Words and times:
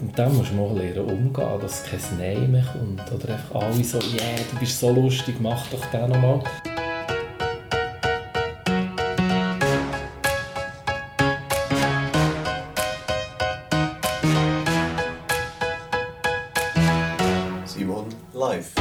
mit 0.00 0.18
dem 0.18 0.36
musst 0.36 0.50
du 0.50 0.54
mal 0.54 0.76
lernen 0.76 1.10
umgehen, 1.10 1.60
dass 1.60 1.84
kein 1.84 2.00
Nein 2.18 2.50
mehr 2.50 2.64
kommt. 2.64 3.12
Oder 3.12 3.34
einfach 3.34 3.54
alle 3.60 3.84
so, 3.84 3.98
yeah, 3.98 4.38
du 4.50 4.58
bist 4.58 4.78
so 4.78 4.90
lustig, 4.90 5.36
mach 5.40 5.66
doch 5.68 5.84
den 5.86 6.10
nochmal. 6.10 6.42
Simon 17.64 18.06
live. 18.34 18.72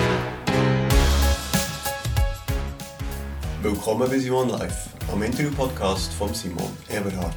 Willkommen 3.62 4.10
bei 4.10 4.20
Simon 4.20 4.50
Live, 4.50 4.90
am 5.12 5.22
Interview-Podcast 5.24 6.14
von 6.14 6.34
Simon 6.34 6.72
Eberhardt. 6.90 7.36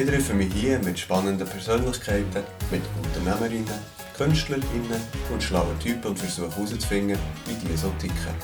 Ich 0.00 0.06
treffe 0.06 0.32
mich 0.32 0.50
hier 0.54 0.78
mit 0.78 0.98
spannenden 0.98 1.46
Persönlichkeiten, 1.46 2.42
mit 2.70 2.80
Unternehmerinnen, 3.04 3.78
Künstlerinnen 4.16 4.98
und 5.30 5.42
schlauen 5.42 5.78
Typen 5.78 6.12
und 6.12 6.18
versuche 6.18 6.50
herauszufinden, 6.50 7.18
wie 7.44 7.68
die 7.68 7.76
so 7.76 7.92
ticken. 7.98 8.34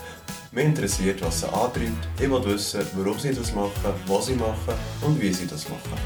Mich 0.53 0.67
interessiert, 0.67 1.23
was 1.23 1.41
sie 1.41 1.47
antreibt. 1.47 2.09
Ich 2.21 2.29
will 2.29 2.45
wissen, 2.45 2.83
warum 2.95 3.19
sie 3.19 3.33
das 3.33 3.55
machen, 3.55 3.95
was 4.07 4.27
sie 4.27 4.35
machen 4.35 4.75
und 5.01 5.19
wie 5.19 5.33
sie 5.33 5.47
das 5.47 5.67
machen. 5.71 5.99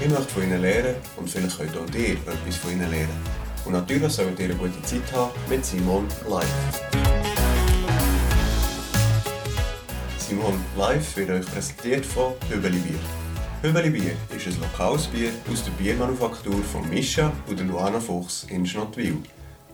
Ich 0.00 0.08
möchte 0.08 0.26
von 0.26 0.42
ihnen 0.42 0.60
lernen 0.60 0.96
und 1.16 1.30
vielleicht 1.30 1.56
könnt 1.56 1.76
auch 1.76 1.94
ihr 1.94 2.14
etwas 2.14 2.56
von 2.56 2.72
ihnen 2.72 2.90
lernen. 2.90 3.22
Und 3.64 3.74
natürlich 3.74 4.12
sollt 4.12 4.36
ihr 4.40 4.46
eine 4.46 4.56
gute 4.56 4.82
Zeit 4.82 5.12
haben 5.12 5.30
mit 5.48 5.64
Simon 5.64 6.08
Live. 6.28 6.82
Simon 10.18 10.60
Live 10.76 11.16
wird 11.16 11.30
euch 11.30 11.46
präsentiert 11.46 12.04
von 12.04 12.32
Hübeli 12.50 12.78
Bier. 12.78 13.25
Hübeli 13.66 13.90
Bier 13.90 14.12
ist 14.36 14.46
ein 14.46 14.60
lokales 14.60 15.08
Bier 15.08 15.30
aus 15.52 15.64
der 15.64 15.72
Biermanufaktur 15.72 16.62
von 16.62 16.88
Mischa 16.88 17.32
und 17.48 17.58
der 17.58 17.66
Luana 17.66 17.98
Fuchs 17.98 18.46
in 18.48 18.64
Schnottwil. 18.64 19.16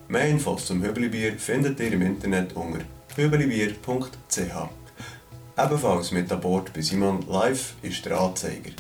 Mehr 0.09 0.29
Infos 0.29 0.65
zum 0.65 0.83
Hübeli 0.83 1.11
Bier 1.11 1.35
findet 1.39 1.79
ihr 1.79 1.93
im 1.93 2.01
Internet 2.01 2.57
unter 2.57 2.81
hübelibier.ch. 3.17 4.39
Ebenfalls 5.59 6.11
mit 6.11 6.33
an 6.33 6.41
Bord 6.41 6.73
bei 6.73 6.81
Simon 6.81 7.21
Live 7.29 7.75
ist 7.83 8.07
der 8.07 8.19
Anzeiger. 8.19 8.71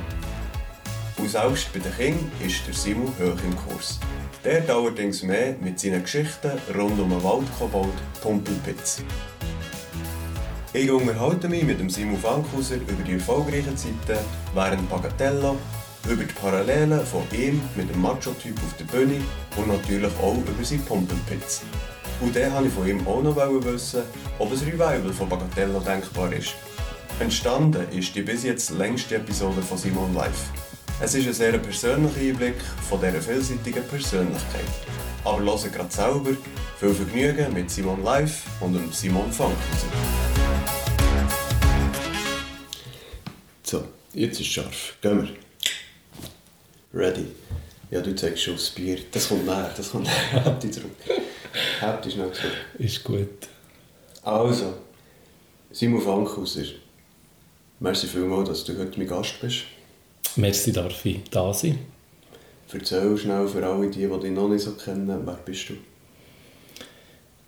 Und 1.19 1.29
selbst 1.29 1.71
bei 1.75 1.81
den 1.81 1.95
Kindern 1.95 2.33
ist 2.47 2.67
der 2.67 2.73
Simon 2.73 3.09
hoch 3.09 3.45
im 3.45 3.57
Kurs. 3.57 3.99
Der 4.45 4.69
allerdings 4.71 5.25
mehr 5.25 5.57
mit 5.61 5.81
seinen 5.81 6.03
Geschichten 6.03 6.53
rund 6.75 6.99
um 7.01 7.11
den 7.11 7.23
Waldkobold 7.25 7.93
Pumpelpitz. 8.23 9.03
Ich 10.73 10.91
unterhalte 10.91 11.49
mich 11.49 11.65
mit 11.65 11.81
dem 11.81 11.91
Simon 11.91 12.19
Fankhauser 12.19 12.77
über 12.77 13.03
die 13.05 13.15
erfolgreichen 13.15 13.77
Zeiten 13.77 14.25
während 14.55 14.89
Bagatello, 14.89 15.57
über 16.09 16.23
die 16.23 16.33
Parallelen 16.35 17.05
von 17.05 17.23
ihm 17.33 17.61
mit 17.75 17.91
dem 17.91 18.01
Macho-Typ 18.01 18.57
auf 18.59 18.77
der 18.79 18.85
Bühne 18.85 19.21
und 19.57 19.69
natürlich 19.69 20.13
auch 20.23 20.37
über 20.37 20.65
seinen 20.65 20.85
Pumpelpitz. 20.85 21.63
Und 22.21 22.37
dann 22.37 22.53
wollte 22.53 22.69
ich 22.69 22.75
von 22.75 22.87
ihm 22.87 23.07
auch 23.09 23.23
noch 23.23 23.37
wissen, 23.37 24.03
ob 24.39 24.53
ein 24.53 24.59
Revival 24.59 25.13
von 25.13 25.29
Bagatello 25.29 25.81
denkbar 25.81 26.33
ist. 26.33 26.55
Entstanden 27.19 27.87
ist 27.91 28.15
die 28.15 28.23
bis 28.23 28.45
jetzt 28.45 28.71
längste 28.71 29.17
Episode 29.17 29.63
von 29.63 29.79
Simon 29.79 30.15
Live. 30.15 30.53
Es 31.01 31.15
ist 31.15 31.29
ein 31.29 31.33
sehr 31.33 31.57
persönlicher 31.59 32.21
Einblick 32.21 32.57
von 32.89 33.01
dieser 33.01 33.23
vielseitigen 33.23 33.85
Persönlichkeit. 33.85 34.65
Aber 35.25 35.41
hören 35.41 35.71
gerade 35.73 35.93
selber. 35.93 36.37
Viel 36.81 36.93
Vergnügen 36.93 37.55
mit 37.55 37.71
Simon 37.71 38.03
Live 38.03 38.43
und 38.61 38.93
Simon 38.93 39.31
Fankhauser. 39.31 39.87
So, 43.63 43.85
jetzt 44.13 44.41
ist 44.41 44.41
es 44.41 44.47
scharf. 44.47 44.97
Gehen 45.01 45.23
wir. 45.23 47.01
Ready. 47.01 47.27
Ja, 47.93 48.01
du 48.01 48.17
zeigst 48.17 48.43
schon 48.43 48.55
aufs 48.55 48.71
Bier. 48.71 48.99
Das 49.13 49.29
kommt 49.29 49.47
näher, 49.47 49.73
das 49.77 49.93
kommt 49.93 50.07
näher. 50.07 50.45
Habt 50.45 50.65
ihr 50.65 50.73
zurück. 50.73 50.97
Habt 51.81 52.07
ihr 52.07 52.13
schnell 52.13 52.33
zurück. 52.33 52.53
Ist 52.77 53.05
gut. 53.05 53.47
Also, 54.25 54.75
Simon 55.71 56.03
Fankhauser. 56.03 56.65
Merci 57.79 58.09
vielmals, 58.09 58.49
dass 58.49 58.65
du 58.65 58.77
heute 58.77 58.99
mein 58.99 59.07
Gast 59.07 59.41
bist. 59.41 59.78
Merci, 60.37 60.73
darf 60.73 61.05
ich 61.05 61.21
da 61.31 61.53
sein. 61.53 61.79
Erzähl 62.73 63.17
schnell 63.17 63.49
für 63.49 63.65
alle, 63.67 63.89
die, 63.91 64.07
die 64.07 64.21
dich 64.21 64.31
noch 64.31 64.49
nicht 64.49 64.63
so 64.63 64.73
kennen, 64.73 65.23
wer 65.25 65.39
bist 65.45 65.71
du? 65.71 65.75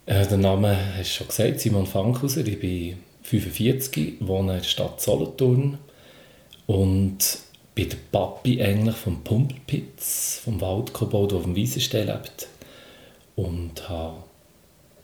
Äh, 0.07 0.25
der 0.27 0.37
Name 0.37 0.75
hast 0.97 1.11
du 1.11 1.17
schon 1.17 1.27
gesagt, 1.27 1.59
Simon 1.59 1.85
Fankhauser. 1.85 2.45
Ich 2.45 2.59
bin 2.59 2.97
45, 3.23 4.15
wohne 4.21 4.53
in 4.53 4.57
der 4.59 4.63
Stadt 4.63 4.99
Solothurn 4.99 5.77
und 6.65 7.17
bin 7.75 7.89
der 7.89 7.97
Papi 8.11 8.61
eigentlich 8.61 8.95
vom 8.95 9.23
Pumpelpitz, 9.23 10.41
vom 10.43 10.59
Waldkobold, 10.59 11.31
der 11.31 11.37
auf 11.37 11.43
dem 11.43 11.55
Wiesenstein 11.55 12.07
lebt. 12.07 12.47
Und 13.35 13.87
habe 13.87 14.23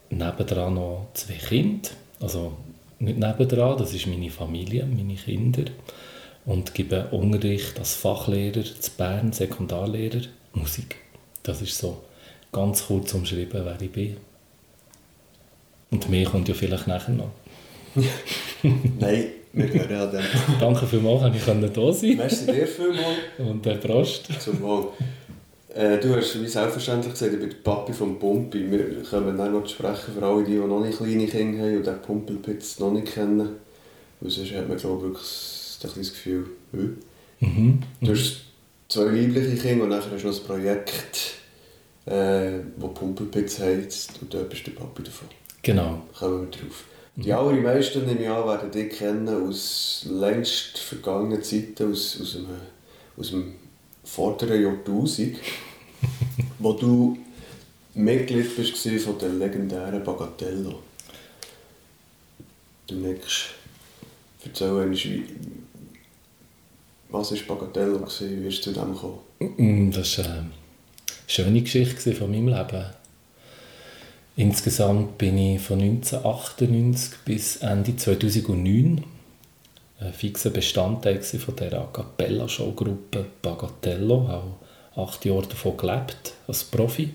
nebendran 0.09 0.73
noch 0.73 1.07
zwei 1.13 1.35
Kinder. 1.35 1.89
Also 2.19 2.53
nicht 2.99 3.17
nebendran, 3.17 3.77
das 3.77 3.93
ist 3.93 4.07
meine 4.07 4.31
Familie, 4.31 4.85
meine 4.85 5.15
Kinder. 5.15 5.65
Und 6.47 6.73
gebe 6.73 7.09
Unterricht 7.11 7.77
als 7.77 7.93
Fachlehrer 7.93 8.63
zu 8.63 8.91
Bern, 8.97 9.33
Sekundarlehrer, 9.33 10.21
Musik. 10.53 10.95
Das 11.43 11.61
ist 11.61 11.77
so 11.77 12.01
ganz 12.53 12.87
kurz 12.87 13.13
umschrieben, 13.13 13.65
wer 13.65 13.81
ich 13.81 13.91
bin. 13.91 14.15
Und 15.91 16.09
mehr 16.09 16.25
kommt 16.25 16.47
ja 16.47 16.53
vielleicht 16.53 16.87
nachher 16.87 17.13
noch. 17.13 17.31
Nein, 18.63 19.25
wir 19.51 19.67
hören 19.73 19.95
an 19.95 20.11
dem. 20.11 20.23
Danke 20.57 20.87
vielmals, 20.87 21.21
dass 21.21 21.35
ich 21.35 21.73
da 21.73 21.91
sein 21.91 22.15
Merci 22.15 22.45
dir 22.45 22.65
vielmals. 22.65 23.17
Und 23.37 23.65
der 23.65 23.75
Prost. 23.75 24.29
Zum 24.39 24.61
Wohl. 24.61 24.87
Äh, 25.75 25.97
du 25.99 26.15
hast 26.15 26.41
wie 26.41 26.47
selbstverständlich 26.47 27.11
gesagt, 27.11 27.33
ich 27.33 27.39
bin 27.39 27.49
der 27.49 27.57
Papi 27.57 27.91
vom 27.91 28.17
Pumpi. 28.17 28.71
Wir 28.71 29.03
können 29.03 29.37
dann 29.37 29.51
noch 29.51 29.67
sprechen 29.67 30.13
für 30.17 30.25
alle, 30.25 30.45
die, 30.45 30.51
die 30.51 30.57
noch 30.59 30.79
nicht 30.79 30.97
kleine 30.97 31.27
Kinder 31.27 31.63
haben 31.63 31.77
und 31.77 31.87
den 31.87 32.01
Pumpelpitz 32.01 32.79
noch 32.79 32.93
nicht 32.93 33.13
kennen. 33.13 33.49
Weil 34.21 34.31
sonst 34.31 34.53
hat 34.53 34.69
man, 34.69 34.77
glaube 34.77 35.11
ich, 35.13 35.56
wirklich 35.83 35.95
ein 35.95 36.01
das 36.01 36.13
Gefühl, 36.13 36.45
hm. 36.71 36.97
Mhm. 37.39 37.79
Du 38.01 38.11
hast 38.11 38.41
zwei 38.89 39.05
weibliche 39.05 39.55
Kinder 39.57 39.83
und 39.83 39.89
nachher 39.89 40.11
hast 40.11 40.23
du 40.23 40.27
noch 40.27 40.37
ein 40.37 40.45
Projekt, 40.45 41.35
äh, 42.05 42.59
das 42.77 42.93
Pumpelpitz 42.93 43.59
heisst 43.59 44.13
und 44.21 44.33
dort 44.33 44.49
bist 44.49 44.65
du 44.65 44.71
der 44.71 44.79
Papi 44.79 45.03
davon. 45.03 45.27
Genau. 45.61 46.01
kommen 46.17 46.49
wir 46.51 46.59
drauf. 46.59 46.85
Die 47.15 47.33
allermeisten, 47.33 48.05
nehme 48.05 48.21
ich 48.21 48.29
an, 48.29 48.45
werden 48.45 48.71
dich 48.71 48.89
kennen 48.89 49.27
aus 49.27 50.05
längst 50.07 50.77
vergangenen 50.77 51.41
Zeiten, 51.41 51.91
aus, 51.91 52.19
aus, 52.21 52.35
einem, 52.35 52.47
aus 53.17 53.31
dem 53.31 53.55
vorderen 54.03 54.61
Jahrtausend, 54.61 55.37
wo 56.59 56.73
du 56.73 57.17
Mitglied 57.95 58.55
bist 58.55 58.77
von 59.03 59.17
der 59.17 59.29
legendären 59.29 60.03
Bagatello. 60.03 60.79
Du 62.85 62.95
nickst. 62.95 63.47
Erzähl 64.45 64.69
uns, 64.69 65.03
wie, 65.03 65.25
was 67.09 67.31
war 67.31 67.55
Bagatello? 67.57 67.99
gewesen? 67.99 68.29
Wie 68.31 68.45
bist 68.45 68.65
du 68.65 68.73
zu 68.73 68.79
dem 68.79 68.93
gekommen? 68.93 69.19
Mm, 69.57 69.91
Das 69.91 70.17
war 70.19 70.25
eine 70.25 70.51
schöne 71.27 71.61
Geschichte 71.61 72.13
von 72.13 72.31
meinem 72.31 72.47
Leben. 72.49 72.85
Insgesamt 74.35 75.17
bin 75.17 75.37
ich 75.37 75.61
von 75.61 75.79
1998 75.79 77.19
bis 77.25 77.57
Ende 77.57 77.95
2009 77.95 79.03
ein 79.99 80.13
fixer 80.13 80.51
Bestandteil 80.51 81.21
von 81.23 81.55
dieser 81.55 81.81
A 81.81 81.85
Cappella-Show-Gruppe 81.91 83.25
Bagatello. 83.41 84.55
Auch 84.95 85.07
acht 85.07 85.25
Jahre 85.25 85.47
davon 85.47 85.75
gelebt, 85.75 86.33
als 86.47 86.63
Profi. 86.63 87.09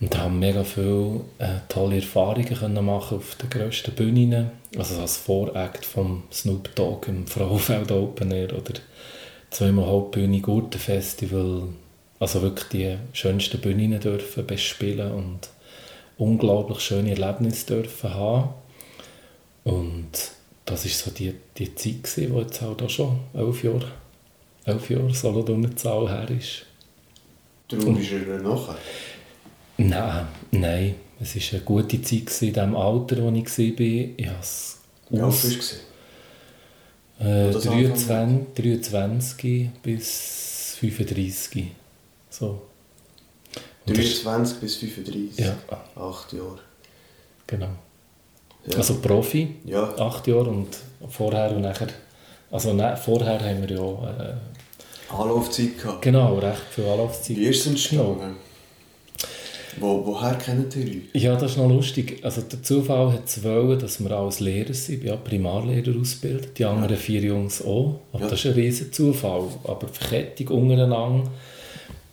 Und 0.00 0.16
haben 0.16 0.38
mega 0.38 0.64
viele 0.64 1.20
äh, 1.38 1.58
tolle 1.68 1.96
Erfahrungen 1.96 2.54
können 2.54 2.84
machen 2.84 3.18
auf 3.18 3.34
den 3.34 3.50
grössten 3.50 3.94
Bühnen. 3.94 4.50
Also 4.78 4.98
als 4.98 5.18
Voract 5.18 5.84
vom 5.84 6.22
Snoop 6.32 6.74
Dogg 6.74 7.06
im 7.08 7.26
Frauenfeld 7.26 7.92
Open 7.92 8.30
Air 8.30 8.56
oder 8.56 8.74
zweimal 9.50 9.86
Hauptbühne 9.86 10.40
Gurtenfestival. 10.40 11.64
Also 12.18 12.40
wirklich 12.40 12.68
die 12.68 12.96
schönsten 13.12 13.60
Bühnen 13.60 14.00
dürfen 14.00 14.46
bespielen 14.46 15.12
und 15.12 15.50
unglaublich 16.16 16.80
schöne 16.80 17.10
Erlebnisse 17.10 17.66
dürfen 17.66 18.14
haben. 18.14 18.50
Und 19.64 20.12
das 20.64 20.84
war 20.84 20.92
so 20.92 21.10
die, 21.10 21.34
die 21.58 21.74
Zeit, 21.74 22.16
die 22.16 22.22
jetzt 22.24 22.62
halt 22.62 22.82
auch 22.82 22.90
schon 22.90 23.18
elf 23.34 23.62
Jahre, 23.64 23.90
elf 24.64 24.88
Jahre 24.88 25.12
Solothurner-Zahl 25.12 26.08
her 26.08 26.30
ist. 26.30 26.66
Darum 27.68 27.96
bist 27.96 28.12
du 28.12 28.42
nachher? 28.42 28.76
Nein, 29.88 30.26
nein. 30.50 30.94
Es 31.20 31.34
war 31.36 31.42
eine 31.52 31.60
gute 31.62 32.00
Zeit 32.02 32.42
in 32.42 32.52
dem 32.52 32.76
Alter, 32.76 33.16
wo 33.22 33.30
ich 33.30 33.58
war. 33.58 33.68
Ich 33.78 34.26
habe 34.26 34.38
es 34.40 34.78
Wie 35.10 35.20
alt 35.20 35.26
warst 35.26 35.74
du? 37.20 37.24
äh, 37.24 37.50
23, 37.52 38.54
23 38.54 39.70
bis 39.82 40.76
35. 40.80 41.66
So. 42.30 42.62
Und 43.86 43.98
das- 43.98 44.22
23 44.22 44.60
bis 44.60 44.76
35? 44.76 45.38
Ja. 45.44 45.56
Acht 45.96 46.32
Jahre. 46.32 46.58
Genau. 47.46 47.68
Ja. 48.66 48.76
Also 48.76 48.94
Profi, 49.00 49.56
ja. 49.64 49.82
acht 49.98 50.26
Jahre 50.26 50.50
und 50.50 50.68
vorher 51.08 51.50
und 51.56 51.62
nachher. 51.62 51.88
Also 52.50 52.72
ne, 52.74 52.96
vorher 52.96 53.40
haben 53.40 53.66
wir 53.66 53.76
ja 53.76 54.34
äh, 54.34 55.12
Anlaufzeit 55.12 55.78
gehabt. 55.78 56.02
genau 56.02 56.38
recht 56.38 56.62
viel 56.70 56.84
Anlaufzeit. 56.84 57.36
Wie 57.36 57.46
ist 57.46 57.60
es 57.60 57.66
entstanden? 57.68 58.36
Wo, 59.80 60.04
woher 60.06 60.34
kennt 60.36 60.76
ihr 60.76 60.84
euch? 60.84 61.22
Ja, 61.22 61.34
das 61.36 61.52
ist 61.52 61.56
noch 61.58 61.68
lustig. 61.68 62.20
Also 62.22 62.42
der 62.42 62.62
Zufall 62.62 63.12
hat 63.12 63.26
es 63.26 63.42
wollen, 63.42 63.78
dass 63.78 63.98
wir 64.02 64.10
als 64.12 64.40
Lehrer 64.40 64.74
sind. 64.74 65.02
Ja 65.04 65.16
Primarlehrer 65.16 65.98
ausgebildet, 65.98 66.58
die 66.58 66.64
anderen 66.64 66.96
vier 66.96 67.20
Jungs 67.22 67.62
auch. 67.64 68.00
Aber 68.12 68.24
Ja. 68.24 68.30
das 68.30 68.40
ist 68.40 68.46
ein 68.46 68.52
riesen 68.52 68.92
Zufall. 68.92 69.44
Aber 69.64 69.86
die 69.86 69.98
Verkettung 69.98 70.48
untereinander 70.62 71.30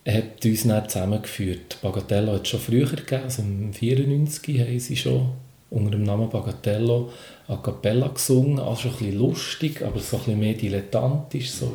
hat 0.08 0.46
uns 0.46 0.64
dann 0.64 0.88
zusammengeführt. 0.90 1.78
Bagatello 1.82 2.32
hat 2.34 2.44
es 2.44 2.48
schon 2.50 2.60
früher 2.62 2.86
gegeben, 2.88 3.24
also 3.26 3.42
im 3.42 3.74
94 3.74 4.60
haben 4.62 4.80
sie 4.80 4.96
schon 4.96 5.30
unter 5.70 5.92
dem 5.92 6.04
Namen 6.04 6.30
Bagatello 6.30 7.10
a 7.50 7.58
cappella 7.58 8.08
gesungen. 8.08 8.58
Also 8.60 8.84
schon 8.84 8.92
ein 8.92 8.98
bisschen 9.00 9.20
lustig, 9.20 9.82
aber 9.86 10.00
so 10.00 10.16
ein 10.16 10.24
bisschen 10.24 10.40
mehr 10.40 10.54
dilettantisch, 10.54 11.52
so 11.52 11.70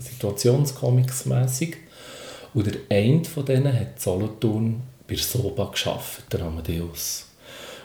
situationscomics-mässig. 0.00 1.76
Und 2.54 2.66
der 2.66 2.74
eine 2.88 3.24
von 3.24 3.44
denen 3.44 3.72
hat 3.72 4.00
Solothurn 4.00 4.82
bei 5.10 5.16
der 5.16 5.24
Soba 5.24 5.64
gearbeitet, 5.64 6.24
der 6.32 6.42
Amadeus. 6.42 7.26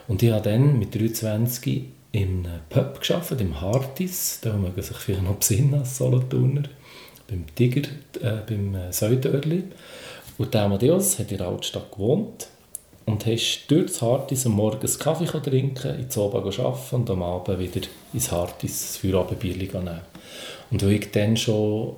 Und 0.06 0.22
ich 0.22 0.30
habe 0.30 0.48
dann 0.48 0.78
mit 0.78 0.94
23 0.94 1.84
in 2.12 2.46
einem 2.46 2.60
Pub 2.68 3.00
gearbeitet, 3.00 3.40
im 3.40 3.60
Hartis. 3.60 4.38
Da 4.42 4.52
mögen 4.52 4.80
sich 4.80 4.96
vielleicht 4.96 5.24
noch 5.24 5.34
besinnen 5.34 5.74
als 5.74 5.96
Solothurner. 5.96 6.62
Beim 7.28 7.44
Tiger, 7.56 7.88
äh, 8.22 8.42
beim 8.46 8.74
äh, 8.76 8.92
Säudörli. 8.92 9.64
Und 10.38 10.54
der 10.54 10.62
Amadeus 10.62 11.18
hat 11.18 11.32
in 11.32 11.38
der 11.38 11.48
Altstadt 11.48 11.90
gewohnt. 11.90 12.46
Und 13.06 13.26
hast 13.26 13.66
durch 13.68 13.86
das 13.86 14.02
Hartis 14.02 14.46
am 14.46 14.52
Morgen 14.52 14.86
einen 14.86 14.98
Kaffee 14.98 15.40
trinken, 15.40 15.98
in 15.98 16.10
Soba 16.10 16.38
arbeiten 16.38 16.96
und 16.96 17.10
am 17.10 17.22
Abend 17.22 17.58
wieder 17.58 17.86
ins 18.12 18.30
Hartis 18.30 18.86
das 18.86 18.96
Feierabendbier 18.98 19.56
nehmen. 19.56 20.00
Und 20.70 20.82
weil 20.82 20.92
ich 20.92 21.10
dann 21.10 21.36
schon 21.36 21.96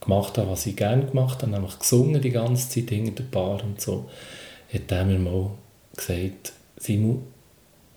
gemacht 0.00 0.38
habe, 0.38 0.50
was 0.50 0.66
ich 0.66 0.76
gerne 0.76 1.06
gemacht 1.06 1.42
habe, 1.42 1.52
nämlich 1.52 1.78
gesungen 1.78 2.20
die 2.20 2.30
ganze 2.30 2.68
Zeit 2.68 2.90
hinter 2.90 3.22
der 3.22 3.24
Bar 3.24 3.62
und 3.64 3.80
so, 3.80 4.08
hat 4.72 4.92
er 4.92 5.04
mir 5.04 5.18
mal 5.18 5.50
gesagt, 5.96 6.52
Simon, 6.76 7.22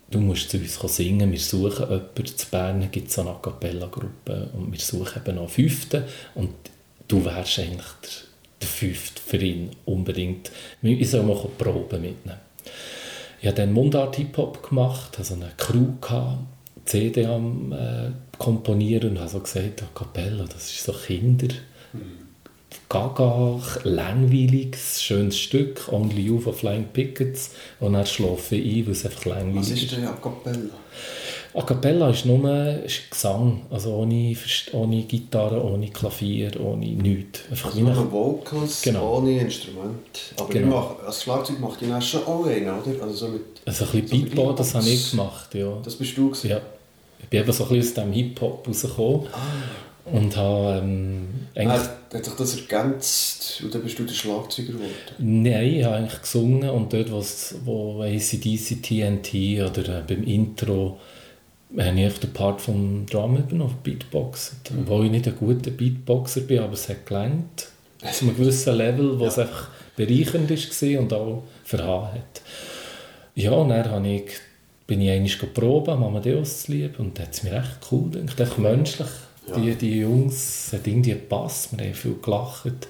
du 0.10 0.20
musst 0.20 0.50
zu 0.50 0.58
uns 0.58 0.96
singen, 0.96 1.32
wir 1.32 1.40
suchen 1.40 1.90
jemanden, 1.90 2.26
zu 2.26 2.48
Bern 2.50 2.92
gibt 2.92 3.10
es 3.10 3.16
so 3.16 3.22
eine 3.22 3.32
A 3.32 3.40
Cappella-Gruppe 3.42 4.50
und 4.54 4.72
wir 4.72 4.80
suchen 4.80 5.22
eben 5.26 5.36
noch 5.36 5.44
einen 5.44 5.50
Fünften 5.50 6.04
und 6.36 6.54
du 7.08 7.24
wärst 7.26 7.60
eigentlich 7.60 7.86
der, 8.02 8.12
der 8.62 8.68
Fünfte 8.68 9.22
für 9.22 9.38
ihn 9.38 9.72
unbedingt. 9.86 10.52
Ich 10.82 11.10
soll 11.10 11.24
mal 11.24 11.36
Proben 11.58 12.02
mitnehmen. 12.02 12.40
Ich 13.42 13.48
habe 13.48 13.58
dann 13.58 13.74
Mundart-Hip-Hop 13.74 14.70
gemacht, 14.70 15.18
also 15.18 15.34
eine 15.34 15.52
Crew 15.58 15.94
gehabt, 16.00 16.40
CD 16.86 17.26
am 17.26 17.72
äh, 17.72 18.12
komponieren 18.38 19.12
und 19.12 19.20
habe 19.20 19.30
so 19.30 19.40
gesagt, 19.40 19.84
A 19.84 19.88
Cappella, 19.94 20.46
das 20.46 20.72
ist 20.72 20.84
so 20.84 20.94
Kinder, 20.94 21.54
gaga, 22.90 23.60
langweiliges, 23.84 25.02
schönes 25.04 25.38
Stück, 25.38 25.88
Only 25.92 26.22
You 26.24 26.40
von 26.40 26.54
Flying 26.54 26.86
Pickets 26.94 27.52
und 27.80 27.94
dann 27.94 28.06
schlafe 28.06 28.56
ich 28.56 28.78
ein, 28.80 28.86
weil 28.88 28.92
es 28.94 29.06
einfach 29.06 29.26
langweilig 29.26 29.60
Was 29.62 29.70
ist 29.72 29.92
denn 29.92 30.06
A 30.08 30.14
Cappella? 30.14 30.70
A 31.56 31.62
Cappella 31.62 32.10
ist 32.10 32.26
nur 32.26 32.50
ist 32.84 33.12
Gesang, 33.12 33.62
also 33.70 33.94
ohne, 33.94 34.36
ohne 34.72 35.04
Gitarre, 35.04 35.64
ohne 35.64 35.90
Klavier, 35.90 36.52
ohne 36.60 36.88
nichts. 36.88 37.42
Einfach 37.52 37.70
Also 37.70 37.82
nur 37.82 38.12
Vocals 38.12 38.82
Genau. 38.82 39.18
ohne 39.18 39.40
Instrument. 39.40 40.34
Aber 40.40 40.50
Genau. 40.50 40.66
ihr 40.68 40.74
macht, 40.82 41.04
als 41.06 41.22
Schlagzeug 41.24 41.60
macht 41.60 41.82
ihr 41.84 41.90
dann 41.90 42.02
schon 42.02 42.24
auch 42.24 42.46
einen, 42.48 42.70
oder? 42.70 43.04
Also 43.04 43.14
so 43.14 43.28
mit, 43.28 43.42
also 43.66 43.86
ein 43.86 43.92
bisschen 43.92 44.08
so 44.08 44.16
Beatbox, 44.26 44.58
das 44.58 44.76
habe 44.76 44.90
ich 44.90 45.12
gemacht, 45.12 45.54
ja. 45.54 45.78
das 45.84 45.96
bist 45.96 46.18
du 46.18 46.30
gewesen? 46.30 46.50
ja. 46.50 46.62
Ich 47.22 47.30
bin 47.30 47.40
eben 47.42 47.52
so 47.54 47.64
ein 47.64 47.70
bisschen 47.70 48.04
aus 48.04 48.06
dem 48.08 48.14
Hip-Hop 48.14 48.68
rausgekommen 48.68 49.28
und 50.06 50.36
habe 50.36 50.80
ähm, 50.84 51.28
eigentlich... 51.56 51.82
Ah, 51.82 51.98
hat 52.14 52.26
sich 52.26 52.34
das 52.36 52.56
ergänzt 52.58 53.62
und 53.64 53.74
dann 53.74 53.82
bist 53.84 53.98
du 53.98 54.04
der 54.04 54.14
Schlagzeuger 54.14 54.74
geworden? 54.74 54.92
Nein, 55.18 55.66
ich 55.76 55.84
habe 55.84 55.96
eigentlich 55.96 56.22
gesungen 56.22 56.70
und 56.70 56.94
dort, 56.94 57.10
wo's- 57.12 57.56
wo 57.66 58.02
ACDC, 58.02 58.82
TNT 58.84 59.34
oder 59.62 60.00
äh, 60.00 60.04
beim 60.08 60.24
Intro 60.24 61.00
habe 61.78 62.00
ich 62.00 62.20
den 62.20 62.34
Part 62.34 62.62
vom 62.62 63.06
Drum 63.08 63.38
übernommen, 63.38 63.76
Beatbox. 63.82 64.58
Obwohl 64.80 65.06
ich 65.06 65.12
nicht 65.12 65.28
ein 65.28 65.36
guter 65.36 65.72
Beatboxer 65.72 66.42
bin, 66.42 66.60
aber 66.60 66.74
es 66.74 66.88
hat 66.88 67.06
gelangt. 67.08 67.68
Zu 68.12 68.26
einem 68.26 68.36
gewissen 68.38 68.76
Level, 68.76 69.18
wo 69.18 69.26
es 69.26 69.40
einfach 69.40 69.70
bereichernd 69.96 70.50
war 70.52 71.00
und 71.00 71.14
auch 71.14 71.44
verhauen 71.64 72.12
hat. 72.14 72.42
Ja, 73.34 73.52
und 73.54 73.70
dann 73.70 73.90
habe 73.90 74.08
ich, 74.08 74.26
bin 74.86 75.02
ich 75.02 75.10
einmal 75.10 75.30
geprobt, 75.32 75.90
am 75.90 76.04
Amadeus 76.04 76.64
zu 76.64 76.74
lieben 76.74 76.96
und 76.98 77.18
da 77.18 77.24
hat 77.24 77.34
es 77.34 77.42
mir 77.44 77.54
echt 77.54 77.80
cool 77.92 78.12
gedacht, 78.12 78.40
echt 78.40 78.60
menschlich. 78.60 79.08
Ja. 79.48 79.58
Die, 79.58 79.76
die 79.76 80.00
Jungs, 80.00 80.70
hat 80.72 80.88
irgendwie 80.88 81.12
gepasst, 81.12 81.78
wir 81.78 81.86
haben 81.86 81.94
viel 81.94 82.16
gelacht. 82.22 82.88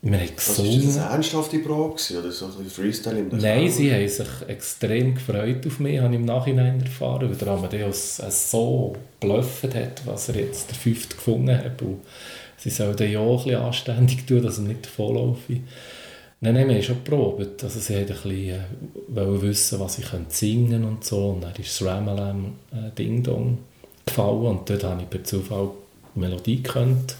Wir 0.00 0.16
haben 0.16 0.28
Was 0.36 0.58
war 0.58 0.64
gesungen. 0.64 0.86
das 0.86 0.96
eine 0.98 1.10
ernsthafte 1.14 1.58
Probe 1.58 1.94
oder 2.18 2.30
so 2.30 2.46
ein 2.46 2.66
Freestyle 2.66 3.18
im 3.18 3.28
Nein, 3.30 3.64
Dachau? 3.64 3.76
sie 3.76 3.92
haben 3.92 4.08
sich 4.08 4.28
extrem 4.46 5.14
gefreut 5.16 5.66
auf 5.66 5.80
mich, 5.80 5.98
habe 5.98 6.14
ich 6.14 6.20
im 6.20 6.24
Nachhinein 6.24 6.80
erfahren, 6.80 7.28
weil 7.28 7.36
der 7.36 7.48
Amadeus 7.48 8.20
es 8.20 8.50
so 8.50 8.94
geblufft 9.18 9.74
hat, 9.74 10.06
was 10.06 10.28
er 10.28 10.36
jetzt 10.36 10.70
der 10.70 10.76
Fünfte 10.76 11.16
gefunden 11.16 11.56
hat. 11.56 11.82
Und 11.82 11.98
sie 12.58 12.70
sollen 12.70 13.10
ja 13.10 13.18
auch 13.18 13.40
ein 13.40 13.44
bisschen 13.44 13.60
anständig 13.60 14.24
tun, 14.24 14.42
dass 14.42 14.58
er 14.58 14.64
nicht 14.64 14.86
davonlaufe. 14.86 15.54
Nein, 16.40 16.54
nein, 16.54 16.68
wir 16.68 16.76
haben 16.76 16.82
schon 16.84 17.04
geprobt. 17.04 17.64
Also 17.64 17.80
sie 17.80 17.94
wollten 17.96 18.12
ein 18.12 18.22
bisschen 18.22 19.16
äh, 19.16 19.42
wissen, 19.42 19.80
was 19.80 19.98
ich 19.98 20.06
singen 20.28 20.70
könnte 20.70 20.86
und 20.86 21.04
so. 21.04 21.30
Und 21.30 21.42
dann 21.42 21.56
ist 21.56 21.80
das 21.80 21.88
Ramalam 21.88 22.52
äh, 22.70 22.94
Ding 22.96 23.24
Dong 23.24 23.58
gefallen 24.08 24.46
und 24.46 24.70
dort 24.70 24.84
habe 24.84 25.02
ich 25.02 25.10
per 25.10 25.24
Zufall 25.24 25.70
die 26.14 26.20
Melodie 26.20 26.62
gekannt. 26.62 27.16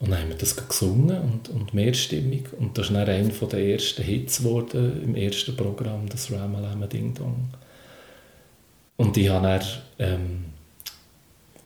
Und 0.00 0.10
dann 0.10 0.20
haben 0.20 0.28
wir 0.28 0.36
das 0.36 0.56
gesungen 0.56 1.20
und, 1.20 1.48
und 1.48 1.74
mehrstimmig. 1.74 2.44
Und 2.56 2.78
das 2.78 2.86
ist 2.86 2.94
dann 2.94 3.08
einer 3.08 3.28
der 3.28 3.66
ersten 3.66 4.02
Hits 4.02 4.38
geworden 4.38 5.02
im 5.04 5.16
ersten 5.16 5.56
Programm, 5.56 6.08
das 6.08 6.30
Ramalama 6.30 6.86
Ding 6.86 7.14
Dong. 7.14 7.48
Und 8.96 9.16
ich 9.16 9.28
habe 9.28 9.46
dann 9.46 9.62
ähm, 9.98 10.44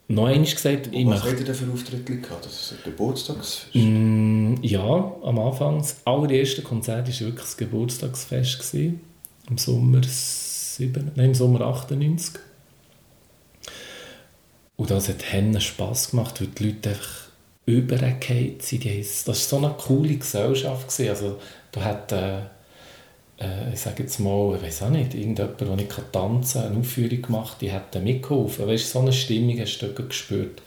noch 0.09 0.27
einmal 0.27 0.45
gesagt, 0.45 0.89
ich 0.93 1.07
Was 1.07 1.23
habt 1.23 1.41
ihr 1.41 1.47
denn 1.47 1.55
für 1.55 1.71
Auftritte 1.73 2.17
gehabt? 2.21 2.45
Das 2.45 2.53
ist 2.53 2.73
ein 2.73 2.79
Geburtstagsfest? 2.85 3.75
Mm, 3.75 4.55
ja, 4.63 5.13
am 5.23 5.39
Anfang. 5.39 5.79
Das 5.79 5.97
allererste 6.05 6.63
Konzert 6.63 7.09
war 7.09 7.21
wirklich 7.21 7.45
das 7.45 7.57
Geburtstagsfest. 7.57 8.59
Gewesen, 8.59 9.01
Im 9.49 9.59
Sommer 9.59 10.01
7, 10.03 11.13
nein, 11.15 11.27
im 11.27 11.35
Sommer 11.35 11.63
98. 11.63 12.41
Und 14.83 14.91
das 14.91 15.09
hat 15.09 15.33
Hennen 15.33 15.61
Spass 15.61 16.11
gemacht, 16.11 16.41
weil 16.41 16.49
die 16.49 16.65
Leute 16.65 16.89
einfach 16.89 17.29
übergefallen 17.67 18.57
sind. 18.59 18.85
Das 18.85 19.29
war 19.29 19.35
so 19.37 19.57
eine 19.59 19.75
coole 19.79 20.17
Gesellschaft. 20.17 21.01
Also, 21.09 21.39
da 21.71 21.85
hat, 21.85 22.11
äh, 22.11 22.39
äh, 23.39 23.73
ich 23.73 23.79
sage 23.79 24.03
jetzt 24.03 24.19
mal, 24.19 24.57
ich 24.57 24.63
weiß 24.65 24.83
auch 24.83 24.91
nicht, 24.91 25.15
irgendjemand, 25.15 25.61
der 25.61 25.69
nicht 25.77 25.93
tanzen 26.11 26.63
kann, 26.63 26.73
eine 26.73 26.81
Aufführung 26.81 27.23
gemacht, 27.23 27.59
die 27.61 27.71
hat 27.71 27.95
mitgeholfen. 28.03 28.67
Weißt, 28.67 28.91
so 28.91 28.99
eine 28.99 29.13
Stimmung 29.13 29.61
hast 29.61 29.79
du 29.79 29.93
gespürt. 29.95 30.61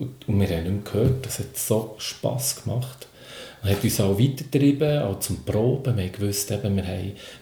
Und, 0.00 0.26
und 0.26 0.40
wir 0.40 0.48
haben 0.48 0.78
nicht 0.78 0.92
gehört. 0.92 1.24
Das 1.24 1.38
hat 1.38 1.56
so 1.56 1.94
Spass 1.98 2.64
gemacht. 2.64 3.06
Und 3.62 3.70
hat 3.70 3.84
uns 3.84 4.00
auch 4.00 4.18
weitergetrieben, 4.18 5.02
auch 5.02 5.20
zum 5.20 5.44
Proben. 5.44 5.96
Wir 5.96 6.10
wussten 6.18 6.60
wir, 6.64 6.84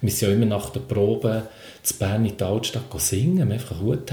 wir 0.02 0.10
sind 0.10 0.28
ja 0.28 0.34
immer 0.34 0.44
nach 0.44 0.68
der 0.68 0.80
Probe 0.80 1.48
zu 1.82 1.94
Bern 1.94 2.24
in 2.24 2.36
die 2.36 2.44
Altstadt 2.44 2.84
singen. 3.00 3.36
Wir 3.36 3.44
haben 3.44 3.52
einfach 3.52 3.76
einen 3.76 3.86
Hut 3.86 4.10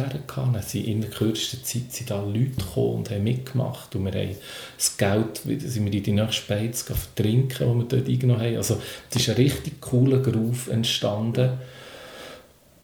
sind 0.64 0.88
in 0.88 1.02
der 1.02 1.10
kürzesten 1.10 1.64
Zeit 1.64 1.92
sind 1.92 2.10
da 2.10 2.24
Leute 2.24 2.52
gekommen 2.58 2.96
und 2.96 3.12
haben 3.12 3.24
mitgemacht. 3.24 3.96
Und 3.96 4.06
wir 4.06 4.14
haben 4.14 4.36
das 4.78 4.98
Geld, 4.98 5.38
sind 5.38 5.86
wir 5.86 5.94
in 5.94 6.04
die 6.04 6.12
nächste 6.12 6.48
Beiz 6.48 6.84
vertrinken, 6.84 7.68
die 7.68 7.78
wir 7.78 7.84
dort 7.84 8.08
eingenommen 8.08 8.42
haben. 8.42 8.58
Also 8.58 8.82
es 9.10 9.16
ist 9.16 9.30
ein 9.30 9.36
richtig 9.36 9.82
cooler 9.82 10.20
Groove 10.20 10.70
entstanden. 10.70 11.52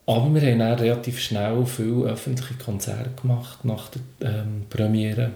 Aber 0.05 0.33
wir 0.33 0.41
haben 0.41 0.59
dann 0.59 0.79
relativ 0.79 1.19
schnell 1.19 1.65
viele 1.65 2.03
öffentliche 2.03 2.55
Konzerte 2.55 3.11
gemacht 3.21 3.63
nach 3.63 3.89
der 3.89 4.01
ähm, 4.29 4.63
Premiere 4.69 5.31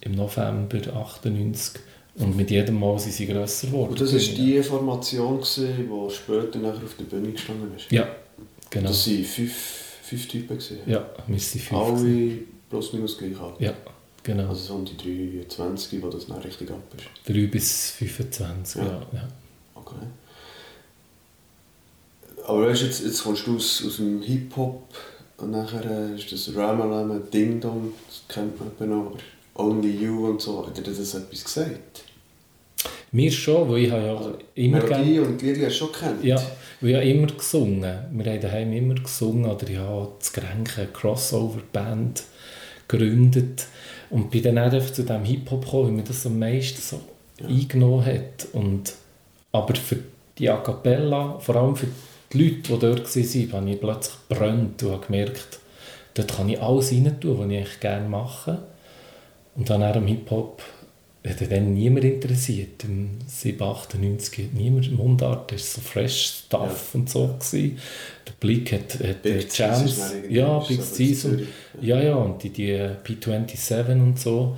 im 0.00 0.12
November 0.12 0.76
1998. 0.76 1.80
Und 2.18 2.36
mit 2.36 2.50
jedem 2.50 2.80
Mal 2.80 2.98
sind 2.98 3.12
sie 3.12 3.26
grösser 3.26 3.66
geworden. 3.68 3.90
Und 3.90 4.00
das 4.00 4.12
war 4.12 4.18
die 4.20 4.62
Formation, 4.62 5.40
die 5.40 6.14
später 6.14 6.58
nachher 6.58 6.84
auf 6.84 6.96
der 6.98 7.04
Bühne 7.04 7.30
gestanden 7.30 7.70
ist? 7.76 7.92
Ja, 7.92 8.08
genau. 8.70 8.88
Das 8.88 9.06
waren 9.06 9.24
fünf, 9.24 9.52
fünf 10.02 10.28
Typen? 10.28 10.58
Gewesen. 10.58 10.78
Ja, 10.86 11.08
sind 11.28 11.62
fünf. 11.62 11.72
Alle 11.72 12.38
plus 12.68 12.92
minus 12.92 13.18
gleich 13.18 13.38
alt? 13.40 13.60
Ja, 13.60 13.74
genau. 14.22 14.48
Also 14.48 14.60
so 14.60 14.74
um 14.74 14.84
die 14.84 14.96
23, 14.96 16.02
wo 16.02 16.08
das 16.08 16.26
dann 16.26 16.38
richtig 16.38 16.70
ab 16.70 16.82
ist? 16.96 17.34
3 17.34 17.46
bis 17.46 17.90
25, 17.92 18.82
ja. 18.82 18.86
ja. 19.12 19.28
Okay. 19.74 19.94
Aber 22.46 22.68
weißt, 22.68 22.82
jetzt, 22.82 23.04
jetzt 23.04 23.22
kommst 23.22 23.46
du 23.46 23.56
aus, 23.56 23.82
aus 23.86 23.96
dem 23.96 24.22
Hip-Hop 24.22 24.82
und 25.38 25.50
nachher 25.50 25.84
äh, 25.84 26.14
ist 26.14 26.30
das 26.30 26.54
Ramalama 26.54 27.18
Ding 27.32 27.60
Dong, 27.60 27.92
das 28.06 28.22
kennt 28.28 28.58
man 28.80 28.88
noch, 28.88 29.06
aber 29.06 29.18
Only 29.54 29.90
You 29.90 30.28
und 30.28 30.40
so, 30.40 30.66
hat 30.66 30.76
dir 30.76 30.82
das 30.82 31.14
etwas 31.14 31.44
gesagt? 31.44 32.04
Mir 33.12 33.30
schon, 33.30 33.68
weil 33.68 33.84
ich 33.84 33.90
habe 33.90 34.02
ja 34.02 34.16
also, 34.16 34.38
immer... 34.54 34.78
Melodie 34.78 35.14
gern, 35.14 35.26
und 35.26 35.42
Lieder 35.42 35.66
hast 35.66 35.74
du 35.74 35.78
schon 35.86 35.92
kennt? 35.92 36.24
Ja, 36.24 36.40
weil 36.80 36.90
ich 36.90 36.96
habe 36.96 37.08
immer 37.08 37.26
gesungen. 37.28 37.98
Wir 38.12 38.32
haben 38.32 38.40
daheim 38.40 38.72
immer 38.72 38.94
gesungen 38.94 39.50
oder 39.50 39.68
ich 39.68 39.78
habe 39.78 40.12
das 40.18 40.32
Grenke 40.32 40.86
Crossover-Band 40.92 42.22
gegründet 42.86 43.66
und 44.10 44.30
bin 44.30 44.42
dann 44.42 44.58
einfach 44.58 44.92
zu 44.92 45.02
diesem 45.02 45.24
Hip-Hop 45.24 45.64
gekommen, 45.64 45.86
weil 45.86 45.92
mir 45.92 46.02
das 46.04 46.26
am 46.26 46.38
meisten 46.38 46.80
so 46.80 47.00
ja. 47.40 47.48
eingenommen 47.48 48.04
hat. 48.04 48.48
Und, 48.52 48.94
aber 49.52 49.74
für 49.74 49.98
die 50.38 50.48
A 50.50 50.58
Cappella, 50.58 51.38
vor 51.38 51.56
allem 51.56 51.76
für 51.76 51.88
die 52.32 52.38
Leute, 52.38 52.56
die 52.56 52.78
dort 52.78 53.16
waren, 53.16 53.52
habe 53.52 53.70
ich 53.70 53.80
plötzlich 53.80 54.16
gebrannt 54.28 54.82
und 54.82 54.92
habe 54.92 55.06
gemerkt, 55.06 55.60
dort 56.14 56.36
kann 56.36 56.48
ich 56.48 56.60
alles 56.60 56.92
rein 56.92 57.20
tun, 57.20 57.38
was 57.38 57.50
ich 57.50 57.80
gerne 57.80 58.08
mache. 58.08 58.58
Und 59.54 59.70
dann 59.70 59.82
am 59.82 60.06
Hip-Hop 60.06 60.62
hat 61.28 61.50
dann 61.50 61.74
niemand 61.74 62.04
interessiert. 62.04 62.84
Im 62.84 63.18
7, 63.26 63.60
98 63.62 64.44
hat 64.44 64.54
niemand 64.54 64.92
Mundart, 64.92 65.52
das 65.52 65.76
war 65.76 65.82
so 65.82 65.88
fresh 65.88 66.42
Stuff 66.46 66.90
ja. 66.92 67.00
und 67.00 67.10
so. 67.10 67.26
Gewesen. 67.26 67.78
Der 68.26 68.32
Blick 68.38 68.72
hat, 68.72 68.98
hat 69.00 69.22
Big 69.22 69.56
Jams, 69.56 70.14
ja, 70.28 70.58
Big 70.60 70.82
Season, 70.82 71.46
ja, 71.80 72.00
ja, 72.00 72.14
und 72.14 72.42
die, 72.42 72.50
die 72.50 72.72
P27 72.74 73.92
und 73.92 74.18
so. 74.18 74.56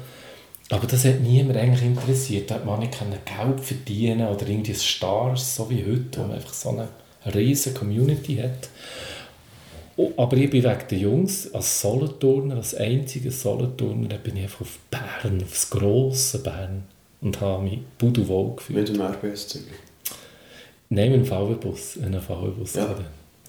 Aber 0.71 0.87
das 0.87 1.05
hat 1.05 1.21
niemand 1.21 1.57
eigentlich 1.59 1.83
interessiert. 1.83 2.51
Da 2.51 2.57
hat 2.57 2.67
man 2.67 2.81
nicht 2.81 2.93
Geld 2.99 3.61
verdienen 3.61 4.29
oder 4.29 4.47
irgendwie 4.47 4.75
Stars, 4.75 5.57
so 5.57 5.71
wie 5.71 5.85
heute, 5.85 6.19
wo 6.19 6.23
man 6.25 6.33
einfach 6.33 6.53
so 6.53 6.71
eine 6.71 6.89
riesige 7.35 7.79
Community 7.79 8.37
hat. 8.37 8.69
Oh, 10.01 10.13
aber 10.17 10.37
ich 10.37 10.49
bin 10.49 10.63
wegen 10.63 10.89
der 10.91 10.99
Jungs 10.99 11.53
als 11.53 11.81
Solothurner, 11.81 12.55
als 12.55 12.73
einziger 12.77 13.33
Solothurner, 13.33 14.17
bin 14.19 14.37
ich 14.37 14.45
einfach 14.45 14.61
auf 14.61 14.79
Bern, 14.93 15.43
aufs 15.43 15.69
grosse 15.71 16.39
Bern 16.39 16.85
und 17.21 17.41
habe 17.41 17.65
mich 17.65 17.81
pudelwohl 17.99 18.55
gefühlt. 18.55 18.79
Mit 18.79 18.89
dem 18.91 19.01
RBS-Zügel? 19.01 19.73
Nein, 20.91 21.11
mit 21.11 21.23
dem 21.23 21.27
VW-Bus. 21.27 21.99
Einen 22.01 22.23
VW-Bus. 22.23 22.75
Ja. 22.75 22.95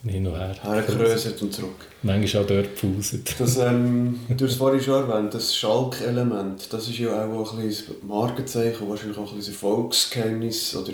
Hin 0.04 0.26
und 0.26 0.36
her. 0.36 0.56
Hergekröset 0.60 1.40
und 1.40 1.54
zurück. 1.54 1.86
Manchmal 2.02 2.44
auch 2.44 2.48
dort 2.48 2.82
gepauset. 2.82 3.36
Das, 3.40 3.58
ähm, 3.60 4.20
du 4.30 4.46
hast 4.46 4.54
es 4.54 4.58
vorhin 4.58 4.82
schon 4.82 5.08
erwähnt, 5.08 5.32
das 5.32 5.56
Schalk-Element, 5.56 6.74
das 6.74 6.88
ist 6.88 6.98
ja 6.98 7.28
auch 7.28 7.54
ein 7.54 7.68
bisschen 7.68 7.96
Markenzeichen, 8.08 8.90
wahrscheinlich 8.90 9.20
auch 9.20 9.30
ein 9.30 9.38
bisschen 9.38 9.54
Erfolgsgeheimnis 9.54 10.76
oder 10.76 10.94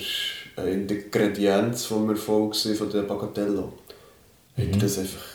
eine 0.58 0.82
Ingredienz 0.82 1.86
vom 1.86 2.10
Erfolg 2.10 2.58
von 2.58 2.90
der 2.90 3.04
Bagatello. 3.04 3.72
Mhm. 4.58 4.80
Das 4.80 4.98
einfach 4.98 5.35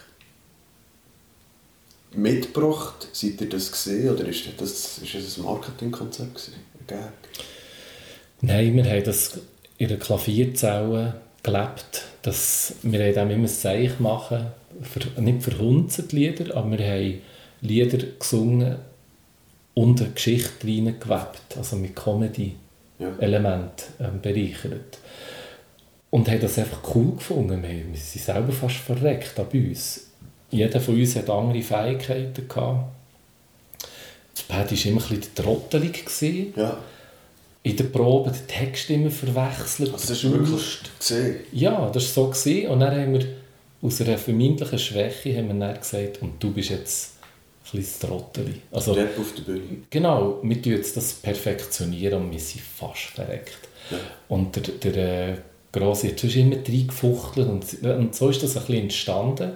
mitgebracht? 2.14 3.08
Seid 3.12 3.40
ihr 3.40 3.48
das 3.48 3.70
gesehen 3.70 4.10
oder 4.10 4.26
ist 4.26 4.44
das, 4.58 4.98
ist 4.98 5.14
das 5.14 5.38
ein 5.38 5.44
Marketingkonzept 5.44 6.50
Nein, 8.42 8.74
wir 8.74 8.84
haben 8.84 9.04
das 9.04 9.38
in 9.78 9.88
einer 9.88 9.98
Klavierzelle 9.98 11.20
gelebt, 11.42 12.04
dass 12.22 12.74
wir 12.82 13.16
haben 13.16 13.30
immer 13.30 13.44
ein 13.44 13.48
Zeichen 13.48 14.02
machen, 14.02 14.46
für, 14.82 15.20
nicht 15.20 15.42
für 15.42 15.58
Hunde 15.58 16.04
Lieder, 16.10 16.56
aber 16.56 16.78
wir 16.78 16.86
haben 16.86 17.20
Lieder 17.60 17.98
gesungen 18.18 18.76
und 19.74 20.00
eine 20.00 20.10
Geschichte 20.10 20.66
reingewebt, 20.66 21.56
also 21.56 21.76
mit 21.76 21.94
Comedy-Elementen 21.94 23.84
ähm, 24.00 24.20
bereichert. 24.20 24.98
Und 26.10 26.28
haben 26.28 26.40
das 26.40 26.58
einfach 26.58 26.94
cool 26.94 27.14
gefunden. 27.14 27.62
Wir, 27.62 27.70
wir 27.70 28.00
sind 28.00 28.24
selber 28.24 28.52
fast 28.52 28.76
verreckt 28.76 29.36
bei 29.36 29.68
uns 29.68 30.09
jeder 30.50 30.80
von 30.80 30.95
uns 30.95 31.16
hat 31.16 31.30
andere 31.30 31.62
Fähigkeiten 31.62 32.49
gehabt. 32.49 32.92
Das 34.35 34.42
Paddy 34.45 34.76
war 34.76 34.92
immer 34.92 35.02
ein 35.02 35.09
bisschen 35.09 35.35
trottelig. 35.35 36.52
Ja. 36.57 36.78
In 37.62 37.76
der 37.76 37.85
Probe 37.85 38.30
den 38.30 38.47
Text 38.47 38.88
immer 38.90 39.11
verwechselt. 39.11 39.92
Also 39.92 40.09
das 40.09 40.25
ist 40.25 40.30
wirklich 40.30 40.80
gesehen? 40.99 41.37
Ja, 41.52 41.90
das 41.90 42.16
war 42.16 42.25
so. 42.25 42.30
Gewesen. 42.30 42.69
Und 42.69 42.80
dann 42.80 42.99
haben 42.99 43.12
wir 43.12 43.26
aus 43.83 44.00
einer 44.00 44.19
vermeintlichen 44.19 44.78
Schwäche 44.78 45.37
haben 45.37 45.49
wir 45.49 45.66
dann 45.66 45.78
gesagt, 45.78 46.23
und 46.23 46.42
du 46.42 46.52
bist 46.52 46.71
jetzt 46.71 47.12
ein 47.73 47.78
bisschen 47.78 48.09
Trotteli. 48.09 48.54
Also, 48.71 48.92
Rap 48.92 49.19
auf 49.19 49.35
der 49.35 49.42
Bühne. 49.42 49.62
Genau, 49.90 50.38
wir 50.42 50.62
tun 50.62 50.73
jetzt 50.73 50.97
das 50.97 51.12
perfektionieren 51.14 52.23
und 52.23 52.33
wir 52.33 52.40
sind 52.40 52.62
fast 52.62 53.02
verreckt. 53.14 53.59
Ja. 53.90 53.99
Und 54.28 54.57
der, 54.57 54.92
der 54.92 55.28
äh, 55.28 55.37
Grosse 55.73 56.09
hat 56.09 56.25
immer 56.25 56.57
reingefuchtelt 56.57 57.49
und, 57.49 57.83
und 57.85 58.14
so 58.14 58.28
ist 58.28 58.42
das 58.42 58.57
ein 58.57 58.62
bisschen 58.64 58.83
entstanden. 58.83 59.52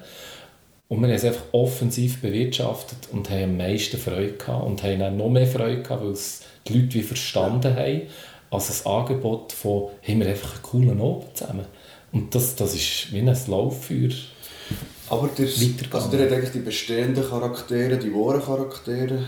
Und 0.95 1.01
wir 1.01 1.09
haben 1.09 1.17
es 1.17 1.25
einfach 1.25 1.43
offensiv 1.51 2.21
bewirtschaftet 2.21 3.09
und 3.11 3.29
haben 3.29 3.43
am 3.43 3.57
meisten 3.57 3.99
Freude 3.99 4.35
gehabt 4.35 4.65
und 4.65 4.83
haben 4.85 5.01
dann 5.01 5.17
noch 5.17 5.29
mehr 5.29 5.47
Freude 5.47 5.83
gehabt, 5.83 6.05
weil 6.05 6.13
es 6.13 6.43
die 6.69 6.79
Leute 6.79 6.95
wie 6.95 7.03
verstanden 7.03 7.75
haben, 7.75 8.03
als 8.51 8.69
das 8.69 8.87
Angebot 8.87 9.53
von, 9.53 9.89
haben 10.07 10.21
wir 10.21 10.29
einfach 10.29 10.53
einen 10.53 10.63
coolen 10.63 11.01
Abend 11.01 11.37
zusammen. 11.37 11.67
Und 12.13 12.33
das, 12.33 12.55
das 12.55 12.77
ist 12.77 13.13
wie 13.13 13.19
ein 13.19 13.27
Lauffeuer. 13.27 14.11
Aber 15.09 15.29
der, 15.37 15.47
also 15.91 16.11
der 16.11 16.27
hat 16.27 16.33
eigentlich 16.33 16.53
die 16.53 16.61
bestehenden 16.61 17.29
Charaktere, 17.29 17.99
die 17.99 18.15
wahren 18.15 18.41
Charaktere 18.41 19.27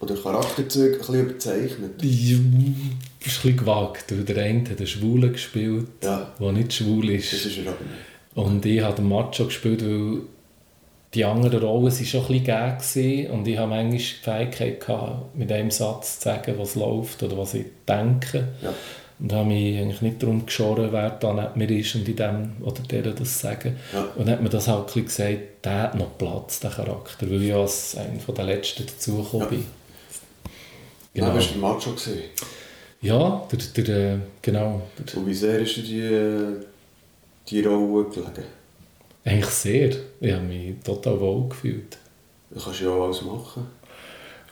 oder 0.00 0.14
Charakterzüge 0.14 0.94
ein 0.94 0.98
bisschen 0.98 1.20
überzeichnet. 1.20 2.02
Ja, 2.02 2.08
das 2.08 2.12
ist 2.22 2.38
ein 2.38 3.00
bisschen 3.20 3.56
gewagt. 3.58 4.06
Der 4.10 4.44
eine 4.44 4.70
hat 4.70 4.78
einen 4.78 4.86
Schwulen 4.86 5.32
gespielt, 5.32 5.88
ja. 6.02 6.32
der 6.40 6.52
nicht 6.52 6.72
schwul 6.72 7.10
ist. 7.10 7.34
Das 7.34 7.44
ist 7.44 7.58
er 7.58 7.72
aber 7.72 7.82
nicht. 7.82 8.34
Und 8.34 8.64
ich 8.64 8.80
habe 8.80 8.96
den 8.96 9.08
Macho 9.08 9.44
gespielt, 9.44 9.82
weil 9.84 10.22
die 11.16 11.24
anderen 11.24 11.58
Rollen 11.60 11.84
waren 11.84 12.04
schon 12.04 12.26
ein 12.26 12.76
bisschen 12.76 13.30
und 13.30 13.48
ich 13.48 13.56
hatte 13.56 13.68
manchmal 13.68 13.90
die 13.90 13.98
Fähigkeit, 13.98 14.80
gehabt, 14.80 15.34
mit 15.34 15.50
einem 15.50 15.70
Satz 15.70 16.18
zu 16.18 16.28
sagen, 16.28 16.54
was 16.58 16.74
läuft 16.74 17.22
oder 17.22 17.38
was 17.38 17.54
ich 17.54 17.64
denke. 17.88 18.48
Ja. 18.62 18.74
Und 19.18 19.32
habe 19.32 19.48
mich 19.48 19.78
eigentlich 19.78 20.02
nicht 20.02 20.22
darum 20.22 20.44
geschoren, 20.44 20.88
wer 20.92 21.08
da 21.08 21.32
neben 21.32 21.58
mir 21.58 21.80
ist 21.80 21.94
und 21.94 22.06
in 22.06 22.16
dem 22.16 22.52
oder 22.60 22.82
der 22.82 23.12
das 23.12 23.40
sagen. 23.40 23.76
Ja. 23.94 24.02
Und 24.14 24.26
dann 24.26 24.34
hat 24.34 24.42
mir 24.42 24.50
das 24.50 24.68
halt 24.68 24.92
gesagt, 24.92 25.64
der 25.64 25.82
hat 25.84 25.94
noch 25.94 26.18
Platz, 26.18 26.60
der 26.60 26.70
Charakter, 26.70 27.30
weil 27.30 27.42
ich 27.42 27.54
als 27.54 27.96
einer 27.96 28.34
der 28.36 28.44
Letzten 28.44 28.84
dazugekommen 28.84 29.46
ja. 29.46 29.50
bin. 29.50 29.66
Genau. 31.14 31.26
Dann 31.28 31.36
bist 31.36 31.54
du 31.54 31.58
Macho 31.58 31.92
gesehen. 31.92 32.24
Ja, 33.00 33.48
der, 33.50 33.84
der, 33.84 34.14
äh, 34.14 34.18
genau. 34.42 34.82
Der, 34.98 35.16
und 35.16 35.26
wie 35.26 35.34
sehr 35.34 35.60
ist 35.60 35.76
dir 35.78 36.60
die, 37.48 37.62
die 37.62 37.66
Rolle 37.66 38.10
gelegen? 38.10 38.44
Eigentlich 39.26 39.46
sehr. 39.46 39.90
Ich 40.20 40.32
habe 40.32 40.44
mich 40.44 40.76
total 40.84 41.18
wohl 41.18 41.48
gefühlt. 41.48 41.98
Du 42.48 42.60
kannst 42.60 42.80
ja 42.80 42.90
auch 42.90 43.06
alles 43.06 43.22
machen. 43.22 43.66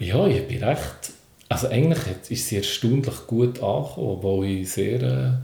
Ja, 0.01 0.27
ich 0.27 0.47
bin 0.49 0.65
recht... 0.65 1.13
Also 1.49 1.69
eigentlich 1.69 2.31
ist 2.31 2.49
sie 2.49 2.57
erstaunlich 2.57 3.27
gut 3.29 3.63
angekommen, 3.63 4.09
obwohl 4.09 4.47
ich 4.47 4.73
sehr... 4.73 5.41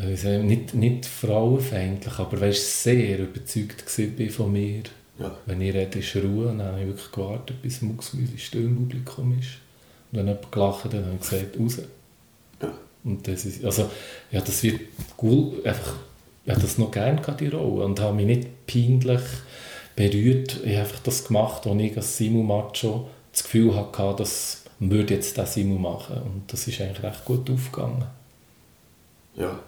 Äh, 0.00 0.38
nicht, 0.38 0.74
nicht 0.74 1.06
frauenfeindlich, 1.06 2.18
aber 2.18 2.40
weißt, 2.40 2.82
sehr 2.82 3.20
überzeugt 3.20 3.84
war 3.86 4.30
von 4.30 4.52
mir. 4.52 4.82
Ja. 5.20 5.36
Wenn 5.46 5.60
ich 5.60 5.72
rede, 5.72 6.00
ist 6.00 6.16
Ruhe. 6.16 6.46
Dann 6.46 6.62
habe 6.62 6.80
ich 6.80 6.86
wirklich 6.88 7.12
gewartet, 7.12 7.62
bis 7.62 7.80
Mucksmüsi 7.80 8.38
still 8.38 8.64
im 8.64 8.74
Publikum 8.74 9.38
ist. 9.38 9.50
Und 10.10 10.18
wenn 10.18 10.26
jemand 10.26 10.50
gelacht 10.50 10.84
hat, 10.84 10.94
dann 10.94 11.04
habe 11.04 11.14
ich 11.14 11.30
gesagt, 11.30 11.60
raus. 11.60 11.78
Ja. 12.60 12.72
Und 13.04 13.28
das 13.28 13.44
ist, 13.44 13.64
also, 13.64 13.88
ja, 14.32 14.40
das 14.40 14.62
wird 14.64 14.80
cool, 15.22 15.60
einfach 15.64 15.94
ich 16.44 16.50
habe 16.50 16.60
das 16.60 16.78
noch 16.78 16.90
gerne 16.90 17.20
die 17.38 17.48
Rolle 17.48 17.84
und 17.84 18.00
habe 18.00 18.16
mich 18.16 18.26
nicht 18.26 18.66
peinlich 18.66 19.22
berührt. 19.96 20.60
Ich 20.64 20.72
habe 20.72 20.80
einfach 20.80 21.00
das 21.00 21.26
gemacht, 21.26 21.62
wo 21.64 21.74
ich 21.74 21.96
als 21.96 22.16
Simu 22.16 22.42
Macho 22.42 23.08
das 23.32 23.44
Gefühl 23.44 23.74
hatte, 23.74 24.14
dass 24.18 24.62
würde 24.90 25.14
jetzt 25.14 25.38
das 25.38 25.54
Simu 25.54 25.78
machen 25.78 26.16
und 26.16 26.52
das 26.52 26.66
ist 26.66 26.80
eigentlich 26.80 27.02
recht 27.02 27.24
gut 27.24 27.48
aufgegangen. 27.50 28.04
Ja. 29.36 29.58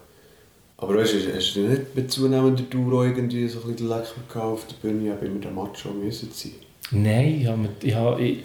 Aber 0.77 0.95
weißt 0.95 1.13
du, 1.13 1.33
hast 1.33 1.55
du 1.55 1.61
nicht 1.61 1.95
mit 1.95 2.11
zunehmender 2.11 2.63
Dauer 2.63 3.05
irgendwie 3.05 3.47
so 3.47 3.61
ein 3.61 3.71
bisschen 3.71 3.87
Leck 3.87 4.35
auf 4.35 4.65
der 4.67 4.75
Bühne, 4.75 5.13
eben 5.13 5.25
immer 5.25 5.39
der 5.39 5.51
Macho 5.51 5.89
müssen 5.89 6.29
sein? 6.31 6.51
Nein, 6.91 7.39
ich 7.41 7.47
habe, 7.47 7.69
ich 7.81 7.95
habe, 7.95 8.21
ich, 8.21 8.43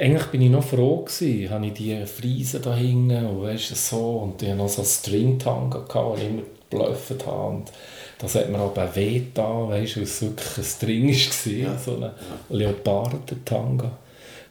eigentlich 0.00 0.26
bin 0.26 0.42
ich 0.42 0.50
noch 0.50 0.64
froh 0.64 1.04
gewesen, 1.04 1.48
habe 1.48 1.66
ich 1.66 1.74
die 1.74 2.04
Friesen 2.06 2.60
da 2.62 2.74
hinten 2.74 3.24
und 3.24 3.42
weißt 3.42 3.74
so, 3.76 4.18
und 4.18 4.42
ich 4.42 4.48
hatte 4.48 4.58
noch 4.58 4.68
so 4.68 4.82
Stringtanga, 4.82 5.78
den 5.78 6.18
ich 6.18 6.28
immer 6.28 6.42
geblufft 6.70 7.26
habe 7.26 7.56
und 7.56 7.72
das 8.18 8.34
hat 8.34 8.50
mir 8.50 8.58
aber 8.58 8.94
weh 8.94 9.22
da, 9.34 9.68
weißt 9.68 9.96
du, 9.96 10.00
weil 10.00 10.04
es 10.04 10.22
wirklich 10.22 10.58
ein 10.58 10.64
String 10.64 11.08
war, 11.08 11.52
Ja. 11.52 11.78
so 11.78 11.96
ein 11.96 12.10
Leoparden-Tanga. 12.50 13.90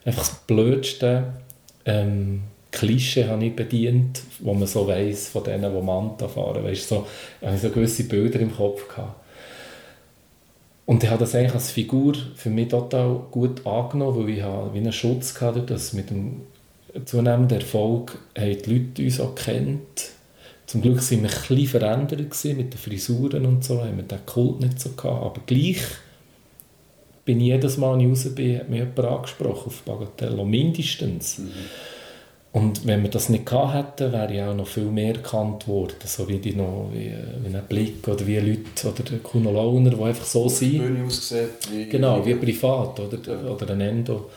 Einfach 0.06 0.28
das 0.28 0.36
blödste 0.48 1.34
ähm, 1.86 2.42
Klischee 2.72 3.26
habe 3.26 3.46
ich 3.46 3.56
bedient, 3.56 4.22
wo 4.40 4.54
man 4.54 4.68
so 4.68 4.88
weiss 4.88 5.30
von 5.30 5.44
denen, 5.44 5.74
die 5.74 5.82
Manta 5.82 6.28
fahren. 6.28 6.64
Weißt, 6.64 6.88
so, 6.88 7.06
ich 7.42 7.48
hatte 7.48 7.58
so 7.58 7.70
gewisse 7.70 8.04
Bilder 8.04 8.40
im 8.40 8.56
Kopf. 8.56 8.88
Gehabt. 8.88 9.16
Und 10.86 11.04
ich 11.04 11.10
habe 11.10 11.20
das 11.20 11.36
eigentlich 11.36 11.54
als 11.54 11.72
Figur 11.72 12.16
für 12.36 12.50
mich 12.50 12.70
total 12.70 13.22
gut 13.30 13.66
angenommen, 13.66 14.24
weil 14.24 14.30
ich 14.34 14.42
habe 14.42 14.74
wie 14.74 14.80
einen 14.80 14.92
Schutz 14.92 15.40
hatte, 15.40 15.62
dass 15.62 15.94
mit 15.94 16.10
dem 16.10 16.42
zunehmenden 17.06 17.60
Erfolg 17.60 18.18
haben 18.38 18.58
die 18.64 18.74
Leute 18.74 19.04
uns 19.04 19.20
auch 19.20 19.36
kennt. 19.36 20.12
Zum 20.70 20.84
Glück 20.84 20.98
waren 20.98 21.24
wir 21.24 21.30
ein 21.32 21.48
bisschen 21.48 21.66
verändert 21.66 22.20
mit 22.20 22.74
den 22.74 22.78
Frisuren 22.78 23.44
und 23.48 23.64
so, 23.64 23.82
haben 23.84 23.98
wir 23.98 24.04
den 24.04 24.24
Kult 24.28 24.60
nicht 24.60 24.80
so 24.80 24.90
gehabt, 24.90 25.26
aber 25.26 25.42
gleich 25.48 25.82
bin 27.26 27.40
ich 27.42 27.48
jedes 27.48 27.78
Mal, 27.78 27.94
wenn 27.98 28.02
ich 28.02 28.10
raus 28.12 28.36
bin, 28.36 28.60
hat 28.60 28.70
mich 28.70 28.78
jemand 28.78 29.00
angesprochen 29.00 29.66
auf 29.66 29.82
Bagatello, 29.82 30.46
mindestens. 30.46 31.42
Und 32.52 32.86
wenn 32.86 33.02
wir 33.02 33.10
das 33.10 33.30
nicht 33.30 33.48
gehabt 33.48 34.00
hätten, 34.00 34.14
wäre 34.14 34.32
ich 34.32 34.42
auch 34.44 34.54
noch 34.54 34.68
viel 34.68 34.92
mehr 34.92 35.16
erkannt 35.16 35.68
worden, 35.68 35.96
so 36.06 36.30
wie, 36.30 36.38
die 36.38 36.54
noch, 36.54 36.92
wie, 36.94 37.16
wie 37.16 37.56
ein 37.56 37.64
Blick 37.68 38.08
oder 38.08 38.28
wie 38.28 38.38
Leute 38.38 38.90
oder 38.90 39.02
der 39.10 39.20
Kuno 39.20 39.52
Launer, 39.52 39.90
die 39.90 40.04
einfach 40.04 40.26
so 40.26 40.44
Die 40.44 40.54
sind. 40.54 40.84
Bühne 40.84 41.04
ausgesehen, 41.04 41.50
wie... 41.72 41.86
Genau, 41.90 42.24
wie 42.24 42.36
privat 42.36 43.00
oder, 43.00 43.18
Ja. 43.26 43.50
oder 43.50 43.72
ein 43.72 43.82
Endo. 43.82 44.30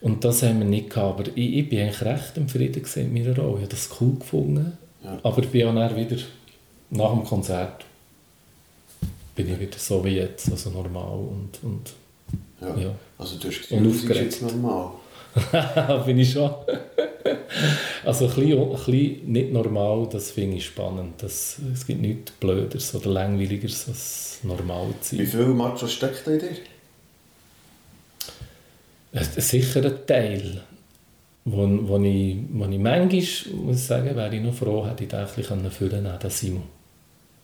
Und 0.00 0.24
das 0.24 0.42
haben 0.42 0.60
wir 0.60 0.66
nicht 0.66 0.88
gehabt. 0.88 1.20
Aber 1.20 1.28
ich, 1.34 1.56
ich 1.58 1.68
bin 1.68 1.80
eigentlich 1.80 2.00
recht 2.00 2.38
im 2.38 2.48
Frieden 2.48 2.82
mit 2.82 3.12
meiner 3.12 3.36
Rolle. 3.36 3.56
Ich 3.56 3.64
habe 3.64 3.68
das 3.68 3.90
cool 4.00 4.14
gefunden. 4.18 4.78
Ja. 5.04 5.18
Aber 5.22 5.42
ich 5.42 5.48
bin 5.48 5.66
auch 5.68 5.74
dann 5.74 5.96
wieder 5.96 6.16
nach 6.90 7.10
dem 7.12 7.24
Konzert 7.24 7.84
bin 9.34 9.52
ich 9.52 9.60
wieder 9.60 9.78
so 9.78 10.04
wie 10.04 10.16
jetzt, 10.16 10.50
also 10.50 10.70
normal 10.70 11.18
und, 11.18 11.50
und 11.62 11.92
Ja. 12.60 12.76
ja. 12.76 12.94
Also 13.18 13.36
du 13.38 13.48
hast 13.48 13.68
gesagt, 13.68 13.86
aufgeregt. 13.86 14.24
jetzt 14.24 14.42
normal. 14.42 14.90
bin 16.06 16.18
ich 16.18 16.32
schon. 16.32 16.50
also 18.04 18.24
ein 18.26 18.34
bisschen, 18.34 18.60
ein 18.60 18.70
bisschen 18.70 19.32
nicht 19.32 19.52
normal, 19.52 20.08
das 20.10 20.32
finde 20.32 20.56
ich 20.56 20.66
spannend. 20.66 21.22
Das, 21.22 21.60
es 21.72 21.86
gibt 21.86 22.00
nichts 22.00 22.32
Blöderes 22.32 22.92
oder 22.96 23.10
Langweiligeres 23.10 23.86
als 23.88 24.38
normal 24.42 24.88
zu 25.00 25.18
Wie 25.18 25.26
sein. 25.26 25.44
viel 25.44 25.54
Macho 25.54 25.86
steckt 25.86 26.26
in 26.26 26.40
dir? 26.40 26.56
Sicher 29.40 29.84
ein 29.84 30.06
Teil, 30.06 30.62
wo, 31.50 31.88
wo, 31.88 31.98
ich, 32.04 32.36
wo 32.50 32.64
ich 32.64 32.78
manchmal, 32.78 33.08
muss 33.10 33.76
ich 33.76 33.82
sagen, 33.82 34.16
wäre 34.16 34.34
ich 34.34 34.42
noch 34.42 34.54
froh, 34.54 34.86
hätte 34.86 35.04
ich 35.04 35.10
den 35.10 35.20
ein 35.20 35.26
bisschen 35.26 35.70
füllen 35.70 36.04
können, 36.04 36.18
den 36.18 36.30
Simon. 36.30 36.62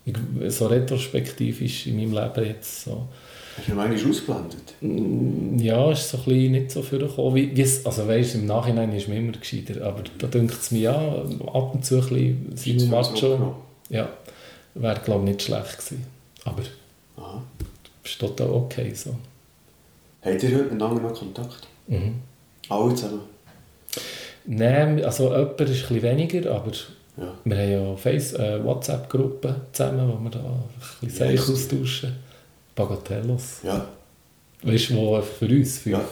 Ich, 0.05 0.15
so 0.53 0.67
retrospektiv 0.67 1.87
in 1.87 1.97
meinem 1.97 2.13
Leben 2.13 2.47
jetzt 2.47 2.85
so. 2.85 3.09
Hast 3.57 3.69
du 3.69 3.73
ihn 3.73 3.77
manchmal 3.77 4.11
ausgeblendet? 4.11 5.65
Ja, 5.65 5.91
ist 5.93 6.11
so 6.11 6.19
ein 6.19 6.25
bisschen 6.25 6.53
nicht 6.53 6.71
so 6.71 6.83
vorgekommen. 6.83 7.35
Wie, 7.35 7.57
wie 7.57 7.63
es, 7.63 7.87
also 7.87 8.07
weißt, 8.07 8.35
im 8.35 8.47
Nachhinein 8.47 8.93
ist 8.93 9.09
mir 9.09 9.17
immer 9.17 9.33
gescheiter, 9.33 9.87
aber 9.87 10.03
da 10.19 10.27
denkt 10.27 10.55
es 10.55 10.71
mir, 10.71 10.81
ja, 10.81 10.97
ab 10.97 11.75
und 11.75 11.85
zu 11.85 11.97
ein 11.97 12.01
bisschen 12.01 12.57
Simon 12.57 12.91
Macho, 12.91 13.57
ja, 13.89 14.09
wäre 14.75 15.01
glaube 15.01 15.25
ich 15.25 15.37
nicht 15.37 15.43
schlecht 15.43 15.79
gewesen. 15.79 16.07
Aber 16.45 16.63
Aha. 17.17 17.43
ist 18.03 18.19
total 18.19 18.51
okay 18.51 18.93
so. 18.93 19.15
Habt 20.23 20.43
ihr 20.43 20.51
heute 20.51 20.65
miteinander 20.65 21.03
noch 21.03 21.19
Kontakt? 21.19 21.69
Mhm. 21.87 22.17
Alle 22.69 22.95
zusammen? 22.95 23.34
Nein, 24.47 25.05
also 25.05 25.31
jemand 25.31 25.61
ist 25.61 25.69
ein 25.69 25.75
bisschen 25.75 26.03
weniger, 26.03 26.51
aber 26.55 26.73
Ja. 27.17 27.33
wir 27.45 27.57
haben 27.57 27.71
ja 27.73 27.97
Face, 27.97 28.33
äh, 28.35 28.63
WhatsApp-Gruppen 28.65 29.55
zusammen, 29.73 30.13
wo 30.13 30.23
wir 30.23 30.31
da 30.31 30.41
ein 30.41 31.07
bisschen 31.09 31.31
die? 31.31 31.39
austauschen. 31.39 32.13
Bagatellos. 32.75 33.61
Ja. 33.63 33.87
Weißt 34.63 34.91
du, 34.91 34.97
wo 34.97 35.21
für 35.23 35.47
uns 35.47 35.79
fünf? 35.79 35.95
Ja. 35.95 36.05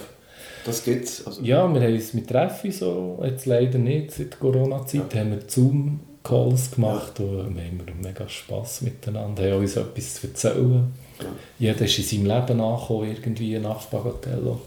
Das 0.65 0.83
gibt's. 0.83 1.25
Also, 1.27 1.41
Ja, 1.41 1.67
wir 1.73 1.81
haben 1.81 1.93
uns 1.93 2.13
mit 2.13 2.27
Treffen 2.29 2.71
so, 2.71 3.21
jetzt 3.23 3.45
leider 3.45 3.77
nicht, 3.79 4.11
seit 4.11 4.39
Corona-Zeit 4.39 5.13
Ja. 5.13 5.19
haben 5.19 5.31
wir 5.31 5.39
Zoom-Calls 5.45 6.71
gemacht 6.71 7.19
und 7.19 7.55
wir 7.55 7.63
haben 7.63 7.81
mega 8.01 8.29
Spass 8.29 8.81
miteinander, 8.81 9.43
haben 9.51 9.59
uns 9.59 9.75
etwas 9.75 10.15
zu 10.15 10.27
erzählen. 10.27 10.91
Ja. 11.19 11.25
Jeder 11.59 11.81
ist 11.85 11.97
in 11.99 12.03
seinem 12.05 12.25
Leben 12.39 12.61
angekommen, 12.61 13.09
irgendwie 13.11 13.59
nach 13.59 13.85
Bagatello. 13.87 14.61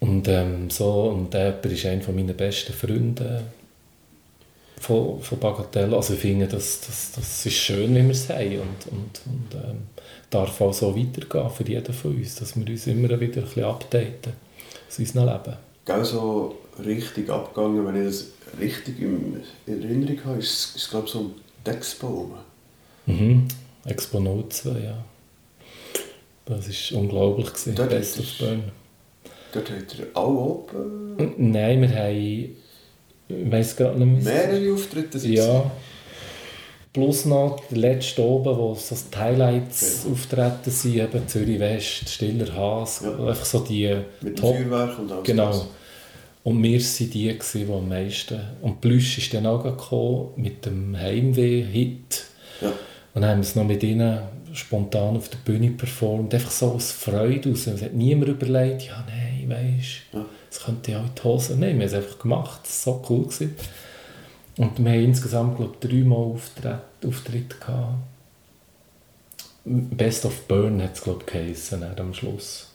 Und 0.00 0.28
ähm, 0.28 0.70
so, 0.70 1.04
und 1.04 1.34
der 1.34 1.62
ist 1.64 1.86
einer 1.86 2.12
meiner 2.12 2.32
besten 2.32 2.72
Freunde 2.72 3.42
von, 4.80 5.20
von 5.20 5.38
Bagatello. 5.38 5.96
Also 5.96 6.14
ich 6.14 6.20
finde, 6.20 6.46
das, 6.46 6.80
das, 6.86 7.12
das 7.16 7.46
ist 7.46 7.54
schön, 7.54 7.94
wie 7.94 8.02
wir 8.02 8.10
es 8.10 8.28
haben 8.28 8.60
und, 8.60 8.92
und, 8.92 9.20
und 9.26 9.54
ähm, 9.54 9.78
darf 10.30 10.60
auch 10.60 10.72
so 10.72 10.96
weitergehen 10.96 11.50
für 11.50 11.64
jeden 11.68 11.92
von 11.92 12.16
uns, 12.16 12.36
dass 12.36 12.56
wir 12.56 12.66
uns 12.66 12.86
immer 12.86 13.08
wieder 13.20 13.38
ein 13.40 13.44
bisschen 13.44 13.64
updaten 13.64 14.32
aus 14.88 14.98
unserem 14.98 15.26
Leben. 15.28 15.56
Gell, 15.84 16.04
so 16.04 16.56
richtig 16.84 17.28
abgegangen, 17.30 17.84
wenn 17.86 17.96
ich 17.96 18.04
das 18.08 18.26
richtig 18.60 19.00
in 19.00 19.42
Erinnerung 19.66 20.24
habe, 20.24 20.38
ist 20.38 20.76
es, 20.76 20.88
glaube 20.90 21.06
ich, 21.06 21.12
so 21.12 21.20
ein 21.20 21.30
Dexbaum. 21.66 22.34
Mhm. 23.06 23.48
Expo 23.84 24.20
02, 24.20 24.68
ja. 24.80 25.04
Das 26.44 26.92
war 26.92 26.98
unglaublich. 27.00 27.52
Gewesen. 27.52 27.74
Best 27.74 28.20
of 28.20 28.40
er- 28.40 28.46
Bern. 28.46 28.72
Dort 29.52 29.70
hat 29.70 29.96
er 29.98 30.06
alle 30.20 30.28
oben 30.38 31.34
Nein, 31.36 31.82
wir 31.82 31.88
haben... 31.94 32.56
Ich 33.30 33.52
weiss 33.52 33.76
gerade 33.76 33.98
nicht 33.98 34.24
mehr. 34.24 34.46
mehrere 34.48 34.72
Auftritte. 34.74 35.18
sind 35.18 35.32
Ja. 35.34 35.70
Plus 36.92 37.26
noch 37.26 37.60
der 37.70 37.76
letzte 37.78 38.22
oben, 38.22 38.56
wo 38.56 38.74
so 38.74 38.96
die 39.12 39.16
Highlights 39.16 40.02
Genau. 40.04 40.14
auftreten 40.14 40.70
sind, 40.70 40.94
eben 40.96 41.28
Zürich 41.28 41.60
West, 41.60 42.08
Stiller 42.08 42.52
Haas, 42.54 43.02
Ja. 43.04 43.10
einfach 43.12 43.44
so 43.44 43.60
die 43.60 43.94
Mit 44.22 44.38
Top. 44.38 44.56
Feuerwerk 44.56 44.98
und 44.98 45.12
alles. 45.12 45.24
Genau. 45.24 45.66
Und 46.44 46.62
wir 46.62 46.80
waren 46.80 47.10
die, 47.10 47.28
gewesen, 47.28 47.66
die 47.66 47.72
am 47.72 47.88
meisten... 47.88 48.40
Und 48.62 48.80
Plüsch 48.80 49.18
ist 49.18 49.34
dann 49.34 49.44
auch 49.46 49.62
gekommen 49.62 50.28
mit 50.36 50.64
dem 50.64 50.96
Heimweh-Hit. 50.96 52.24
Ja. 52.62 52.72
Und 53.12 53.24
haben 53.26 53.40
es 53.40 53.54
noch 53.54 53.64
mit 53.64 53.82
ihnen 53.82 54.20
spontan 54.54 55.16
auf 55.18 55.28
der 55.28 55.38
Bühne 55.44 55.70
performt. 55.72 56.32
Einfach 56.32 56.50
so 56.50 56.72
aus 56.72 56.90
Freude 56.92 57.50
aus. 57.52 57.66
Es 57.66 57.82
hat 57.82 57.92
niemand 57.92 58.28
überlegt, 58.28 58.82
ja, 58.86 59.04
nein, 59.06 59.27
weisst 59.46 60.02
Ja. 60.12 60.24
das 60.48 60.64
könnte 60.64 60.92
ja 60.92 61.00
in 61.00 61.10
die 61.16 61.22
Hose. 61.22 61.52
Nein, 61.52 61.78
wir 61.78 61.86
haben 61.86 61.94
es 61.94 61.94
einfach 61.94 62.18
gemacht. 62.18 62.60
Das 62.64 62.86
war 62.86 62.94
so 62.94 63.04
cool. 63.10 63.24
Gewesen. 63.24 63.54
Und 64.56 64.78
wir 64.82 64.90
haben 64.90 65.04
insgesamt, 65.04 65.56
glaube 65.56 65.74
ich, 65.80 65.88
dreimal 65.88 66.18
Auftritt, 66.18 66.78
Auftritte 67.06 67.56
gehabt. 67.58 67.94
Best 69.64 70.24
of 70.24 70.46
Burn 70.48 70.82
hat 70.82 70.94
es, 70.94 71.02
glaube 71.02 71.20
ich, 71.20 71.32
geheissen, 71.32 71.84
am 71.84 72.14
Schluss. 72.14 72.68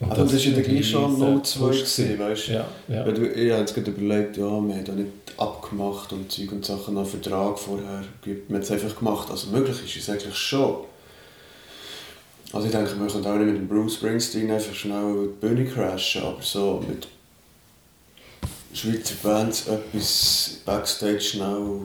Und 0.00 0.10
Aber 0.12 0.22
das 0.24 0.32
war 0.34 0.40
ja 0.40 0.60
gleich 0.60 0.90
schon 0.90 1.04
riesen 1.14 1.44
02 1.44 1.58
Push 1.58 1.78
gewesen, 1.96 2.18
weißt 2.18 2.48
du? 2.48 2.52
Ja, 2.52 2.66
ja. 2.88 3.06
Weil 3.06 3.14
du- 3.14 3.30
Ich 3.32 3.50
habe 3.50 3.60
jetzt 3.60 3.74
gerade 3.74 3.90
überlegt, 3.90 4.36
ja, 4.36 4.42
wir 4.44 4.74
haben 4.74 4.84
da 4.84 4.92
nicht 4.92 5.08
abgemacht 5.38 6.12
und 6.12 6.30
Zeug 6.30 6.52
und 6.52 6.64
Sachen 6.64 6.94
nach 6.94 7.06
Vertrag 7.06 7.58
vorher. 7.58 8.02
Wir 8.24 8.36
haben 8.48 8.56
es 8.62 8.70
einfach 8.70 8.96
gemacht. 8.98 9.30
Also 9.30 9.48
möglich 9.50 9.82
ist 9.84 9.96
es 10.02 10.10
eigentlich 10.10 10.36
schon. 10.36 10.84
Also 12.56 12.68
ich 12.68 12.72
denke, 12.72 12.98
wir 12.98 13.06
können 13.06 13.26
auch 13.26 13.36
nicht 13.36 13.52
mit 13.52 13.56
dem 13.56 13.68
Bruce 13.68 13.96
Springsteen 13.96 14.50
einfach 14.50 14.74
schnell 14.74 15.28
die 15.28 15.46
Bühne 15.46 15.66
crashen, 15.66 16.22
aber 16.22 16.40
so 16.40 16.82
mit 16.88 17.06
Schweizer 18.72 19.14
Bands 19.22 19.66
etwas 19.68 20.62
Backstage 20.64 21.20
schnell 21.20 21.82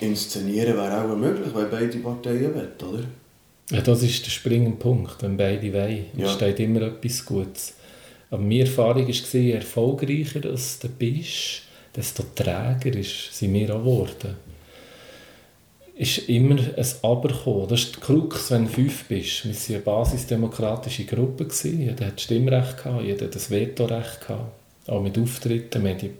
inszenieren 0.00 0.76
wäre 0.76 1.04
auch 1.04 1.16
möglich, 1.16 1.54
weil 1.54 1.66
beide 1.66 1.98
Parteien 1.98 2.52
wollen, 2.52 2.72
oder? 2.82 3.04
Ja, 3.70 3.80
das 3.80 4.02
ist 4.02 4.26
der 4.26 4.30
springende 4.32 4.76
Punkt, 4.76 5.22
wenn 5.22 5.36
beide 5.36 5.72
wollen. 5.72 6.06
Ja. 6.16 6.26
entsteht 6.26 6.58
immer 6.58 6.82
etwas 6.82 7.24
Gutes. 7.24 7.74
Aber 8.28 8.42
meine 8.42 8.62
Erfahrung 8.62 9.06
war, 9.06 9.40
je 9.40 9.52
erfolgreicher 9.52 10.40
du 10.40 10.88
bist, 10.98 11.62
desto 11.94 12.24
träger 12.34 12.98
ist, 12.98 13.32
sind 13.32 13.54
wir 13.54 13.72
auch 13.72 13.78
geworden. 13.78 14.47
Ist 15.98 16.28
immer 16.28 16.54
ein 16.54 16.86
Aber 17.02 17.28
gekommen. 17.28 17.66
Das 17.68 17.80
ist 17.80 17.96
die 17.96 18.00
Krux, 18.00 18.52
wenn 18.52 18.66
du 18.66 18.70
fünf 18.70 19.06
bist. 19.06 19.44
Wir 19.44 19.52
waren 19.52 19.74
eine 19.74 19.78
basisdemokratische 19.80 21.04
Gruppe. 21.04 21.44
gewesen. 21.44 21.80
Jeder 21.80 22.06
hat 22.06 22.20
Stimmrecht, 22.20 22.78
gehabt, 22.78 23.04
jeder 23.04 23.26
hat 23.26 23.34
das 23.34 23.50
Vetorecht. 23.50 24.20
Gehabt. 24.20 24.52
Auch 24.86 25.02
mit 25.02 25.18
Auftritten. 25.18 25.84
Wir 25.84 25.94
die 25.94 26.10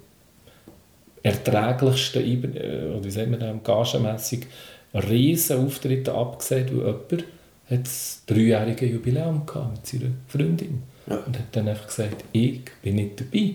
erträglichsten, 1.22 2.22
äh, 2.56 2.90
oder 2.90 3.04
wie 3.04 3.10
sagt 3.10 3.30
man 3.30 3.38
das, 3.38 3.62
gagenmässig 3.62 4.46
riesen 4.94 5.64
Auftritte 5.64 6.12
abgesehen, 6.12 6.68
weil 6.70 6.86
jemand 6.86 7.24
hat 7.70 7.84
das 7.84 8.22
dreijährige 8.26 8.86
Jubiläum 8.86 9.46
gehabt 9.46 9.76
mit 9.76 9.86
seiner 9.86 10.12
Freundin. 10.26 10.82
Ja. 11.06 11.18
Und 11.18 11.38
hat 11.38 11.46
dann 11.52 11.68
einfach 11.68 11.86
gesagt, 11.86 12.24
ich 12.32 12.62
bin 12.82 12.96
nicht 12.96 13.20
dabei. 13.20 13.54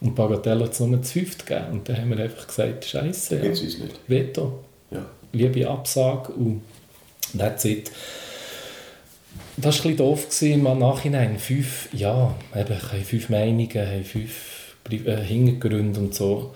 Und 0.00 0.16
Bagatelle 0.16 0.64
hat 0.64 0.72
es 0.72 0.80
nur 0.80 1.00
zu 1.02 1.12
fünft 1.12 1.46
gegeben. 1.46 1.66
Und 1.72 1.88
dann 1.88 1.96
haben 1.96 2.10
wir 2.10 2.18
einfach 2.18 2.46
gesagt, 2.46 2.84
Scheiße, 2.84 3.36
ja. 3.36 3.42
Geht's 3.42 3.60
uns 3.60 3.78
nicht. 3.78 4.00
Veto. 4.08 4.64
Ja. 4.90 5.06
Liebe 5.34 5.68
Absage 5.68 6.32
und 6.32 6.62
that's 7.36 7.64
it. 7.64 7.90
Das 9.56 9.66
war 9.66 9.72
ein 9.72 9.96
bisschen 9.96 9.96
doof 9.96 10.24
gewesen, 10.28 10.66
im 10.66 10.78
Nachhinein. 10.78 11.38
Fünf, 11.38 11.88
ja, 11.92 12.34
eben, 12.54 12.76
ich 12.76 12.92
habe 12.92 13.04
fünf 13.04 13.28
Meinungen, 13.28 13.70
habe 13.70 14.04
fünf 14.04 14.74
äh, 14.90 15.16
Hintergründe 15.16 16.00
und 16.00 16.14
so. 16.14 16.54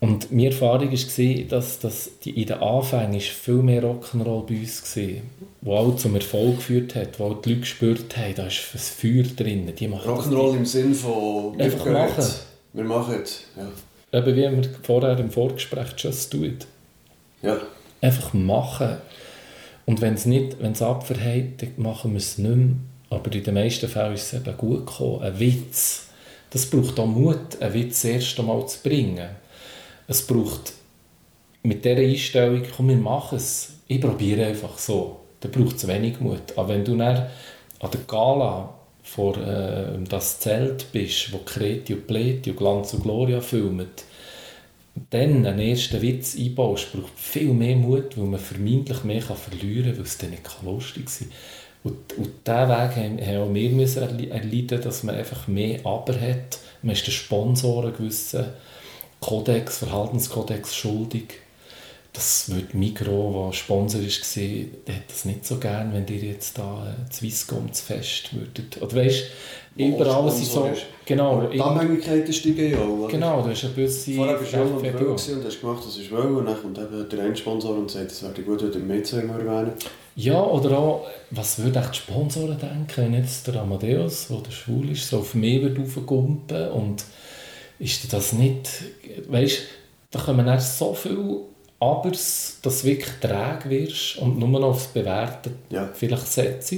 Und 0.00 0.30
meine 0.30 0.48
Erfahrung 0.48 0.92
war, 0.92 1.44
dass, 1.48 1.78
dass 1.78 2.10
die, 2.22 2.42
in 2.42 2.46
den 2.46 2.58
Anfängen 2.58 3.14
ist 3.14 3.28
viel 3.28 3.54
mehr 3.54 3.82
Rock'n'Roll 3.82 4.46
bei 4.46 4.58
uns 4.60 4.96
war, 4.96 5.22
wo 5.62 5.76
auch 5.76 5.96
zum 5.96 6.14
Erfolg 6.14 6.56
geführt 6.56 6.94
hat, 6.94 7.18
wo 7.18 7.24
auch 7.24 7.40
die 7.40 7.50
Leute 7.50 7.60
gespürt 7.62 8.16
haben, 8.16 8.34
da 8.34 8.46
ist 8.46 8.60
ein 8.74 8.78
Feuer 8.78 9.24
drin. 9.34 9.72
Rock'n'Roll 9.72 10.56
im 10.56 10.66
Sinn 10.66 10.94
von... 10.94 11.58
Einfach 11.58 11.86
machen. 11.86 12.24
Wir 12.74 12.84
machen 12.84 13.20
es. 13.22 13.44
Ja. 13.56 14.18
Eben 14.18 14.36
wie 14.36 14.62
wir 14.62 14.70
vorher 14.82 15.18
im 15.18 15.30
Vorgespräch 15.30 15.88
«Just 15.96 16.34
do 16.34 16.44
it». 16.44 16.66
Ja. 17.44 17.58
Einfach 18.00 18.32
machen. 18.34 18.96
Und 19.86 20.00
wenn 20.00 20.14
es 20.14 20.26
nicht, 20.26 20.60
wenn 20.60 20.72
es 20.72 20.82
abverhält, 20.82 21.62
dann 21.62 21.72
machen 21.76 22.12
wir 22.12 22.18
es 22.18 22.38
nicht 22.38 22.56
mehr. 22.56 22.76
Aber 23.10 23.32
in 23.32 23.44
den 23.44 23.54
meisten 23.54 23.88
Fällen 23.88 24.14
ist 24.14 24.32
es 24.32 24.40
eben 24.40 24.56
gut 24.56 24.86
gekommen. 24.86 25.22
Ein 25.22 25.38
Witz, 25.38 26.08
das 26.50 26.66
braucht 26.66 26.98
auch 26.98 27.06
Mut, 27.06 27.60
einen 27.60 27.74
Witz 27.74 28.02
das 28.02 28.10
erste 28.10 28.66
zu 28.66 28.82
bringen. 28.82 29.28
Es 30.06 30.26
braucht 30.26 30.72
mit 31.62 31.84
dieser 31.84 31.96
Einstellung, 31.96 32.62
komm, 32.76 32.88
wir 32.88 32.96
machen 32.96 33.36
es. 33.36 33.72
Ich 33.86 34.00
probiere 34.00 34.46
einfach 34.46 34.78
so. 34.78 35.20
Dann 35.40 35.50
braucht 35.50 35.76
es 35.76 35.86
wenig 35.86 36.20
Mut. 36.20 36.56
Aber 36.56 36.68
wenn 36.68 36.84
du 36.84 36.96
dann 36.96 37.26
an 37.80 37.90
der 37.90 38.00
Gala 38.06 38.74
vor 39.02 39.36
äh, 39.36 40.02
das 40.08 40.40
Zelt 40.40 40.90
bist, 40.92 41.32
wo 41.32 41.38
Kreti 41.38 41.94
und 41.94 42.06
Pleti 42.06 42.50
und 42.50 42.56
Glanz 42.56 42.94
und 42.94 43.02
Gloria 43.02 43.40
filmen, 43.40 43.88
dann 45.10 45.44
einen 45.46 45.58
ersten 45.58 46.00
Witz 46.02 46.36
einbaust, 46.36 46.92
braucht 46.92 47.18
viel 47.18 47.52
mehr 47.52 47.76
Mut, 47.76 48.16
weil 48.16 48.26
man 48.26 48.40
vermeintlich 48.40 49.02
mehr 49.04 49.20
kann 49.20 49.36
verlieren 49.36 49.86
kann, 49.86 49.96
weil 49.96 50.04
es 50.04 50.18
dann 50.18 50.30
nicht 50.30 50.62
lustig 50.64 51.10
sein 51.10 51.28
kann. 51.28 51.92
Und, 51.92 52.12
und 52.16 52.30
diesen 52.46 52.68
Weg 52.68 52.96
haben, 52.96 53.20
haben 53.20 53.50
auch 53.50 53.54
wir 53.54 53.70
müssen 53.70 54.02
erle- 54.02 54.30
erleiden, 54.30 54.80
dass 54.80 55.02
man 55.02 55.16
einfach 55.16 55.48
mehr 55.48 55.80
Aber 55.84 56.18
hat. 56.18 56.58
Man 56.82 56.94
ist 56.94 57.06
den 57.06 57.12
Sponsoren 57.12 57.94
gewissen 57.94 58.44
Kodex, 59.20 59.78
Verhaltenskodex 59.78 60.74
schuldig. 60.74 61.40
Das 62.14 62.48
würde 62.48 62.76
Migro, 62.76 63.48
der 63.50 63.56
Sponsor 63.56 64.00
war, 64.00 64.06
der 64.86 64.94
hat 64.94 65.02
das 65.08 65.24
nicht 65.24 65.44
so 65.44 65.56
gern, 65.58 65.92
wenn 65.92 66.06
ihr 66.06 66.22
jetzt 66.30 66.56
da 66.56 66.86
äh, 66.88 67.12
Swisscom 67.12 67.72
zu 67.72 67.82
fest 67.84 68.32
würdet. 68.32 68.80
Oder 68.80 68.94
weißt 69.04 69.24
Wo 69.74 69.84
überall 69.84 70.30
sind 70.30 70.46
so... 70.46 70.64
Ist. 70.66 70.82
Genau, 71.06 71.48
die 71.48 71.56
in- 71.56 71.62
Abhängigkeiten 71.62 72.32
steigen 72.32 72.70
ja 72.70 72.78
auch. 72.78 73.08
genau, 73.08 73.42
du 73.42 73.50
hast 73.50 73.64
eine 73.64 73.74
gewisse 73.74 74.12
Vorher 74.12 74.36
bist 74.36 74.52
du 74.52 74.56
jung 74.58 74.76
und 74.76 74.82
gewesen 74.82 75.38
und 75.38 75.44
hast 75.44 75.60
gemacht, 75.60 75.82
was 75.84 75.94
du 75.94 76.00
willst. 76.00 76.12
Und 76.12 76.46
dann 76.46 76.62
kommt 76.62 76.78
eben 76.78 77.08
der 77.10 77.20
eine 77.24 77.36
Sponsor 77.36 77.76
und 77.76 77.90
sagt, 77.90 78.12
es 78.12 78.22
wäre 78.22 78.32
gut, 78.42 78.62
wenn 78.62 78.70
du 78.70 78.78
mehr 78.78 79.02
zu 79.02 79.16
erwähnen. 79.16 79.72
Ja, 80.14 80.40
oder 80.40 80.78
auch, 80.78 81.06
was 81.32 81.58
würden 81.58 81.82
echt 81.82 81.94
die 81.94 81.98
Sponsoren 81.98 82.56
denken, 82.56 82.86
wenn 82.94 83.14
jetzt 83.14 83.48
der 83.48 83.56
Amadeus, 83.60 84.28
der 84.28 84.50
schwul 84.52 84.90
ist, 84.90 85.08
so 85.08 85.18
auf 85.18 85.34
mich 85.34 85.60
wird 85.60 85.76
raufgumpen 85.76 86.68
und 86.70 87.04
ist 87.80 88.12
das 88.12 88.32
nicht, 88.34 88.68
weißt 89.26 89.58
da 90.12 90.20
kommen 90.20 90.46
dann 90.46 90.60
so 90.60 90.94
viel 90.94 91.40
Abers, 91.90 92.58
dass 92.62 92.80
du 92.82 92.86
wirklich 92.88 93.14
träge 93.20 93.68
wirst 93.70 94.16
und 94.18 94.38
nur 94.38 94.48
noch 94.48 94.68
aufs 94.68 94.86
Bewerten 94.88 95.54
Ja. 95.70 95.88
vielleicht 95.92 96.26
setzt. 96.26 96.72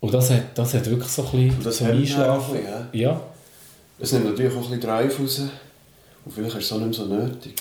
Und 0.00 0.14
das 0.14 0.30
hat, 0.30 0.56
das 0.56 0.74
hat 0.74 0.86
wirklich 0.88 1.08
so 1.10 1.22
ein 1.24 1.30
bisschen 1.48 1.62
das 1.64 1.82
Einschlafen. 1.82 2.54
bisschen, 2.56 2.88
Ja, 2.92 3.20
Es 3.98 4.12
nimmt 4.12 4.26
natürlich 4.26 4.52
auch 4.52 4.56
ein 4.58 4.62
bisschen 4.62 4.80
Drive 4.80 5.18
raus. 5.20 5.42
Und 6.24 6.32
vielleicht 6.34 6.56
ist 6.56 6.64
es 6.64 6.72
auch 6.72 6.78
nicht 6.78 6.86
mehr 6.86 6.94
so 6.94 7.06
nötig. 7.06 7.54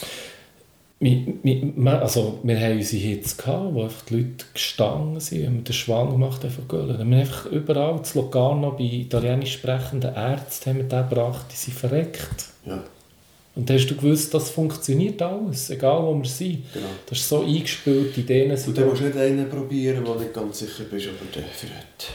Wir, 0.99 1.25
wir, 1.43 2.01
also, 2.01 2.39
wir 2.41 2.59
haben 2.59 2.77
unsere 2.77 3.01
Hits 3.03 3.37
gehabt, 3.37 3.73
wo 3.73 3.83
einfach 3.83 4.01
die 4.05 4.15
Leute 4.15 4.45
gestanden 4.51 5.19
sind, 5.19 5.41
wir 5.41 5.61
den 5.61 5.73
Schwang 5.73 6.09
gemacht 6.11 6.43
haben 6.43 6.49
von 6.51 6.67
Gölen. 6.67 6.97
Wir 6.97 6.97
haben 7.05 7.13
einfach 7.13 7.45
überall, 7.47 8.01
zu 8.03 8.19
Locarno, 8.19 8.71
bei 8.71 8.83
italienisch 8.83 9.53
sprechenden 9.53 10.15
Ärzten 10.15 10.69
haben 10.71 10.77
wir 10.77 10.83
den 10.85 11.07
gebracht, 11.09 11.45
die 11.51 11.55
sind 11.55 11.77
verreckt. 11.77 12.45
Ja, 12.65 12.83
Und 13.57 13.67
dann 13.67 13.77
hast 13.77 13.87
du 13.87 13.95
gewusst, 13.95 14.31
das 14.35 14.51
funktioniert 14.51 15.19
alles, 15.19 15.71
egal 15.71 16.03
wo 16.03 16.15
wir 16.15 16.29
sind. 16.29 16.71
genau. 16.71 16.85
Das 17.07 17.17
ist 17.17 17.27
so 17.27 17.41
eingespielt, 17.41 18.15
Ideen 18.15 18.55
sind 18.55 18.69
Und 18.69 18.77
dann 18.77 18.89
musst 18.89 19.01
du 19.01 19.05
nicht 19.05 19.17
einen 19.17 19.49
probieren, 19.49 20.05
wo 20.05 20.13
du 20.13 20.19
nicht 20.19 20.33
ganz 20.33 20.59
sicher 20.59 20.83
bist, 20.83 21.07
ob 21.07 21.15
er 21.21 21.41
den 21.41 21.49
verrät. 21.49 22.11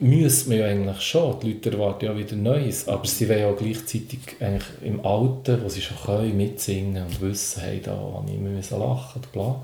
müsste 0.00 0.48
man 0.48 0.58
ja 0.58 0.66
eigentlich 0.66 1.00
schon. 1.00 1.38
Die 1.38 1.52
Leute 1.52 1.70
erwarten 1.70 2.06
ja 2.06 2.18
wieder 2.18 2.34
Neues. 2.34 2.88
Aber 2.88 3.06
sie 3.06 3.28
wollen 3.28 3.38
ja 3.38 3.52
gleichzeitig 3.52 4.18
eigentlich 4.40 4.64
im 4.82 5.06
Alten, 5.06 5.62
wo 5.62 5.68
sie 5.68 5.80
schon 5.80 5.96
können, 6.04 6.36
mitsingen 6.36 7.06
und 7.06 7.20
wissen, 7.20 7.62
hey, 7.62 7.80
da 7.80 7.92
habe 7.92 8.28
ich 8.28 8.34
immer 8.34 8.48
müssen 8.48 8.80
lachen 8.80 9.22
bla. 9.32 9.62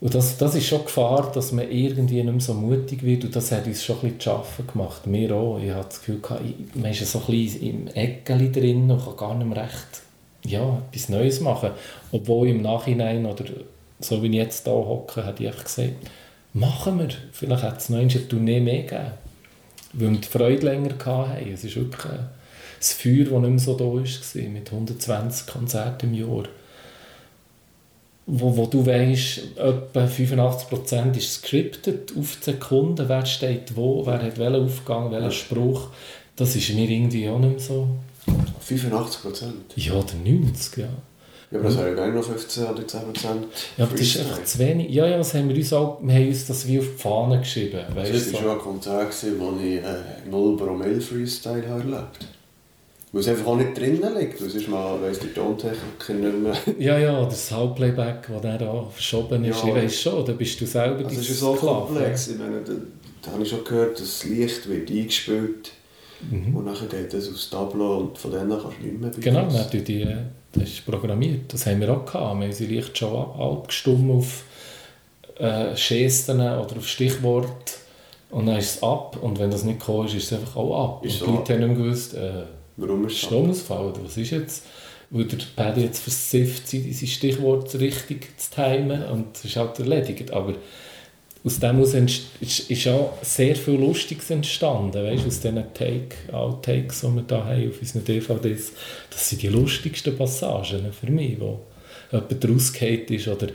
Und 0.00 0.14
das, 0.14 0.36
das 0.38 0.54
ist 0.54 0.66
schon 0.66 0.84
Gefahr, 0.84 1.32
dass 1.34 1.50
man 1.50 1.68
irgendwie 1.70 2.22
nicht 2.22 2.24
mehr 2.32 2.40
so 2.40 2.54
mutig 2.54 3.02
wird. 3.02 3.24
Und 3.24 3.34
das 3.34 3.50
hat 3.50 3.66
uns 3.66 3.82
schon 3.82 3.96
ein 3.96 4.02
bisschen 4.02 4.20
zu 4.20 4.30
arbeiten 4.30 4.66
gemacht. 4.72 5.06
Mir 5.08 5.34
auch. 5.34 5.58
Ich 5.60 5.70
hatte 5.72 5.88
das 5.88 5.98
Gefühl, 5.98 6.20
ich- 6.44 6.80
man 6.80 6.90
ist 6.92 7.04
so 7.10 7.18
ein 7.18 7.26
bisschen 7.26 7.62
im 7.62 7.88
Eckeli 7.88 8.52
drin 8.52 8.88
und 8.90 9.04
kann 9.04 9.16
gar 9.16 9.34
nicht 9.34 9.48
mehr 9.48 9.64
recht 9.64 10.02
ja, 10.44 10.80
etwas 10.92 11.08
Neues 11.08 11.40
machen. 11.40 11.70
Obwohl 12.12 12.48
im 12.48 12.62
Nachhinein, 12.62 13.26
oder 13.26 13.44
so 13.98 14.22
wie 14.22 14.28
ich 14.28 14.34
jetzt 14.34 14.64
hier 14.64 14.72
hocke, 14.72 15.26
hätte 15.26 15.42
ich 15.42 15.48
einfach 15.48 15.64
gesagt, 15.64 15.94
machen 16.52 17.00
wir. 17.00 17.08
Vielleicht 17.32 17.62
hat 17.64 17.78
es 17.78 17.88
noch 17.88 17.98
eine 17.98 18.28
Tournee 18.28 18.60
mehr 18.60 18.82
gegeben. 18.82 19.10
Weil 19.94 20.10
wir 20.12 20.18
die 20.20 20.28
Freude 20.28 20.64
länger 20.66 20.94
hatten. 21.04 21.52
Es 21.52 21.64
ist 21.64 21.74
wirklich 21.74 22.12
das 22.78 22.92
Feuer, 22.92 23.24
das 23.24 23.32
nicht 23.40 23.50
mehr 23.50 23.58
so 23.58 23.74
da 23.74 23.84
war, 23.84 24.48
mit 24.48 24.70
120 24.70 25.46
Konzerten 25.48 26.06
im 26.06 26.14
Jahr. 26.14 26.44
Wo, 28.30 28.54
wo 28.54 28.66
du 28.66 28.84
weißt, 28.84 29.56
etwa 29.56 30.04
85% 30.04 31.16
ist 31.16 31.32
scripted, 31.32 32.12
auf 32.18 32.36
die 32.36 32.50
Sekunde, 32.50 33.08
wer 33.08 33.24
steht 33.24 33.74
wo, 33.74 34.04
wer 34.04 34.22
hat 34.22 34.38
welchen 34.38 34.66
Aufgang, 34.66 35.10
welchen. 35.10 35.32
Spruch. 35.32 35.88
Das 36.36 36.54
ist 36.54 36.68
mir 36.74 36.88
irgendwie 36.88 37.28
auch 37.28 37.38
nicht 37.38 37.50
mehr 37.50 37.58
so. 37.58 37.88
85 38.60 39.22
Prozent. 39.22 39.54
Ja, 39.76 39.94
oder 39.94 40.12
90, 40.22 40.76
ja. 40.76 40.88
Ja, 41.50 41.58
aber 41.58 41.68
das 41.68 41.78
wäre 41.78 41.88
ja 41.88 41.94
gerne 41.94 42.14
noch 42.14 42.24
15 42.24 42.64
oder 42.66 42.86
10 42.86 43.00
Prozent. 43.00 43.44
Ja, 43.78 43.84
aber 43.84 43.92
das 43.92 44.02
ist 44.02 44.18
einfach 44.18 44.44
zu 44.44 44.58
wenig. 44.58 44.90
Ja, 44.90 45.06
ja, 45.06 45.16
das 45.16 45.32
haben 45.32 45.48
wir 45.48 45.56
uns 45.56 45.72
auch, 45.72 45.98
wir 46.02 46.14
haben 46.14 46.28
uns 46.28 46.46
das 46.46 46.68
wie 46.68 46.78
auf 46.78 46.84
die 46.84 47.02
Fahne 47.02 47.38
geschrieben. 47.38 47.80
Also 47.80 47.96
Weißt, 47.96 48.14
das 48.14 48.32
war 48.34 48.40
so. 48.40 48.46
schon 48.46 48.50
ein 48.50 48.58
Konzert, 48.58 49.10
gewesen, 49.10 49.40
wo 49.40 49.58
ich 49.58 49.76
äh, 49.78 50.30
0 50.30 50.56
Promille 50.58 51.00
Freestyle 51.00 51.66
habe 51.66 51.80
erlebt 51.80 52.37
Weil 53.12 53.20
es 53.22 53.28
einfach 53.28 53.46
auch 53.46 53.56
nicht 53.56 53.76
drinnen 53.78 54.18
liegt. 54.18 54.40
weil 54.42 54.50
Sonst 54.50 54.68
mal 54.68 55.00
weiss 55.00 55.18
der 55.20 55.32
Tontechniker 55.34 56.12
nicht 56.14 56.38
mehr. 56.38 56.54
Ja, 56.78 56.98
ja, 56.98 57.24
das 57.24 57.50
Halbplayback, 57.50 58.26
das 58.30 58.42
dann 58.42 58.58
da 58.58 58.84
verschoben 58.90 59.44
ist. 59.44 59.62
Ja. 59.62 59.68
ich 59.68 59.74
weiss 59.74 60.00
schon, 60.02 60.24
da 60.26 60.32
bist 60.32 60.60
du 60.60 60.66
selber 60.66 61.04
Also 61.06 61.20
es 61.20 61.30
ist 61.30 61.40
so 61.40 61.56
Sklave. 61.56 61.86
komplex. 61.86 62.28
Ich 62.28 62.38
meine, 62.38 62.60
da, 62.62 62.72
da 63.22 63.32
habe 63.32 63.42
ich 63.42 63.48
schon 63.48 63.64
gehört, 63.64 63.98
das 63.98 64.24
Licht 64.24 64.68
wird 64.68 64.90
eingespielt. 64.90 65.70
Mhm. 66.30 66.54
Und 66.56 66.66
dann 66.66 66.74
geht 66.88 67.14
das 67.14 67.28
aufs 67.30 67.48
Tableau 67.48 67.98
und 67.98 68.18
von 68.18 68.32
dann 68.32 68.48
kannst 68.50 68.64
du 68.80 68.86
nicht 68.86 69.00
mehr 69.00 69.10
Genau, 69.10 69.40
beeinflussen. 69.40 69.68
dann 69.70 69.78
tut 69.78 69.88
die, 69.88 70.02
äh, 70.02 70.16
das 70.52 70.62
ist 70.64 70.84
programmiert. 70.86 71.52
Das 71.52 71.64
haben 71.66 71.80
wir 71.80 71.90
auch 71.90 72.04
gehabt. 72.04 72.12
Wir 72.14 72.20
haben 72.28 72.42
unsere 72.42 72.70
Licht 72.70 72.98
schon 72.98 73.16
ab- 73.16 73.38
abgestimmt 73.40 74.10
auf 74.12 74.42
äh, 75.38 75.74
Gesten 75.74 76.40
oder 76.40 76.76
auf 76.76 76.86
Stichwort. 76.86 77.46
Und 78.30 78.46
dann 78.46 78.58
ist 78.58 78.76
es 78.76 78.82
ab. 78.82 79.16
Und 79.22 79.38
wenn 79.38 79.50
das 79.50 79.64
nicht 79.64 79.78
gekommen 79.78 80.06
ist, 80.08 80.14
ist 80.14 80.30
es 80.32 80.38
einfach 80.38 80.56
auch 80.56 80.96
ab. 80.98 81.04
Ist 81.06 81.22
und 81.22 81.30
die 81.30 81.36
Leute 81.36 81.52
haben 81.54 81.60
nicht 81.68 81.78
mehr 81.78 81.84
gewusst, 81.86 82.14
äh, 82.14 82.42
Warum 82.78 83.06
ist? 83.06 83.18
Stromausfall 83.18 83.92
was 84.02 84.16
ist 84.16 84.30
jetzt? 84.30 84.64
Weil 85.10 85.24
der 85.24 85.38
Paddy 85.56 85.82
jetzt 85.82 86.00
versifft, 86.00 86.68
sein 86.68 86.94
Stichwort 87.06 87.74
richtig 87.80 88.38
zu 88.38 88.50
timen 88.50 89.02
und 89.04 89.36
es 89.36 89.44
ist 89.46 89.56
halt 89.56 89.78
erledigt. 89.78 90.30
Aber 90.32 90.54
aus 91.44 91.58
dem 91.58 91.82
entst- 91.82 92.26
ist, 92.40 92.70
ist 92.70 92.88
auch 92.88 93.14
sehr 93.22 93.56
viel 93.56 93.74
Lustiges 93.74 94.30
entstanden, 94.30 95.02
weißt, 95.04 95.26
aus 95.26 95.40
diesen 95.40 95.64
Take, 95.72 96.16
Outtakes, 96.32 97.00
die 97.00 97.06
wir 97.06 97.24
hier 97.28 97.44
haben 97.44 97.68
auf 97.70 97.80
unseren 97.80 98.04
DVDs. 98.04 98.72
Das 99.10 99.28
sind 99.28 99.42
die 99.42 99.48
lustigsten 99.48 100.16
Passagen 100.16 100.92
für 100.92 101.10
mich, 101.10 101.40
wo 101.40 101.60
jemand 102.12 102.48
rausgefallen 102.48 103.06
ist 103.08 103.28
oder 103.28 103.48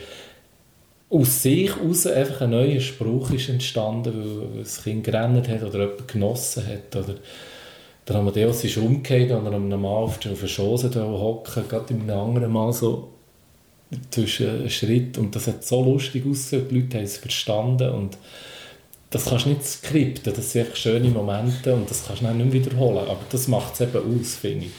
aus 1.10 1.44
sich 1.44 1.76
heraus 1.76 2.08
einfach 2.08 2.42
ein 2.42 2.50
neuer 2.50 2.80
Spruch 2.80 3.30
ist 3.32 3.50
entstanden, 3.50 4.14
weil, 4.16 4.56
weil 4.56 4.64
das 4.64 4.84
Kind 4.84 5.04
gerannt 5.04 5.48
hat 5.48 5.62
oder 5.62 5.82
jemand 5.82 6.08
genossen 6.08 6.66
hat. 6.66 6.96
Oder 6.96 7.16
der 8.08 8.16
Amadeus 8.18 8.64
ist 8.64 8.78
umgekehrt 8.78 9.32
und 9.32 9.46
er 9.46 9.54
einem 9.54 9.70
Mann 9.70 9.86
auf 9.86 10.20
der 10.20 10.34
auf 10.34 10.42
der 10.42 10.48
Schoße 10.48 10.90
hocken, 10.96 11.68
gerade 11.68 11.94
in 11.94 12.02
einem 12.02 12.20
anderen 12.20 12.52
Mal 12.52 12.74
so 12.74 13.10
zwischen 14.10 14.70
Schritt. 14.70 15.18
Und 15.18 15.36
das 15.36 15.48
hat 15.48 15.64
so 15.64 15.84
lustig 15.84 16.26
ausgesehen, 16.26 16.68
die 16.70 16.80
Leute 16.80 16.98
haben 16.98 17.06
es 17.06 17.18
verstanden. 17.18 17.90
Und 17.92 18.18
das 19.10 19.26
kannst 19.26 19.46
du 19.46 19.50
nicht 19.50 19.64
skripten, 19.64 20.34
das 20.34 20.52
sind 20.52 20.66
einfach 20.66 20.76
schöne 20.76 21.10
Momente 21.10 21.74
und 21.74 21.90
das 21.90 22.06
kannst 22.06 22.22
du 22.22 22.26
dann 22.26 22.38
nicht 22.38 22.52
mehr 22.52 22.66
wiederholen. 22.66 23.08
Aber 23.08 23.20
das 23.30 23.48
macht 23.48 23.74
es 23.74 23.82
eben 23.82 24.20
aus, 24.20 24.36
finde 24.36 24.66
ich. 24.66 24.72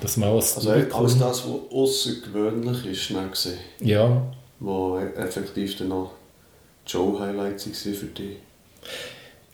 Dass 0.00 0.16
man 0.16 0.30
auch 0.30 0.36
als 0.36 0.56
Also 0.56 0.70
alles 0.70 1.18
das, 1.18 1.44
was 1.46 1.72
außergewöhnlich 1.72 2.86
ist, 2.86 3.02
schnell 3.02 3.28
gesehen. 3.28 3.58
Ja, 3.80 4.22
Wo 4.58 4.98
effektiv 4.98 5.76
dann 5.78 5.88
noch 5.88 6.12
die 6.86 6.90
Show-Highlights 6.90 7.66
waren 7.66 7.94
für 7.94 8.06
dich. 8.06 8.36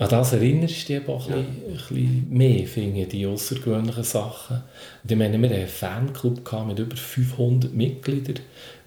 An 0.00 0.08
das 0.08 0.32
erinnerst 0.32 0.88
du 0.88 0.94
dich 0.94 1.02
aber 1.04 1.14
auch 1.14 1.28
ein, 1.28 1.44
bisschen, 1.44 1.68
ein 1.68 1.76
bisschen 1.76 2.30
mehr, 2.30 2.66
finde 2.66 3.02
ich, 3.02 3.08
die 3.08 3.26
außergewöhnlichen 3.26 4.02
Sachen. 4.02 4.62
Und 5.02 5.10
ich 5.12 5.16
meine, 5.18 5.38
wir 5.38 5.48
hatten 5.50 5.58
einen 5.58 5.68
Fanclub 5.68 6.66
mit 6.66 6.78
über 6.78 6.96
500 6.96 7.74
Mitgliedern. 7.74 8.40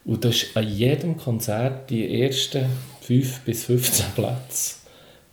Und 0.06 0.26
das 0.26 0.36
ist 0.38 0.58
an 0.58 0.68
jedem 0.68 1.16
Konzert 1.16 1.90
die 1.92 2.22
ersten 2.22 2.66
5 3.02 3.42
bis 3.42 3.66
15 3.66 4.06
Plätze 4.16 4.76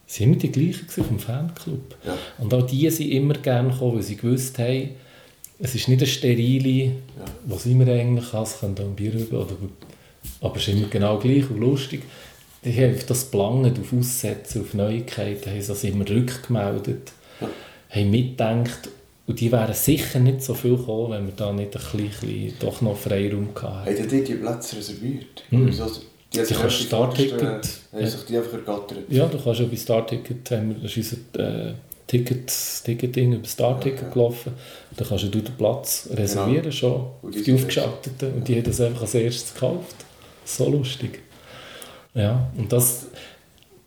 sind 0.06 0.26
immer 0.26 0.36
die 0.36 0.52
gleichen 0.52 0.88
vom 0.88 1.18
Fanclub. 1.18 1.96
Ja. 2.04 2.16
Und 2.38 2.52
auch 2.52 2.66
die 2.66 2.90
sind 2.90 3.10
immer 3.10 3.34
gerne 3.34 3.70
gekommen, 3.70 3.96
weil 3.96 4.02
sie 4.02 4.16
gewusst 4.16 4.58
haben, 4.58 4.90
es 5.60 5.74
ist 5.74 5.88
nicht 5.88 6.00
eine 6.00 6.06
sterile, 6.08 6.84
Ja. 6.84 6.92
was 7.46 7.64
immer 7.66 7.86
eigentlich 7.86 8.30
kann, 8.32 8.42
es 8.42 8.58
könnte 8.58 8.82
auch 8.82 8.86
ein 8.86 8.96
Bier 8.96 9.14
über, 9.14 9.42
oder, 9.42 9.56
aber 10.40 10.56
es 10.56 10.66
ist 10.68 10.74
immer 10.74 10.88
genau 10.88 11.18
gleich 11.18 11.48
und 11.48 11.60
lustig. 11.60 12.02
Die 12.64 12.72
haben 12.76 12.94
auf 12.94 13.04
das 13.06 13.24
Planen, 13.24 13.72
auf 13.80 13.92
Aussetzen, 13.98 14.60
auf 14.62 14.74
Neuigkeiten, 14.74 15.50
haben 15.50 15.62
sie 15.62 15.88
immer 15.88 16.08
rückgemeldet, 16.08 17.12
Ja. 17.40 17.48
haben 17.88 18.10
mitgedacht 18.10 18.88
und 19.26 19.40
die 19.40 19.50
wären 19.50 19.72
sicher 19.72 20.18
nicht 20.18 20.42
so 20.42 20.52
viel 20.54 20.76
gekommen, 20.76 21.12
wenn 21.12 21.26
wir 21.26 21.32
da 21.34 21.52
nicht 21.52 21.74
ein 21.74 21.82
bisschen, 22.06 22.52
doch 22.60 22.80
noch 22.82 22.96
Freiraum 22.98 23.54
gehabt 23.54 23.86
hätten. 23.86 24.02
Haben 24.02 24.08
die 24.10 24.24
die 24.24 24.34
Plätze 24.34 24.76
reserviert? 24.76 25.44
Wieso? 25.50 25.86
Die 26.32 26.38
die 26.38 26.44
Startticket- 26.54 26.88
vordersten- 26.90 27.42
haben 27.92 28.00
ja. 28.02 28.06
sich 28.06 28.20
die 28.26 28.36
einfach 28.36 28.52
ergattert. 28.52 28.98
Ja, 29.08 29.26
du 29.26 29.38
kannst 29.38 29.60
ja 29.60 29.66
bei 29.66 29.76
Starticket, 29.76 30.50
haben 30.50 30.68
wir, 30.74 30.82
das 30.82 30.96
ist 30.96 31.12
unser 31.34 31.68
äh, 31.68 31.72
Ticket, 32.06 32.52
Ticketing 32.84 33.32
über 33.34 33.46
Starticket 33.48 34.00
Ja, 34.02 34.06
ja. 34.08 34.12
gelaufen. 34.12 34.52
Da 34.96 35.04
kannst 35.04 35.24
du 35.24 35.28
den 35.28 35.44
Platz 35.56 36.08
reservieren 36.12 36.70
schon, 36.70 37.06
Und 37.22 37.30
auf 37.30 37.34
die 37.36 37.42
die 37.42 37.52
aufgeschalteten. 37.54 38.34
Und 38.34 38.46
die 38.48 38.56
haben 38.56 38.64
das 38.64 38.80
einfach 38.80 39.02
als 39.02 39.14
erstes 39.14 39.54
gekauft. 39.54 39.96
So 40.44 40.68
lustig. 40.68 41.20
Ja, 42.14 42.50
und 42.56 42.72
das, 42.72 43.06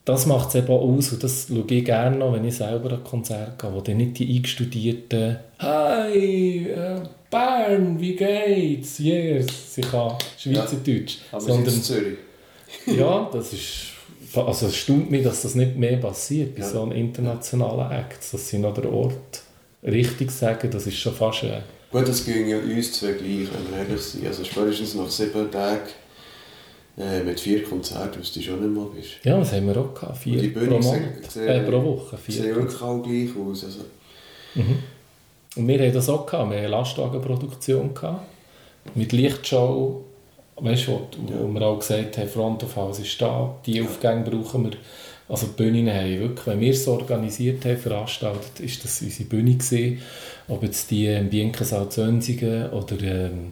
das 0.05 0.25
macht 0.25 0.49
es 0.49 0.55
eben 0.55 0.69
aus. 0.69 1.11
Und 1.11 1.23
das 1.23 1.47
schaue 1.49 1.65
ich 1.69 1.85
gerne 1.85 2.17
noch, 2.17 2.33
wenn 2.33 2.45
ich 2.45 2.55
selber 2.55 2.91
an 2.93 3.03
Konzert 3.03 3.59
gehe, 3.59 3.73
wo 3.73 3.81
dann 3.81 3.97
nicht 3.97 4.19
die 4.19 4.35
eingestudierten 4.35 5.37
«Hi, 5.59 6.67
äh, 6.69 7.01
Bern, 7.29 7.99
wie 7.99 8.15
geht's?» 8.15 8.99
Yes, 8.99 9.77
ich 9.77 9.89
kann 9.89 10.13
Schweizerdeutsch. 10.37 11.17
Aber 11.31 11.41
sie 11.41 11.51
sind 11.51 11.67
in 11.67 11.83
Zürich. 11.83 12.17
Ja, 12.97 13.29
das 13.31 13.53
ist. 13.53 13.73
Also 14.35 14.65
es 14.65 14.75
stimmt 14.75 15.11
mich, 15.11 15.23
dass 15.23 15.43
das 15.43 15.53
nicht 15.53 15.75
mehr 15.77 15.97
passiert 15.97 16.55
bei 16.55 16.61
Ja. 16.61 16.67
so 16.69 16.81
einem 16.81 16.91
internationalen 16.93 17.91
Act. 17.91 18.33
Dass 18.33 18.49
sie 18.49 18.57
noch 18.57 18.73
den 18.73 18.87
Ort 18.87 19.43
richtig 19.83 20.31
sagen, 20.31 20.71
das 20.71 20.87
ist 20.87 20.97
schon 20.97 21.13
fast. 21.13 21.43
Äh, 21.43 21.59
Gut, 21.91 22.07
das 22.07 22.25
ging 22.25 22.47
ja 22.47 22.57
uns 22.57 22.93
zwei 22.93 23.11
gleich, 23.11 23.47
wenn 23.53 23.69
wir 23.71 23.77
ehrlich 23.87 24.01
sind. 24.01 24.25
Also 24.25 24.43
spätestens 24.43 24.95
nach 24.95 25.07
sieben 25.09 25.51
Tagen 25.51 25.81
äh, 26.97 27.23
mit 27.23 27.39
vier 27.39 27.63
Konzerten, 27.63 28.19
was 28.19 28.31
du 28.33 28.41
schon 28.41 28.61
nicht 28.61 28.75
mal 28.75 28.87
bist. 28.95 29.11
ja, 29.23 29.37
das 29.39 29.51
haben 29.53 29.67
wir 29.67 29.77
auch 29.77 29.93
gehabt. 29.93 30.17
Vier 30.17 30.41
die 30.41 30.47
pro, 30.49 30.59
Bühne 30.59 30.79
Monat, 30.79 31.31
sehen- 31.31 31.47
äh, 31.47 31.59
pro 31.61 31.83
Woche. 31.83 32.17
Sie 32.25 32.31
sehen 32.33 32.43
Vier. 32.45 32.55
wirklich 32.55 32.81
alle 32.81 33.01
gleich 33.01 33.29
aus. 33.37 33.63
Also, 33.65 33.79
Mhm. 34.55 34.77
Und 35.55 35.67
wir 35.67 35.79
haben 35.79 35.93
das 35.93 36.09
auch 36.09 36.25
gehabt. 36.25 36.49
Wir 36.51 36.57
hatten 36.57 36.65
eine 36.65 36.67
Lastwagenproduktion 36.67 37.93
gehabt, 37.93 38.21
mit 38.95 39.11
Lichtshow. 39.11 40.03
Weißt 40.57 40.87
du, 40.87 40.91
wo, 40.91 41.07
wo 41.47 41.47
wir 41.53 41.61
auch 41.63 41.79
gesagt 41.79 42.17
haben, 42.19 42.27
Front 42.29 42.63
of 42.63 42.75
House 42.75 42.99
ist 42.99 43.19
da, 43.19 43.55
die 43.65 43.81
Aufgänge 43.81 44.21
brauchen 44.29 44.65
wir. 44.65 44.71
Also 45.27 45.47
die 45.47 45.53
Bühnen 45.63 45.89
haben 45.91 46.19
wirklich, 46.19 46.45
wenn 46.45 46.59
wir 46.59 46.71
es 46.71 46.87
organisiert 46.87 47.65
haben, 47.65 47.77
veranstaltet, 47.77 48.59
ist 48.59 48.83
das 48.83 49.01
unsere 49.01 49.27
Bühne 49.29 49.53
gewesen. 49.55 49.99
Ob 50.47 50.61
jetzt 50.61 50.91
die 50.91 51.07
im 51.07 51.29
Bienkensaal 51.29 51.89
Zönsigen 51.89 52.69
oder 52.69 53.01
ähm, 53.01 53.51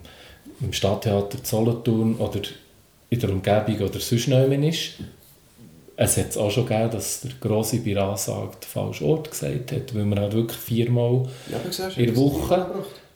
im 0.60 0.72
Stadttheater 0.72 1.38
Solothurn 1.42 2.14
oder 2.16 2.40
in 3.12 3.20
der 3.20 3.30
Umgebung 3.30 3.88
oder 3.88 4.00
sonst 4.00 4.26
jemand 4.26 4.64
ist. 4.64 4.94
Es 5.96 6.16
hat 6.16 6.30
es 6.30 6.38
auch 6.38 6.50
schon 6.50 6.64
gegeben, 6.64 6.90
dass 6.92 7.20
der 7.20 7.32
grosse 7.38 7.80
bei 7.80 7.94
Ansage 7.94 8.52
den 8.62 8.68
falschen 8.68 9.06
Ort 9.06 9.30
gesagt 9.30 9.70
hat, 9.70 9.94
weil 9.94 10.06
man 10.06 10.18
halt 10.18 10.32
wirklich 10.32 10.58
viermal 10.58 11.28
ja, 11.50 11.58
siehst 11.70 11.98
In 11.98 12.06
der 12.06 12.16
Woche? 12.16 12.66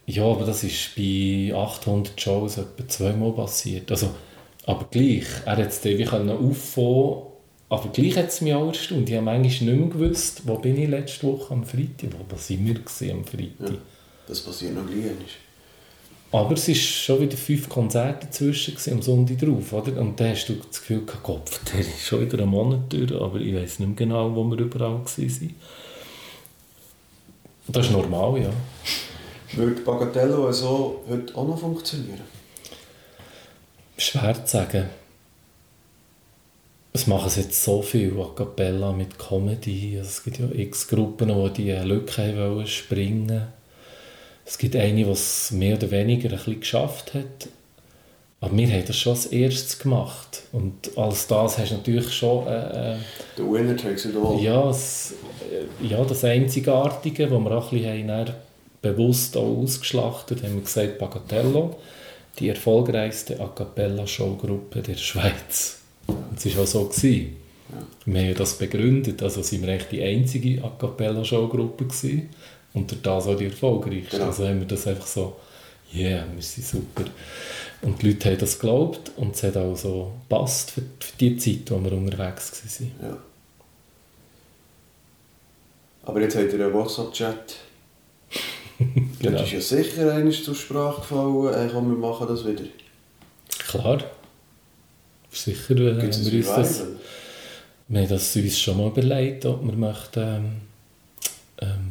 ja, 0.05 0.23
aber 0.23 0.45
das 0.45 0.63
ist 0.63 0.95
bei 0.95 1.51
800 1.55 2.21
Shows 2.21 2.59
etwa 2.59 2.87
zweimal 2.87 3.33
passiert. 3.33 3.91
Also, 3.91 4.11
aber 4.67 4.87
gleich, 4.91 5.25
er 5.47 5.57
hat 5.57 5.69
es 5.69 5.81
dann 5.81 5.97
wie 5.97 6.05
können 6.05 6.31
auffangen 6.31 7.23
aber 7.69 7.89
gleich 7.89 8.17
hat 8.17 8.29
es 8.29 8.43
mich 8.43 8.55
auch 8.55 8.69
erstaunt. 8.69 9.09
Ich 9.09 9.17
habe 9.17 9.25
manchmal 9.25 9.75
nicht 9.75 9.81
mehr 9.81 9.89
gewusst, 9.89 10.43
wo 10.45 10.57
bin 10.57 10.81
ich 10.81 10.89
letzte 10.89 11.27
Woche 11.27 11.53
am 11.53 11.65
Freitag, 11.65 12.11
wo, 12.13 12.25
wo 12.29 12.37
sind 12.37 12.65
wir 12.65 12.75
gewesen 12.75 13.11
am 13.11 13.25
Freitag. 13.25 13.71
Ja. 13.71 13.79
Das 14.29 14.41
passiert 14.41 14.75
noch 14.75 14.87
gleich. 14.87 15.46
Aber 16.33 16.53
es 16.53 16.69
war 16.69 16.75
schon 16.75 17.21
wieder 17.21 17.37
fünf 17.37 17.69
Konzerte 17.69 18.27
dazwischen 18.27 18.77
am 18.93 19.01
Sonntag 19.01 19.39
drauf, 19.39 19.73
oder? 19.73 20.01
Und 20.01 20.19
dann 20.19 20.31
hast 20.31 20.47
du 20.47 20.55
das 20.55 20.81
Gefühl 20.81 21.03
Gott, 21.23 21.61
der 21.73 21.81
ist 21.81 22.01
schon 22.01 22.21
wieder 22.21 22.43
ein 22.43 22.49
Monat 22.49 22.93
durch, 22.93 23.13
aber 23.13 23.41
ich 23.41 23.55
weiß 23.55 23.79
nicht 23.79 23.89
mehr 23.89 23.97
genau, 23.97 24.35
wo 24.35 24.45
wir 24.45 24.59
überall 24.59 24.95
waren. 24.95 25.55
Das 27.69 27.87
ist 27.87 27.93
normal, 27.93 28.43
ja. 28.43 28.51
Würde 29.53 29.81
Bagatello 29.81 30.53
so 30.53 31.05
heute 31.09 31.35
auch 31.35 31.47
noch 31.47 31.59
funktionieren? 31.59 32.21
Schwer 33.97 34.45
zu 34.45 34.57
sagen. 34.57 34.85
Es 36.93 37.07
machen 37.07 37.31
jetzt 37.37 37.63
so 37.63 37.83
viel 37.83 38.19
A 38.21 38.31
Cappella 38.35 38.93
mit 38.93 39.19
Comedy. 39.19 39.97
Also 39.99 40.09
es 40.09 40.25
gibt 40.25 40.39
ja 40.39 40.47
x 40.51 40.89
Gruppen, 40.89 41.29
die 41.29 41.63
diese 41.65 41.83
Lücke 41.83 42.37
wollen 42.37 42.67
springen 42.67 43.49
Es 44.49 44.59
gibt 44.59 44.77
eine, 44.77 45.05
die 45.05 45.11
es 45.11 45.51
mehr 45.51 45.77
oder 45.77 45.91
weniger 45.91 46.31
ein 46.31 46.37
bisschen 46.37 46.61
geschafft 46.61 47.15
hat. 47.15 47.49
Aber 48.41 48.57
wir 48.57 48.69
haben 48.69 48.85
das 48.87 48.97
schon 48.97 49.13
als 49.15 49.27
erstes 49.27 49.79
gemacht. 49.79 50.43
Und 50.53 50.97
als 50.97 51.27
das 51.27 51.59
hast 51.59 51.73
du 51.73 51.75
natürlich 51.77 52.13
schon 52.13 52.47
äh, 52.47 52.95
äh, 52.95 52.97
Der 53.37 53.45
Winner 53.45 53.77
takes 53.77 54.05
it 54.05 54.15
all. 54.15 54.41
ja, 54.41 54.63
das, 54.67 55.15
äh, 55.51 55.87
ja, 55.87 56.05
das 56.05 56.23
Einzigartige, 56.23 57.27
das 57.27 57.41
wir 57.41 57.51
auch 57.51 57.73
ein 57.73 57.81
bisschen 57.81 58.11
haben, 58.11 58.33
bewusst 58.83 59.37
auch 59.37 59.63
ausgeschlachtet 59.63 60.45
haben, 60.45 60.55
wir 60.55 60.63
gesagt, 60.63 60.99
Bagatello, 60.99 61.77
die 62.39 62.49
erfolgreichste 62.49 63.41
A 63.41 63.49
Cappella-Showgruppe 63.49 64.81
der 64.81 64.95
Schweiz. 64.95 65.81
Und 66.07 66.37
es 66.37 66.55
war 66.55 66.63
auch 66.63 66.67
so. 66.69 66.85
Gewesen. 66.85 67.37
Ja. 67.73 68.13
Wir 68.13 68.23
haben 68.29 68.35
das 68.37 68.59
begründet, 68.59 69.25
also 69.25 69.43
sind 69.43 69.67
wir 69.67 69.73
eigentlich 69.73 69.89
die 69.89 70.03
einzige 70.05 70.63
A 70.63 70.71
Cappella-Showgruppe 70.79 71.87
gewesen 71.87 72.29
und 72.77 72.91
durch 72.91 73.01
das 73.03 73.27
auch 73.27 73.37
die 73.37 73.47
erfolgreichste. 73.47 74.17
Genau. 74.17 74.27
Also 74.27 74.47
haben 74.47 74.61
wir 74.61 74.67
das 74.67 74.87
einfach 74.87 75.07
so, 75.07 75.37
yeah, 75.95 76.25
wir 76.33 76.43
sind 76.43 76.67
super. 76.67 77.11
Und 77.83 78.01
die 78.03 78.11
Leute 78.11 78.31
haben 78.31 78.39
das 78.39 78.59
geglaubt 78.59 79.13
und 79.17 79.35
es 79.35 79.43
hat 79.43 79.57
auch 79.57 79.75
so 79.75 80.13
gepasst 80.29 80.73
für, 80.73 80.83
für 81.01 81.17
die 81.19 81.37
Zeit, 81.39 81.71
wo 81.71 81.83
wir 81.83 81.93
unterwegs 81.93 82.53
waren. 82.81 82.93
Ja. 83.03 83.17
Aber 86.05 86.21
jetzt 86.21 86.37
habt 86.37 86.53
ihr 86.53 86.65
einen 86.65 86.73
WhatsApp-Chat. 86.73 87.57
Genau. 89.19 89.39
Das 89.39 89.51
ist 89.51 89.53
ja 89.53 89.83
sicher 89.83 90.13
einmal 90.13 90.35
zur 90.35 90.55
Sprache 90.55 91.01
gefallen. 91.01 91.55
Hey, 91.55 91.71
komm, 91.73 91.89
wir 91.89 91.97
machen 91.97 92.29
das 92.29 92.47
wieder. 92.47 92.65
Klar. 93.49 94.05
Sicher 95.31 95.77
äh, 95.79 95.93
haben 95.93 95.97
wir 95.97 96.05
uns 96.05 96.47
das, 96.47 96.85
wir 97.89 98.01
haben 98.03 98.09
das 98.09 98.37
uns 98.37 98.59
schon 98.61 98.77
mal 98.77 98.89
überlegt, 98.89 99.47
ob 99.47 99.65
wir 99.65 99.73
möchten, 99.73 100.21
ähm, 100.21 100.61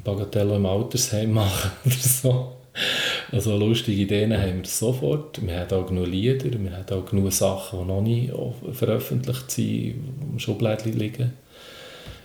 Bagatello 0.06 0.56
im 0.56 0.66
Altersheim 0.66 1.34
machen 1.34 1.72
oder 1.86 1.96
so. 1.96 2.52
Also 3.32 3.58
lustige 3.58 4.02
Ideen 4.02 4.34
haben 4.34 4.60
wir 4.60 4.66
sofort. 4.66 5.46
Wir 5.46 5.60
haben 5.60 5.72
auch 5.72 5.88
genug 5.88 6.08
Lieder, 6.08 6.52
wir 6.58 6.72
haben 6.72 6.90
auch 6.90 7.06
genug 7.06 7.34
Sachen, 7.34 7.80
die 7.80 7.86
noch 7.86 8.02
nicht 8.02 8.32
veröffentlicht 8.74 9.52
sind, 9.52 9.66
die 9.66 9.96
im 10.32 10.40
Schublädchen 10.40 10.94
liegen. 10.94 11.34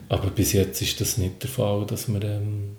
Aber 0.09 0.29
bis 0.31 0.53
jetzt 0.53 0.83
ist 0.83 1.01
das 1.01 1.19
nicht 1.19 1.43
der 1.43 1.51
Fall, 1.51 1.87
dass 1.87 2.09
wir 2.09 2.23
ähm, 2.23 2.77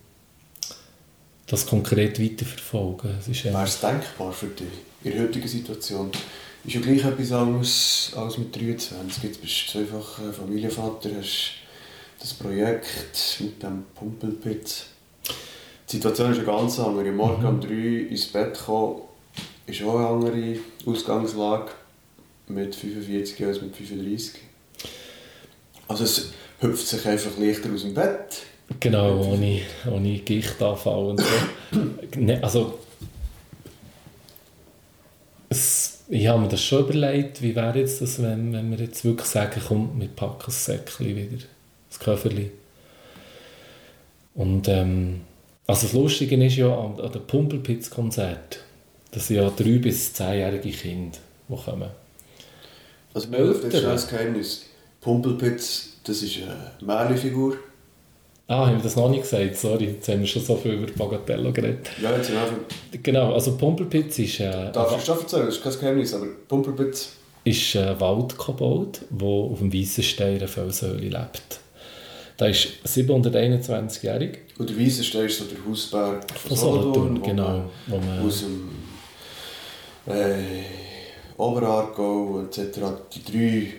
das 1.47 1.65
konkret 1.65 2.21
weiterverfolgen. 2.21 3.15
Es 3.19 3.27
ist 3.27 3.45
Wäre 3.45 3.63
es 3.63 3.79
denkbar 3.79 4.33
für 4.33 4.47
dich 4.47 4.67
in 5.03 5.11
der 5.11 5.21
heutigen 5.21 5.47
Situation? 5.47 6.11
Ist 6.63 6.75
ja 6.75 6.81
gleich 6.81 7.03
etwas 7.03 7.31
anderes 7.31 8.11
als 8.15 8.37
mit 8.37 8.55
23. 8.55 9.23
Jetzt 9.23 9.41
bist 9.41 9.67
du 9.67 9.71
zweifach 9.71 10.19
äh, 10.19 10.33
Familienvater, 10.33 11.09
hast 11.17 11.53
das 12.19 12.33
Projekt 12.33 13.37
mit 13.39 13.63
dem 13.63 13.85
Pumpelpitz. 13.95 14.90
Die 15.91 15.97
Situation 15.97 16.31
ist 16.31 16.37
ja 16.37 16.43
ganz 16.43 16.79
andere. 16.79 17.11
Morgen 17.11 17.41
Mhm. 17.41 17.47
um 17.49 17.59
3 17.59 18.07
ins 18.09 18.27
Bett 18.27 18.57
kommen, 18.65 19.01
ist 19.67 19.83
auch 19.83 19.97
eine 19.97 20.07
andere 20.07 20.57
Ausgangslage 20.85 21.71
mit 22.47 22.73
45 22.75 23.45
als 23.45 23.61
mit 23.61 23.75
35. 23.75 24.41
Also 25.89 26.05
es 26.05 26.31
hüpft 26.61 26.87
sich 26.87 27.05
einfach 27.05 27.37
leichter 27.37 27.73
aus 27.73 27.81
dem 27.81 27.93
Bett. 27.93 28.43
Genau, 28.79 29.21
ohne, 29.21 29.61
ohne 29.91 30.19
Gichtanfall 30.19 31.05
und 31.11 31.19
so. 31.19 31.25
Ne, 32.17 32.43
also, 32.43 32.77
es, 35.47 35.99
ich 36.09 36.27
habe 36.27 36.41
mir 36.41 36.49
das 36.49 36.61
schon 36.61 36.83
überlegt, 36.83 37.41
wie 37.41 37.55
wäre 37.55 37.79
jetzt 37.79 38.01
das, 38.01 38.21
wenn, 38.21 38.51
wenn 38.51 38.69
wir 38.71 38.79
jetzt 38.79 39.05
wirklich 39.05 39.27
sagen, 39.27 39.61
komm, 39.65 39.91
wir 39.97 40.09
packen 40.09 40.43
das 40.45 40.65
Säckchen 40.65 41.15
wieder, 41.15 41.37
das 41.89 41.99
Köfferli. 41.99 42.51
Und 44.35 44.67
ähm, 44.67 45.21
also 45.67 45.87
das 45.87 45.93
Lustige 45.93 46.43
ist 46.45 46.55
ja 46.57 46.67
an, 46.73 46.99
an 46.99 47.11
den 47.11 47.25
Pumpelpitz-Konzert, 47.25 48.59
das 49.11 49.27
sind 49.27 49.37
ja 49.37 49.49
drei- 49.49 49.77
bis 49.79 50.13
zehnjährige 50.13 50.71
Kinder, 50.71 51.17
die 51.47 51.55
kommen. 51.55 51.89
Also 53.13 53.27
das 53.29 53.73
ist 53.73 53.85
ein 53.85 54.17
Geheimnis. 54.17 54.65
Pumpelpitz, 55.01 55.93
das 56.03 56.21
ist 56.21 56.37
eine 56.37 56.71
Märchenfigur. 56.85 57.57
Ah, 58.47 58.67
haben 58.67 58.75
wir 58.77 58.83
das 58.83 58.97
noch 58.97 59.09
nicht 59.09 59.21
gesagt? 59.23 59.55
Sorry, 59.55 59.85
jetzt 59.85 60.09
haben 60.09 60.19
wir 60.19 60.27
schon 60.27 60.43
so 60.43 60.57
viel 60.57 60.73
über 60.73 60.91
Bagatello 60.91 61.53
geredet. 61.53 61.89
Ja, 62.01 62.15
jetzt 62.15 62.27
sind 62.27 62.35
wir. 62.35 62.99
Genau, 63.01 63.33
also 63.33 63.55
Pumpelpitz 63.55 64.19
ist, 64.19 64.41
äh, 64.41 64.71
Darf 64.73 64.97
ich 64.97 65.05
schon 65.05 65.19
erzählen? 65.19 65.45
Das 65.45 65.55
ist 65.55 65.63
kein 65.63 65.79
Geheimnis, 65.79 66.13
aber 66.13 66.27
Pumpelpitz... 66.49 67.13
ist 67.45 67.75
ein 67.77 67.97
Waldkobold, 67.99 69.03
der 69.09 69.27
auf 69.27 69.59
dem 69.59 69.73
Weissenstein 69.73 70.37
in 70.37 70.47
Felsöhle 70.49 70.97
lebt. 70.99 71.60
Der 72.41 72.49
ist 72.49 72.69
721-jährig. 72.87 74.39
Und 74.57 74.67
der 74.67 74.79
Weissenstein 74.79 75.27
ist 75.27 75.37
so 75.37 75.45
der 75.45 75.63
Hausberg 75.63 76.25
Von 76.31 76.57
Solothurn, 76.57 77.21
genau. 77.21 77.69
Wo 77.85 77.97
man 77.97 78.25
Aus 78.25 78.39
dem... 78.39 78.69
Äh, 80.07 80.63
Oberaargau 81.37 82.41
etc. 82.41 82.79
die 83.13 83.31
drei 83.31 83.73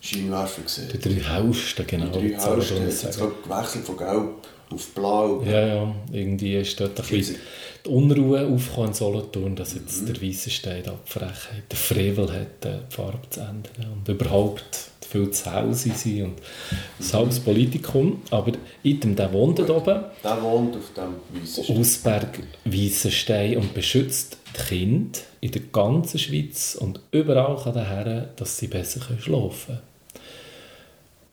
Scheinwerfer 0.00 0.62
gesehen. 0.62 0.88
die 0.92 0.98
drei 0.98 1.22
Hellsten, 1.22 1.86
genau. 1.86 2.06
die 2.06 2.34
drei 2.34 2.38
Hälften. 2.38 2.86
Jetzt 2.86 3.18
gerade 3.18 3.32
gewechselt 3.42 3.84
von 3.86 3.96
Gelb 3.96 4.30
auf 4.70 4.88
Blau. 4.94 5.42
Ja, 5.42 5.66
ja, 5.66 5.94
irgendwie 6.12 6.56
ist 6.56 6.78
dort 6.78 7.00
ein 7.00 7.06
bisschen 7.06 7.36
die 7.84 7.88
Unruhe 7.88 8.46
aufgekommen 8.46 8.88
in 8.88 8.94
Solothurn, 8.94 9.56
dass 9.56 9.74
jetzt 9.74 10.06
der 10.06 10.20
Weissenstein 10.20 10.82
da 10.84 10.92
die 10.92 11.10
Frechheit, 11.10 11.64
der 11.70 11.78
Frevel 11.78 12.30
hat, 12.30 12.64
äh, 12.66 12.78
die 12.90 12.94
Farbe 12.94 13.28
zu 13.30 13.40
ändern 13.40 13.92
und 13.94 14.08
überhaupt 14.08 14.91
viel 15.12 15.30
zu 15.30 15.52
Hause 15.52 15.90
sind 15.90 16.22
und 16.22 17.12
halbes 17.12 17.40
Politikum. 17.40 18.22
Aber 18.30 18.52
item, 18.82 19.14
der 19.14 19.32
wohnt 19.32 19.58
dort 19.58 19.70
oben, 19.70 20.00
Der 20.24 20.42
wohnt 20.42 20.76
auf 20.76 20.90
dem 20.96 21.40
Weissenstein. 21.40 21.78
Ausberg 21.78 22.38
Weissenstein 22.64 23.56
und 23.58 23.74
beschützt 23.74 24.38
die 24.56 24.62
Kinder 24.62 25.18
in 25.40 25.50
der 25.50 25.62
ganzen 25.72 26.18
Schweiz 26.18 26.76
und 26.80 27.00
überall 27.10 27.62
kann 27.62 27.74
der 27.74 27.88
Herr, 27.88 28.28
dass 28.36 28.58
sie 28.58 28.68
besser 28.68 29.00
schlafen 29.20 29.66
können. 29.66 29.80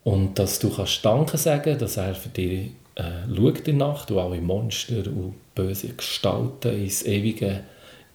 Und 0.03 0.39
dass 0.39 0.59
du 0.59 0.69
kannst 0.69 1.03
Danke 1.05 1.37
sagen 1.37 1.77
dass 1.77 1.97
er 1.97 2.15
für 2.15 2.29
dich 2.29 2.71
äh, 2.95 3.03
schaut 3.33 3.67
in 3.67 3.79
der 3.79 3.87
Nacht 3.87 4.11
und 4.11 4.17
alle 4.17 4.41
Monster 4.41 5.07
und 5.07 5.35
böse 5.55 5.89
Gestalten 5.89 6.83
ins 6.83 7.05
ewige 7.05 7.63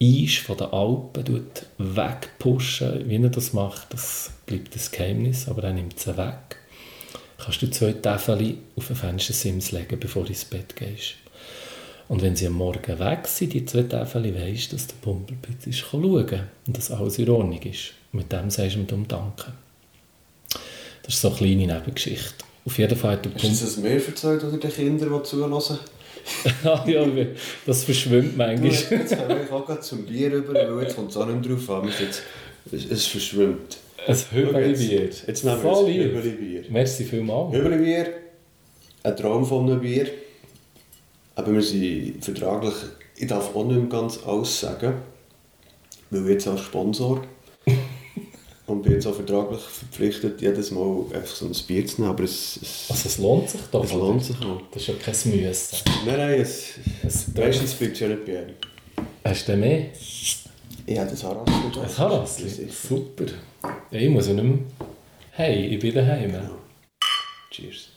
Eis 0.03 0.35
von 0.35 0.57
den 0.57 0.73
Alpen 0.73 1.47
wegpushen. 1.79 3.09
Wie 3.09 3.23
er 3.23 3.31
das 3.31 3.53
macht, 3.53 3.93
das 3.93 4.34
bleibt 4.47 4.75
ein 4.75 4.83
Geheimnis, 4.93 5.49
aber 5.49 5.65
er 5.65 5.73
nimmt 5.73 5.99
sie 5.99 6.17
weg. 6.17 6.57
Kannst 7.39 7.63
du 7.63 7.71
zwei 7.71 7.93
Täfel 7.93 8.59
auf 8.77 8.91
ein 8.91 8.97
Fenstersims 8.97 9.73
legen, 9.73 9.99
bevor 10.01 10.23
du 10.25 10.31
ins 10.31 10.45
Bett 10.45 10.77
gehst. 10.77 11.15
Und 12.09 12.23
wenn 12.23 12.37
sie 12.37 12.47
am 12.47 12.55
Morgen 12.55 12.99
weg 12.99 13.27
sind, 13.27 13.53
die 13.53 13.65
zwei 13.65 13.83
Täfel, 13.83 14.35
weisst 14.35 14.73
du, 14.73 14.77
dass 14.77 14.87
der 14.87 14.97
Pumpelpitz 15.01 15.67
ist 15.67 15.79
schauen 15.79 16.27
kann 16.27 16.49
und 16.67 16.77
dass 16.77 16.91
alles 16.91 17.19
in 17.19 17.31
Ordnung 17.31 17.63
ist. 17.63 17.93
Und 18.13 18.21
mit 18.21 18.33
dem 18.33 18.51
sagst 18.51 18.77
du 18.77 18.81
ihm 18.81 18.87
um 18.93 19.09
Danke. 19.09 19.53
Das 21.03 21.15
ist 21.15 21.21
so 21.21 21.29
eine 21.29 21.37
kleine 21.37 21.67
Nebengeschichte. 21.67 22.45
Auf 22.65 22.79
jeden 22.79 22.97
Fall 22.97 23.13
hat 23.13 23.25
der 23.25 23.31
Pumpelpitz... 23.31 23.61
das 23.61 23.77
mehr 23.79 24.07
erzählt 24.07 24.45
oder 24.45 24.57
den 24.57 24.71
Kindern, 24.71 25.13
die 25.13 25.23
zuhören? 25.23 25.79
Ah, 26.65 26.83
ja, 26.87 27.07
das 27.67 27.85
verschwimmt 27.85 28.33
Du, 28.33 28.39
manchmal. 28.39 28.71
jetzt 28.71 29.15
habe 29.15 29.41
ich 29.45 29.51
auch 29.51 29.67
gerade 29.67 29.81
zum 29.81 30.07
Bier 30.07 30.33
rüber, 30.33 30.55
weil 30.55 30.85
jetzt 30.85 30.97
kommt 30.97 31.11
es 31.11 31.19
auch 31.19 31.27
nicht 31.27 31.47
mehr 31.47 31.57
drauf 31.57 31.69
an. 31.69 31.89
Es, 31.89 32.01
jetzt, 32.01 32.23
es, 32.73 32.91
es 32.91 33.07
verschwimmt. 33.07 33.77
Höbeli-Bier. 34.07 35.11
Jetzt, 35.27 35.45
nehmen 35.45 35.63
wir 35.63 35.77
ein 35.79 35.87
lieb. 35.87 36.03
Hübeli-Bier. 36.05 36.65
Merci 36.71 37.05
vielmals. 37.05 37.55
Hübeli-Bier, 37.55 38.07
ein 39.03 39.17
Traum 39.17 39.45
von 39.45 39.71
einem 39.71 39.81
Bier. 39.81 40.07
Aber 41.37 41.53
wir 41.53 41.63
sind 41.63 42.25
vertraglich, 42.25 42.75
ich 43.17 43.27
darf 43.27 43.55
auch 43.55 43.65
nicht 43.65 43.79
mehr 43.79 43.89
ganz 43.89 44.21
alles 44.25 44.61
sagen, 44.61 44.95
weil 46.11 46.29
jetzt 46.31 46.47
als 46.47 46.61
Sponsor 46.61 47.23
und 48.67 48.83
bin 48.83 48.93
jetzt 48.93 49.07
auch 49.07 49.15
vertraglich 49.17 49.61
verpflichtet, 49.61 50.41
jedes 50.43 50.71
Mal 50.71 51.05
einfach 51.13 51.35
so 51.35 51.47
ein 51.47 51.53
Bier 51.67 51.85
zu 51.87 52.01
nehmen, 52.03 52.11
aber 52.13 52.25
es, 52.25 52.59
es, 52.63 52.87
Also 52.89 53.09
es 53.09 53.19
lohnt 53.19 53.51
sich 53.51 53.61
doch. 53.73 53.85
es 53.85 53.93
oder? 53.93 54.07
lohnt 54.07 54.23
sich 54.25 54.37
auch. 54.37 54.61
Das 54.71 54.83
ist 54.83 54.89
ja 54.89 54.95
kein 54.95 55.15
Müssen. 55.37 55.77
Nein, 56.07 56.17
nein, 56.19 56.41
es, 56.41 56.75
Es 57.05 57.29
meistens 57.35 57.75
bleibt 57.75 57.95
es 57.95 58.01
ja 58.01 58.09
nicht 58.09 58.25
bei 58.27 58.39
einem. 58.39 58.55
Hast 59.25 59.49
du 59.49 59.57
mehr? 59.57 59.87
Ich 60.87 60.99
habe 60.99 61.11
das 61.11 61.25
Harassli 61.25 61.55
da. 61.75 61.81
Ein 61.81 61.99
Harassli? 61.99 62.49
Sicher. 62.49 62.73
Super. 62.89 63.25
Ja, 63.95 64.01
ich 64.01 64.09
muss 64.09 64.27
ja 64.27 64.35
nicht 64.35 64.43
mehr... 64.45 64.59
Hey, 65.31 65.67
ich 65.67 65.79
bin 65.79 65.95
daheim. 65.95 66.35
Cheers. 67.51 67.91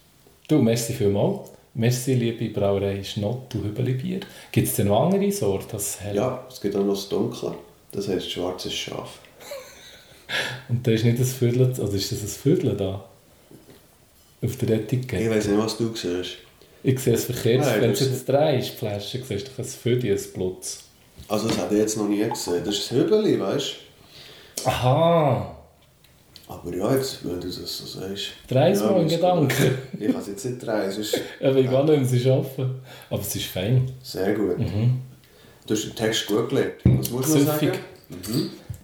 Du, 0.47 0.59
merci 0.61 0.93
vielmals. 0.93 1.49
Merci, 1.73 2.13
liebe 2.13 2.49
Brauerei 2.49 3.03
Schnott 3.03 3.55
und 3.55 3.63
Hübeli-Bier. 3.65 4.19
Gibt 4.51 4.67
es 4.67 4.75
denn 4.75 4.89
noch 4.89 5.05
andere 5.07 5.31
Sorten? 5.31 5.71
als 5.75 5.99
hell? 6.01 6.15
Ja, 6.15 6.45
es 6.47 6.61
gibt 6.61 6.75
auch 6.75 6.83
noch 6.83 6.93
das 6.93 7.09
Dunkle. 7.09 7.55
Das 7.91 8.07
heisst 8.07 8.29
schwarzes 8.31 8.73
Schaf. 8.75 9.17
Und 10.69 10.85
da 10.85 10.91
ist 10.91 11.03
nicht 11.03 11.17
ein 11.17 11.25
Viertel, 11.25 11.61
oder 11.79 11.93
ist 11.93 12.11
das 12.11 12.21
ein 12.21 12.27
Viertel 12.27 12.77
da? 12.77 13.03
Auf 14.43 14.55
der 14.57 14.69
Ich 14.69 14.83
Etikette? 14.83 15.31
weiß 15.31 15.47
nicht, 15.47 15.57
was 15.57 15.77
du 15.77 15.95
siehst. 15.95 16.37
Ich 16.83 16.99
sehe 16.99 17.15
es 17.15 17.25
verkehrt. 17.25 17.61
Nein, 17.61 17.81
Wenn 17.81 17.89
das- 17.91 17.99
du 17.99 18.05
jetzt 18.05 18.29
drehst, 18.29 18.73
die 18.73 18.77
Flasche, 18.77 19.23
siehst 19.23 19.47
du 19.47 19.51
doch 19.51 19.57
ein 19.59 19.65
Viertel, 19.65 20.11
ein 20.11 20.33
Blutz. 20.33 20.83
Also, 21.27 21.47
das 21.47 21.57
habe 21.57 21.73
ich 21.73 21.79
jetzt 21.81 21.97
noch 21.97 22.07
nie 22.07 22.23
gesehen. 22.27 22.61
Das 22.63 22.77
ist 22.77 22.91
ein 22.91 22.99
Hübeli, 22.99 23.39
weißt 23.39 23.75
Aha! 24.65 25.56
Aber 26.49 26.73
ja, 26.73 26.95
jetzt, 26.95 27.25
wenn 27.25 27.41
du 27.41 27.47
das 27.47 27.77
so 27.77 27.85
sagst. 27.85 28.27
Dreh's 28.47 28.79
ja, 28.79 28.91
mal 28.91 29.01
in 29.01 29.07
Gedanken. 29.09 29.77
Ich 29.99 30.11
kann 30.11 30.21
es 30.21 30.27
jetzt 30.27 30.45
nicht 30.45 30.65
drehen, 30.65 30.89
es 30.89 30.97
ist 30.97 31.21
Aber 31.41 31.57
ich 31.57 31.69
kann 31.69 31.85
nicht 31.85 32.11
mehr 32.25 32.33
arbeiten. 32.33 32.75
Aber 33.09 33.21
es 33.21 33.35
ist 33.35 33.45
fein. 33.47 33.91
sehr 34.01 34.33
gut. 34.33 34.57
Mhm. 34.57 35.01
Du 35.65 35.73
hast 35.73 35.83
den 35.83 35.95
Text 35.95 36.25
gut 36.27 36.47
gelernt. 36.49 36.75
Was 36.85 37.09
musst 37.11 37.35
du 37.35 37.39
sagen? 37.39 37.71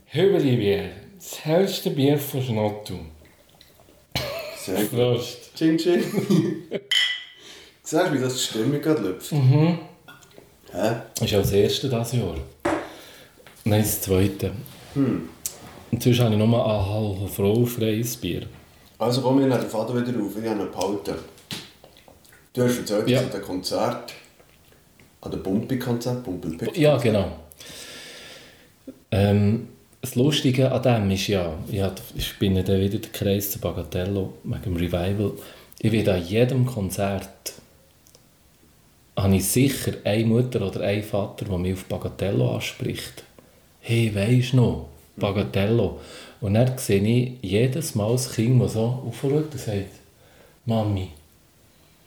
Hübeli-Bier. 0.07 0.89
Das 1.17 1.45
hellste 1.45 1.89
Bier 1.91 2.17
von 2.19 2.41
Schnottu. 2.41 2.95
Sehr 4.57 4.81
gut. 4.81 4.91
Prost. 4.91 5.55
Ching, 5.55 5.77
ching. 5.77 6.03
Siehst 7.83 8.05
du, 8.05 8.13
wie 8.13 8.19
das 8.19 8.33
die 8.33 8.39
Stimmung 8.39 8.81
gerade 8.81 9.01
läuft? 9.01 9.31
Mhm. 9.31 9.79
Hä? 10.71 10.95
Das 11.15 11.25
ist 11.25 11.31
ja 11.31 11.39
das 11.39 11.51
erste 11.51 11.87
dieses 11.87 12.13
Jahr. 12.13 12.35
Nein, 13.63 13.81
das 13.81 14.01
zweite. 14.01 14.51
Hm. 14.93 15.29
Und 15.93 16.01
sonst 16.01 16.19
habe 16.21 16.33
ich 16.33 16.39
nur 16.39 16.65
alkoholfreies 16.65 18.17
Bier. 18.17 18.47
Also 18.97 19.21
komm, 19.21 19.37
wir 19.39 19.45
nehmen 19.45 19.61
den 19.61 19.69
Faden 19.69 19.95
wieder 19.95 20.19
auf. 20.19 20.31
Ich 20.41 20.49
habe 20.49 20.59
ihn 20.63 20.71
behalten. 20.71 21.15
Du 22.51 22.63
hast 22.63 22.77
erzählt, 22.79 23.07
Ja. 23.07 23.17
dass 23.21 23.25
an 23.27 23.31
dem 23.39 23.41
Konzert, 23.43 24.13
an 25.21 25.31
dem 25.31 25.43
Pumpi-Konzert, 25.43 26.23
Pumpelpitz. 26.23 26.75
Ja, 26.77 26.97
genau. 26.97 27.27
Ähm, 29.11 29.67
das 30.01 30.15
Lustige 30.15 30.71
an 30.71 30.81
dem 30.81 31.11
ist 31.11 31.27
ja, 31.27 31.53
ja, 31.71 31.93
ich 32.15 32.25
spinne 32.27 32.63
dann 32.63 32.81
wieder 32.81 32.97
den 32.97 33.11
Kreis 33.11 33.51
zu 33.51 33.59
Bagatello 33.59 34.33
wegen 34.43 34.63
dem 34.63 34.75
Revival. 34.75 35.33
Ich 35.79 35.91
werde 35.91 36.15
an 36.15 36.25
jedem 36.25 36.65
Konzert 36.65 37.53
habe 39.15 39.35
ich 39.35 39.47
sicher 39.47 39.91
eine 40.05 40.25
Mutter 40.25 40.65
oder 40.67 40.81
einen 40.81 41.03
Vater, 41.03 41.45
der 41.45 41.57
mich 41.59 41.73
auf 41.73 41.85
Bagatello 41.85 42.55
anspricht. 42.55 43.23
Hey, 43.81 44.11
weisst 44.15 44.53
du 44.53 44.57
noch? 44.57 44.89
Bagatello. 45.17 45.99
Und 46.41 46.55
dann 46.55 46.77
sehe 46.77 47.01
ich 47.01 47.31
jedes 47.41 47.95
Mal 47.95 48.11
das 48.11 48.33
Kind, 48.33 48.61
das 48.61 48.73
so 48.73 49.03
aufschaut 49.07 49.51
und 49.51 49.59
sagt, 49.59 49.85
Mami, 50.65 51.09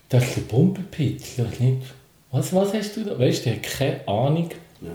das 0.09 0.25
ist 0.25 0.37
ein 0.39 0.47
Pumperpitz. 0.49 1.39
Was, 2.31 2.53
was 2.55 2.75
hast 2.75 2.97
du 2.97 3.05
da? 3.05 3.19
Weißt 3.19 3.47
du, 3.47 3.51
die 3.51 3.57
hat 3.57 3.63
keine 3.63 4.09
Ahnung, 4.09 4.51
Ja. 4.83 4.91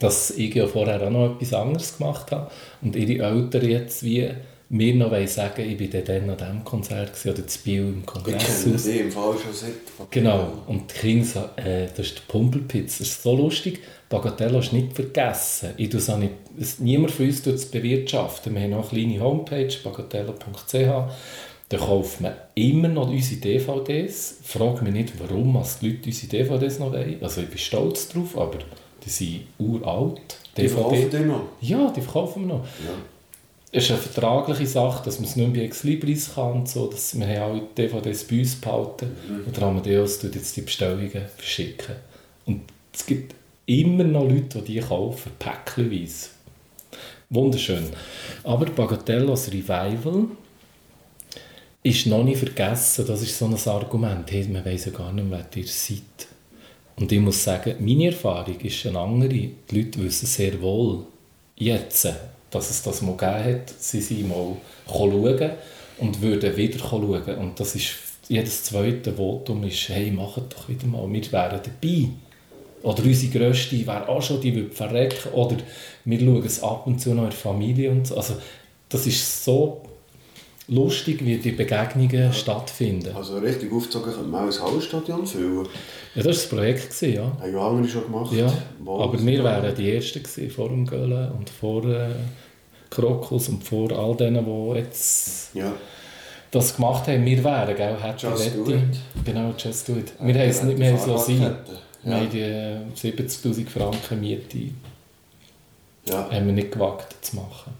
dass 0.00 0.30
ich 0.32 0.54
ja 0.54 0.66
vorher 0.66 1.02
auch 1.06 1.10
noch 1.10 1.34
etwas 1.36 1.52
anderes 1.54 1.96
gemacht 1.98 2.30
habe 2.32 2.50
und 2.82 2.96
ihre 2.96 3.24
Eltern 3.24 3.68
jetzt 3.68 4.02
wie 4.02 4.28
mir 4.70 4.94
noch 4.94 5.26
sagen, 5.26 5.68
ich 5.68 5.92
war 5.92 6.00
dann 6.00 6.30
an 6.30 6.36
diesem 6.36 6.64
Konzert 6.64 7.12
gewesen, 7.12 7.30
oder 7.30 7.46
zu 7.46 7.58
Biel 7.60 7.80
im 7.80 8.00
Ich 8.00 8.06
Kongresshaus. 8.06 8.84
sie 8.84 8.98
im 8.98 9.10
Fall 9.10 9.34
schon 9.36 9.52
seit... 9.52 10.10
Genau, 10.10 10.62
und 10.68 10.92
die 10.92 10.98
Kinder 10.98 11.24
sagen, 11.24 11.58
äh, 11.58 11.86
das 11.88 12.06
ist 12.06 12.18
der 12.18 12.22
Pumpelpitz. 12.28 12.98
Das 12.98 13.08
ist 13.08 13.22
so 13.22 13.36
lustig, 13.36 13.80
Bagatello 14.08 14.60
ist 14.60 14.72
nicht 14.72 14.92
vergessen. 14.92 15.70
Ich 15.76 15.88
tue 15.88 16.00
nicht, 16.18 16.32
es, 16.58 16.78
niemand 16.78 17.10
von 17.10 17.26
uns 17.26 17.42
tut 17.42 17.54
es 17.54 17.66
bewirtschaften. 17.66 18.54
Wir 18.54 18.62
haben 18.62 18.70
noch 18.70 18.92
eine 18.92 19.02
kleine 19.02 19.20
Homepage, 19.20 19.72
bagatello.ch. 19.82 21.12
Da 21.68 21.76
kauft 21.76 22.20
man 22.20 22.32
immer 22.54 22.88
noch 22.88 23.08
unsere 23.08 23.40
DVDs. 23.40 24.38
Frag 24.42 24.82
mich 24.82 24.92
nicht, 24.92 25.12
warum 25.18 25.56
als 25.56 25.80
die 25.80 25.90
Leute 25.90 26.06
unsere 26.06 26.28
DVDs 26.28 26.78
noch 26.78 26.92
wollen. 26.92 27.18
Also 27.22 27.40
ich 27.40 27.48
bin 27.48 27.58
stolz 27.58 28.08
drauf, 28.08 28.36
aber 28.36 28.58
die 29.04 29.10
sind 29.10 29.40
uralt. 29.58 30.20
Die 30.56 30.68
verkaufen 30.68 31.10
die 31.10 31.18
noch? 31.18 31.42
Ja, 31.60 31.92
die 31.94 32.00
verkaufen 32.00 32.42
wir 32.48 32.54
noch. 32.54 32.64
Ja. 32.64 32.94
Es 33.72 33.84
ist 33.84 33.90
eine 33.92 34.00
vertragliche 34.00 34.66
Sache, 34.66 35.04
dass 35.04 35.20
man 35.20 35.28
es 35.28 35.36
nicht 35.36 35.46
mehr 35.46 35.60
bei 35.60 35.66
Ex 35.66 35.84
Libris 35.84 36.34
kann 36.34 36.52
und 36.52 36.68
so, 36.68 36.88
dass 36.88 37.16
wir 37.16 37.26
haben 37.26 37.52
alle 37.52 37.62
DVDs 37.76 38.24
bei 38.24 38.40
uns 38.40 38.56
behalten 38.56 39.12
und 39.46 39.56
der 39.56 39.62
Amadeus 39.62 40.18
tut 40.18 40.34
jetzt 40.34 40.56
die 40.56 40.62
Bestellungen 40.62 41.10
verschicken. 41.36 41.94
Und 42.46 42.62
es 42.92 43.06
gibt 43.06 43.34
immer 43.66 44.02
noch 44.02 44.28
Leute, 44.28 44.60
die 44.62 44.74
die 44.74 44.80
kaufen, 44.80 45.30
päckchenweise. 45.38 46.30
Wunderschön. 47.28 47.84
Aber 48.42 48.66
Bagatellos 48.66 49.48
Revival 49.52 50.26
ist 51.84 52.06
noch 52.06 52.24
nicht 52.24 52.38
vergessen, 52.38 53.06
das 53.06 53.22
ist 53.22 53.38
so 53.38 53.46
ein 53.46 53.54
Argument, 53.54 54.30
hey, 54.32 54.48
man 54.48 54.64
weiss 54.64 54.86
ja 54.86 54.92
gar 54.92 55.12
nicht, 55.12 55.30
wer 55.30 55.46
ihr 55.54 55.66
seid. 55.66 56.02
Und 56.96 57.12
ich 57.12 57.20
muss 57.20 57.44
sagen, 57.44 57.76
meine 57.78 58.06
Erfahrung 58.06 58.58
ist 58.60 58.84
eine 58.84 58.98
andere. 58.98 59.28
Die 59.28 59.54
Leute 59.70 60.02
wissen 60.02 60.26
sehr 60.26 60.60
wohl, 60.60 61.06
jetzt, 61.60 62.08
dass 62.50 62.70
es 62.70 62.82
das 62.82 63.02
mal 63.02 63.16
gegeben 63.16 63.44
hat. 63.44 63.74
Sie 63.78 64.00
sind 64.00 64.28
mal 64.28 64.56
schauen 64.86 65.50
und 65.98 66.20
würden 66.20 66.56
wieder 66.56 66.78
schauen. 66.78 67.22
Und 67.22 67.60
das 67.60 67.76
ist 67.76 67.90
jedes 68.28 68.64
zweite 68.64 69.12
Votum 69.12 69.64
ist, 69.64 69.88
hey, 69.88 70.10
macht 70.10 70.52
doch 70.52 70.68
wieder 70.68 70.86
mal, 70.86 71.12
wir 71.12 71.32
wären 71.32 71.60
dabei. 71.62 72.08
Oder 72.82 73.02
unsere 73.02 73.32
Grösste 73.32 73.86
wäre 73.86 74.08
auch 74.08 74.22
schon, 74.22 74.40
die 74.40 74.54
würde 74.54 74.70
verrecken. 74.70 75.30
Oder 75.32 75.56
wir 76.04 76.18
schauen 76.18 76.44
es 76.44 76.62
ab 76.62 76.86
und 76.86 77.00
zu 77.00 77.10
noch 77.10 77.24
in 77.24 77.30
der 77.30 77.38
Familie 77.38 77.90
und 77.90 78.06
so. 78.06 78.16
Also, 78.16 78.34
das 78.88 79.06
ist 79.06 79.44
so 79.44 79.82
lustig, 80.70 81.24
wie 81.24 81.36
die 81.36 81.50
Begegnungen 81.50 82.32
stattfinden. 82.32 83.14
Also 83.14 83.38
richtig 83.38 83.72
aufgezogen 83.72 84.12
könnte 84.12 84.28
man 84.28 84.48
auch 84.48 84.54
ein 84.54 84.62
Hallstadion 84.72 85.26
füllen. 85.26 85.66
Ja, 86.14 86.22
das 86.22 86.24
war 86.24 86.32
das 86.32 86.48
Projekt, 86.48 86.90
gewesen, 86.90 87.14
ja. 87.14 87.32
Haben 87.40 87.52
ja 87.52 87.68
andere 87.68 87.88
schon 87.88 88.02
gemacht. 88.04 88.32
ja. 88.32 88.52
Aber 88.86 89.18
wir 89.26 89.44
wären 89.44 89.74
die 89.74 89.92
Ersten 89.94 90.22
gewesen, 90.22 90.50
vor 90.50 90.68
dem 90.68 90.86
Gölen 90.86 91.32
und 91.32 91.50
vor 91.50 91.84
äh, 91.84 92.08
Krokus 92.88 93.48
und 93.48 93.62
vor 93.64 93.90
all 93.92 94.16
denen, 94.16 94.44
die 94.44 94.78
jetzt 94.78 95.54
Ja. 95.54 95.72
das 96.50 96.74
gemacht 96.76 97.06
haben. 97.08 97.24
Wir 97.24 97.42
wären, 97.44 97.76
gell, 97.76 97.96
it. 98.72 99.24
Genau, 99.24 99.52
just 99.58 99.88
do 99.88 99.92
it. 99.92 100.12
Wir 100.20 100.34
haben 100.34 100.48
es 100.50 100.62
nicht 100.62 100.78
mehr 100.78 100.96
so 100.96 101.16
sein. 101.16 101.38
Fahrradkette. 101.38 101.78
Wir 102.02 102.12
Ja. 102.12 102.18
haben 102.18 102.30
die 102.30 102.40
äh, 103.08 103.10
70'000 103.12 103.68
Franken 103.68 104.20
Miete 104.20 104.58
ja. 106.08 106.28
haben 106.30 106.46
wir 106.46 106.52
nicht 106.52 106.72
gewagt 106.72 107.14
zu 107.24 107.36
machen. 107.36 107.72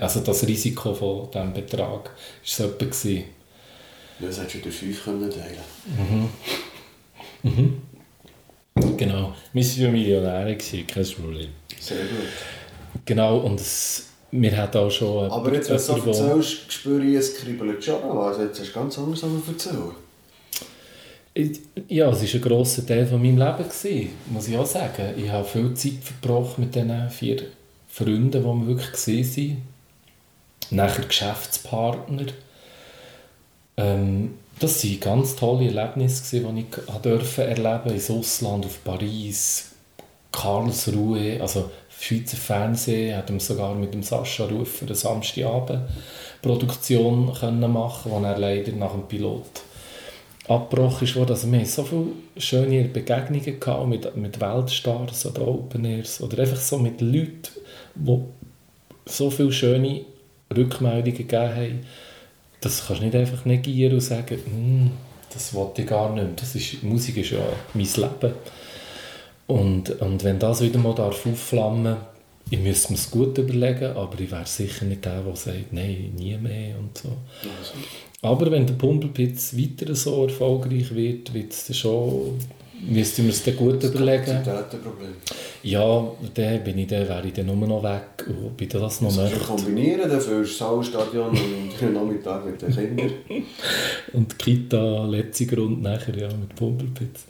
Also 0.00 0.20
das 0.20 0.46
Risiko 0.46 0.94
von 0.94 1.30
diesem 1.30 1.52
Betrag 1.52 2.04
war 2.04 2.10
so 2.42 2.64
etwa. 2.64 2.84
gewesen. 2.84 3.24
Ja, 4.20 4.26
Das 4.28 4.38
hättest 4.38 4.54
du 4.54 4.58
durch 4.60 4.74
fünf 4.74 5.04
können 5.04 5.30
teilen 5.30 6.28
Genau. 8.96 9.34
Wir 9.52 9.62
waren 9.64 9.80
ja 9.80 9.90
Millionäre, 9.90 10.56
kein 10.56 11.04
Problem. 11.04 11.48
Sehr 11.80 11.98
gut. 11.98 12.28
Genau, 13.04 13.38
und 13.38 13.60
es, 13.60 14.08
wir 14.30 14.56
hatten 14.56 14.78
auch 14.78 14.90
schon... 14.90 15.30
Aber 15.30 15.52
jetzt, 15.52 15.68
wenn 15.68 15.76
du 15.76 15.82
so 16.12 16.24
erzählst, 16.26 16.72
spüre 16.72 17.04
ich, 17.04 17.16
es 17.16 17.36
kribbelt 17.36 17.84
schon 17.84 18.02
an. 18.02 18.16
Also 18.16 18.42
jetzt 18.42 18.60
hast 18.60 18.70
du 18.70 18.74
ganz 18.74 18.98
anders 18.98 19.24
am 19.24 19.42
erzählen. 19.46 19.92
Ja, 21.88 22.10
es 22.10 22.22
war 22.22 22.34
ein 22.34 22.40
grosser 22.40 22.86
Teil 22.86 23.06
von 23.06 23.20
meinem 23.20 23.38
Leben, 23.38 23.68
gewesen, 23.68 24.10
muss 24.30 24.46
ich 24.48 24.56
auch 24.56 24.66
sagen. 24.66 25.14
Ich 25.16 25.28
habe 25.28 25.44
viel 25.46 25.74
Zeit 25.74 25.94
verbracht 26.00 26.58
mit 26.58 26.74
diesen 26.74 27.10
vier 27.10 27.42
Freunden, 27.94 28.32
die 28.32 28.44
wir 28.44 28.66
wirklich 28.66 28.90
gesehen 28.90 29.62
waren. 30.70 30.76
Nachher 30.76 31.04
Geschäftspartner. 31.04 32.26
Ähm, 33.76 34.34
das 34.58 34.84
waren 34.84 35.00
ganz 35.00 35.36
tolle 35.36 35.66
Erlebnisse, 35.66 36.40
die 36.40 36.60
ich 36.60 37.00
durfte 37.02 37.44
erleben 37.44 37.94
ins 37.94 38.10
Ausland, 38.10 38.66
auf 38.66 38.82
Paris, 38.82 39.70
Karlsruhe, 40.32 41.40
also 41.40 41.70
Schweizer 42.00 42.36
Fernsehen, 42.36 43.16
hat 43.16 43.40
sogar 43.40 43.76
mit 43.76 43.94
dem 43.94 44.02
Sascha 44.02 44.46
Rufer 44.46 44.86
eine 44.86 44.96
Samstagabend 44.96 45.82
Produktion 46.42 47.32
können 47.32 47.72
machen, 47.72 48.10
wo 48.10 48.20
er 48.20 48.36
leider 48.36 48.72
nach 48.72 48.90
dem 48.90 49.06
Pilot 49.06 49.62
abgebrochen 50.48 51.06
ist. 51.06 51.16
Also 51.16 51.50
wir 51.50 51.58
hatten 51.60 51.68
so 51.68 51.84
viele 51.84 52.06
schöne 52.36 52.84
Begegnungen 52.84 53.88
mit, 53.88 54.16
mit 54.16 54.40
Weltstars 54.40 55.26
oder 55.26 55.46
Open 55.46 55.84
Airs 55.84 56.20
oder 56.20 56.42
einfach 56.42 56.60
so 56.60 56.78
mit 56.78 57.00
Leuten, 57.00 57.48
die 57.94 58.18
so 59.06 59.30
viele 59.30 59.52
schöne 59.52 60.02
Rückmeldungen 60.54 61.16
gegeben 61.16 61.56
haben. 61.56 61.86
Das 62.60 62.86
kannst 62.86 63.02
du 63.02 63.06
nicht 63.06 63.16
einfach 63.16 63.44
negieren 63.44 63.94
und 63.94 64.00
sagen, 64.00 64.38
«Hm, 64.44 64.90
das 65.32 65.52
wollte 65.52 65.82
ich 65.82 65.88
gar 65.88 66.14
nicht 66.14 66.24
mehr. 66.24 66.32
Das 66.36 66.54
ist, 66.54 66.82
Musik 66.82 67.16
ist 67.18 67.30
ja 67.30 67.40
mein 67.74 67.84
Leben. 67.84 68.34
Und, 69.46 69.90
und 70.00 70.24
wenn 70.24 70.38
das 70.38 70.62
wieder 70.62 70.78
mal 70.78 70.94
darf 70.94 71.26
aufflammen 71.26 71.96
ich 72.50 72.58
müsste 72.58 72.92
mir 72.92 72.98
es 72.98 73.10
gut 73.10 73.38
überlegen, 73.38 73.96
aber 73.96 74.20
ich 74.20 74.30
wäre 74.30 74.46
sicher 74.46 74.84
nicht 74.84 75.04
der, 75.04 75.22
der 75.22 75.36
sagt, 75.36 75.72
nein, 75.72 76.12
nie 76.16 76.36
mehr 76.36 76.78
und 76.78 76.96
so. 76.96 77.08
Also, 77.08 77.72
Aber 78.22 78.50
wenn 78.50 78.66
der 78.66 78.74
Pumpelpitz 78.74 79.56
weiter 79.56 79.94
so 79.94 80.24
erfolgreich 80.24 80.94
wird, 80.94 81.32
wird 81.32 81.52
es 81.52 81.66
dann 81.66 81.74
schon, 81.74 82.38
müsste 82.82 83.22
man 83.22 83.30
es 83.30 83.42
dann 83.44 83.56
gut 83.56 83.82
überlegen. 83.82 84.24
Kapazitätenproblem. 84.24 85.14
Ja, 85.62 86.12
dann, 86.34 86.62
bin 86.64 86.78
ich, 86.78 86.86
dann 86.88 87.08
wäre 87.08 87.26
ich 87.26 87.32
dann 87.32 87.46
nur 87.46 87.56
noch 87.56 87.82
weg 87.82 88.26
und 88.28 88.56
bin 88.56 88.68
das 88.68 89.00
noch 89.00 89.08
Das 89.08 89.16
du 89.16 89.22
möchte. 89.22 89.38
kombinieren, 89.40 90.10
dafür 90.10 90.42
ist 90.42 90.60
das 90.60 90.68
Hallstadion 90.68 91.30
und 91.30 91.92
Nachmittag 91.94 92.44
mit 92.44 92.60
den 92.60 92.70
Kindern. 92.74 93.12
Und 94.12 94.38
Kita, 94.38 95.06
letzte 95.06 95.46
Grund 95.46 95.82
nachher, 95.82 96.16
ja, 96.16 96.28
mit 96.28 96.54
Pumpelpitz. 96.54 97.24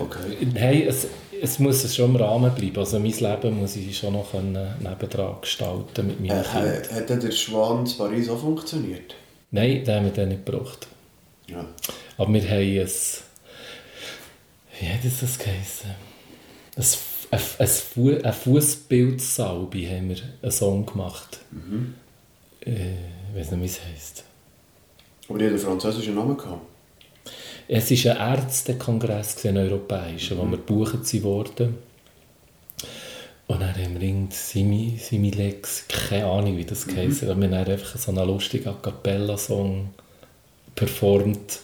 Okay. 0.00 0.46
Hey, 0.54 0.84
es, 0.86 1.06
es 1.40 1.58
muss 1.58 1.94
schon 1.94 2.10
im 2.10 2.16
Rahmen 2.16 2.52
bleiben. 2.54 2.78
Also 2.78 2.98
mein 3.00 3.10
Leben 3.12 3.58
muss 3.58 3.74
ich 3.76 3.96
schon 3.98 4.12
noch 4.12 4.28
nebendran 4.34 5.36
gestalten 5.40 6.06
mit 6.06 6.18
Äh, 6.20 6.34
meinen 6.34 6.44
Kindern. 6.44 6.82
äh, 6.90 6.94
hat 6.94 7.08
denn 7.10 7.20
der 7.20 7.30
Schwan 7.32 7.86
in 7.86 7.96
Paris 7.96 8.28
auch 8.28 8.38
funktioniert? 8.38 9.14
Nein, 9.50 9.82
den 9.84 9.94
haben 9.94 10.04
wir 10.04 10.12
dann 10.12 10.28
nicht 10.28 10.44
gebraucht. 10.46 10.86
Ja. 11.48 11.64
Aber 12.18 12.32
wir 12.32 12.42
haben 12.42 12.58
ein. 12.58 12.90
Wie 14.82 14.88
hat 14.88 15.04
das 15.04 15.38
geheißen? 15.38 15.90
Ein, 16.76 16.84
ein, 17.30 17.40
ein, 17.58 17.66
Fu 17.68 18.10
eine 18.10 18.32
Fußbildsalbe 18.32 19.88
haben 19.88 20.08
wir 20.08 20.16
einen 20.42 20.50
Song 20.50 20.84
gemacht. 20.84 21.38
Äh, 22.66 22.94
ich 23.30 23.38
weiß 23.38 23.52
nicht, 23.52 23.60
wie 23.60 23.66
es 23.66 23.80
heisst. 23.80 24.24
Aber 25.28 25.38
die 25.38 25.44
hat 25.44 25.52
einen 25.52 25.60
französischen 25.60 26.16
Namen 26.16 26.36
gehabt. 26.36 26.66
Es 27.68 28.04
war 28.04 28.20
ein 28.20 28.38
Ärztekongress, 28.38 29.46
ein 29.46 29.56
europäischer, 29.56 30.36
wo 30.36 30.42
wir 30.46 30.56
gebucht 30.56 31.22
wurden. 31.22 31.78
Und 33.46 33.60
dann 33.60 33.76
haben 33.76 33.94
wir 33.94 34.02
irgend 34.02 34.34
Simi, 34.34 34.98
Similex, 34.98 35.86
keine 35.86 36.26
Ahnung, 36.26 36.56
wie 36.56 36.64
das 36.64 36.88
geheißen 36.88 37.28
hat. 37.28 37.40
Wir 37.40 37.48
haben 37.50 37.54
einfach 37.54 37.96
so 37.96 38.10
einen 38.10 38.26
lustigen 38.26 38.68
A 38.68 38.72
Cappella-Song 38.72 39.90
performt, 40.74 41.60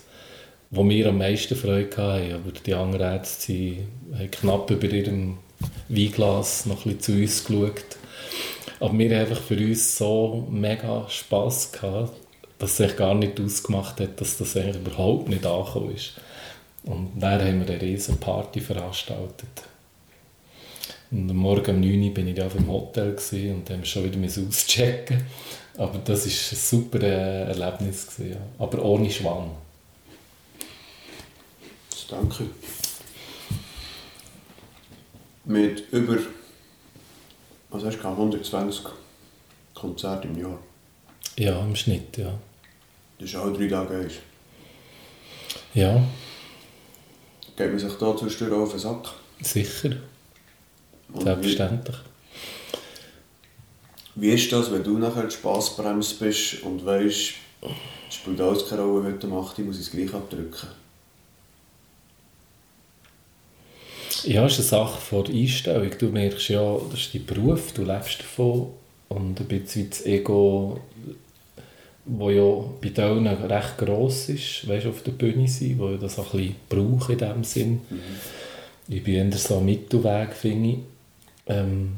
wo 0.71 0.89
wir 0.89 1.09
am 1.09 1.19
meisten 1.19 1.57
Freude 1.57 1.97
hatten. 1.97 2.33
Aber 2.35 2.53
die 2.65 2.75
anderen 2.75 3.13
Ärzte 3.13 3.77
haben 4.13 4.31
knapp 4.31 4.71
über 4.71 4.89
ihrem 4.89 5.39
Weinglas 5.89 6.67
noch 6.67 6.85
ein 6.85 6.97
bisschen 6.97 7.01
zu 7.01 7.13
uns 7.13 7.45
geschaut. 7.45 7.97
Aber 8.81 8.97
wir 8.97 9.11
haben 9.11 9.27
einfach 9.27 9.43
für 9.43 9.57
uns 9.57 9.97
so 9.97 10.47
mega 10.51 11.09
Spass 11.09 11.73
gehabt, 11.73 12.13
dass 12.59 12.73
es 12.73 12.77
sich 12.77 12.97
gar 12.97 13.15
nicht 13.15 13.41
ausgemacht 13.41 14.01
hat, 14.01 14.21
dass 14.21 14.39
das 14.39 14.57
eigentlich 14.57 14.77
überhaupt 14.77 15.29
nicht 15.29 15.45
angekommen 15.45 15.95
ist. 15.95 16.15
Und 16.85 17.13
dann 17.17 17.41
haben 17.41 17.67
wir 17.67 17.75
eine 17.75 17.83
riesen 17.83 18.19
Party 18.19 18.61
veranstaltet. 18.61 19.49
Und 21.11 21.31
am 21.31 21.37
Morgen 21.37 21.77
um 21.77 21.81
9 21.81 22.03
Uhr 22.03 22.15
bin 22.15 22.29
ich 22.29 22.41
auf 22.41 22.53
dem 22.53 22.69
Hotel 22.69 23.17
und 23.33 23.71
haben 23.71 23.85
schon 23.85 24.05
wieder 24.05 24.47
auschecken. 24.49 25.23
Aber 25.77 25.99
das 26.05 26.27
war 26.27 26.33
ein 26.33 26.59
super 26.59 27.03
äh, 27.03 27.45
Erlebnis. 27.45 28.07
Gewesen, 28.07 28.33
ja. 28.33 28.39
Aber 28.59 28.85
ohne 28.85 29.11
Schwan. 29.11 29.51
Danke. 32.09 32.45
Mit 35.45 35.91
über 35.93 36.17
was 37.71 37.85
hast 37.85 37.97
du 37.97 38.01
gehabt? 38.03 38.19
120 38.19 38.85
Konzerte 39.75 40.27
im 40.29 40.39
Jahr. 40.39 40.59
Ja, 41.37 41.61
im 41.61 41.77
Schnitt, 41.77 42.17
ja. 42.17 42.33
Das 43.19 43.29
ist 43.29 43.37
auch 43.37 43.53
drei 43.53 43.69
Tage 43.69 43.99
eins. 43.99 44.15
Ja, 45.75 46.03
Geht 47.57 47.71
man 47.71 47.79
sich 47.79 47.93
da 47.95 48.17
zwischendurch 48.17 48.63
auf 48.63 48.71
den 48.71 48.79
Sack? 48.81 49.09
sicher. 49.41 49.97
Und 51.13 51.23
Selbstverständlich. 51.23 51.97
Wie, 54.15 54.23
wie 54.23 54.35
ist 54.35 54.53
das, 54.53 54.71
wenn 54.71 54.83
du 54.85 54.99
nachher 54.99 55.25
die 55.25 55.35
Spassbremse 55.35 56.15
bist 56.17 56.63
und 56.63 56.85
weißt, 56.85 57.33
es 58.09 58.15
spielt 58.15 58.41
alles 58.41 58.69
keine 58.69 58.83
Rolle, 58.83 59.05
wenn 59.07 59.19
du 59.19 59.27
machst, 59.27 59.59
ich 59.59 59.65
muss 59.65 59.79
es 59.79 59.91
gleich 59.91 60.13
abdrücken? 60.15 60.69
Ja, 64.25 64.47
es 64.47 64.59
ist 64.59 64.73
eine 64.73 64.85
Sache 64.85 65.01
von 65.01 65.25
der 65.25 65.35
Einstellung. 65.35 65.91
Du 65.99 66.07
merkst 66.07 66.49
ja, 66.49 66.77
das 66.91 67.01
ist 67.01 67.15
dein 67.15 67.27
Beruf, 67.27 67.73
du 67.73 67.85
lebst 67.85 68.21
davon. 68.21 68.69
Und 69.09 69.41
ein 69.41 69.47
bisschen 69.47 69.89
das 69.89 70.05
Ego, 70.05 70.81
das 72.05 72.35
ja 72.35 72.65
bei 72.81 72.89
denen 72.91 73.27
recht 73.27 73.79
gross 73.79 74.29
ist, 74.29 74.69
weißt, 74.69 74.87
auf 74.87 75.03
der 75.03 75.13
Bühne 75.13 75.49
sein, 75.49 75.77
wo 75.79 75.91
ich 75.91 76.01
das 76.01 76.19
auch 76.19 76.35
ein 76.35 76.41
bisschen 76.41 76.57
brauche 76.69 77.13
in 77.13 77.19
dem 77.19 77.45
Sinn. 77.45 77.81
Ich 78.89 79.03
bin 79.03 79.15
eher 79.15 79.39
so 79.39 79.59
am 79.59 79.65
Mittelweg, 79.65 80.35
finde 80.35 80.69
ich. 80.71 80.79
Ähm, 81.47 81.97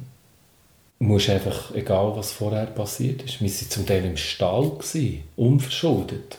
musst 1.00 1.30
einfach, 1.30 1.74
egal 1.74 2.12
was 2.14 2.32
vorher 2.32 2.66
passiert 2.66 3.22
ist, 3.22 3.40
wir 3.40 3.48
waren 3.48 3.70
zum 3.70 3.86
Teil 3.86 4.04
im 4.04 4.16
Stall, 4.16 4.70
gewesen, 4.70 5.22
unverschuldet. 5.36 6.38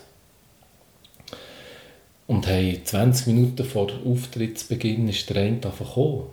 Und 2.32 2.48
haben 2.48 2.80
20 2.86 3.28
Minuten 3.28 3.66
vor 3.66 3.88
Auftrittsbeginn 4.06 5.10
ist 5.10 5.30
der 5.30 5.42
eine 5.44 5.58
gekommen. 5.60 6.28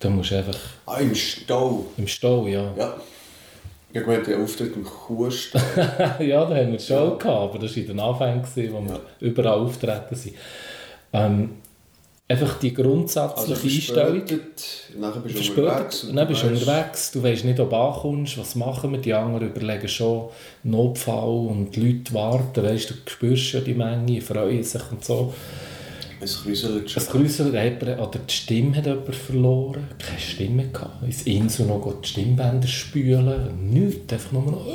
Dann 0.00 0.16
musst 0.16 0.32
du 0.32 0.36
einfach 0.36 0.58
Ah, 0.84 0.98
im 0.98 1.14
Stau. 1.14 1.86
im 1.96 2.06
Stall, 2.06 2.46
ja. 2.48 2.74
Ja. 2.76 2.94
Ich 3.94 4.06
meine, 4.06 4.22
der 4.22 4.38
Auftritt 4.40 4.76
im 4.76 4.84
Kuhstall. 4.84 6.16
ja, 6.20 6.44
da 6.44 6.54
haben 6.54 6.72
wir 6.72 6.78
schon 6.78 7.18
gehabt, 7.18 7.24
aber 7.24 7.58
das 7.58 7.70
war 7.70 7.76
in 7.78 7.86
den 7.86 8.00
Anfängen, 8.00 8.44
wo 8.74 8.82
wir 8.82 8.94
Ja. 8.96 9.00
überall 9.20 9.60
auftreten 9.60 10.14
sind. 10.14 10.34
Ähm, 11.14 11.50
einfach 12.26 12.58
die 12.58 12.72
grundsätzliche 12.72 13.52
Also 13.54 13.66
Einstellung. 13.66 14.22
nachher 14.98 15.20
bist 15.20 15.56
du 15.56 15.62
unterwegs. 15.62 16.06
dann 16.14 16.28
bist 16.28 16.42
du 16.42 16.46
unterwegs, 16.46 17.10
du 17.12 17.22
weißt 17.22 17.44
nicht, 17.44 17.60
ob 17.60 17.70
du 17.70 17.76
ankommst, 17.76 18.38
was 18.38 18.54
machen 18.54 18.92
wir, 18.92 18.98
die 18.98 19.12
anderen 19.12 19.48
überlegen 19.48 19.88
schon 19.88 20.30
Notfall 20.62 21.46
und 21.48 21.76
die 21.76 21.80
Leute 21.80 22.14
warten, 22.14 22.62
weißt, 22.62 22.90
du 22.90 22.94
spürst 23.10 23.52
ja 23.52 23.60
die 23.60 23.74
Menge, 23.74 24.20
freuen 24.20 24.62
sich 24.62 24.82
und 24.90 25.04
so. 25.04 25.34
Es 26.20 26.42
kräuselt 26.42 26.90
schon. 26.90 27.02
Hat 27.02 27.52
jemand- 27.52 28.00
oder 28.00 28.18
die 28.26 28.32
Stimme 28.32 28.76
hat 28.76 28.86
jemand 28.86 29.14
verloren, 29.14 29.88
keine 29.98 30.18
Stimme 30.18 30.68
gehabt, 30.68 31.02
ins 31.04 31.22
Insel 31.24 31.66
noch 31.66 32.00
die 32.00 32.08
Stimmbänder 32.08 32.66
spülen, 32.68 33.70
nichts, 33.70 34.10
einfach 34.12 34.32
nur 34.32 34.42
noch 34.50 34.66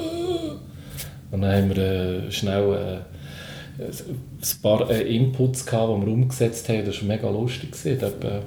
und 1.32 1.42
dann 1.42 1.52
haben 1.56 1.76
wir 1.76 1.78
äh, 1.78 2.32
schnell 2.32 2.74
äh, 2.74 3.09
ein 3.80 4.62
paar 4.62 4.90
äh, 4.90 5.16
Inputs 5.16 5.66
gehabt, 5.66 6.02
die 6.02 6.06
wir 6.06 6.14
umgesetzt 6.14 6.68
haben, 6.70 6.86
das 6.86 7.02
war 7.02 7.08
mega 7.08 7.30
lustig. 7.30 7.70
Der, 7.84 8.02
hat, 8.02 8.24
äh, 8.24 8.42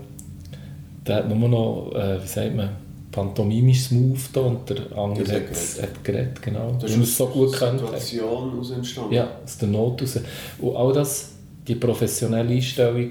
der 1.07 1.17
hat 1.17 1.29
nur 1.29 1.49
noch, 1.49 1.93
äh, 1.95 2.23
wie 2.23 2.27
sagt 2.27 2.55
man, 2.55 2.71
pantomimisches 3.11 3.91
Move 3.91 4.21
da 4.33 4.41
und 4.41 4.69
der 4.71 4.97
andere 4.97 5.25
Der 5.25 5.37
hat, 5.37 5.47
geredet. 5.47 5.83
hat 5.83 6.05
geredet, 6.05 6.43
genau. 6.43 6.77
Das 6.81 6.91
ist 6.91 7.17
so 7.17 7.27
gut 7.27 7.61
der 7.61 7.73
Situation 7.79 8.59
aus 8.59 8.71
entstanden. 8.71 9.15
Ja, 9.15 9.29
aus 9.45 9.59
der 9.59 9.69
Not 9.69 10.03
raus. 10.03 10.19
Und 10.59 10.77
all 10.77 10.93
das, 10.93 11.33
die 11.67 11.75
professionelle 11.75 12.55
Einstellung, 12.55 13.11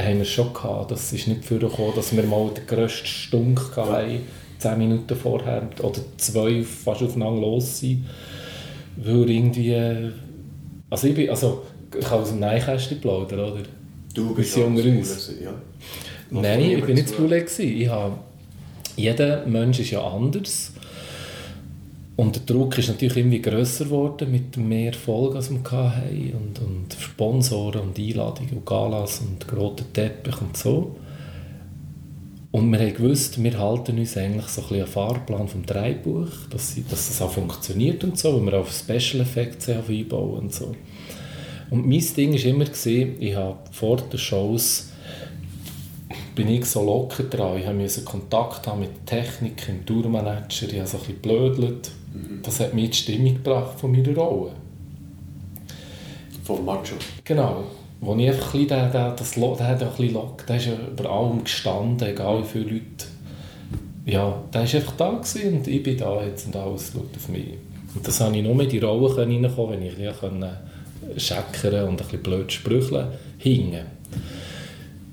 haben 0.00 0.18
wir 0.18 0.24
schon 0.24 0.52
gehabt. 0.54 0.92
Das 0.92 1.12
ist 1.12 1.26
nicht 1.26 1.44
vorgekommen, 1.44 1.92
dass 1.94 2.14
wir 2.14 2.22
mal 2.22 2.50
den 2.50 2.66
grössten 2.66 3.06
Stunk 3.06 3.76
hatten, 3.76 4.20
zehn 4.58 4.78
Minuten 4.78 5.16
vorher, 5.16 5.68
oder 5.82 6.00
zwei 6.16 6.62
fast 6.62 7.02
aufeinander 7.02 7.40
los 7.40 7.80
sind. 7.80 8.06
Weil 8.96 9.28
irgendwie... 9.30 10.12
Also 10.90 11.06
ich 11.06 11.14
bin... 11.14 11.30
Also, 11.30 11.62
ich 11.98 12.04
kann 12.04 12.20
aus 12.20 12.28
dem 12.28 12.40
Nähkästchen 12.40 13.00
plaudern, 13.00 13.40
oder? 13.40 13.62
Du 14.14 14.34
bist 14.34 14.56
auch 14.58 14.66
unter 14.66 14.84
uns. 14.84 15.32
Ja. 15.42 15.52
Nein, 16.30 16.60
ich 16.60 16.84
bin 16.84 16.94
nicht 16.94 17.08
zu. 17.08 17.16
zu 17.16 17.22
Bulle. 17.22 17.44
Ich 17.44 17.88
habe, 17.88 18.16
jeder 18.96 19.46
Mensch 19.46 19.80
ist 19.80 19.90
ja 19.90 20.02
anders. 20.02 20.72
Und 22.16 22.36
der 22.36 22.42
Druck 22.42 22.76
ist 22.78 22.88
natürlich 22.88 23.16
irgendwie 23.16 23.40
grösser 23.40 23.84
geworden 23.84 24.30
mit 24.30 24.56
mehr 24.56 24.92
Erfolg, 24.92 25.34
als 25.36 25.50
wir 25.50 25.58
hatten. 25.70 26.32
Und, 26.34 26.58
und 26.60 26.96
Sponsoren 26.98 27.80
und 27.80 27.98
Einladungen 27.98 28.58
und 28.58 28.66
Galas 28.66 29.20
und 29.20 29.52
roten 29.58 29.92
Teppich 29.92 30.40
und 30.40 30.56
so. 30.56 30.96
Und 32.52 32.72
wir 32.72 32.80
haben 32.80 32.94
gewusst, 32.94 33.42
wir 33.42 33.58
halten 33.58 33.98
uns 33.98 34.16
eigentlich 34.16 34.46
so 34.46 34.62
ein 34.62 34.68
bisschen 34.68 34.82
an 34.82 34.88
Fahrplan 34.88 35.48
vom 35.48 35.64
Dreibuch, 35.64 36.28
dass, 36.50 36.74
dass 36.90 37.08
das 37.08 37.22
auch 37.22 37.30
funktioniert 37.30 38.02
und 38.02 38.18
so, 38.18 38.34
weil 38.34 38.52
wir 38.52 38.58
auf 38.58 38.72
Special 38.72 39.22
Effects 39.22 39.68
einbauen 39.68 40.40
und 40.40 40.54
so. 40.54 40.74
Und 41.70 41.86
mein 41.86 42.04
Ding 42.16 42.32
war 42.32 42.44
immer, 42.44 42.64
gewesen, 42.64 43.14
ich 43.20 43.36
habe 43.36 43.58
vor 43.70 43.98
den 43.98 44.18
Shows 44.18 44.88
bin 46.34 46.48
ich 46.48 46.64
so 46.64 46.82
locker 46.82 47.24
dran. 47.24 47.58
Ich 47.58 47.72
musste 47.72 48.02
Kontakt 48.02 48.66
haben 48.66 48.80
mit 48.80 49.06
Technik, 49.06 49.68
im 49.68 49.86
Tourmanager, 49.86 50.66
ich 50.68 50.78
habe 50.78 50.86
so 50.86 50.96
ein 50.96 51.04
bisschen 51.04 51.20
blödelt. 51.20 51.90
Das 52.42 52.58
hat 52.58 52.74
mir 52.74 52.88
die 52.88 52.96
Stimmung 52.96 53.34
gebracht 53.34 53.78
von 53.78 53.92
meiner 53.92 54.14
Rolle. 54.16 54.52
Vom 56.42 56.64
Macho. 56.64 56.96
Genau. 57.22 57.64
Wo 58.00 58.16
ich 58.16 58.28
einfach 58.28 58.54
ein 58.54 58.66
bisschen, 58.66 58.68
der, 58.92 59.14
das, 59.14 59.32
der 59.32 59.68
hat 59.68 59.82
ein 59.82 59.88
bisschen 59.96 60.20
der 60.48 60.56
ist 60.56 60.68
über 60.92 61.10
allem 61.10 61.44
gestanden, 61.44 62.08
egal 62.08 62.42
wie 62.42 62.46
viele 62.46 62.64
Leute. 62.64 63.06
Ja, 64.06 64.42
der 64.52 64.62
war 64.62 64.74
einfach 64.74 64.96
da 64.96 65.08
und 65.08 65.68
ich 65.68 65.82
bin 65.82 65.96
da 65.98 66.24
jetzt 66.24 66.46
und 66.46 66.56
alles 66.56 66.92
schaut 66.92 67.14
auf 67.14 67.28
mich. 67.28 67.58
Und 67.94 68.06
das 68.06 68.20
habe 68.20 68.36
ich 68.36 68.42
nur 68.42 68.60
in 68.60 68.68
die 68.68 68.78
Rolle 68.78 69.16
reinkommen, 69.16 69.72
wenn 69.72 69.82
ich 69.82 69.98
ein 69.98 70.12
bisschen 70.12 70.56
scheckern 71.16 71.88
und 71.88 71.90
ein 71.90 71.96
bisschen 71.96 72.22
blöd 72.22 72.50
sprücheln 72.50 73.08
hingen. 73.38 73.86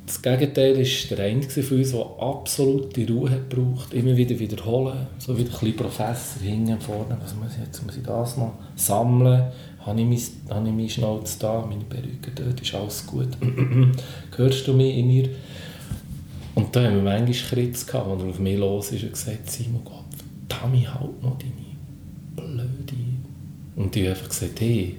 Das 0.05 0.21
Gegenteil 0.21 0.77
war 0.77 1.17
der 1.17 1.25
eine 1.25 1.41
von 1.43 1.77
uns, 1.77 1.91
der 1.91 2.05
absolute 2.19 3.07
Ruhe 3.11 3.29
hat 3.29 3.49
gebraucht, 3.49 3.93
immer 3.93 4.15
wieder 4.15 4.39
wiederholen, 4.39 5.05
so 5.17 5.37
wie 5.37 5.43
der 5.43 5.53
kleine 5.53 5.75
Professor 5.75 6.41
hinten 6.41 6.79
vorne, 6.79 7.17
was 7.21 7.35
muss 7.35 7.55
ich 7.55 7.65
jetzt, 7.65 7.85
muss 7.85 7.97
ich 7.97 8.03
das 8.03 8.37
noch 8.37 8.53
sammeln, 8.77 9.51
habe 9.87 10.01
ich, 10.01 10.05
mein, 10.05 10.55
habe 10.55 10.67
ich 10.67 10.75
meine 10.75 10.89
Schnauze 10.89 11.39
da, 11.39 11.65
meine 11.67 11.83
Perücke 11.83 12.31
dort, 12.35 12.61
ist 12.61 12.75
alles 12.75 13.07
gut, 13.07 13.29
hörst 14.35 14.67
du 14.67 14.73
mich 14.73 14.97
in 14.97 15.07
mir? 15.07 15.29
Und 16.55 16.75
da 16.75 16.83
haben 16.83 16.95
wir 16.95 17.03
manchmal 17.03 17.33
Schritte 17.33 17.85
gehabt, 17.85 18.07
als 18.07 18.23
er 18.23 18.29
auf 18.29 18.39
mich 18.39 18.57
los 18.57 18.91
ist 18.91 19.03
und 19.03 19.13
gesagt 19.13 19.49
Simon 19.49 19.81
Gott, 19.83 20.03
verdammt 20.49 20.93
halt 20.93 21.23
noch 21.23 21.37
deine 21.37 21.53
blöde... 22.35 22.93
Und 23.75 23.95
ich 23.95 24.03
habe 24.03 24.15
einfach 24.15 24.29
gesagt, 24.29 24.59
hey, 24.59 24.95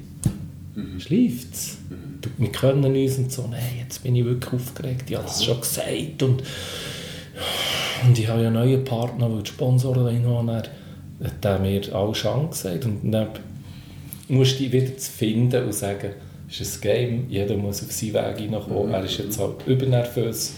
schläft's? 0.98 1.78
Du, 2.20 2.30
wir 2.38 2.52
können 2.52 2.84
uns 2.84 3.18
und 3.18 3.32
so. 3.32 3.46
Nein, 3.48 3.60
jetzt 3.80 4.02
bin 4.02 4.14
ich 4.14 4.24
wirklich 4.24 4.52
aufgeregt. 4.52 5.10
Ich 5.10 5.16
habe 5.16 5.26
es 5.26 5.44
schon 5.44 5.60
gesagt. 5.60 6.22
Und, 6.22 6.42
und 8.04 8.18
ich 8.18 8.28
habe 8.28 8.42
ja 8.42 8.48
einen 8.48 8.54
neuen 8.54 8.84
Partner, 8.84 9.32
weil 9.32 9.42
die 9.42 9.50
Sponsoren. 9.50 10.48
Er 10.48 10.56
hat 11.24 11.44
er 11.44 11.58
mir 11.58 11.94
alle 11.94 12.14
schon 12.14 12.50
gesagt. 12.50 12.84
Und 12.84 13.10
dann 13.10 13.28
musst 14.28 14.58
dich 14.58 14.72
wieder 14.72 14.96
zu 14.96 15.10
finden 15.10 15.64
und 15.64 15.74
sagen, 15.74 16.10
es 16.48 16.60
ist 16.60 16.76
ein 16.76 16.80
Game, 16.80 17.26
jeder 17.28 17.56
muss 17.56 17.82
auf 17.82 17.92
seinen 17.92 18.14
Weg 18.14 18.38
hineinkommen. 18.38 18.92
Er 18.92 19.04
ist 19.04 19.18
jetzt 19.18 19.38
halt 19.38 19.66
übernervös. 19.66 20.54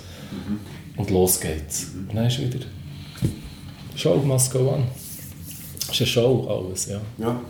Und 0.96 1.10
los 1.10 1.40
geht's. 1.40 1.92
Und 2.08 2.14
dann 2.14 2.26
ist 2.26 2.40
wieder 2.40 2.66
Show 3.96 4.16
must 4.16 4.52
go 4.52 4.70
on. 4.70 4.84
Es 5.82 5.88
ist 5.88 6.00
eine 6.00 6.06
Show 6.06 6.46
alles, 6.48 6.86
ja. 6.86 7.00
Ja. 7.18 7.40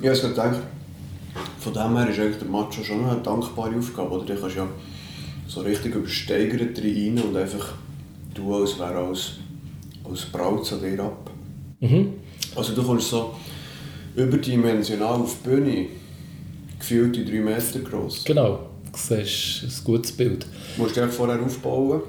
Ich 0.00 0.06
es 0.06 0.20
gerade 0.20 0.34
gedacht, 0.34 0.60
von 1.58 1.72
dem 1.72 1.96
her 1.96 2.08
ist 2.08 2.20
eigentlich 2.20 2.38
der 2.38 2.48
Macho 2.48 2.84
schon 2.84 3.04
eine 3.04 3.20
dankbare 3.20 3.76
Aufgabe. 3.76 4.10
Oder? 4.10 4.26
Du 4.26 4.40
kannst 4.40 4.56
ja 4.56 4.66
so 5.48 5.60
richtig 5.62 5.94
übersteigert 5.94 6.78
rein 6.78 7.18
und 7.18 7.36
einfach 7.36 7.74
du 8.34 8.54
als 8.54 8.78
wäre 8.78 8.98
als, 8.98 9.38
als 10.08 10.26
Braut 10.26 10.64
zu 10.66 10.76
dir 10.76 11.00
ab. 11.00 11.30
Mhm. 11.80 12.12
Also 12.54 12.74
du 12.74 12.82
kommst 12.82 13.08
so 13.08 13.34
überdimensional 14.20 15.20
auf 15.20 15.36
die 15.42 15.48
Bühne, 15.48 15.86
gefühlt 16.78 17.16
in 17.16 17.26
drei 17.26 17.40
Meter 17.40 17.80
groß. 17.80 18.24
Genau, 18.24 18.70
das 18.92 19.10
ist 19.10 19.80
ein 19.80 19.84
gutes 19.84 20.12
Bild. 20.12 20.46
Du 20.76 20.82
musst 20.82 20.98
einfach 20.98 21.14
vorher 21.14 21.40
aufbauen 21.42 22.02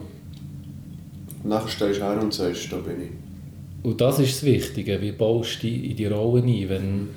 und 1.43 1.49
nachher 1.49 1.69
stehst 1.69 1.99
du 1.99 2.03
her 2.03 2.21
und 2.21 2.33
sagst, 2.33 2.71
da 2.71 2.77
bin 2.77 3.01
ich. 3.01 3.09
Und 3.83 4.01
das 4.01 4.19
ist 4.19 4.35
das 4.35 4.43
Wichtige, 4.43 5.01
wie 5.01 5.11
baust 5.11 5.63
du 5.63 5.67
in 5.67 5.95
die 5.95 6.05
Rolle 6.05 6.43
ein, 6.43 6.69
wenn 6.69 7.07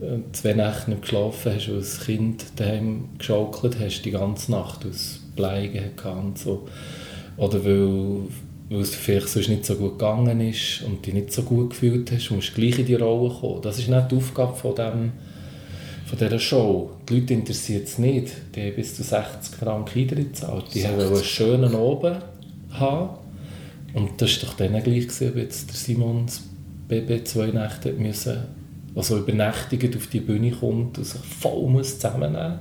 äh, 0.00 0.18
zwei 0.32 0.54
Nächte 0.54 0.90
nicht 0.90 1.02
geschlafen 1.02 1.52
hast, 1.54 1.68
weil 1.68 1.76
das 1.76 2.04
Kind 2.04 2.44
daheim 2.56 3.10
geschaukelt 3.18 3.78
hast 3.78 4.02
die 4.02 4.10
ganze 4.10 4.50
Nacht, 4.50 4.84
aus 4.86 5.20
Bleigen 5.36 5.90
und 6.04 6.38
so. 6.38 6.66
Oder 7.36 7.64
weil, 7.64 8.22
weil 8.70 8.80
es 8.80 8.92
dir 8.92 8.96
vielleicht 8.96 9.28
sonst 9.28 9.48
nicht 9.48 9.66
so 9.66 9.74
gut 9.74 9.98
gegangen 9.98 10.40
ist 10.40 10.82
und 10.86 11.04
dich 11.04 11.12
nicht 11.12 11.32
so 11.32 11.42
gut 11.42 11.70
gefühlt 11.70 12.10
hast, 12.12 12.30
musst 12.30 12.56
du 12.56 12.60
gleich 12.60 12.78
in 12.78 12.86
die 12.86 12.94
Rolle 12.94 13.34
kommen. 13.34 13.60
Das 13.62 13.78
ist 13.78 13.88
nicht 13.88 14.10
die 14.10 14.16
Aufgabe 14.16 14.56
von, 14.56 14.74
dem, 14.76 15.12
von 16.06 16.18
dieser 16.18 16.38
Show. 16.38 16.90
Die 17.08 17.18
Leute 17.18 17.34
interessiert 17.34 17.88
es 17.88 17.98
nicht. 17.98 18.32
Die 18.54 18.60
haben 18.60 18.76
bis 18.76 18.94
zu 18.94 19.02
60 19.02 19.56
Franken 19.56 19.98
Eintritt 19.98 20.32
gezahlt. 20.32 20.66
Die 20.72 20.86
haben 20.86 21.00
einen 21.00 21.24
schönen 21.24 21.74
Oben 21.74 22.16
haben. 22.70 23.10
Und 23.92 24.22
das 24.22 24.40
war 24.40 24.48
doch 24.48 24.56
dann 24.56 24.72
gleich, 24.72 25.08
gewesen, 25.08 25.30
ob 25.30 25.36
jetzt 25.36 25.68
der 25.68 25.76
Simon 25.76 26.26
das 26.26 26.40
Baby 26.86 27.24
zwei 27.24 27.46
Nächte 27.46 27.92
müssen, 27.92 28.38
also 28.94 29.18
übernächtigend 29.18 29.96
auf 29.96 30.06
die 30.06 30.20
Bühne 30.20 30.52
kommt 30.52 30.96
und 30.96 31.04
sich 31.04 31.20
voll 31.20 31.68
muss 31.68 31.98
zusammennehmen 31.98 32.60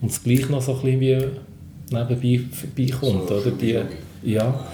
und 0.00 0.10
es 0.10 0.22
gleich 0.22 0.48
noch 0.48 0.62
so 0.62 0.74
ein 0.74 0.82
bisschen 0.82 1.00
wie 1.00 1.94
nebenbei 1.94 2.40
vorbeikommt. 2.50 3.28
So 3.28 3.34
oder? 3.36 3.50
Die, 3.50 3.80
ja. 4.22 4.66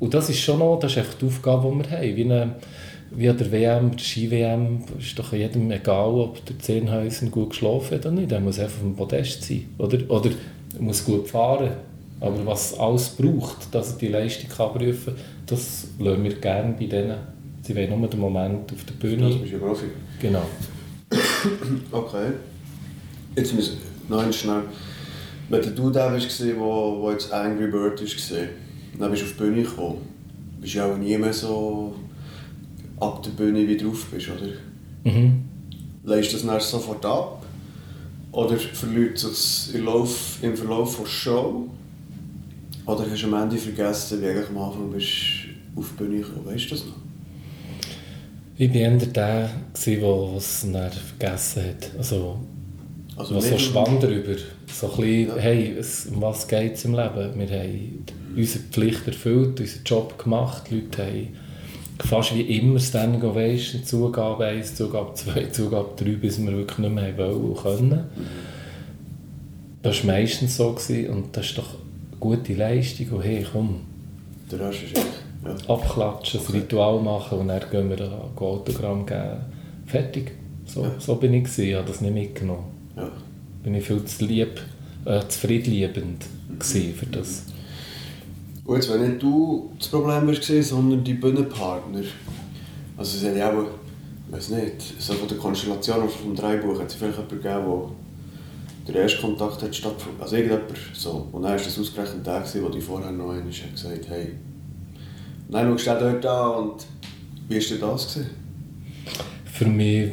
Und 0.00 0.14
das 0.14 0.30
ist 0.30 0.40
schon 0.40 0.60
noch, 0.60 0.78
das 0.78 0.92
ist 0.92 0.98
echt 0.98 1.20
die 1.20 1.26
Aufgabe, 1.26 1.70
die 1.70 1.78
wir 1.90 1.98
haben. 1.98 2.16
Wie, 2.16 2.24
eine, 2.24 2.54
wie 3.10 3.28
an 3.28 3.36
der 3.36 3.50
WM, 3.50 3.90
der 3.90 3.98
Ski-WM, 3.98 4.84
ist 4.98 5.18
doch 5.18 5.32
jedem 5.32 5.70
egal, 5.70 6.10
ob 6.14 6.44
der 6.44 6.58
Zehnhäusen 6.58 7.30
gut 7.30 7.50
geschlafen 7.50 7.94
hat 7.96 8.06
oder 8.06 8.14
nicht. 8.14 8.30
Er 8.30 8.40
muss 8.40 8.58
einfach 8.58 8.76
auf 8.78 8.82
dem 8.82 8.96
Podest 8.96 9.42
sein. 9.44 9.66
Oder, 9.78 9.98
oder 10.08 10.30
er 10.74 10.82
muss 10.82 11.04
gut 11.04 11.28
fahren. 11.28 11.70
Aber 12.20 12.46
was 12.46 12.78
alles 12.78 13.10
braucht, 13.10 13.72
dass 13.72 13.92
er 13.92 13.98
die 13.98 14.08
Leistung 14.08 14.50
kann 14.50 14.72
prüfen 14.72 15.14
kann, 15.14 15.24
das 15.46 15.88
lassen 15.98 16.24
wir 16.24 16.34
gerne 16.34 16.74
bei 16.78 16.86
denen. 16.86 17.16
Sie 17.62 17.76
wollen 17.76 18.00
nur 18.00 18.08
den 18.08 18.20
Moment 18.20 18.72
auf 18.72 18.84
der 18.84 18.94
Das 18.94 18.98
Bühne. 18.98 19.28
bist 19.34 19.52
du 19.52 19.58
Profi. 19.58 19.86
Genau. 20.20 20.42
Okay. 21.92 22.32
Jetzt 23.36 23.54
müssen 23.54 23.78
noch 24.08 24.22
eins 24.22 24.36
schnell. 24.36 24.62
Wenn 25.48 25.74
du 25.74 25.90
der 25.90 26.12
warst, 26.12 26.40
der 26.40 26.58
wo, 26.58 27.00
wo 27.00 27.10
jetzt 27.12 27.32
Angry 27.32 27.68
Bird 27.70 28.00
war, 28.00 28.38
dann 28.98 29.10
bist 29.10 29.22
du 29.22 29.26
auf 29.26 29.32
die 29.32 29.38
Bühne 29.38 29.62
gekommen. 29.62 29.98
Bist 30.60 30.74
du 30.74 30.82
auch 30.84 30.96
nie 30.96 31.16
mehr 31.16 31.32
so 31.32 31.94
ab 33.00 33.22
der 33.22 33.30
Bühne 33.30 33.66
wie 33.66 33.76
drauf 33.76 34.06
bist, 34.10 34.28
oder? 34.28 35.10
Mhm. 35.10 35.44
Leist 36.04 36.34
das 36.34 36.44
dann 36.44 36.60
sofort 36.60 37.04
ab? 37.04 37.44
Oder 38.32 38.56
verliert 38.56 39.22
es 39.22 39.70
im, 39.74 39.84
Lauf, 39.84 40.38
im 40.42 40.56
Verlauf 40.56 40.98
der 40.98 41.06
Show? 41.06 41.68
Oder 42.86 43.04
hast 43.10 43.22
du 43.22 43.26
am 43.26 43.42
Ende 43.42 43.56
vergessen, 43.56 44.18
wie 44.20 44.24
du 44.24 44.30
eigentlich 44.30 44.48
am 44.48 44.58
Anfang 44.58 44.90
bist 44.92 45.08
auf 45.76 45.90
die 45.92 46.02
Bühne 46.04 46.20
gekommen? 46.20 46.46
Weißt 46.46 46.66
du 46.66 46.70
das 46.70 46.84
noch? 46.86 46.94
Ich 48.56 48.68
war 48.70 48.76
eher 48.76 48.96
der, 48.96 49.06
der 49.08 49.50
es 50.36 50.66
dann 50.72 50.90
vergessen 50.90 51.62
hat. 51.64 51.90
Also, 51.96 52.38
Also 53.16 53.36
was 53.36 53.48
so 53.48 53.58
schwamm 53.58 54.00
drüber. 54.00 54.34
So 54.66 54.86
ein 54.90 54.96
bisschen, 54.96 55.28
Ja. 55.28 55.36
hey, 55.36 55.76
es, 55.78 56.06
um 56.06 56.20
was 56.20 56.46
geht 56.48 56.74
es 56.74 56.84
im 56.84 56.94
Leben? 56.94 57.38
Wir 57.38 57.48
haben 57.60 58.04
unsere 58.38 58.64
Pflicht 58.70 59.06
erfüllt, 59.06 59.60
unseren 59.60 59.84
Job 59.84 60.18
gemacht. 60.22 60.64
Die 60.70 60.76
Leute 60.76 61.02
haben 61.04 61.28
fast 61.98 62.34
wie 62.34 62.42
immer 62.42 62.78
Standing 62.78 63.22
Ovation, 63.22 63.84
Zugabe 63.84 64.46
1, 64.46 64.74
Zugabe 64.76 65.14
2, 65.14 65.46
Zugabe 65.46 65.90
3, 65.96 66.10
bis 66.12 66.38
wir 66.40 66.52
wirklich 66.52 66.78
nicht 66.78 66.94
mehr 66.94 67.16
wollen 67.18 67.34
und 67.50 67.56
können. 67.62 68.04
Das 69.82 69.98
war 70.06 70.14
meistens 70.14 70.56
so 70.56 70.72
gewesen, 70.72 71.10
und 71.10 71.36
das 71.36 71.46
ist 71.46 71.58
doch 71.58 71.68
eine 71.70 72.18
gute 72.20 72.54
Leistung. 72.54 73.08
Und 73.10 73.22
hey, 73.24 73.44
komm, 73.52 73.80
Der 74.50 74.60
Rest 74.60 74.82
ist. 74.84 74.96
Ja. 74.96 75.74
abklatschen, 75.74 76.40
ein 76.40 76.52
Ritual 76.52 77.00
machen 77.00 77.38
und 77.38 77.48
dann 77.48 77.60
gehen 77.70 77.88
wir 77.90 78.00
ein 78.00 78.12
Autogramm 78.36 79.06
geben. 79.06 79.36
Fertig. 79.86 80.32
So, 80.66 80.82
Ja. 80.82 80.90
so 80.98 81.14
bin 81.14 81.32
ich 81.34 81.44
gewesen, 81.44 81.64
ich 81.68 81.74
habe 81.74 81.86
das 81.88 82.00
nicht 82.00 82.12
mitgenommen. 82.14 82.64
ja. 82.96 83.08
Bin 83.62 83.74
ich 83.74 83.84
viel 83.86 84.04
zu 84.04 84.24
lieb, 84.24 84.60
äh, 85.04 85.20
zu 85.28 85.38
friedliebend 85.40 86.26
gewesen 86.58 86.94
für 86.94 87.06
das. 87.06 87.44
Und 88.68 88.74
jetzt, 88.74 88.92
wenn 88.92 89.00
nicht 89.00 89.22
du 89.22 89.72
das 89.78 89.88
Problem 89.88 90.26
warst, 90.26 90.42
sondern 90.44 91.02
die 91.02 91.14
Bühnenpartner. 91.14 92.02
Also 92.98 93.16
es 93.16 93.24
hat 93.24 93.34
ja 93.34 93.50
auch, 93.50 93.62
ich 93.62 94.36
weiß 94.36 94.50
nicht, 94.50 95.00
so 95.00 95.14
von 95.14 95.26
der 95.26 95.38
Konstellation 95.38 96.00
oder 96.00 96.08
vom 96.10 96.36
Dreibuch 96.36 96.78
hat 96.78 96.88
es 96.88 96.96
vielleicht 96.96 97.16
jemanden 97.16 97.42
gegeben, 97.42 97.94
der 98.86 98.94
der 98.94 99.02
erste 99.04 99.22
Kontakt 99.22 99.62
hat 99.62 99.74
stattgefunden. 99.74 100.20
Also 100.20 100.36
irgendjemand 100.36 100.78
so. 100.92 101.26
Und 101.32 101.44
dann 101.44 101.52
war 101.52 101.56
das 101.56 101.78
ausgerechnet 101.78 102.26
der, 102.26 102.40
gewesen, 102.40 102.60
der 102.60 102.70
die 102.70 102.80
vorher 102.82 103.10
noch 103.10 103.30
einmal 103.30 103.50
hat 103.50 103.72
gesagt 103.72 104.06
hey, 104.06 104.34
und 105.46 105.54
dann 105.54 105.78
schaust 105.78 105.86
du 105.86 106.20
dort 106.20 106.26
an 106.26 106.64
und 106.64 106.86
wie 107.48 107.54
war 107.54 107.68
denn 107.70 107.80
das? 107.80 108.14
Gewesen? 108.14 108.30
Für 109.46 109.64
mich, 109.66 110.10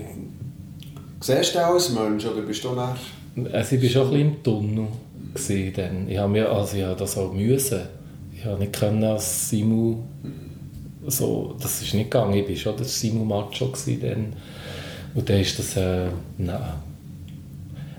Siehst 1.20 1.56
du 1.56 1.60
auch 1.60 1.74
als 1.74 1.89
Mensch 1.89 2.26
oder 2.26 2.41
bist 2.41 2.64
du 2.64 2.72
nachher... 2.72 2.95
also 3.51 3.76
ich 3.76 3.84
war 3.84 3.89
schon 3.89 4.01
ein 4.03 4.12
bisschen 4.12 4.28
im 4.28 4.43
Tunnel. 4.43 4.88
Gewesen, 5.34 5.74
dann. 5.76 6.10
Ich 6.10 6.18
habe 6.18 6.32
mir, 6.32 6.49
also 6.49 6.78
ich 6.78 6.84
habe 6.84 6.95
das 6.97 7.18
auch 7.18 7.34
müssen. 7.34 7.82
Ich 8.46 8.52
habe 8.52 8.60
nicht 8.60 8.74
können 8.74 9.04
als 9.04 9.50
Simu, 9.50 10.04
so, 11.08 11.56
das 11.60 11.82
ist 11.82 11.96
nicht 11.96 12.12
gegangen. 12.12 12.36
Ich 12.36 12.48
war 12.48 12.56
schon 12.56 12.78
der 12.78 12.86
Simu 12.86 13.26
Macho 13.26 13.74
dann. 14.00 14.34
Und 15.16 15.28
dann 15.28 15.39
ist 15.39 15.58
das, 15.58 15.76
äh, 15.78 16.10
nein. 16.38 16.62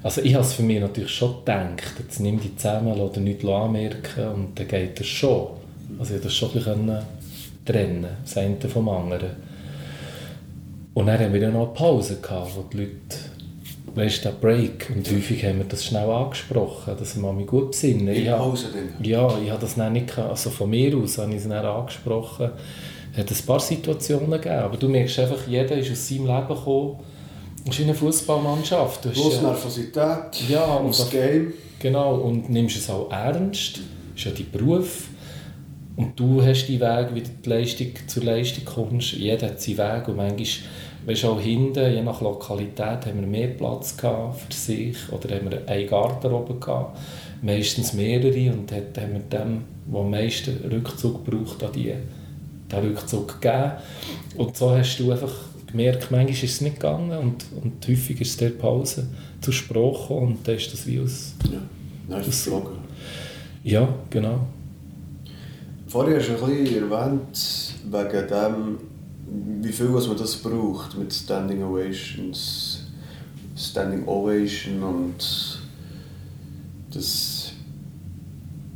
Also 0.05 0.21
ich 0.21 0.35
habe 0.35 0.45
es 0.45 0.53
für 0.53 0.63
mich 0.63 0.79
natürlich 0.79 1.11
schon 1.11 1.39
gedacht, 1.39 1.95
jetzt 1.99 2.21
nimm 2.21 2.41
die 2.41 2.55
zusammen 2.55 2.93
oder 2.93 3.21
nichts 3.21 3.45
anmerken 3.45 4.29
und 4.29 4.49
dann 4.55 4.69
geht 4.69 5.01
das 5.01 5.09
schon. 5.09 5.49
Also 5.99 6.15
ich 6.15 6.23
das 6.23 6.33
schon 6.33 6.51
ein 6.51 6.55
bisschen 6.55 7.03
trennen, 7.65 8.07
das 8.23 8.37
eine 8.37 8.57
vom 8.69 8.89
anderen. 8.89 9.31
Und 10.95 11.07
dann 11.07 11.19
haben 11.19 11.33
wir 11.33 11.41
ja 11.41 11.51
noch 11.51 11.65
eine 11.65 11.75
Pause 11.75 12.21
gehabt, 12.23 12.53
wo 12.55 12.63
die 12.73 12.77
Leute, 12.77 13.17
weißt 13.97 14.19
du, 14.25 14.29
der 14.29 14.37
Break, 14.37 14.91
und 14.95 15.11
häufig 15.11 15.45
haben 15.45 15.59
wir 15.59 15.65
das 15.65 15.85
schnell 15.85 16.09
angesprochen, 16.09 16.95
dass 16.99 17.17
wir 17.21 17.33
mich 17.33 17.47
gut 17.47 17.71
besinnen. 17.73 18.09
In 18.09 18.25
der 18.25 18.37
Pause 18.37 18.67
dann? 18.73 19.05
ja, 19.05 19.27
ich 19.43 19.51
habe 19.51 19.61
das 19.61 19.75
dann 19.75 19.93
nicht, 19.95 20.17
also 20.19 20.51
von 20.51 20.71
mir 20.71 20.97
aus 20.97 21.19
habe 21.19 21.31
ich 21.33 21.39
es 21.39 21.49
dann 21.49 21.65
angesprochen. 21.65 22.51
Es 23.13 23.19
hat 23.21 23.31
ein 23.31 23.47
paar 23.47 23.61
Situationen 23.61 24.31
gegeben, 24.31 24.55
aber 24.59 24.77
du 24.77 24.89
merkst 24.89 25.19
einfach, 25.19 25.47
jeder 25.49 25.77
ist 25.79 25.91
aus 25.91 26.09
seinem 26.09 26.27
Leben 26.27 26.49
gekommen. 26.49 27.01
Es 27.65 27.71
ist 27.73 27.79
wie 27.81 27.85
eine 27.85 27.95
Fußballmannschaft. 27.95 29.05
Du 29.07 29.09
Bloß 29.09 29.43
Nervosität, 29.43 30.49
Ja, 30.49 30.65
und 30.77 30.91
das- 30.97 31.11
Game. 31.11 31.53
Genau, 31.79 32.15
und 32.17 32.49
nimmst 32.51 32.77
es 32.77 32.89
auch 32.91 33.11
ernst. 33.11 33.79
Das 33.79 33.83
ist 34.17 34.25
ja 34.25 34.31
dein 34.33 34.51
Beruf. 34.51 35.09
Und 35.97 36.19
du 36.21 36.43
hast 36.43 36.67
deinen 36.69 36.81
Weg, 36.81 37.15
wie 37.15 37.21
du 37.23 37.31
die 37.45 37.49
Leistung 37.49 37.89
zur 38.07 38.25
Leistung 38.25 38.65
kommst. 38.67 39.13
Jeder 39.13 39.47
hat 39.49 39.61
seinen 39.61 39.79
Weg. 39.79 40.09
Und 40.09 40.17
manchmal, 40.17 40.47
weißt 41.07 41.25
auch 41.25 41.41
hinten, 41.41 41.93
je 41.93 42.03
nach 42.03 42.21
Lokalität, 42.21 43.07
haben 43.07 43.21
wir 43.21 43.27
mehr 43.27 43.49
Platz 43.49 43.97
gehabt 43.97 44.41
für 44.41 44.53
sich. 44.53 44.97
Oder 45.13 45.37
haben 45.37 45.51
wir 45.51 45.69
einen 45.69 45.89
Garderobe 45.89 46.55
gehabt. 46.55 46.99
Meistens 47.43 47.93
mehrere. 47.93 48.53
Und 48.53 48.71
dann 48.71 48.83
haben 48.97 49.13
wir 49.13 49.21
dem, 49.21 49.63
der 49.87 50.01
am 50.01 50.11
meisten 50.11 50.69
Rückzug 50.71 51.25
braucht, 51.25 51.63
an 51.63 51.73
die, 51.73 51.95
den 52.73 52.79
Rückzug 52.79 53.41
gegeben. 53.41 53.73
Und 54.37 54.57
so 54.57 54.71
hast 54.73 54.99
du 54.99 55.13
einfach 55.13 55.33
gemerkt, 55.71 56.11
manchmal 56.11 56.31
ist 56.31 56.43
es 56.43 56.61
nicht 56.61 56.81
gegangen. 56.81 57.17
Und, 57.17 57.45
und 57.63 57.87
häufig 57.89 58.21
ist 58.21 58.41
der 58.41 58.51
Pause 58.51 59.07
zur 59.41 59.55
Sprache 59.55 60.03
gekommen. 60.03 60.27
Und 60.37 60.49
dann 60.49 60.57
ist 60.57 60.73
das 60.73 60.87
wie 60.87 60.99
aus 60.99 61.35
Ja, 61.45 61.61
dann 62.09 62.21
ist 62.21 62.29
es 62.29 62.45
geflogen. 62.45 62.79
ja, 63.63 63.89
genau. 64.11 64.41
Vorher 65.89 66.19
hast 66.19 66.29
du 66.29 66.45
ein 66.45 66.65
bisschen 66.65 66.91
erwähnt, 66.91 67.75
wegen 67.85 68.29
dem, 68.29 68.79
wie 69.61 69.73
viel 69.73 69.93
was 69.93 70.07
man 70.07 70.17
das 70.17 70.37
braucht 70.37 70.97
mit 70.97 71.13
Standing 71.13 71.63
Ovations, 71.63 72.85
Standing 73.57 74.07
Ovation 74.07 74.83
und 74.83 75.61
das, 76.91 77.53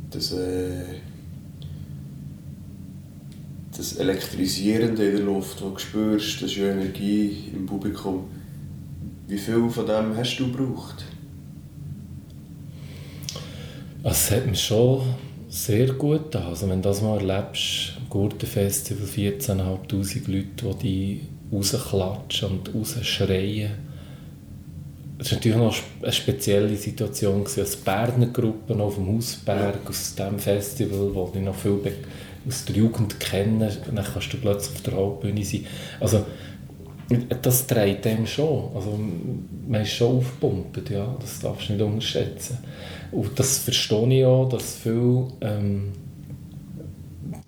das, 0.09 0.31
äh, 0.33 0.83
das 3.75 3.93
Elektrisierende 3.93 5.05
in 5.05 5.15
der 5.17 5.25
Luft, 5.25 5.61
das 5.61 5.73
du 5.73 5.79
spürst, 5.79 6.41
das 6.41 6.51
ist 6.51 6.57
ja 6.57 6.71
Energie 6.71 7.51
im 7.53 7.65
Publikum. 7.65 8.25
Wie 9.27 9.37
viel 9.37 9.69
von 9.69 9.85
dem 9.85 10.15
hast 10.17 10.37
du 10.37 10.51
gebraucht? 10.51 11.05
Es 14.03 14.31
hat 14.31 14.45
mir 14.47 14.55
schon 14.55 15.01
sehr 15.47 15.93
gut 15.93 16.31
getan. 16.31 16.47
Also 16.47 16.67
wenn 16.67 16.81
du 16.81 16.89
das 16.89 17.01
mal 17.01 17.19
erlebst, 17.19 17.93
Gurtenfestival, 18.11 19.07
14'500 19.07 20.29
Leute, 20.29 20.77
die 20.83 20.83
die 20.83 21.21
rausklatschen 21.51 22.49
und 22.49 22.75
rausschreien. 22.75 23.71
Das 25.17 25.31
war 25.31 25.37
natürlich 25.37 25.57
noch 25.57 25.75
eine 26.01 26.11
spezielle 26.11 26.75
Situation, 26.75 27.45
als 27.45 27.75
Berner 27.77 28.27
Gruppe 28.27 28.75
auf 28.75 28.95
dem 28.95 29.15
Hausberg, 29.15 29.87
aus 29.87 30.13
diesem 30.15 30.39
Festival, 30.39 31.13
wo 31.13 31.31
ich 31.33 31.41
noch 31.41 31.55
viel 31.55 31.79
aus 32.45 32.65
der 32.65 32.75
Jugend 32.75 33.17
kenne. 33.19 33.71
Dann 33.93 34.03
kannst 34.03 34.33
du 34.33 34.37
plötzlich 34.37 34.75
auf 34.75 34.81
der 34.81 34.93
Hauptbühne 34.95 35.45
sein. 35.45 35.65
Also, 36.01 36.25
das 37.41 37.67
trägt 37.67 38.03
dem 38.05 38.25
schon. 38.25 38.75
Also, 38.75 38.99
man 39.67 39.81
ist 39.81 39.91
schon 39.91 40.17
aufgepumpt, 40.17 40.89
ja. 40.89 41.15
das 41.21 41.39
darfst 41.39 41.69
du 41.69 41.73
nicht 41.73 41.81
unterschätzen. 41.81 42.57
Und 43.11 43.39
das 43.39 43.59
verstehe 43.59 44.19
ich 44.19 44.25
auch, 44.25 44.49
dass 44.49 44.75
viele 44.75 45.27
ähm, 45.41 45.93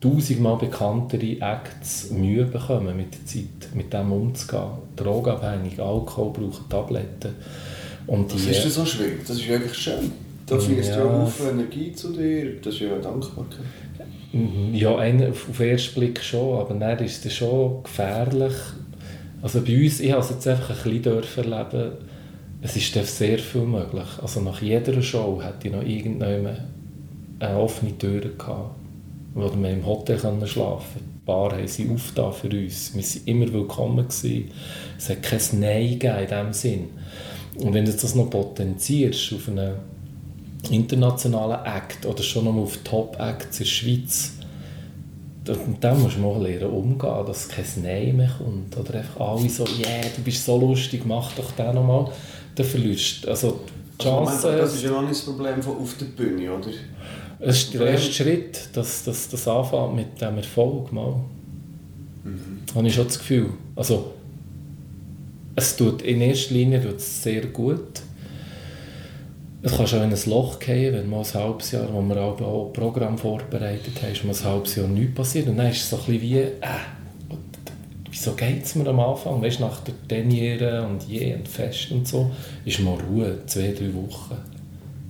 tausendmal 0.04 0.58
bekanntere 0.58 1.38
Acts 1.40 2.12
Mühe 2.12 2.44
bekommen 2.46 2.96
mit 2.98 3.14
der 3.14 3.26
Zeit, 3.26 3.74
mit 3.74 3.94
dem 3.94 4.12
umzugehen. 4.12 4.64
Drogenabhängig, 4.96 5.80
Alkohol 5.80 6.34
brauchen 6.34 6.70
Tabletten. 6.70 7.36
Und 8.06 8.32
die, 8.32 8.50
ist 8.52 8.66
das 8.66 8.76
so 8.76 8.86
schwierig? 8.86 9.22
Das 9.26 9.38
ist 9.38 9.48
wirklich 9.48 9.74
schön. 9.74 10.12
Da 10.46 10.60
fließt 10.60 10.90
ja, 10.90 10.98
Ja. 10.98 11.06
ja 11.06 11.24
auf 11.24 11.50
Energie 11.50 11.94
zu 11.94 12.12
dir, 12.12 12.60
das 12.62 12.74
ist 12.74 12.82
ja 12.82 12.92
eine 12.92 13.02
Dankbarkeit. 13.02 13.60
Mhm. 14.34 14.74
Ja, 14.74 14.98
ein, 14.98 15.30
auf 15.30 15.46
den 15.58 15.70
ersten 15.70 16.00
Blick 16.00 16.22
schon, 16.22 16.60
aber 16.60 16.74
dann 16.74 17.00
ist 17.00 17.26
es 17.26 17.34
schon 17.34 17.84
gefährlich. 17.84 18.54
Also 19.42 19.62
bei 19.62 19.84
uns, 19.84 20.00
ich 20.02 20.12
habe 20.12 20.22
es 20.22 20.32
jetzt 20.32 20.48
einfach 20.48 20.86
ein 20.86 21.02
bisschen 21.02 21.52
erleben, 21.54 21.92
es 22.62 22.76
ist 22.76 23.18
sehr 23.18 23.40
viel 23.40 23.62
möglich. 23.62 24.08
Also 24.22 24.42
nach 24.42 24.62
jeder 24.62 25.02
Show 25.02 25.40
hatte 25.42 25.68
ich 25.68 25.74
noch 25.74 25.84
irgendjemand 25.84 26.62
eine 27.40 27.58
offene 27.58 27.98
Tür 27.98 28.22
gehabt, 28.22 28.76
wo 29.34 29.52
wir 29.56 29.70
im 29.72 29.86
Hotel 29.86 30.18
können 30.18 30.46
schlafen 30.48 30.86
konnten. 30.94 31.10
Die 31.22 31.26
Bar 31.26 31.52
haben 31.54 31.68
sie 31.68 31.90
aufgetan 31.90 32.34
für 32.34 32.50
uns. 32.50 32.94
Wir 32.94 33.02
waren 33.04 33.22
immer 33.26 33.54
willkommen. 33.54 34.08
Gewesen. 34.08 34.52
Es 34.98 35.10
hat 35.10 35.24
kein 35.24 35.40
Nein 35.60 35.90
gegeben 36.00 36.18
in 36.20 36.28
diesem 36.28 36.54
Sinn. 36.54 36.90
Und 37.58 37.74
wenn 37.74 37.86
du 37.86 37.92
das 37.94 38.16
noch 38.16 38.30
potenzierst 38.30 39.34
auf 39.34 39.48
einen 39.48 39.76
internationalen 40.70 41.66
Act 41.66 42.06
oder 42.06 42.24
schon 42.24 42.46
noch 42.46 42.56
auf 42.56 42.78
Top-Acts 42.84 43.60
in 43.60 43.64
der 43.66 43.70
Schweiz, 43.70 44.34
da- 45.44 45.56
mit 45.68 45.84
dem 45.84 46.02
musst 46.02 46.18
du 46.18 46.22
mal 46.22 46.42
lernen 46.42 46.70
umgehen, 46.74 47.26
dass 47.26 47.48
kein 47.50 47.66
Nein 47.84 48.18
mehr 48.18 48.32
kommt. 48.38 48.76
Oder 48.78 49.00
einfach 49.00 49.20
alle 49.20 49.50
so, 49.50 49.66
yeah, 49.66 50.02
du 50.16 50.22
bist 50.24 50.46
so 50.46 50.58
lustig, 50.60 51.04
mach 51.06 51.32
doch 51.34 51.52
den 51.52 51.76
nochmal. 51.76 52.08
Dann 52.56 52.66
verlierst 52.66 53.24
du 53.26 53.30
also 53.30 53.60
die 54.02 54.06
Also, 54.08 54.26
Chance. 54.26 54.48
aber 54.50 54.58
das 54.58 54.74
ist 54.76 54.84
ja 54.84 54.92
noch 54.92 55.02
nicht 55.02 55.12
das 55.14 55.22
Problem 55.26 55.62
von 55.62 55.78
auf 55.78 55.96
der 55.98 56.06
Bühne, 56.06 56.52
oder? 56.54 56.68
Es 57.46 57.58
ist 57.58 57.74
der 57.74 57.88
erste 57.88 58.14
Schritt, 58.14 58.70
dass, 58.74 59.04
dass 59.04 59.28
das 59.28 59.48
anfängt 59.48 59.96
mit 59.96 60.22
dem 60.22 60.38
Erfolg. 60.38 60.94
Mal. 60.94 61.16
Habe 62.74 62.88
ich 62.88 62.96
schon 62.96 63.06
das 63.06 63.20
Gefühl. 63.20 63.50
Also, 63.76 64.14
es 65.56 65.76
tut 65.76 66.02
in 66.04 66.22
erster 66.22 66.54
Linie 66.54 66.82
tut 66.82 66.98
es 66.98 67.22
sehr 67.22 67.46
gut. 67.48 68.02
Es 69.62 69.76
kann 69.76 69.88
schon 69.88 70.04
in 70.04 70.14
ein 70.14 70.20
Loch 70.26 70.58
gehen, 70.60 70.94
wenn 70.94 71.10
mal 71.10 71.20
ein 71.22 71.34
halbes 71.34 71.72
Jahr, 71.72 71.94
wo 71.94 72.02
wir 72.02 72.18
auch 72.18 72.40
auch 72.42 72.68
ein 72.68 72.74
Programm 72.74 73.18
vorbereitet 73.18 74.02
haben, 74.02 74.12
ist 74.12 74.24
mal 74.24 74.34
ein 74.34 74.44
halbes 74.44 74.76
Jahr 74.76 74.88
nichts 74.88 75.16
passiert. 75.16 75.48
Und 75.48 75.58
dann 75.58 75.68
ist 75.68 75.84
es 75.84 75.90
so 75.90 75.98
ein 75.98 76.04
bisschen 76.06 76.22
wie, 76.22 76.38
äh, 76.38 76.58
wieso 78.10 78.32
geht 78.34 78.64
es 78.64 78.76
mir 78.76 78.88
am 78.88 79.00
Anfang? 79.02 79.42
Weißt, 79.42 79.60
nach 79.60 79.82
der 79.82 79.96
Teniere 80.08 80.86
und 80.88 81.04
je 81.08 81.36
und 81.36 81.48
Fest 81.48 81.92
und 81.92 82.08
so, 82.08 82.32
ist 82.64 82.80
mal 82.80 82.98
Ruhe, 83.10 83.40
zwei, 83.48 83.74
drei 83.74 83.94
Wochen. 83.94 84.38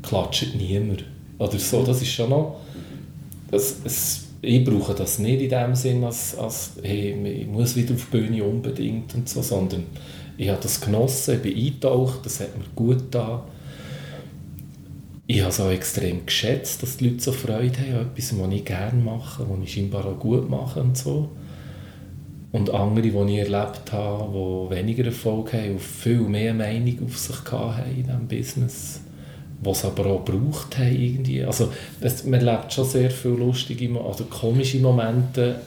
Klatscht 0.02 0.56
niemand. 0.56 1.06
Oder 1.44 1.60
so, 1.60 1.84
das 1.84 2.02
ist 2.02 2.12
schon 2.12 2.30
noch... 2.30 2.62
Das, 3.52 3.76
es, 3.84 4.22
ich 4.42 4.64
brauche 4.64 4.94
das 4.94 5.20
nicht 5.20 5.42
in 5.42 5.50
dem 5.50 5.76
Sinn, 5.76 6.04
als, 6.04 6.38
als 6.38 6.72
hey, 6.82 7.42
ich 7.42 7.48
muss 7.48 7.76
wieder 7.76 7.94
auf 7.94 8.08
die 8.12 8.18
Bühne 8.18 8.44
unbedingt 8.44 9.14
und 9.16 9.30
so, 9.30 9.42
sondern 9.42 9.86
ich 10.38 10.50
habe 10.50 10.60
das 10.62 10.82
genossen, 10.82 11.36
ich 11.36 11.42
bin 11.42 11.56
eingetaucht, 11.56 12.26
das 12.26 12.40
hat 12.40 12.58
mir 12.58 12.66
gut 12.76 13.12
getan. 13.12 13.42
ich 15.28 15.40
habe 15.40 15.50
es 15.50 15.60
auch 15.60 15.70
extrem 15.70 16.26
geschätzt, 16.26 16.84
dass 16.84 16.98
die 16.98 17.10
Leute 17.10 17.24
so 17.24 17.32
Freude 17.32 17.78
haben 17.80 17.96
an 17.96 18.08
etwas, 18.12 18.38
was 18.38 18.54
ich 18.54 18.66
gerne 18.66 19.02
mache, 19.02 19.46
was 19.48 19.60
ich 19.64 19.74
scheinbar 19.74 20.06
auch 20.06 20.20
gut 20.20 20.50
mache 20.50 20.82
und 20.82 20.98
so. 20.98 21.30
Und 22.52 22.70
andere, 22.70 23.10
die 23.10 23.34
ich 23.34 23.40
erlebt 23.40 23.92
habe, 23.92 24.32
die 24.32 24.76
weniger 24.76 25.06
Erfolg 25.06 25.54
haben 25.54 25.72
und 25.72 25.82
viel 25.82 26.20
mehr 26.20 26.54
Meinung 26.54 27.06
auf 27.06 27.18
sich 27.18 27.52
hatten 27.52 27.90
in 27.96 28.04
diesem 28.04 28.28
Business, 28.28 29.00
was 29.66 29.86
aber 29.86 30.06
auch 30.08 30.26
gebraucht 30.26 30.78
haben 30.78 30.96
irgendwie. 30.96 31.44
Also 31.44 31.72
das, 32.02 32.24
man 32.24 32.46
erlebt 32.46 32.74
schon 32.74 32.86
sehr 32.86 33.12
viele 33.12 33.36
lustige, 33.36 34.00
also 34.00 34.26
komische 34.26 34.80
Momente 34.80 35.62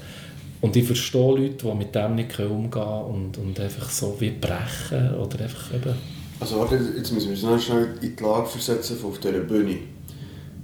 und 0.60 0.74
ich 0.76 0.86
verstehe 0.86 1.36
Leute, 1.36 1.66
die 1.66 1.74
mit 1.74 1.94
dem 1.94 2.14
nicht 2.14 2.38
umgehen 2.38 2.70
können 2.70 3.04
und, 3.04 3.38
und 3.38 3.60
einfach 3.60 3.90
so 3.90 4.16
wie 4.18 4.30
brechen 4.30 5.14
oder 5.14 5.40
einfach 5.40 5.74
eben... 5.74 5.94
Also 6.38 6.58
warte, 6.58 6.78
jetzt 6.96 7.12
müssen 7.12 7.34
wir 7.34 7.52
uns 7.52 7.64
schnell 7.64 7.88
in 8.02 8.16
die 8.16 8.22
Lage 8.22 8.46
versetzen 8.46 8.98
auf 9.04 9.18
dieser 9.18 9.40
Bühne. 9.40 9.76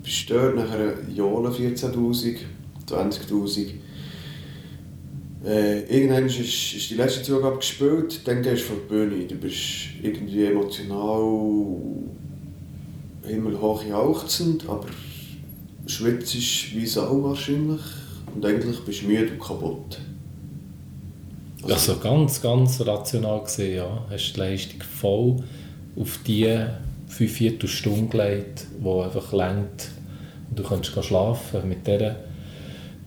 Bist 0.02 0.28
du 0.28 0.34
dort 0.34 0.56
nachher 0.56 0.94
Jahre 1.14 1.50
14'000, 1.50 2.36
20'000 2.88 3.66
äh, 5.44 5.80
irgendwann 5.84 6.26
ist, 6.26 6.38
ist 6.38 6.90
die 6.90 6.94
letzte 6.94 7.22
Zugabe 7.22 7.56
gespielt, 7.56 8.20
dann 8.26 8.42
gehst 8.42 8.62
du 8.62 8.66
von 8.66 8.76
der 8.78 8.94
Bühne. 8.94 9.26
Du 9.26 9.34
bist 9.34 9.88
irgendwie 10.02 10.44
emotional 10.44 11.82
himmelhoch 13.26 13.84
jauchzend, 13.84 14.68
aber 14.68 14.86
schwitzt 15.86 16.34
wie 16.74 16.86
Sau 16.86 17.22
wahrscheinlich 17.22 17.80
und 18.34 18.44
eigentlich 18.44 18.80
bist 18.80 19.02
du 19.02 19.06
müde 19.06 19.32
und 19.32 19.40
kaputt. 19.40 19.98
Also, 21.62 21.74
also 21.74 21.96
ganz, 21.98 22.42
ganz 22.42 22.80
rational 22.80 23.42
gesehen, 23.44 23.76
ja. 23.76 24.04
Hast 24.10 24.32
die 24.32 24.40
Leistung 24.40 24.82
voll 24.82 25.36
auf 25.96 26.18
die 26.26 26.66
fünf 27.06 27.32
Viertelstunden 27.32 28.10
gelegt, 28.10 28.66
die 28.82 28.88
einfach 28.88 29.32
längt 29.32 29.90
und 30.50 30.58
du 30.58 30.62
kannst 30.62 30.92
schlafen 31.04 31.68
mit 31.68 31.86
dieser 31.86 32.16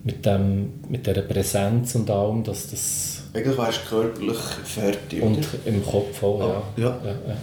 mit, 0.06 0.24
dem, 0.24 0.74
mit 0.88 1.04
dieser 1.04 1.22
Präsenz 1.22 1.96
und 1.96 2.08
allem, 2.08 2.44
dass 2.44 2.70
das... 2.70 3.22
Eigentlich 3.34 3.58
wärst 3.58 3.80
du 3.84 3.88
körperlich 3.88 4.38
fertig, 4.64 5.20
Und 5.20 5.38
oder? 5.38 5.48
im 5.66 5.84
Kopf 5.84 6.22
auch, 6.22 6.38
ja. 6.38 6.62
ja. 6.76 7.00
Ja. 7.04 7.10
ja. 7.10 7.36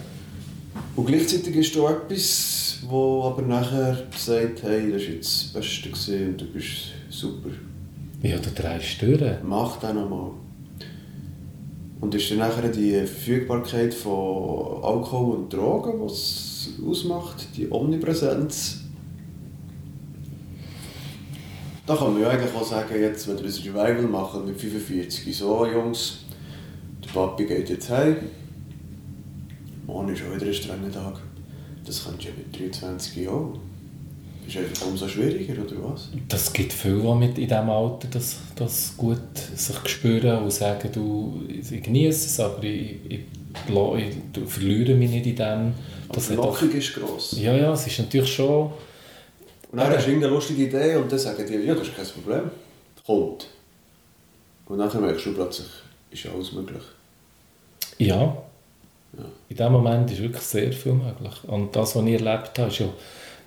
Und 0.96 1.04
gleichzeitig 1.04 1.54
ist 1.56 1.76
du 1.76 1.86
etwas, 1.86 2.63
wo 2.88 3.24
aber 3.24 3.42
nachher 3.42 3.96
sagt, 4.16 4.62
hey, 4.62 4.92
das 4.92 5.02
war 5.02 5.10
jetzt 5.10 5.54
das 5.54 5.62
Beste 5.90 6.26
und 6.26 6.40
du 6.40 6.46
bist 6.46 6.92
super. 7.08 7.50
Ja, 8.22 8.38
du 8.38 8.50
drehst 8.50 9.02
durch. 9.02 9.22
Mach 9.42 9.76
das 9.78 9.94
nochmal. 9.94 10.30
Und 12.00 12.14
ist 12.14 12.30
dann 12.30 12.38
nachher 12.38 12.68
die 12.68 12.92
Verfügbarkeit 12.92 13.94
von 13.94 14.82
Alkohol 14.82 15.36
und 15.36 15.52
Drogen, 15.52 16.00
was 16.00 16.70
ausmacht, 16.86 17.46
die 17.56 17.70
Omnipräsenz, 17.70 18.84
da 21.86 21.94
kann 21.94 22.14
man 22.14 22.22
ja 22.22 22.30
eigentlich 22.30 22.54
auch 22.54 22.64
sagen, 22.64 22.98
jetzt, 22.98 23.28
wenn 23.28 23.38
wir 23.38 23.44
ein 23.44 23.50
Revival 23.50 24.08
machen 24.08 24.46
mit 24.46 24.58
45, 24.58 25.36
so 25.36 25.66
Jungs, 25.66 26.24
der 27.04 27.10
Papi 27.10 27.44
geht 27.44 27.68
jetzt 27.68 27.90
heim, 27.90 28.16
morgen 29.86 30.08
ist 30.08 30.22
auch 30.22 30.34
wieder 30.34 30.46
ein 30.46 30.54
strenger 30.54 30.90
Tag. 30.90 31.20
Das 31.84 32.04
kannst 32.04 32.24
du 32.24 32.28
ja 32.28 32.34
mit 32.36 32.58
23 32.58 33.16
Jahren. 33.16 33.58
Ist 34.46 34.56
einfach 34.58 34.86
umso 34.86 35.08
schwieriger, 35.08 35.54
oder 35.62 35.90
was? 35.90 36.10
Das 36.28 36.52
gibt 36.52 36.72
viele, 36.72 37.00
die 37.00 37.14
mit 37.14 37.38
in 37.38 37.48
diesem 37.48 37.70
Alter 37.70 38.08
das, 38.10 38.36
das 38.56 38.94
gut 38.96 39.18
sich 39.54 39.88
spüren 39.88 40.44
und 40.44 40.52
sagen, 40.52 40.90
du, 40.92 41.42
ich 41.48 41.82
genieße 41.82 42.26
es, 42.26 42.40
aber 42.40 42.62
ich, 42.62 42.96
ich, 43.08 43.20
ich, 43.20 44.44
verliere 44.46 44.94
mich 44.94 45.10
nicht 45.10 45.26
in 45.26 45.36
dem. 45.36 45.74
Das 46.12 46.28
die 46.28 46.34
Lockung 46.34 46.70
ist 46.72 46.94
gross. 46.94 47.36
Ja, 47.38 47.56
ja, 47.56 47.72
es 47.72 47.86
ist 47.86 47.98
natürlich 47.98 48.32
schon 48.32 48.70
und 49.74 49.80
dann 49.80 49.90
hast 49.90 50.04
du 50.04 50.10
irgendeine 50.10 50.34
lustige 50.34 50.62
Idee 50.66 50.94
und 50.94 51.10
dann 51.10 51.18
sagen 51.18 51.44
die, 51.44 51.54
ja, 51.54 51.74
das 51.74 51.88
ist 51.88 51.96
kein 51.96 52.06
Problem. 52.06 52.48
Kommt. 53.04 53.48
Und 54.66 54.78
dann 54.78 55.00
merkst 55.00 55.26
du 55.26 55.34
plötzlich, 55.34 55.66
ist 56.12 56.26
alles 56.26 56.52
möglich. 56.52 56.82
Ja. 57.98 58.40
Ja. 59.18 59.24
In 59.48 59.56
diesem 59.56 59.72
Moment 59.72 60.10
ist 60.10 60.22
wirklich 60.22 60.42
sehr 60.42 60.72
viel 60.72 60.92
möglich. 60.92 61.34
Und 61.46 61.74
das, 61.74 61.96
was 61.96 62.04
ich 62.04 62.12
erlebt 62.12 62.58
habe, 62.58 62.68
ist 62.68 62.78
ja 62.78 62.86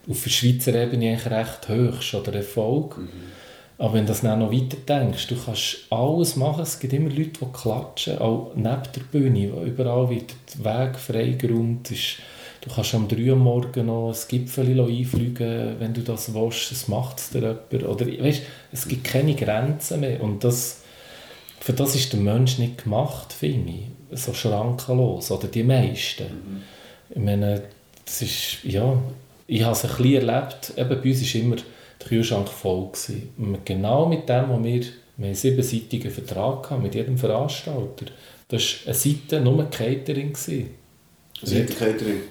auf 0.09 0.23
der 0.23 0.29
Schweizer 0.29 0.73
Ebene 0.75 1.09
eigentlich 1.11 1.31
recht 1.31 1.69
hoch 1.69 2.19
oder 2.19 2.33
Erfolg. 2.33 2.97
Mhm. 2.97 3.09
Aber 3.79 3.93
wenn 3.93 4.05
du 4.05 4.07
das 4.07 4.21
dann 4.21 4.39
noch 4.39 4.51
weiter 4.51 4.77
denkst, 4.87 5.27
du 5.27 5.35
kannst 5.35 5.77
alles 5.91 6.35
machen, 6.35 6.63
es 6.63 6.79
gibt 6.79 6.93
immer 6.93 7.09
Leute, 7.09 7.39
die 7.41 7.51
klatschen, 7.53 8.17
auch 8.17 8.51
neben 8.55 8.81
der 8.95 9.01
Bühne, 9.11 9.47
überall 9.65 10.09
wieder 10.09 10.33
der 10.55 10.65
Weg 10.65 10.97
freigeräumt 10.97 11.91
ist 11.91 12.17
Du 12.67 12.73
kannst 12.73 12.95
am 12.95 13.07
3 13.07 13.31
Uhr 13.31 13.37
morgen 13.37 13.85
noch 13.85 14.13
ein 14.13 14.27
Gipfel 14.27 14.79
einfliegen, 14.79 15.75
wenn 15.79 15.93
du 15.93 16.01
das 16.01 16.33
willst. 16.33 16.71
Das 16.71 16.87
macht 16.87 17.19
es 17.19 17.29
dir 17.29 17.57
jemand. 17.71 17.87
Oder, 17.87 18.07
weißt, 18.07 18.41
es 18.71 18.87
gibt 18.87 19.05
keine 19.05 19.35
Grenzen 19.35 20.01
mehr. 20.01 20.21
Und 20.21 20.43
das, 20.43 20.81
für 21.67 21.73
das 21.73 21.95
ist 21.95 22.13
der 22.13 22.21
Mensch 22.21 22.59
nicht 22.59 22.85
gemacht, 22.85 23.33
finde 23.33 23.73
ich. 23.73 24.17
So 24.17 24.33
schrankenlos. 24.33 25.29
Oder 25.31 25.49
die 25.49 25.63
meisten. 25.63 26.23
Mhm. 26.23 26.61
Ich 27.09 27.21
meine, 27.21 27.61
das 28.05 28.21
ist, 28.21 28.63
ja, 28.63 28.97
ich 29.47 29.63
habe 29.63 29.73
es 29.73 29.83
ein 29.83 29.89
bisschen 29.97 30.29
erlebt. 30.29 30.71
Eben, 30.77 31.01
bei 31.01 31.09
uns 31.09 31.35
war 31.35 31.41
immer 31.41 31.55
der 31.57 32.07
Kühlschrank 32.07 32.47
voll. 32.47 32.87
Gewesen. 32.87 33.59
Genau 33.65 34.05
mit 34.05 34.29
dem, 34.29 34.49
was 34.49 34.63
wir, 34.63 34.81
wir 35.17 35.25
einen 35.25 35.35
siebenseitigen 35.35 36.09
Vertrag 36.09 36.71
hatten, 36.71 36.83
mit 36.83 36.95
jedem 36.95 37.17
Veranstalter. 37.17 38.05
Das 38.47 38.61
war 38.61 38.85
eine 38.85 38.93
Seite 38.95 39.41
nur 39.41 39.69
Catering. 39.69 40.31
Gewesen. 40.31 40.69
Seite 41.43 41.73
Catering? 41.73 42.21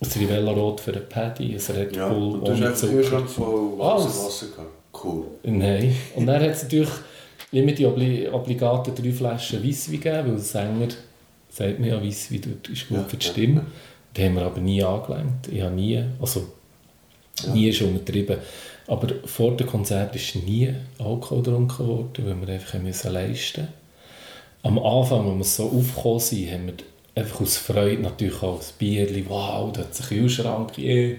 Ein 0.00 0.08
Rivella 0.18 0.50
Rot 0.50 0.80
für 0.80 0.92
einen 0.92 1.08
Paddy, 1.08 1.54
ein 1.54 1.76
Red 1.76 1.94
ja, 1.94 2.08
Bull 2.08 2.40
und 2.40 2.48
du 2.48 2.52
hast 2.54 2.60
einfach 2.60 2.88
Kühlschrank 2.88 3.30
voll 3.30 3.78
Wasser, 3.78 4.08
Wasser 4.08 4.46
gehabt. 4.48 4.70
Cool. 5.04 5.26
Nein. 5.44 5.94
Und 6.16 6.26
dann 6.26 6.42
hat 6.42 6.50
es 6.50 6.64
natürlich 6.64 6.90
immer 7.52 7.72
die 7.72 7.86
obli 7.86 8.28
obligaten 8.28 8.94
drei 8.94 9.12
Flaschen 9.12 9.66
Weisswein 9.66 10.00
gegeben, 10.00 10.32
weil 10.32 10.38
Sänger 10.38 10.88
sagt 11.48 11.78
mir 11.78 11.88
ja, 11.88 12.02
Weisswein 12.02 12.60
ist 12.72 12.88
gut 12.88 12.98
ja, 12.98 13.04
für 13.04 13.16
die 13.16 13.26
Stimme. 13.26 13.60
Ja. 13.60 13.66
Die 14.16 14.24
haben 14.24 14.34
wir 14.34 14.42
aber 14.42 14.60
nie 14.60 14.82
angelenkt. 14.82 15.48
Ich 15.48 15.60
habe 15.60 15.74
nie, 15.74 16.02
also 16.20 16.46
ja. 17.44 17.52
nie 17.52 17.68
ist 17.68 17.82
untertrieben. 17.82 18.38
Aber 18.86 19.08
vor 19.24 19.56
dem 19.56 19.66
Konzert 19.66 20.14
ist 20.14 20.36
nie 20.36 20.72
Alkohol 20.98 21.42
getrunken 21.42 21.86
worden, 21.86 22.26
weil 22.26 22.46
wir 22.46 22.54
einfach 22.54 22.78
müssen 22.80 23.12
leisten. 23.12 23.68
Am 24.62 24.78
Anfang, 24.78 25.28
als 25.28 25.38
wir 25.38 25.44
so 25.44 25.78
aufgekommen 25.78 26.20
sind, 26.20 26.50
haben 26.50 26.66
wir 26.66 26.74
einfach 27.14 27.40
aus 27.40 27.56
Freude 27.56 28.02
natürlich 28.02 28.42
auch 28.42 28.60
ein 28.60 28.66
Bierchen, 28.78 29.26
wow, 29.28 29.72
da 29.72 29.80
hat 29.80 29.92
es 29.92 30.00
einen 30.00 30.08
Kühlschrank, 30.08 30.78
yeah, 30.78 31.16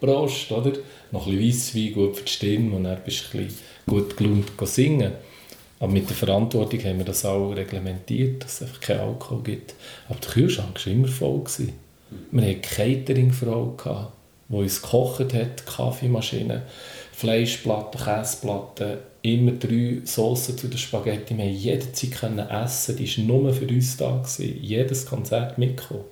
Prost, 0.00 0.50
oder? 0.52 0.72
Noch 1.10 1.26
ein 1.26 1.38
bisschen 1.38 1.76
Weisswein, 1.76 1.92
gut 1.94 2.16
für 2.16 2.24
die 2.24 2.32
Stimme 2.32 2.76
und 2.76 2.84
dann 2.84 3.00
bist 3.04 3.32
du 3.32 3.38
ein 3.38 3.46
bisschen 3.46 3.58
gut 3.86 4.16
gelaunt 4.16 4.46
singen. 4.64 5.12
Aber 5.80 5.92
mit 5.92 6.08
der 6.08 6.16
Verantwortung 6.16 6.80
haben 6.80 6.98
wir 6.98 7.04
das 7.04 7.24
auch 7.24 7.50
reglementiert, 7.52 8.42
dass 8.42 8.54
es 8.54 8.62
einfach 8.62 8.80
keinen 8.80 9.00
Alkohol 9.00 9.42
gibt. 9.42 9.74
Aber 10.08 10.18
der 10.18 10.30
Kühlschrank 10.30 10.84
war 10.84 10.92
immer 10.92 11.08
voll. 11.08 11.38
Gewesen. 11.40 11.72
Wir 12.30 12.42
hatten 12.42 12.62
Cateringfrau, 12.62 13.76
die 14.48 14.54
uns 14.54 14.82
gekocht 14.82 15.34
hat, 15.34 15.66
Kaffeemaschine, 15.66 16.62
Fleischplatten, 17.12 18.00
Käseplatten, 18.00 18.98
immer 19.22 19.52
drei 19.52 20.00
Soßen 20.04 20.56
zu 20.56 20.68
den 20.68 20.78
Spaghetti. 20.78 21.36
Wir 21.36 21.44
konnten 21.44 21.58
jederzeit 21.58 22.50
essen, 22.50 22.96
die 22.96 23.18
war 23.18 23.24
nur 23.24 23.52
für 23.52 23.66
uns 23.66 23.96
da. 23.96 24.16
Gewesen. 24.16 24.58
Jedes 24.62 25.06
Konzert 25.06 25.58
mitgekommen. 25.58 26.04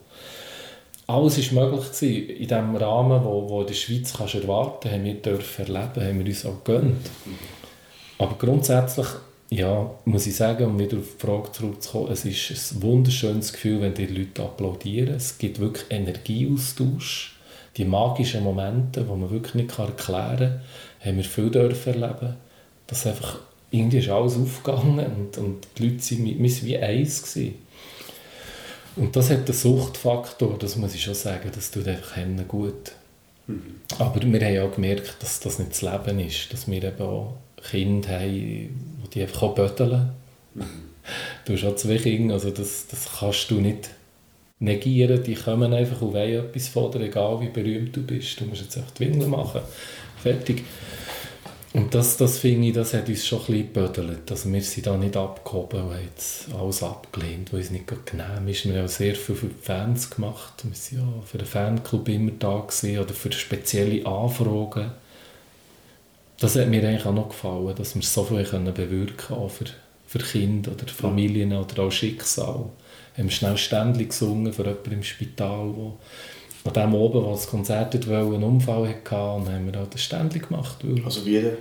Alles 1.09 1.55
war 1.55 1.65
möglich 1.65 1.93
gewesen. 1.93 2.31
in 2.31 2.49
dem 2.49 2.77
Rahmen, 2.77 3.25
wo, 3.25 3.49
wo 3.49 3.61
in 3.61 3.69
der 3.69 3.75
Schweiz 3.75 4.13
kannst 4.13 4.35
erwarten 4.35 4.91
haben 4.91 5.05
wir 5.05 5.15
erleben, 5.25 6.07
haben 6.07 6.19
wir 6.19 6.27
uns 6.27 6.45
auch 6.45 6.65
gegönnt. 6.65 7.11
Aber 8.19 8.35
grundsätzlich, 8.39 9.07
ja, 9.51 9.91
muss 10.05 10.27
ich 10.27 10.37
sagen, 10.37 10.65
um 10.65 10.79
wieder 10.79 10.99
auf 10.99 11.15
die 11.15 11.27
Frage 11.27 11.53
zurückzukommen, 11.53 12.11
es 12.13 12.25
ist 12.25 12.73
ein 12.73 12.83
wunderschönes 12.83 13.53
Gefühl, 13.53 13.81
wenn 13.81 13.95
die 13.95 14.07
Leute 14.07 14.43
applaudieren. 14.43 15.15
Es 15.15 15.39
gibt 15.39 15.61
wirklich 15.61 15.87
Energieaustausch 15.91 17.37
die 17.77 17.85
magischen 17.85 18.43
Momente, 18.43 19.03
die 19.03 19.09
man 19.09 19.31
wirklich 19.31 19.55
nicht 19.55 19.79
erklären 19.79 20.39
kann, 20.39 20.61
haben 21.05 21.17
wir 21.17 21.25
viel 21.25 21.51
dürfen 21.51 22.03
erleben. 22.03 22.37
Dass 22.87 23.07
einfach, 23.07 23.39
irgendwie 23.71 23.99
ist 23.99 24.09
alles 24.09 24.37
aufgegangen 24.37 25.07
und, 25.07 25.39
und 25.39 25.67
die 25.77 25.89
Leute 25.89 26.11
waren 26.11 26.67
wie 26.67 26.79
eins. 26.79 27.23
Gewesen. 27.23 27.55
Und 28.97 29.15
das 29.15 29.31
hat 29.31 29.47
den 29.47 29.55
Suchtfaktor, 29.55 30.57
das 30.59 30.77
muss 30.77 30.95
ich 30.95 31.03
schon 31.03 31.15
sagen, 31.15 31.51
das 31.55 31.71
tut 31.71 31.87
einfach 31.87 32.17
gut. 32.49 32.93
Mhm. 33.47 33.81
Aber 33.99 34.23
wir 34.23 34.41
haben 34.41 34.71
auch 34.71 34.75
gemerkt, 34.75 35.17
dass 35.21 35.41
das 35.41 35.59
nicht 35.59 35.73
das 35.73 35.83
Leben 35.83 36.19
ist, 36.21 36.53
dass 36.53 36.67
wir 36.69 36.83
eben 36.83 37.03
auch 37.03 37.37
Kinder 37.71 38.21
haben, 38.21 38.96
die 39.09 39.23
einfach 39.23 39.55
böteln. 39.55 40.11
Du 41.45 41.53
hast 41.53 41.65
auch 41.65 41.77
zwei 41.77 41.97
Kinder, 41.99 42.35
also 42.35 42.51
das, 42.51 42.87
das 42.89 43.09
kannst 43.19 43.51
du 43.51 43.61
nicht 43.61 43.91
negieren, 44.59 45.23
die 45.23 45.35
kommen 45.35 45.73
einfach 45.73 46.01
und 46.03 46.15
wollen 46.15 46.47
etwas 46.47 46.69
von 46.69 46.93
egal 47.01 47.41
wie 47.41 47.49
berühmt 47.49 47.95
du 47.95 48.03
bist. 48.03 48.41
Du 48.41 48.45
musst 48.47 48.63
jetzt 48.63 48.77
einfach 48.77 48.93
die 48.93 49.07
Windel 49.07 49.29
machen. 49.29 49.61
Fertig. 50.23 50.65
Und 51.77 51.95
das, 51.95 52.17
das 52.17 52.39
finde 52.39 52.69
ich, 52.69 52.73
das 52.73 52.95
hat 52.95 53.07
uns 53.07 53.27
schon 53.27 53.41
ein 53.41 53.47
bisschen 53.47 53.73
gebödelt. 53.75 54.31
Also 54.31 54.51
wir 54.51 54.63
sind 54.63 54.87
da 54.87 54.97
nicht 54.97 55.15
abgehoben 55.15 55.83
und 55.83 55.93
haben 55.93 56.05
jetzt 56.05 56.47
alles 56.59 56.83
abgelehnt, 56.83 57.53
weil 57.53 57.61
es 57.61 57.71
nicht 57.71 57.87
genehm 57.87 58.49
ist. 58.49 58.65
Wir 58.65 58.77
haben 58.77 58.87
auch 58.87 58.89
sehr 58.89 59.15
viel 59.15 59.35
für 59.35 59.49
die 59.49 59.63
Fans 59.63 60.09
gemacht. 60.09 60.65
Wir 60.65 60.99
waren 60.99 61.17
ja 61.19 61.23
für 61.27 61.37
den 61.37 61.47
Fanclub 61.47 62.09
immer 62.09 62.33
da 62.39 62.65
oder 62.65 63.15
für 63.15 63.31
spezielle 63.31 64.07
Anfragen. 64.07 64.93
Das 66.39 66.57
hat 66.57 66.69
mir 66.69 66.87
eigentlich 66.87 67.07
auch 67.07 67.15
noch 67.15 67.31
gefallen, 67.31 67.75
dass 67.77 67.95
wir 67.95 68.03
so 68.03 68.25
viel 68.25 68.45
können 68.45 68.73
bewirken 68.75 69.17
können, 69.17 69.49
für, 69.49 69.65
für 70.07 70.19
Kinder 70.19 70.73
oder 70.73 70.87
Familien 70.87 71.53
oder 71.53 71.85
auch 71.85 71.91
Schicksal. 71.91 72.67
Wir 73.15 73.25
haben 73.25 73.31
schnell 73.31 73.57
Ständchen 73.57 74.09
gesungen 74.09 74.53
für 74.53 74.65
jemanden 74.65 74.93
im 74.93 75.03
Spital, 75.03 75.73
wo 75.75 75.99
an 76.65 76.73
dem 76.73 76.95
oben, 76.95 77.25
wo 77.25 77.31
das 77.31 77.47
Konzert 77.47 77.95
wollte, 78.09 78.35
einen 78.35 78.43
Unfall 78.43 78.89
hatte, 78.89 79.15
und 79.15 79.49
haben 79.49 79.73
wir 79.73 79.81
ein 79.81 79.99
Ständchen 79.99 80.43
gemacht. 80.43 80.79
Also 81.05 81.25
wie 81.25 81.41
denn? 81.41 81.57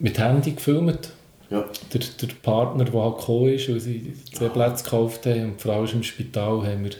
mit 0.00 0.18
Handy 0.18 0.52
gefilmt. 0.52 1.12
Ja. 1.50 1.64
Der, 1.92 2.00
der 2.20 2.34
Partner, 2.42 2.84
der 2.84 3.00
halt 3.00 3.18
gekommen 3.18 3.52
ist, 3.52 3.68
weil 3.68 3.80
sie 3.80 4.14
zwei 4.32 4.48
Plätze 4.48 4.84
gekauft 4.84 5.26
haben 5.26 5.44
und 5.44 5.56
die 5.58 5.62
Frau 5.62 5.84
ist 5.84 5.94
im 5.94 6.02
Spital, 6.02 6.66
haben 6.66 6.84
wir 6.84 6.92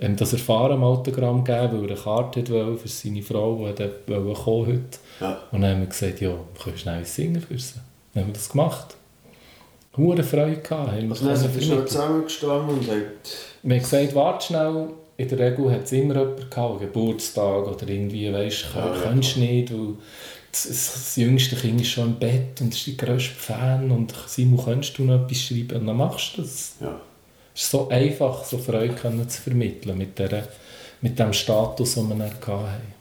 haben 0.00 0.16
das 0.16 0.32
erfahren 0.32 0.72
am 0.72 0.84
Autogramm 0.84 1.44
gegeben, 1.44 1.82
weil 1.82 1.90
er 1.90 1.96
eine 1.96 2.00
Karte 2.00 2.48
wollte 2.48 2.78
für 2.78 2.88
seine 2.88 3.22
Frau, 3.22 3.56
die 3.56 3.64
heute 3.64 3.92
kommen 4.06 4.66
heute. 4.66 4.98
Ja. 5.20 5.38
Und 5.50 5.62
dann 5.62 5.72
haben 5.72 5.80
wir 5.80 5.88
gesagt, 5.88 6.20
ja, 6.20 6.30
wir 6.30 6.62
können 6.62 6.78
schnell 6.78 7.04
singen 7.04 7.40
für 7.40 7.58
sie. 7.58 7.74
Dann 8.14 8.24
haben 8.24 8.28
wir 8.30 8.34
das 8.34 8.48
gemacht. 8.48 8.96
Hure 9.96 10.22
Freude 10.22 10.58
gehabt. 10.58 10.92
Haben 10.92 11.02
wir 11.02 11.10
Also 11.10 11.26
dann 11.26 11.36
sind 11.36 11.54
wir 11.54 11.62
schnell 11.62 11.84
zusammengestanden 11.84 12.78
und 12.78 12.88
haben... 12.88 13.02
Wir 13.62 13.76
haben 13.76 13.82
gesagt, 13.82 14.14
warte 14.14 14.46
schnell. 14.46 14.88
In 15.16 15.28
der 15.28 15.38
Regel 15.40 15.72
hat 15.72 15.84
es 15.84 15.92
immer 15.92 16.14
jemanden 16.14 16.48
gehabt, 16.48 16.80
Geburtstag 16.80 17.66
oder 17.66 17.88
irgendwie, 17.88 18.32
weisst 18.32 18.66
du, 18.72 18.78
Ja, 18.78 18.94
ja, 18.94 19.00
kannst 19.02 19.34
du 19.34 19.40
nicht, 19.40 19.72
weil 19.72 19.94
das, 20.52 20.62
das, 20.68 21.16
jüngste 21.16 21.56
Kind 21.56 21.80
ist 21.80 21.88
schon 21.88 22.06
im 22.06 22.18
Bett 22.20 22.60
und 22.60 22.72
ist 22.72 22.86
der 22.86 22.94
grösste 22.94 23.34
Fan 23.34 23.90
und 23.90 24.14
Simon, 24.26 24.64
könntest 24.64 24.96
du 24.96 25.02
noch 25.02 25.24
etwas 25.24 25.42
schreiben? 25.42 25.80
Und 25.80 25.86
dann 25.88 25.96
machst 25.96 26.36
du 26.36 26.42
das. 26.42 26.76
Ja. 26.80 27.00
Es 27.58 27.64
ist 27.64 27.70
so 27.72 27.88
einfach, 27.88 28.44
so 28.44 28.56
Freude 28.56 28.94
können 28.94 29.28
zu 29.28 29.42
vermitteln 29.42 29.98
mit, 29.98 30.16
der, 30.16 30.46
mit 31.00 31.18
dem 31.18 31.32
Status, 31.32 31.94
den 31.94 32.08
wir 32.08 32.14
dann 32.14 32.30
hatten. 32.30 32.92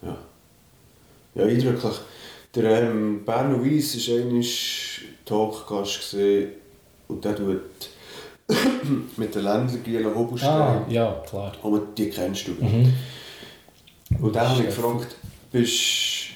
Ja. 0.00 0.16
Ja, 1.34 1.44
eindrücklich. 1.44 1.94
Der 2.54 2.84
ähm, 2.84 3.22
Berno 3.22 3.62
Weiss 3.62 4.08
war 4.08 4.16
einmal 4.18 4.42
Talkgast 5.26 6.16
und 7.08 7.22
der 7.22 7.36
tut 7.36 7.60
mit 9.18 9.34
den 9.34 9.42
Ländlergielen 9.44 10.06
Ah, 10.06 10.14
Hobelstein. 10.14 10.90
ja, 10.90 11.22
klar. 11.28 11.52
Und 11.62 11.98
die 11.98 12.08
kennst 12.08 12.48
du. 12.48 12.52
Mhm. 12.52 12.94
Und 14.22 14.34
dann 14.34 14.48
habe 14.48 14.60
ich 14.62 14.68
gefragt, 14.68 15.16
bist 15.52 16.28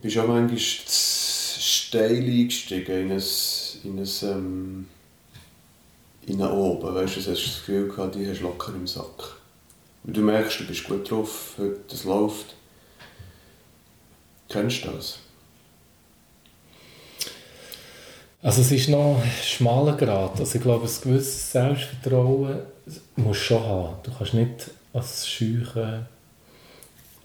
du 0.00 0.20
auch 0.22 0.28
manchmal 0.28 0.56
steil 0.60 2.14
eingestiegen 2.14 3.10
in 3.10 3.12
ein, 3.12 3.22
in 3.84 3.98
ein, 3.98 4.08
ähm, 4.22 4.86
in 6.26 6.42
ein 6.42 6.50
Oben, 6.50 6.94
weißt 6.94 7.16
du, 7.16 7.20
hast 7.20 7.26
du 7.26 7.32
das 7.32 7.58
Gefühl 7.58 7.88
gehabt, 7.88 8.14
die 8.14 8.28
hast 8.28 8.40
du 8.40 8.44
locker 8.44 8.72
im 8.74 8.86
Sack. 8.86 9.36
Und 10.04 10.16
du 10.16 10.20
merkst, 10.20 10.60
du 10.60 10.66
bist 10.66 10.84
gut 10.84 11.10
drauf, 11.10 11.54
heute, 11.58 11.80
das 11.88 12.04
läuft. 12.04 12.54
Kennst 14.48 14.84
du 14.84 14.90
das? 14.90 15.18
Also 18.42 18.60
es 18.60 18.70
ist 18.72 18.90
noch 18.90 19.22
ein 19.22 19.30
schmaler 19.42 19.96
Grad. 19.96 20.38
Also 20.38 20.56
ich 20.56 20.62
glaube, 20.62 20.86
ein 20.86 21.02
gewisses 21.02 21.52
Selbstvertrauen 21.52 22.60
musst 23.16 23.40
du 23.40 23.44
schon 23.44 23.62
haben. 23.62 23.96
Du 24.02 24.10
kannst 24.16 24.34
nicht 24.34 24.70
als 24.92 25.26
scheuchen, 25.26 26.06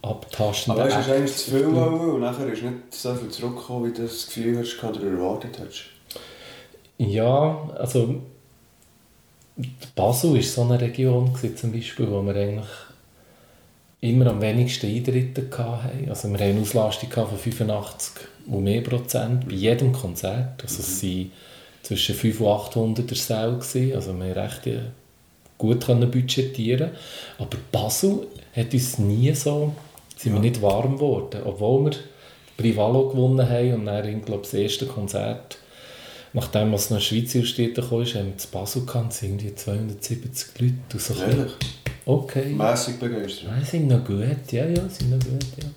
abtastender 0.01 0.81
Aber 0.81 0.89
weißt 0.89 0.95
du, 0.95 1.01
hast 1.01 1.17
eigentlich 1.17 1.35
zu 1.35 1.51
viel 1.51 1.75
wollen 1.75 2.11
und 2.11 2.21
nachher 2.21 2.47
ist 2.47 2.63
nicht 2.63 2.75
so 2.91 3.13
viel 3.15 3.29
zurückgekommen, 3.29 3.91
wie 3.91 3.97
du 3.97 4.03
das 4.03 4.27
Gefühl 4.27 4.59
hast 4.59 4.81
oder 4.81 5.11
erwartet 5.11 5.59
hast. 5.59 5.98
Ja, 6.99 7.69
also 7.77 8.21
Basel 9.95 10.35
war 10.35 10.41
so 10.41 10.61
eine 10.63 10.81
Region 10.81 11.33
gewesen, 11.33 11.55
zum 11.55 11.71
Beispiel, 11.71 12.11
wo 12.11 12.21
wir 12.21 12.35
eigentlich 12.35 12.67
immer 14.01 14.27
am 14.27 14.41
wenigsten 14.41 14.87
Eintritte 14.87 15.47
hatten. 15.57 16.09
Also 16.09 16.27
wir 16.27 16.37
hatten 16.37 16.51
eine 16.51 16.61
Auslastung 16.61 17.09
von 17.09 17.37
85 17.37 18.27
und 18.47 18.63
mehr 18.63 18.81
Prozent 18.81 19.47
bei 19.47 19.55
jedem 19.55 19.93
Konzert. 19.93 20.61
Also 20.61 20.81
es 20.81 21.01
waren 21.01 21.31
zwischen 21.83 22.15
500 22.15 22.75
und 22.75 22.99
800 22.99 23.09
der 23.09 23.61
Säle. 23.61 23.95
Also 23.95 24.19
wir 24.19 24.35
recht 24.35 24.67
äh, 24.67 24.79
gut 25.57 25.85
können 25.85 26.11
budgetieren. 26.11 26.91
Aber 27.37 27.57
Basel 27.71 28.27
hat 28.53 28.73
uns 28.73 28.99
nie 28.99 29.33
so, 29.33 29.73
sind 30.17 30.33
wir 30.33 30.41
nicht 30.41 30.61
warm 30.61 30.95
geworden. 30.95 31.43
Obwohl 31.45 31.91
wir 31.91 31.97
Privalo 32.57 33.07
gewonnen 33.07 33.49
haben 33.49 33.73
und 33.73 33.85
dann, 33.85 34.05
ich 34.05 34.25
glaube, 34.25 34.43
das 34.43 34.53
erste 34.53 34.85
Konzert 34.85 35.59
Nachdem 36.33 36.71
was 36.71 36.89
nach 36.91 37.01
Schweizer 37.01 37.43
Städte 37.43 37.81
kam, 37.81 38.05
haben 38.05 38.27
wir 38.27 38.37
zu 38.37 38.47
Basel 38.49 38.85
gehabt, 38.85 39.13
es 39.13 39.19
sind 39.19 39.41
irgendwie 39.41 39.55
270 39.55 40.47
Leute. 40.59 40.73
Und 40.93 41.01
so 41.01 41.13
Ehrlich? 41.15 41.51
okay. 42.05 42.45
Mässig 42.49 42.99
begeistert. 42.99 43.49
Nein, 43.49 43.65
sind 43.65 43.87
noch 43.87 44.03
gut, 44.05 44.51
ja, 44.51 44.65
ja, 44.65 44.87
sind 44.89 45.09
noch 45.09 45.19
gut, 45.19 45.43
ja. 45.61 45.69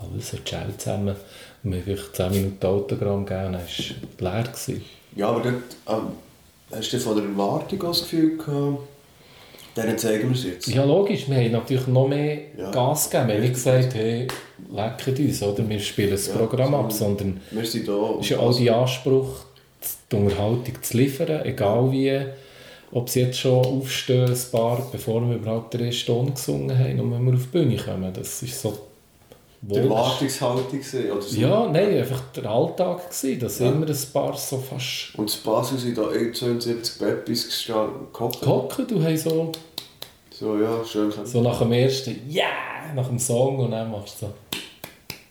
Alles 0.00 0.30
so 0.30 0.38
chill 0.44 0.72
zusammen. 0.78 1.14
Und 1.62 1.72
wir 1.72 1.78
haben 1.78 1.84
vielleicht 1.84 2.16
10 2.16 2.30
Minuten 2.32 2.66
Autogramm 2.66 3.26
gegeben 3.26 3.52
dann 3.52 3.54
war 3.54 3.62
es 3.66 3.94
leer. 4.18 4.42
Gewesen. 4.44 4.84
Ja, 5.16 5.28
aber 5.28 5.40
dort, 5.42 5.54
ähm, 5.88 6.06
hast 6.70 6.92
du 6.92 6.98
von 7.00 7.16
der 7.16 7.24
Erwartung 7.24 7.78
das 7.80 8.00
Gefühl 8.02 8.38
gehabt, 8.38 8.78
denen 9.76 9.98
zeigen 9.98 10.28
wir 10.30 10.36
es 10.36 10.44
jetzt? 10.44 10.68
Ja, 10.68 10.84
logisch, 10.84 11.28
wir 11.28 11.36
haben 11.36 11.52
natürlich 11.52 11.86
noch 11.88 12.08
mehr 12.08 12.38
Ja. 12.56 12.70
Gas 12.70 13.10
gegeben. 13.10 13.28
Wir 13.28 13.34
haben 13.34 13.42
nicht 13.42 13.54
gesagt, 13.54 13.94
hey, 13.94 14.28
lecket 14.72 15.18
uns, 15.18 15.42
oder 15.42 15.68
wir 15.68 15.80
spielen 15.80 16.10
das 16.10 16.28
Ja, 16.28 16.34
Programm 16.36 16.74
ab, 16.74 16.92
sondern- 16.92 17.40
Wir 17.50 17.64
sind 17.66 17.86
da. 17.88 18.14
es 18.18 18.24
ist 18.26 18.30
ja 18.30 18.38
auch 18.38 18.56
der 18.58 18.76
Anspruch, 18.76 19.28
die 20.10 20.16
Unterhaltung 20.16 20.82
zu 20.82 20.96
liefern, 20.96 21.44
egal 21.44 21.90
wie, 21.92 22.20
ob 22.92 23.08
sie 23.10 23.20
jetzt 23.20 23.38
schon 23.38 23.64
aufstehen, 23.64 24.30
ein 24.30 24.50
paar, 24.50 24.86
bevor 24.90 25.20
wir 25.28 25.36
überhaupt 25.36 25.74
den 25.74 25.82
ersten 25.86 26.06
Ton 26.06 26.34
gesungen 26.34 26.76
haben 26.78 27.00
und 27.00 27.12
wenn 27.12 27.26
wir 27.26 27.34
auf 27.34 27.42
die 27.42 27.58
Bühne 27.58 27.76
kommen. 27.76 28.12
Das 28.14 28.42
ist 28.42 28.60
so... 28.62 28.78
die 29.60 29.76
Erwartungshaltung 29.76 30.80
oder 31.12 31.20
so. 31.22 31.40
Ja, 31.40 31.66
nein, 31.68 31.98
einfach 31.98 32.22
der 32.34 32.46
Alltag 32.46 33.10
gewesen, 33.10 33.40
dass 33.40 33.58
Ja. 33.58 33.68
immer 33.70 33.86
ein 33.86 33.96
paar 34.12 34.36
so 34.36 34.56
fast 34.58 35.14
Und 35.18 35.34
in 35.34 35.42
Basel 35.44 35.78
sind 35.78 35.98
da 35.98 36.08
72 36.10 36.98
Peppis 36.98 37.46
gestanden, 37.46 38.06
gehockt. 38.12 38.46
hocken, 38.46 38.86
du 38.86 39.02
hast 39.02 39.24
so, 39.24 39.52
So, 40.30 40.56
ja, 40.58 40.82
schön. 40.84 41.12
so 41.24 41.42
nach 41.42 41.58
dem 41.58 41.72
ersten 41.72 42.16
«Ja!» 42.28 42.44
nach 42.94 43.08
dem 43.08 43.18
Song 43.18 43.58
und 43.58 43.72
dann 43.72 43.90
machst 43.90 44.22
du 44.22 44.26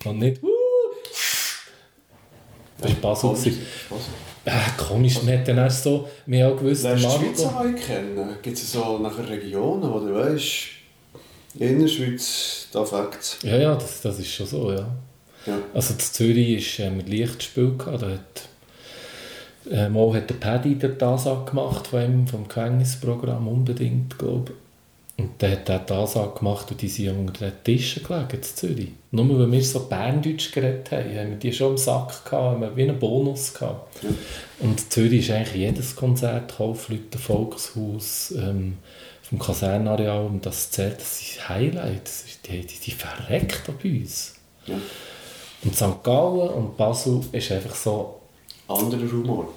so 0.04 0.10
und 0.12 0.20
nicht 0.20 0.44
«Wuh!» 0.44 0.48
Das 2.80 2.92
war 2.92 2.96
Basel. 3.02 3.30
Basel. 3.32 3.54
Äh, 4.88 4.94
komisch, 4.94 5.22
man 5.24 5.40
hat 5.40 5.48
dann 5.48 5.58
erst 5.58 5.84
so, 5.84 6.08
haben 6.26 6.44
auch 6.44 6.58
gewusst, 6.58 6.84
Lernst 6.84 7.06
du 7.06 7.10
die 7.10 7.26
Schweiz 7.26 7.46
auch 7.46 7.64
kennen? 7.76 8.30
Gibt 8.42 8.58
es 8.58 8.72
so 8.72 9.00
nachher 9.00 9.30
Regionen, 9.30 9.94
wo 9.94 10.00
du 10.00 10.14
weißt, 10.14 10.78
in 11.60 11.80
der 11.80 11.88
Schweiz, 11.88 12.68
da 12.72 12.86
fängt 12.86 13.40
Ja, 13.44 13.58
ja, 13.58 13.76
das, 13.76 14.02
das 14.02 14.20
ist 14.20 14.32
schon 14.32 14.48
so, 14.48 14.72
ja. 14.72 14.88
Ja. 15.46 15.58
Also 15.74 15.94
in 15.94 16.00
Zürich 16.00 16.58
ist 16.58 16.80
ähm, 16.80 17.00
ein 17.00 17.08
Lichtspiel 17.08 17.78
gehabt, 17.78 18.02
da 18.02 18.10
hat 18.10 18.50
äh, 19.72 19.90
mal 19.90 20.14
hat 20.14 20.30
der 20.30 20.36
Paddy 20.36 20.76
den 20.76 21.02
Ansage 21.02 21.46
gemacht 21.50 21.88
von 21.88 22.02
ihm, 22.02 22.28
vom 22.28 22.48
Gefängnisprogramm 22.48 23.48
unbedingt, 23.48 24.18
glaube 24.18 24.52
ich. 24.52 24.67
Und 25.18 25.42
der 25.42 25.52
hat 25.52 25.90
den 25.90 25.98
Ansage 25.98 26.38
gemacht 26.38 26.70
und 26.70 26.80
die 26.80 26.88
sind 26.88 27.18
unter 27.18 27.50
den 27.50 27.64
Tischen 27.64 28.04
gelegen 28.04 28.28
in 28.34 28.44
Zürich. 28.44 28.92
Nur 29.10 29.40
weil 29.40 29.52
wir 29.52 29.64
so 29.64 29.80
Berndeutsch 29.88 30.52
geredet 30.52 30.92
haben, 30.92 31.10
haben 31.10 31.30
wir 31.32 31.38
die 31.38 31.52
schon 31.52 31.72
im 31.72 31.78
Sack 31.78 32.24
gehabt, 32.24 32.32
haben 32.32 32.62
wir 32.62 32.76
wie 32.76 32.84
einen 32.84 33.00
Bonus 33.00 33.54
gehabt. 33.54 34.04
Ja. 34.04 34.10
Und 34.60 34.92
Zürich 34.92 35.28
ist 35.28 35.32
eigentlich 35.32 35.56
jedes 35.56 35.96
Konzert, 35.96 36.56
Kaufleute, 36.56 37.18
Volkshaus, 37.18 38.32
ähm, 38.38 38.78
vom 39.24 39.40
Kasernareal 39.40 40.28
und 40.28 40.46
das 40.46 40.72
zählt, 40.72 41.00
das 41.00 41.20
ist 41.20 41.50
Highlight, 41.50 42.04
das 42.04 42.24
ist, 42.24 42.48
die, 42.48 42.62
die, 42.62 42.80
die 42.80 42.92
verreckt 42.92 43.64
bei 43.82 43.90
uns. 43.90 44.36
Ja. 44.68 44.76
Und 45.64 45.76
St. 45.76 46.04
Gallen 46.04 46.50
und 46.50 46.78
Basel 46.78 47.22
ist 47.32 47.52
einfach 47.52 47.76
so, 47.76 48.22
Anderer 48.68 49.12
Humor. 49.12 49.50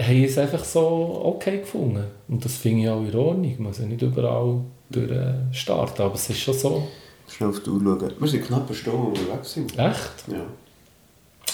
haben 0.00 0.24
es 0.24 0.38
einfach 0.38 0.64
so 0.64 1.22
okay 1.24 1.58
gefunden. 1.58 2.04
Und 2.28 2.44
das 2.44 2.56
finde 2.56 2.82
ich 2.82 2.88
auch 2.88 3.02
in 3.02 3.14
Ordnung. 3.14 3.54
Man 3.58 3.68
muss 3.68 3.78
ja 3.78 3.86
nicht 3.86 4.02
überall 4.02 4.60
durch 4.92 5.10
aber 5.10 6.14
es 6.14 6.30
ist 6.30 6.40
schon 6.40 6.54
so. 6.54 6.88
Schnell 7.28 7.50
auf 7.50 7.62
die 7.62 7.70
Uhr 7.70 7.80
schauen. 7.80 8.12
Wir 8.18 8.28
sind 8.28 8.46
knapp 8.46 8.66
eine 8.66 8.76
Stunde 8.76 9.20
unterwegs. 9.20 9.52
Sind. 9.54 9.78
Echt? 9.78 10.28
Ja, 10.28 10.44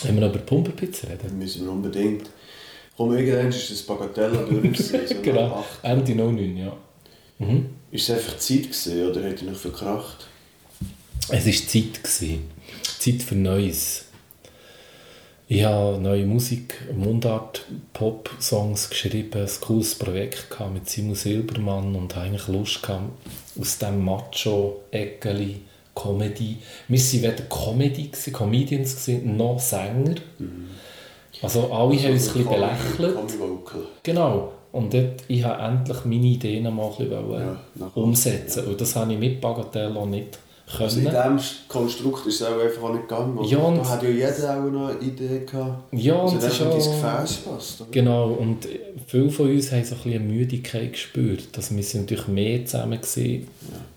Wenn 0.03 0.21
wir 0.21 0.27
über 0.29 0.39
Pumperpizza 0.39 1.07
reden. 1.09 1.39
müssen 1.39 1.65
wir 1.65 1.73
unbedingt. 1.73 2.29
Komm, 2.97 3.13
irgendwann 3.17 3.49
ist 3.49 3.71
das 3.71 3.83
Bagatella 3.83 4.43
durch. 4.43 4.79
so 4.83 4.99
Genau. 5.23 5.65
Ende 5.83 6.15
09, 6.15 6.57
ja. 6.57 6.73
Mhm. 7.39 7.67
Ist 7.93 8.09
es 8.09 8.17
einfach 8.17 8.37
Zeit 8.39 8.63
gewesen, 8.65 9.09
oder 9.11 9.23
hat 9.25 9.41
er 9.41 9.51
noch 9.51 9.59
verkracht? 9.59 10.27
Es 11.29 11.47
war 11.47 11.53
Zeit. 11.53 12.03
Gewesen. 12.03 12.51
Zeit 12.99 13.23
für 13.23 13.37
Neues. 13.37 14.07
Ich 15.51 15.65
habe 15.65 15.97
neue 15.97 16.27
Musik, 16.27 16.75
Mundart, 16.95 17.65
Pop-Songs 17.95 18.91
geschrieben, 18.91 19.41
ein 19.41 19.49
cooles 19.63 19.95
Projekt 19.95 20.47
mit 20.75 20.91
Simon 20.91 21.15
Silbermann 21.15 21.95
und 21.95 22.15
habe 22.15 22.27
eigentlich 22.27 22.49
Lust 22.49 22.83
gehabt, 22.83 23.13
aus 23.59 23.79
diesem 23.79 24.05
Macho-Eckeli 24.05 25.63
Comedy. 25.95 26.59
Wir 26.89 26.99
waren 27.01 27.23
weder 27.23 27.45
Comedy, 27.45 28.11
Comedians, 28.31 29.07
gewesen, 29.07 29.39
noch 29.39 29.59
Sänger. 29.59 30.17
Also 31.41 31.73
alle 31.73 31.97
haben 31.97 32.13
uns 32.13 32.29
ein 32.29 32.45
bisschen 32.45 32.45
belächelt. 32.45 33.17
Genau. 34.03 34.53
Und 34.71 34.93
dort, 34.93 35.25
ich 35.29 35.43
habe 35.45 35.63
endlich 35.63 36.05
meine 36.05 36.27
Ideen 36.27 36.65
mal 36.65 36.91
ein 36.91 37.09
bisschen 37.09 37.33
Ja, 37.81 37.91
umsetzen. 37.95 38.67
Und 38.67 38.79
das 38.79 38.95
habe 38.95 39.15
ich 39.15 39.19
mit 39.19 39.41
Bagatelle 39.41 40.07
nicht 40.07 40.39
Also 40.79 41.01
in 41.01 41.07
können. 41.07 41.37
diesem 41.39 41.51
Konstrukt 41.69 42.27
ist 42.27 42.41
es 42.41 42.47
auch 42.47 42.59
einfach 42.61 42.83
auch 42.83 42.93
nicht 42.93 43.09
gegangen. 43.09 43.43
Ja, 43.45 43.59
und- 43.59 43.79
da 43.79 43.89
hat 43.89 44.03
ja 44.03 44.09
jeder 44.11 44.57
auch 44.61 44.71
noch 44.71 44.89
eine 44.91 44.99
Idee 45.01 45.41
gehabt. 45.47 45.93
Ja, 45.93 46.21
Also 46.21 46.35
und 46.35 46.43
das 46.43 46.53
es 46.53 46.61
ist 46.61 46.67
ist 46.67 46.75
ins 46.75 46.87
auch... 46.89 46.93
Gefäß 47.13 47.37
passt. 47.39 47.81
Oder? 47.81 47.91
Genau, 47.91 48.29
und 48.33 48.69
viele 49.07 49.31
von 49.31 49.49
uns 49.51 49.73
haben 49.73 49.85
so 49.85 49.95
ein 49.95 50.03
bisschen 50.03 50.21
eine 50.21 50.33
Müdigkeit 50.33 50.93
gespürt. 50.93 51.49
Also 51.57 51.75
wir 51.75 51.83
sind 51.83 52.03
natürlich 52.03 52.29
mehr 52.29 52.65
zusammen 52.67 53.01
gewesen, 53.01 53.49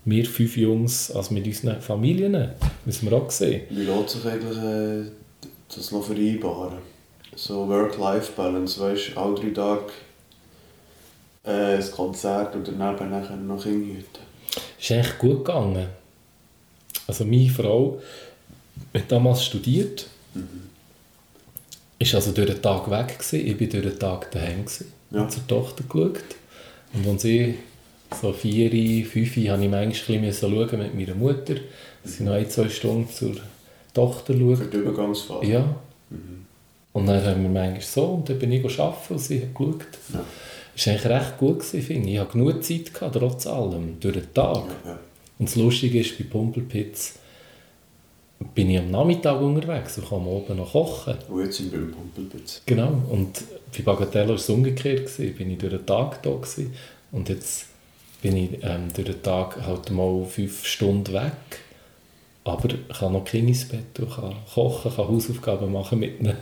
wir 0.06 0.24
fünf 0.24 0.56
Jungs, 0.56 1.10
als 1.10 1.30
mit 1.30 1.46
unseren 1.46 1.80
Familien. 1.82 2.48
Müssen 2.86 3.10
wir 3.10 3.16
auch 3.18 3.30
sehen. 3.30 3.62
Wie 3.68 3.82
lässt 3.82 4.08
sich 4.10 4.24
eigentlich 4.24 4.58
äh, 4.58 5.02
das 5.74 5.90
noch 5.92 6.02
vereinbaren? 6.04 6.78
So 7.36 7.68
Work-Life-Balance, 7.68 8.80
weißt 8.80 9.10
du, 9.14 9.20
alle 9.20 9.34
drei 9.34 9.50
Tage 9.50 9.82
äh, 11.44 11.76
ein 11.76 11.90
Konzert 11.90 12.54
und 12.54 12.66
daneben 12.68 13.10
nachher 13.10 13.36
noch 13.36 13.62
hingehüten. 13.64 14.06
Es 14.78 14.84
ist 14.90 14.92
eigentlich 14.92 15.18
gut 15.18 15.44
gegangen. 15.44 15.86
Also 17.06 17.24
meine 17.24 17.48
Frau 17.50 18.00
hat 18.94 19.10
damals 19.10 19.44
studiert, 19.44 20.06
ist 21.98 22.14
also 22.14 22.32
durch 22.32 22.50
den 22.50 22.62
Tag 22.62 22.90
weg 22.90 23.18
gewesen. 23.18 23.46
ich 23.46 23.60
war 23.60 23.66
durch 23.80 23.92
den 23.92 23.98
Tag 23.98 24.30
daheim 24.30 24.64
gewesen, 24.64 24.92
Ja. 25.10 25.28
zur 25.28 25.46
Tochter 25.46 25.84
geschaut. 25.84 26.18
Und 26.94 27.06
als 27.08 27.24
ich 27.24 27.54
so 28.20 28.32
vier, 28.32 29.06
fünf, 29.06 29.36
habe 29.48 29.64
ich 29.64 29.70
manchmal 29.70 30.18
ein 30.18 30.32
schauen 30.32 30.78
mit 30.78 30.94
meiner 30.94 31.14
Mutter, 31.14 31.54
dass 32.02 32.16
sie 32.16 32.24
noch 32.24 32.32
ein, 32.32 32.48
zwei 32.50 32.68
Stunden 32.68 33.08
zur 33.10 33.36
Tochter 33.94 34.34
schaut. 34.34 34.58
Für 34.58 34.64
die 34.66 34.76
Übergangsphase. 34.78 35.46
Ja. 35.46 35.76
Und 36.92 37.06
dann 37.06 37.24
haben 37.24 37.42
wir 37.42 37.48
manchmal 37.48 37.80
so, 37.80 38.04
und 38.06 38.28
dann 38.28 38.38
bin 38.38 38.52
ich 38.52 38.78
arbeiten 38.78 39.14
und 39.14 39.18
sie 39.18 39.40
hat 39.40 39.54
geschaut. 39.54 39.86
Ja. 40.12 40.24
Das 40.74 40.86
war 40.86 40.92
eigentlich 40.94 41.12
recht 41.12 41.38
gut, 41.38 41.58
gewesen, 41.60 41.82
finde 41.82 42.08
ich. 42.08 42.14
Ich 42.14 42.20
hatte 42.20 42.32
genug 42.32 42.64
Zeit, 42.64 42.92
gehabt, 42.94 43.16
trotz 43.16 43.46
allem, 43.46 43.98
durch 44.00 44.14
den 44.14 44.34
Tag. 44.34 44.64
Ja, 44.84 44.90
ja. 44.90 44.98
Und 45.42 45.48
das 45.48 45.56
Lustige 45.56 45.98
ist, 45.98 46.16
bei 46.16 46.22
Pumpelpitz 46.22 47.18
bin 48.54 48.70
ich 48.70 48.78
am 48.78 48.92
Nachmittag 48.92 49.40
unterwegs 49.40 49.98
und 49.98 50.08
kann 50.08 50.24
oben 50.24 50.56
noch 50.56 50.70
kochen. 50.70 51.16
Und 51.28 51.44
jetzt 51.44 51.56
sind 51.56 51.72
wir 51.72 51.80
beim 51.80 51.90
Pumpelpitz. 51.90 52.62
Genau. 52.64 53.02
Und 53.10 53.42
bei 53.76 53.82
Bagatella 53.82 54.28
war 54.28 54.34
es 54.36 54.48
umgekehrt. 54.48 55.06
Gewesen. 55.06 55.34
Bin 55.34 55.50
ich 55.50 55.58
durch 55.58 55.72
den 55.72 55.84
Tag 55.84 56.22
da 56.22 56.30
gewesen. 56.30 56.72
Und 57.10 57.28
jetzt 57.28 57.66
bin 58.22 58.36
ich 58.36 58.50
ähm, 58.62 58.92
durch 58.94 59.08
den 59.08 59.20
Tag 59.20 59.60
halt 59.66 59.90
mal 59.90 60.24
fünf 60.26 60.64
Stunden 60.64 61.12
weg. 61.12 61.32
Aber 62.44 62.68
ich 62.68 62.96
kann 62.96 63.12
noch 63.12 63.24
Kinder 63.24 63.48
ins 63.48 63.66
Bett 63.66 63.98
und 63.98 64.14
kann 64.14 64.36
kochen, 64.54 64.94
kann 64.94 65.08
Hausaufgaben 65.08 65.72
machen 65.72 65.98
mit 65.98 66.20
ihnen. 66.20 66.36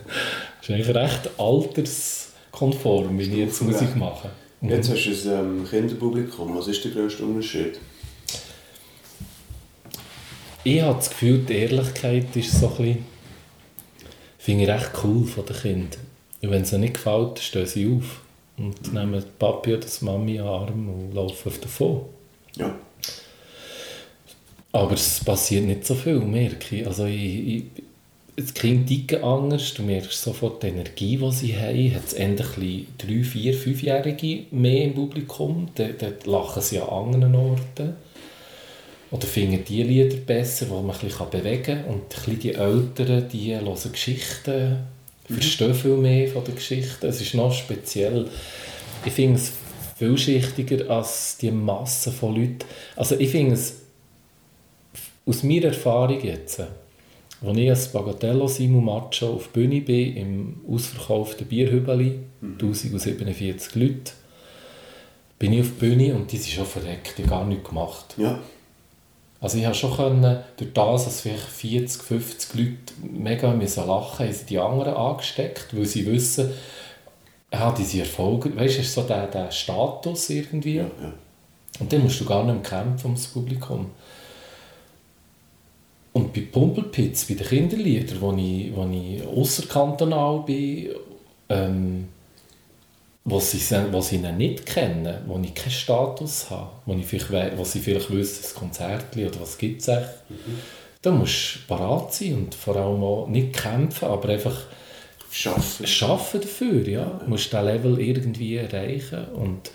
Das 0.59 0.69
ist 0.69 0.75
eigentlich 0.75 0.95
recht 0.95 1.29
alterskonform, 1.39 3.17
wie 3.17 3.23
ich 3.23 3.33
jetzt. 3.33 3.63
Musik 3.63 3.95
mache. 3.95 4.29
Jetzt 4.61 4.91
hast 4.91 5.25
du 5.25 5.35
ein 5.35 5.57
ähm, 5.57 5.67
Kinderpublikum. 5.67 6.55
Was 6.55 6.67
ist 6.67 6.85
der 6.85 6.91
grösste 6.91 7.23
Unterschied? 7.23 7.79
Ich 10.63 10.81
habe 10.81 10.95
das 10.95 11.09
Gefühl, 11.09 11.39
die 11.39 11.55
Ehrlichkeit 11.55 12.35
ist 12.35 12.59
so 12.59 12.67
ein 12.67 12.75
bisschen, 12.75 13.05
finde 14.37 14.63
ich 14.63 14.69
recht 14.69 14.91
cool 15.03 15.25
von 15.25 15.45
den 15.45 15.55
Kindern. 15.55 16.01
Und 16.43 16.51
wenn 16.51 16.61
es 16.61 16.71
ihnen 16.71 16.81
nicht 16.81 16.93
gefällt, 16.95 17.39
stehen 17.39 17.65
sie 17.65 17.87
auf 17.87 18.21
und 18.57 18.93
nehmen 18.93 19.19
die 19.19 19.27
Papi 19.39 19.73
oder 19.73 19.87
die 19.87 20.05
Mami 20.05 20.39
an 20.39 20.45
den 20.45 20.53
Arm 20.53 20.89
und 20.89 21.13
laufen 21.15 21.51
davon. 21.61 22.01
Ja. 22.55 22.75
Aber 24.71 24.93
es 24.93 25.23
passiert 25.23 25.65
nicht 25.65 25.85
so 25.85 25.95
viel, 25.95 26.19
merke 26.19 26.77
ich. 26.77 26.87
Also 26.87 27.05
ich, 27.05 27.47
ich, 27.47 27.63
das 28.35 28.53
Kind 28.53 28.87
ticken 28.87 29.23
anders, 29.23 29.73
du 29.73 29.81
merkst 29.81 30.21
sofort 30.21 30.61
die 30.61 30.67
Energie, 30.67 31.17
die 31.17 31.31
sie 31.31 31.57
haben. 31.57 31.95
Hat 31.95 32.05
es 32.05 32.13
endlich 32.13 32.85
drei, 32.99 33.23
vier, 33.23 33.53
fünfjährige 33.55 34.43
mehr 34.51 34.85
im 34.85 34.93
Publikum, 34.93 35.69
dort, 35.73 36.01
dort 36.01 36.27
lachen 36.27 36.61
sie 36.61 36.79
an 36.79 36.87
anderen 36.87 37.35
Orten. 37.35 37.95
Oder 39.11 39.27
finden 39.27 39.63
die 39.65 39.83
Lieder 39.83 40.15
besser, 40.15 40.65
die 40.65 40.71
man 40.71 40.89
ein 40.89 40.97
bisschen 40.99 41.29
bewegen 41.29 41.63
kann. 41.63 41.85
Und 41.85 42.03
ein 42.03 42.07
bisschen 42.07 42.39
die 42.39 42.53
Älteren, 42.53 43.27
die 43.29 43.53
hören 43.53 43.91
Geschichten, 43.91 44.77
verstehen 45.29 45.75
viel 45.75 45.97
mehr 45.97 46.29
von 46.29 46.43
den 46.43 46.55
Geschichten. 46.55 47.05
Es 47.05 47.21
ist 47.21 47.33
noch 47.33 47.53
speziell. 47.53 48.27
Ich 49.05 49.13
finde 49.13 49.35
es 49.35 49.51
vielschichtiger 49.97 50.89
als 50.89 51.37
die 51.37 51.51
Masse 51.51 52.11
von 52.11 52.35
Leuten. 52.35 52.59
Also 52.95 53.19
ich 53.19 53.29
finde 53.29 53.55
es 53.55 53.81
aus 55.25 55.43
meiner 55.43 55.67
Erfahrung 55.67 56.23
jetzt, 56.23 56.59
als 56.59 57.57
ich 57.57 57.69
als 57.69 57.91
Bagatello 57.91 58.47
Simon 58.47 58.85
Macho 58.85 59.33
auf 59.33 59.47
die 59.47 59.59
Bühne 59.59 59.81
bin, 59.81 60.15
im 60.17 60.61
ausverkauften 60.67 61.47
Bierhübeli, 61.47 62.19
1047 62.41 63.75
Leute, 63.75 64.13
bin 65.37 65.53
ich 65.53 65.61
auf 65.61 65.67
die 65.67 65.85
Bühne 65.85 66.15
und 66.15 66.31
die 66.31 66.37
sind 66.37 66.53
schon 66.53 66.65
verreckt, 66.65 67.17
die 67.17 67.23
haben 67.23 67.29
gar 67.29 67.45
nichts 67.45 67.67
gemacht. 67.67 68.15
Ja. 68.17 68.39
Also 69.41 69.57
ich 69.57 69.65
habe 69.65 69.73
schon 69.73 69.95
können, 69.95 70.39
durch 70.55 70.71
das, 70.71 71.05
dass 71.05 71.21
vielleicht 71.21 71.41
40, 71.41 72.03
50 72.03 72.53
Leute 72.53 72.93
mega 73.01 73.51
müssen 73.51 73.87
lachen 73.87 74.31
sie 74.31 74.45
die 74.45 74.59
anderen 74.59 74.93
angesteckt, 74.93 75.75
weil 75.75 75.85
sie 75.85 76.05
wissen, 76.05 76.51
ja, 77.51 77.71
diese 77.71 78.01
Erfolge, 78.01 78.55
weißt 78.55 78.77
du, 78.77 78.81
ist 78.81 78.93
so 78.93 79.01
der, 79.01 79.27
der 79.27 79.51
Status 79.51 80.29
irgendwie. 80.29 80.77
Ja, 80.77 80.83
ja. 80.83 81.13
Und 81.79 81.91
dann 81.91 82.03
musst 82.03 82.21
du 82.21 82.25
gar 82.25 82.43
nicht 82.43 82.53
mehr 82.53 82.63
kämpfen 82.63 83.07
ums 83.07 83.27
Publikum. 83.27 83.89
Und 86.13 86.33
bei 86.33 86.41
Pumpelpitz, 86.41 87.25
bei 87.25 87.33
den 87.33 87.47
Kinderliedern, 87.47 88.21
wo 88.21 88.33
ich, 88.33 88.75
wo 88.75 88.87
ich 88.91 89.25
ausserkantonal 89.25 90.43
bin, 90.45 90.89
ähm, 91.49 92.07
sie, 93.39 93.57
se- 93.59 93.87
wo 93.91 94.01
sie 94.01 94.17
nicht 94.17 94.65
kennen, 94.65 95.15
wo 95.27 95.39
ich 95.43 95.53
keinen 95.53 95.71
Status 95.71 96.49
habe, 96.49 96.69
wo, 96.85 96.93
ich 96.93 97.05
vielleicht, 97.05 97.57
wo 97.57 97.63
sie 97.63 97.79
vielleicht 97.79 98.11
wissen, 98.11 98.45
ein 98.45 98.59
Konzert 98.59 99.15
oder 99.15 99.39
was 99.41 99.57
gibt 99.57 99.81
es 99.81 99.87
echt, 99.87 100.09
da 101.01 101.11
musst 101.11 101.55
du 101.55 101.59
parat 101.67 102.13
sein 102.13 102.33
und 102.35 102.55
vor 102.55 102.75
allem 102.75 103.03
auch 103.03 103.27
nicht 103.27 103.53
kämpfen, 103.53 104.05
aber 104.07 104.29
einfach 104.29 104.55
Schaffen. 105.31 105.87
Schaffen 105.87 106.41
dafür, 106.41 106.87
ja. 106.87 107.05
Du 107.23 107.29
musst 107.29 107.51
diesen 107.53 107.65
Level 107.65 107.99
irgendwie 108.01 108.57
erreichen. 108.57 109.25
Und 109.33 109.71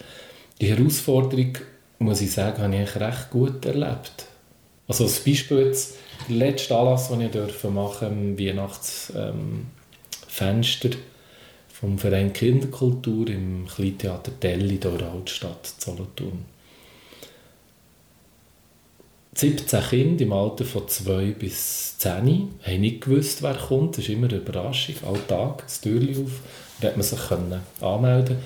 die 0.60 0.68
Herausforderung, 0.68 1.56
muss 1.98 2.20
ich 2.20 2.30
sagen, 2.30 2.62
habe 2.62 2.74
ich 2.74 2.80
eigentlich 2.80 3.00
recht 3.00 3.30
gut 3.30 3.64
erlebt. 3.64 4.26
Also 4.86 5.04
als 5.04 5.20
Beispiel 5.20 5.60
jetzt, 5.66 5.94
der 6.28 6.36
letzte 6.36 6.76
Anlass, 6.76 7.08
den 7.08 7.22
ich 7.22 7.30
durfte 7.30 7.70
machen 7.70 8.36
im 8.36 8.38
Weihnachtsfenster 8.38 10.90
vom 11.80 11.98
Verein 11.98 12.32
Kinderkultur 12.32 13.28
im 13.28 13.66
Kleintheater 13.66 14.30
Delli 14.30 14.76
in 14.76 14.80
der 14.80 15.12
Altstadt 15.12 15.66
Solothurn. 15.78 16.46
17 19.34 19.82
Kinder 19.82 20.24
im 20.24 20.32
Alter 20.32 20.64
von 20.64 20.88
2 20.88 21.32
bis 21.32 21.98
10 21.98 22.54
haben 22.62 22.80
nicht 22.80 23.02
gewusst, 23.02 23.42
wer 23.42 23.54
kommt. 23.54 23.98
Das 23.98 24.04
ist 24.04 24.08
immer 24.08 24.28
eine 24.28 24.38
Überraschung. 24.38 24.94
Alltag, 25.06 25.64
das 25.64 25.82
Türchen 25.82 26.24
auf, 26.24 26.30
da 26.80 26.88
hat 26.88 26.96
man 26.96 27.04
sich 27.04 27.28
können 27.28 27.60
anmelden 27.82 28.38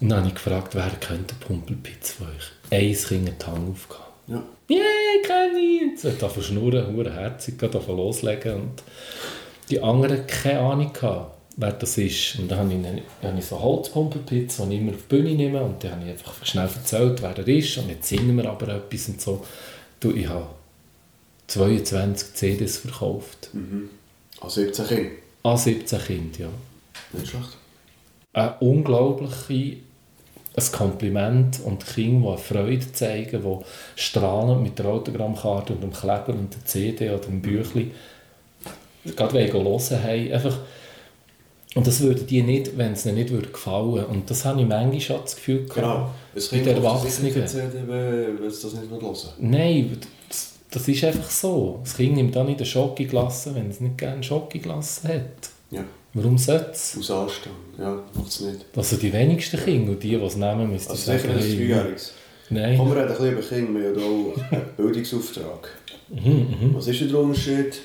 Und 0.00 0.08
dann 0.08 0.18
habe 0.18 0.28
ich 0.28 0.34
gefragt, 0.34 0.74
wer 0.74 0.90
kennt 0.90 1.30
den 1.30 1.38
Pumpelpitz 1.38 2.14
von 2.14 2.26
euch? 2.26 2.50
Ein 2.72 2.94
Kind 2.96 3.28
hat 3.28 3.42
die 3.42 3.46
Hand 3.46 3.70
aufgehauen. 3.70 4.04
Ja. 4.26 4.42
«Yeah, 4.68 4.80
kenne 5.24 5.58
ich!» 5.60 5.82
Und 5.82 6.00
sie 6.00 6.08
hat 6.08 6.14
angefangen 6.14 6.34
zu 6.34 6.42
schnurren, 6.42 6.96
hure 6.96 7.12
herzig, 7.12 7.60
loslegen. 7.60 8.54
Und 8.54 8.82
die 9.70 9.80
anderen 9.80 10.26
keine 10.26 10.58
Ahnung, 10.58 10.92
gehabt, 10.92 11.33
wer 11.56 11.72
das 11.72 11.98
ist. 11.98 12.38
Und 12.38 12.50
dann 12.50 12.58
habe 12.60 12.68
ich, 12.70 12.74
ihnen- 12.76 13.02
habe 13.22 13.38
ich 13.38 13.44
so 13.44 13.60
Holzpumpelpitz, 13.60 14.56
den 14.58 14.70
ich 14.72 14.80
immer 14.80 14.92
auf 14.92 15.02
die 15.08 15.16
Bühne 15.16 15.34
nehme. 15.34 15.62
Und 15.62 15.82
dann 15.82 15.92
habe 15.92 16.04
ich 16.04 16.10
einfach 16.10 16.44
schnell 16.44 16.68
erzählt, 16.74 17.22
wer 17.22 17.36
er 17.36 17.48
ist. 17.48 17.78
Und 17.78 17.88
jetzt 17.88 18.08
singen 18.08 18.36
wir 18.36 18.48
aber 18.50 18.68
etwas 18.68 19.08
und 19.08 19.20
so. 19.20 19.44
Du, 20.00 20.12
ich 20.12 20.28
habe 20.28 20.46
22 21.46 22.34
CDs 22.34 22.78
verkauft. 22.78 23.50
An 24.40 24.50
17 24.50 24.86
Kinder. 24.86 25.10
An 25.42 25.56
17 25.56 25.98
Kinder, 26.00 26.38
ja. 26.40 26.48
Nicht 27.12 27.28
schlecht. 27.30 27.56
Eine 28.32 28.56
ein 30.56 30.72
Kompliment 30.72 31.60
und 31.64 31.84
Kinder, 31.84 32.20
die 32.20 32.28
eine 32.28 32.38
Freude 32.38 32.92
zeigen, 32.92 33.42
die 33.42 34.00
strahlend 34.00 34.62
mit 34.62 34.78
der 34.78 34.86
Autogrammkarte 34.86 35.72
und 35.72 35.82
dem 35.82 35.92
Kleber 35.92 36.28
und 36.28 36.54
der 36.54 36.64
CD 36.64 37.10
oder 37.10 37.18
dem 37.18 37.42
Büchlein 37.42 37.90
gerade 39.16 39.34
wegen 39.34 39.52
hören 39.64 40.02
haben. 40.02 40.32
Einfach, 40.32 40.58
und 41.74 41.86
das 41.86 42.00
würden 42.00 42.26
die 42.26 42.42
nicht, 42.42 42.78
wenn 42.78 42.92
es 42.92 43.04
ihnen 43.04 43.16
nicht 43.16 43.30
würde 43.30 43.48
gefallen 43.48 44.04
Und 44.06 44.30
das 44.30 44.44
habe 44.44 44.60
ich 44.60 44.66
manchmal 44.66 45.00
schon 45.00 45.20
das 45.22 45.34
Gefühl 45.34 45.66
gehabt. 45.66 45.74
Genau. 45.74 46.10
Es 46.34 46.48
den 46.48 46.66
Erwachsenen. 46.66 47.34
Erwachsenen. 47.34 47.88
wenn 47.88 48.46
es 48.46 48.60
das 48.60 48.72
nicht 48.74 48.90
hören. 48.90 49.14
Nein, 49.38 49.98
das, 50.28 50.52
das 50.70 50.88
ist 50.88 51.04
einfach 51.04 51.30
so. 51.30 51.80
Das 51.82 51.96
Kind 51.96 52.14
nimmt 52.14 52.36
auch 52.36 52.44
nicht 52.44 52.60
den 52.60 52.66
Schokoglasse, 52.66 53.54
wenn 53.54 53.70
es 53.70 53.80
nicht 53.80 53.98
gerne 53.98 54.22
Schokoglasse 54.22 55.08
hat. 55.08 55.50
Ja. 55.70 55.84
Warum 56.12 56.38
sollte 56.38 56.70
es? 56.72 56.96
Aus 56.96 57.10
Anstand. 57.10 57.56
Ja, 57.76 58.00
macht 58.14 58.28
es 58.28 58.40
nicht. 58.40 58.64
Also 58.76 58.96
die 58.96 59.12
wenigsten 59.12 59.58
Kinder 59.58 59.92
und 59.92 60.02
die, 60.02 60.10
die 60.10 60.14
es 60.14 60.36
nehmen, 60.36 60.70
müssen 60.70 60.90
Also 60.90 61.12
sicher 61.12 61.26
nicht 61.28 61.44
ein 61.44 61.58
hey, 61.58 61.68
Dreijähriges. 61.68 62.12
Nein. 62.50 62.78
Komm, 62.78 62.94
wir 62.94 62.96
reden 62.96 63.08
ein 63.08 63.16
bisschen 63.16 63.32
über 63.32 63.42
Kinder. 63.42 63.80
Wir 63.80 63.88
haben 63.88 63.98
hier 63.98 64.06
auch 64.06 64.52
einen 64.52 64.62
Bildungsauftrag. 64.76 65.68
Mhm, 66.10 66.74
Was 66.74 66.86
ist 66.86 67.00
denn 67.00 67.08
der 67.08 67.18
Unterschied, 67.18 67.80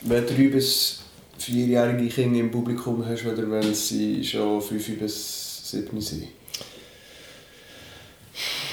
wenn 0.00 0.26
du 0.26 0.34
drei 0.34 0.48
bis 0.48 1.01
vierjährige 1.42 2.08
Kinder 2.08 2.40
im 2.40 2.50
Publikum 2.50 3.04
hast, 3.06 3.26
oder 3.26 3.50
wenn 3.50 3.74
sie 3.74 4.24
schon 4.24 4.60
fünf 4.60 4.98
bis 4.98 5.70
sieben 5.70 6.00
sind? 6.00 6.28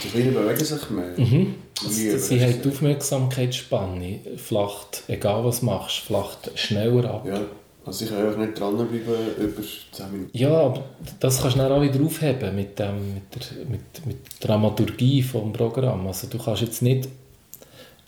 Die 0.03 0.07
Kleinen 0.07 0.34
bewegen 0.34 0.65
sich 0.65 0.89
mehr. 0.89 1.13
Mhm. 1.17 1.55
Also, 1.84 2.17
sie 2.17 2.41
haben 2.41 2.61
die 2.61 2.70
Aufmerksamkeitsspanne 2.70 4.20
flacht, 4.38 5.03
egal 5.07 5.45
was 5.45 5.61
machst, 5.61 5.99
flacht 5.99 6.51
schneller 6.55 7.09
ab. 7.09 7.26
Ja, 7.26 7.41
also 7.86 8.05
ich 8.05 8.11
kann 8.11 8.26
einfach 8.26 8.39
nicht 8.39 8.59
dranbleiben 8.59 9.01
über 9.38 9.63
10 9.91 10.11
Minuten. 10.11 10.38
Ja, 10.38 10.51
aber 10.51 10.84
das 11.20 11.41
kannst 11.41 11.55
du 11.55 11.61
dann 11.61 11.72
auch 11.72 11.82
wieder 11.82 12.03
aufheben 12.03 12.55
mit, 12.55 12.78
dem, 12.78 13.13
mit, 13.15 13.24
der, 13.36 13.65
mit, 13.70 14.05
mit 14.05 14.17
der 14.41 14.47
Dramaturgie 14.47 15.22
des 15.22 15.32
Programms. 15.32 16.07
Also 16.07 16.28
du 16.28 16.38
kannst 16.38 16.61
jetzt 16.61 16.82
nicht... 16.82 17.07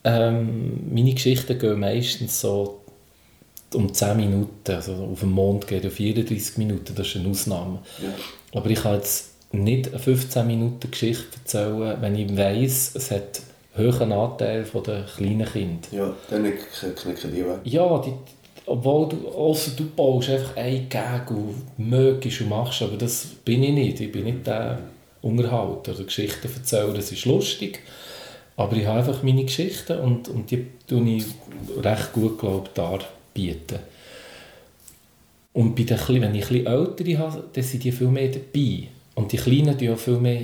Ähm, 0.03 0.91
meine 0.93 1.13
Geschichten 1.13 1.59
gehen 1.59 1.79
meistens 1.79 2.41
so 2.41 2.80
um 3.73 3.93
10 3.93 4.17
Minuten. 4.17 4.71
Also 4.71 4.93
auf 5.11 5.19
dem 5.21 5.31
Mond 5.31 5.67
geht 5.67 5.83
ja 5.83 5.89
34 5.89 6.57
Minuten, 6.57 6.93
das 6.95 7.07
ist 7.07 7.17
eine 7.17 7.29
Ausnahme. 7.29 7.79
Ja. 8.01 8.59
Aber 8.59 8.69
ich 8.69 8.81
kann 8.81 8.95
jetzt 8.95 9.29
nicht 9.51 9.89
eine 9.89 9.99
15 9.99 10.47
Minuten 10.47 10.89
Geschichte 10.91 11.25
erzählen, 11.43 11.97
wenn 12.01 12.15
ich 12.15 12.35
weiss, 12.37 12.91
es 12.95 13.11
hat 13.11 13.41
einen 13.75 13.93
hohen 13.93 14.11
Anteil 14.11 14.65
von 14.65 14.83
den 14.83 15.05
kleinen 15.05 15.45
Kindern. 15.45 15.79
Ja, 15.91 16.13
dann 16.29 16.45
kn- 16.45 16.93
knicken 16.95 17.31
die 17.33 17.45
weg. 17.45 17.59
Ja, 17.63 17.97
die, 17.99 18.13
obwohl 18.65 19.09
du, 19.09 19.27
ausser 19.29 19.71
du 19.75 19.85
baust 19.89 20.29
einfach 20.29 20.55
einen 20.57 20.87
Gag 20.89 21.29
und 21.31 21.55
mögest 21.77 22.41
und 22.41 22.49
machst, 22.49 22.81
aber 22.81 22.97
das 22.97 23.25
bin 23.45 23.63
ich 23.63 23.71
nicht. 23.71 23.99
Ich 23.99 24.11
bin 24.11 24.23
nicht 24.25 24.45
der 24.47 24.79
Unterhalter 25.21 25.93
oder 25.93 26.03
Geschichten 26.03 26.49
erzählen, 26.53 26.93
das 26.93 27.11
ist 27.11 27.25
lustig. 27.25 27.79
Aber 28.57 28.75
ich 28.75 28.85
habe 28.85 28.99
einfach 28.99 29.23
meine 29.23 29.43
Geschichten 29.45 29.97
und, 29.99 30.27
und 30.27 30.51
die 30.51 30.67
tue 30.87 31.07
ich 31.09 31.25
recht 31.81 32.13
gut, 32.13 32.37
glaube 32.39 32.67
ich, 32.67 33.05
darbieten. 33.33 33.79
Und 35.53 35.75
bei 35.75 35.83
den, 35.83 35.97
wenn 36.07 36.35
ich 36.35 36.47
bisschen 36.47 36.65
ältere 36.65 37.17
habe, 37.17 37.43
dann 37.51 37.63
sind 37.63 37.83
die 37.83 37.91
viel 37.91 38.07
mehr 38.07 38.29
dabei. 38.29 38.87
Und 39.15 39.31
die 39.31 39.37
Kleinen 39.37 39.77
tun 39.77 39.87
ja 39.87 39.95
viel 39.95 40.17
mehr 40.17 40.41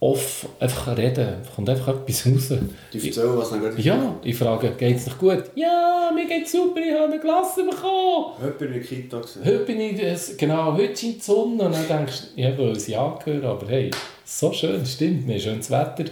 offen 0.00 0.48
einfach 0.60 0.96
reden. 0.96 1.40
Es 1.42 1.54
kommt 1.54 1.68
einfach 1.68 1.88
etwas 1.88 2.26
raus. 2.26 2.58
Die 2.92 3.06
erzählen, 3.06 3.36
was 3.36 3.50
dann 3.50 3.60
gerade 3.60 3.80
Ja, 3.80 4.16
ich 4.22 4.36
frage, 4.36 4.70
geht 4.78 4.96
es 4.96 5.06
noch 5.08 5.18
gut? 5.18 5.44
Ja, 5.56 6.12
mir 6.14 6.26
geht's 6.26 6.52
super, 6.52 6.80
ich 6.80 6.94
habe 6.94 7.12
eine 7.12 7.20
Klasse 7.20 7.64
bekommen. 7.64 8.34
Jemand 8.40 8.60
in 8.62 8.72
der 8.72 8.80
Kita. 8.80 9.20
Heute 9.44 9.58
bin 9.64 9.80
ich, 9.80 10.00
das, 10.00 10.36
genau, 10.36 10.74
heute 10.74 10.96
scheint 10.96 11.16
die 11.16 11.20
Sonne. 11.20 11.64
Und 11.64 11.74
dann 11.74 11.88
denkst 11.88 12.14
du, 12.34 12.40
ja, 12.40 12.56
weil 12.56 12.78
sie 12.78 12.94
angehören, 12.94 13.44
aber 13.44 13.66
hey, 13.68 13.90
so 14.24 14.52
schön, 14.52 14.86
stimmt, 14.86 15.28
haben 15.28 15.40
schönes 15.40 15.70
Wetter. 15.70 16.04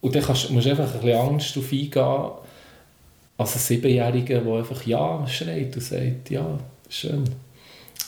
Und 0.00 0.14
dann 0.14 0.22
kannst, 0.22 0.50
musst 0.50 0.66
du 0.66 0.70
einfach 0.70 0.94
ein 0.94 1.00
bisschen 1.00 1.18
Angst 1.18 1.58
auf 1.58 1.72
eingehen, 1.72 2.45
als 3.38 3.54
ein 3.56 3.58
Siebenjähriger, 3.60 4.40
der 4.40 4.52
einfach 4.54 4.82
Ja 4.86 5.26
schreit 5.28 5.74
und 5.74 5.82
sagt, 5.82 6.30
ja, 6.30 6.58
schön. 6.88 7.24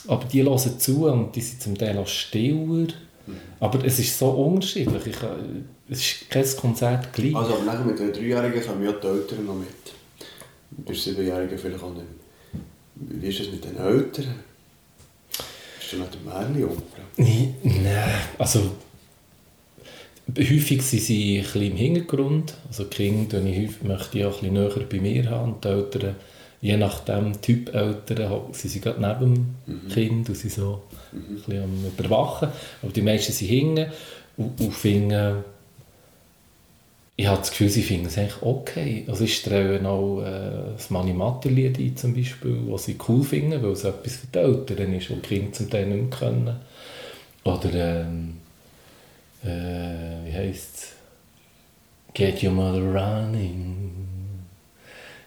Aber 0.07 0.25
die 0.25 0.43
hören 0.43 0.79
zu 0.79 1.05
und 1.07 1.35
die 1.35 1.41
sind 1.41 1.61
zum 1.61 1.77
Teil 1.77 1.97
auch 1.97 2.07
stiller. 2.07 2.87
Aber 3.59 3.83
es 3.85 3.99
ist 3.99 4.17
so 4.17 4.29
unterschiedlich. 4.31 5.05
Ich, 5.07 5.19
kann- 5.19 5.65
es 5.89 5.99
ist 5.99 6.29
kein 6.29 6.45
Konzert 6.57 7.13
gleich. 7.13 7.35
Also, 7.35 7.55
aber 7.55 7.63
nachher 7.63 7.85
mit 7.85 7.99
den 7.99 8.11
Dreijährigen 8.13 8.63
kommen 8.65 8.83
ja 8.85 8.91
die 8.91 9.07
Eltern 9.07 9.45
noch 9.45 9.55
mit. 9.55 9.67
Den 10.87 10.95
Siebenjährigen 10.95 11.57
vielleicht 11.57 11.83
auch 11.83 11.93
nicht. 11.93 12.05
Wie 12.95 13.27
ist 13.27 13.39
es 13.41 13.51
mit 13.51 13.63
den 13.63 13.77
Eltern? 13.77 14.35
Ist 15.79 15.93
da 15.93 15.97
noch 15.97 16.09
der 16.09 16.19
umgebracht? 16.65 17.01
Nein, 17.17 17.55
also 18.37 18.71
häufig 20.37 20.81
sind 20.81 21.01
sie 21.01 21.37
ein 21.37 21.43
bisschen 21.43 21.61
im 21.63 21.77
Hintergrund. 21.77 22.53
Also 22.67 22.83
die 22.85 22.95
Kinder 22.95 23.43
ich 23.43 23.57
häufig- 23.57 23.83
möchte 23.83 24.19
ich 24.19 24.25
auch 24.25 24.41
ein 24.43 24.49
bisschen 24.49 24.53
näher 24.53 24.87
bei 24.89 24.99
mir 24.99 25.29
haben. 25.29 25.53
Und 25.53 25.63
die 25.63 25.67
Eltern, 25.69 26.15
je 26.61 26.77
nachdem 26.77 27.41
Typ 27.41 27.73
Eltern, 27.73 28.41
sie 28.51 28.67
sind 28.67 28.83
gerade 28.83 29.01
neben 29.01 29.55
dem 29.67 29.89
Kind 29.89 30.29
und 30.29 30.35
sind 30.35 30.51
so 30.53 30.81
ein 31.13 31.35
bisschen 31.35 31.63
am 31.63 31.85
Überwachen. 31.85 32.49
Aber 32.81 32.91
die 32.91 33.01
meisten 33.01 33.31
sind 33.33 33.47
hinten 33.47 33.85
und, 34.37 34.59
und 34.59 34.73
finden, 34.73 35.43
ich 37.15 37.27
habe 37.27 37.39
das 37.39 37.49
Gefühl, 37.51 37.69
sie 37.69 37.81
finden 37.81 38.05
es 38.07 38.17
eigentlich 38.17 38.41
okay. 38.41 39.03
Also 39.07 39.25
ich 39.25 39.35
streue 39.35 39.85
auch 39.85 40.21
äh, 40.21 40.71
das 40.77 40.89
Mani-Matter-Lied 40.89 41.77
ein, 41.77 41.97
zum 41.97 42.13
Beispiel, 42.15 42.57
was 42.67 42.85
sie 42.85 42.95
cool 43.09 43.23
finden, 43.23 43.61
weil 43.61 43.71
es 43.71 43.83
etwas 43.83 44.15
für 44.17 44.27
die 44.27 44.37
Eltern 44.39 44.93
ist, 44.93 45.09
was 45.11 45.17
die 45.21 45.27
Kinder 45.27 45.51
zum 45.51 45.69
Teil 45.69 45.87
nicht 45.87 46.09
mehr 46.09 46.17
können. 46.19 46.55
Oder, 47.43 47.73
ähm, 47.73 48.35
äh, 49.43 50.25
wie 50.25 50.33
heisst 50.33 50.75
es? 50.75 50.87
Get 52.13 52.43
your 52.43 52.51
mother 52.51 52.81
running. 52.81 53.91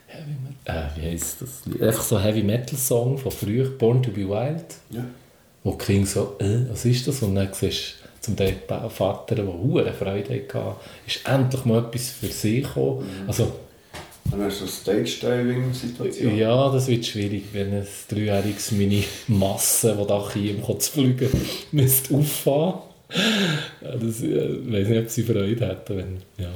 Heavy 0.07 0.33
Metal. 0.43 0.91
Äh, 0.97 1.01
wie 1.01 1.07
heisst 1.13 1.43
das? 1.43 1.63
Einfach 1.81 2.03
so 2.03 2.17
ein 2.17 2.23
Heavy 2.23 2.43
Metal 2.43 2.77
Song 2.77 3.17
von 3.19 3.33
früher, 3.33 3.71
Born 3.71 4.03
to 4.03 4.11
be 4.11 4.29
Wild. 4.29 4.65
Ja. 4.91 5.05
Wo 5.65 5.73
Kinder 5.73 6.07
so, 6.07 6.37
äh, 6.41 6.69
was 6.71 6.85
ist 6.85 7.07
das? 7.07 7.23
Und 7.23 7.37
dann 7.37 7.49
siehst 7.53 7.95
du 8.03 8.09
zum 8.21 8.37
Teil 8.37 8.57
Vater, 8.89 9.35
der 9.37 9.47
hohe 9.47 9.93
Freude 9.93 10.35
hatte, 10.35 10.77
ist 11.07 11.27
endlich 11.27 11.65
mal 11.65 11.85
etwas 11.85 12.11
für 12.11 12.27
sich 12.27 12.63
gekommen. 12.65 13.07
Also, 13.27 13.53
Dann 14.31 14.43
hast 14.43 14.61
du 14.61 14.65
eine 14.65 14.73
Stage-Diving-Situation. 14.73 16.37
ja, 16.37 16.71
das 16.71 16.87
wird 16.89 17.05
schwierig, 17.07 17.45
wenn 17.53 17.73
ein 17.73 17.87
dreijähriges 18.09 18.73
meine 18.73 19.03
Masse, 19.29 19.97
die 20.01 20.07
da 20.07 20.31
hier 20.33 20.79
zu 20.79 20.93
fliegen, 20.93 21.29
müsste 21.73 22.15
auffahren. 22.15 22.92
Das, 23.81 24.23
äh, 24.23 24.47
ich 24.47 24.73
weiß 24.73 24.89
nicht, 24.89 24.99
ob 25.01 25.09
sie 25.11 25.23
Freude 25.23 25.67
hätten. 25.67 25.97
Wenn, 25.97 26.17
ja. 26.39 26.51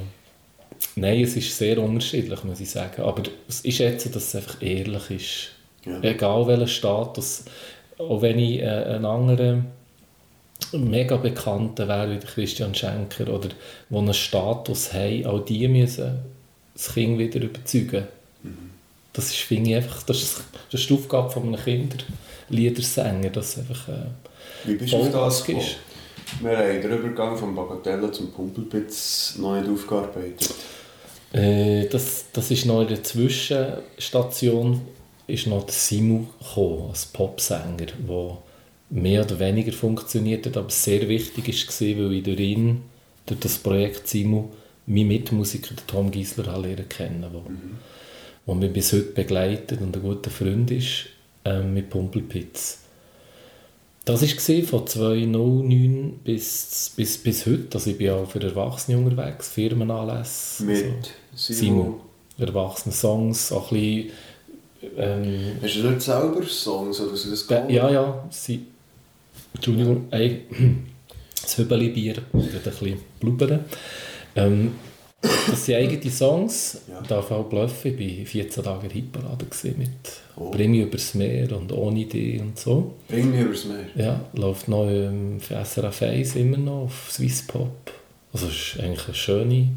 Nein, 0.95 1.21
es 1.21 1.35
ist 1.35 1.57
sehr 1.57 1.81
unterschiedlich, 1.81 2.43
muss 2.43 2.59
ich 2.59 2.69
sagen. 2.69 3.01
Aber 3.03 3.23
es 3.47 3.61
ist 3.61 3.77
jetzt, 3.77 4.15
dass 4.15 4.23
es 4.23 4.35
einfach 4.35 4.61
ehrlich 4.61 5.11
ist. 5.11 5.49
Ja. 5.85 6.01
Egal 6.01 6.47
welcher 6.47 6.67
Status. 6.67 7.45
Auch 7.97 8.21
wenn 8.21 8.39
ich 8.39 8.59
äh, 8.59 8.65
einen 8.65 9.05
anderen 9.05 9.65
mega 10.73 11.17
Bekannten 11.17 11.87
wäre, 11.87 12.11
wie 12.11 12.25
Christian 12.25 12.75
Schenker, 12.75 13.33
oder 13.33 13.49
die 13.89 13.95
einen 13.95 14.13
Status 14.13 14.93
haben, 14.93 15.25
auch 15.25 15.39
die 15.45 15.67
müssen 15.67 16.19
das 16.73 16.93
Kind 16.93 17.17
wieder 17.17 17.41
überzeugen. 17.41 18.07
Das 19.13 19.29
ist, 19.29 19.37
finde 19.37 19.71
ich, 19.71 19.75
einfach, 19.77 20.03
das 20.03 20.21
ist, 20.21 20.43
das 20.71 20.81
ist 20.81 20.89
die 20.89 20.93
Aufgabe 20.93 21.29
von 21.31 21.43
einem 21.43 21.59
Kinderliedersänger, 21.63 23.31
dass 23.31 23.57
einfach 23.57 23.87
äh, 23.87 23.91
Wie 24.65 24.75
bist 24.75 24.93
du 24.93 24.97
auf 24.97 25.11
das 25.11 25.43
gekommen? 25.43 25.65
ist. 25.65 25.77
Wir 26.41 26.57
haben 26.57 26.81
den 26.81 26.91
Übergang 26.91 27.37
vom 27.37 27.55
Bagatelle 27.55 28.11
zum 28.11 28.31
Pumpelpitz 28.31 29.37
noch 29.37 29.55
nicht 29.59 29.69
aufgearbeitet. 29.69 30.53
Äh, 31.33 31.87
das, 31.87 32.25
das 32.31 32.51
ist 32.51 32.65
noch 32.65 32.81
in 32.81 32.89
der 32.89 33.03
Zwischenstation 33.03 34.81
ist 35.27 35.47
noch 35.47 35.65
der 35.65 35.73
Simu 35.73 36.25
gekommen, 36.39 36.89
als 36.89 37.05
Popsänger, 37.05 37.87
der 38.07 38.37
mehr 38.89 39.23
oder 39.23 39.39
weniger 39.39 39.73
funktioniert 39.73 40.45
hat, 40.45 40.57
aber 40.57 40.69
sehr 40.69 41.07
wichtig 41.09 41.47
war, 41.47 42.05
weil 42.05 42.13
ich 42.13 42.23
durch 42.23 42.39
ihn, 42.39 42.83
durch 43.25 43.39
das 43.41 43.57
Projekt 43.57 44.07
Simu, 44.07 44.45
meinen 44.85 45.09
Mitmusiker 45.09 45.75
Tom 45.85 46.11
Giesler 46.11 46.47
habe 46.47 46.67
lernen 46.67 46.87
kennen, 46.87 47.21
der 47.21 47.41
wo 48.45 48.53
mich 48.53 48.71
bis 48.71 48.93
heute 48.93 49.11
begleitet 49.11 49.81
und 49.81 49.95
ein 49.95 50.01
guter 50.01 50.29
Freund 50.29 50.71
ist 50.71 51.07
ähm, 51.43 51.73
mit 51.73 51.89
Pumpelpitz. 51.89 52.86
Das 54.07 54.21
war 54.21 54.63
von 54.63 54.87
2009 54.87 56.19
bis, 56.23 56.93
bis, 56.95 57.17
bis 57.17 57.45
heute. 57.45 57.67
Also 57.73 57.89
ich 57.89 57.97
bin 57.97 58.09
auch 58.11 58.25
für 58.25 58.41
Erwachsene 58.41 58.97
unterwegs, 58.97 59.49
Firmenanlässe. 59.49 60.63
Mit 60.63 61.11
so. 61.35 61.53
Simu. 61.53 61.83
Simu. 61.83 61.95
Erwachsene 62.39 62.95
Songs, 62.95 63.51
auch 63.51 63.69
ein 63.73 63.77
bisschen... 63.77 64.11
Ähm, 64.95 65.57
Hast 65.61 65.75
du 65.75 65.89
nicht 65.89 66.01
selber 66.01 66.41
Songs 66.43 67.01
oder 67.01 67.17
so 67.17 67.31
das 67.31 67.45
ja, 67.49 67.67
ja, 67.67 67.89
ja, 67.89 68.27
sie... 68.29 68.67
Entschuldigung, 69.53 70.07
ey, 70.11 70.45
das 71.41 71.57
Hübeli-Bier, 71.57 72.15
wird 72.31 72.55
ein 72.55 72.61
bisschen 72.63 72.99
blubbern. 73.19 73.65
Ähm, 74.37 74.71
das 75.21 75.65
sind 75.65 75.75
eigene 75.75 76.11
Songs, 76.11 76.81
Ja. 76.87 76.99
ich 77.01 77.07
darf 77.07 77.31
auch 77.31 77.45
bluffen, 77.45 77.99
ich 77.99 78.19
war 78.19 78.25
14 78.25 78.63
Tage 78.63 78.85
in 78.87 78.91
Hitparade 78.93 79.45
mit 79.77 79.89
Oh. 80.35 80.51
«Bring 80.51 80.69
mich 80.71 80.81
übers 80.81 81.15
Meer» 81.15 81.51
und 81.57 81.71
«Ohne 81.71 82.05
dich» 82.05 82.39
und 82.39 82.59
so. 82.59 82.93
Bring 83.07 83.31
mich 83.31 83.41
übers 83.41 83.65
Meer. 83.65 83.85
Ja, 83.95 84.21
läuft 84.33 84.67
noch 84.67 84.87
ähm, 84.87 85.39
für 85.39 85.55
SRF 85.55 86.03
1 86.03 86.35
immer 86.35 86.57
noch 86.57 86.83
auf 86.83 87.07
Swiss 87.11 87.41
Pop. 87.47 87.91
Also 88.31 88.45
es 88.47 88.53
ist 88.75 88.79
eigentlich 88.79 89.05
eine 89.07 89.15
schöne 89.15 89.67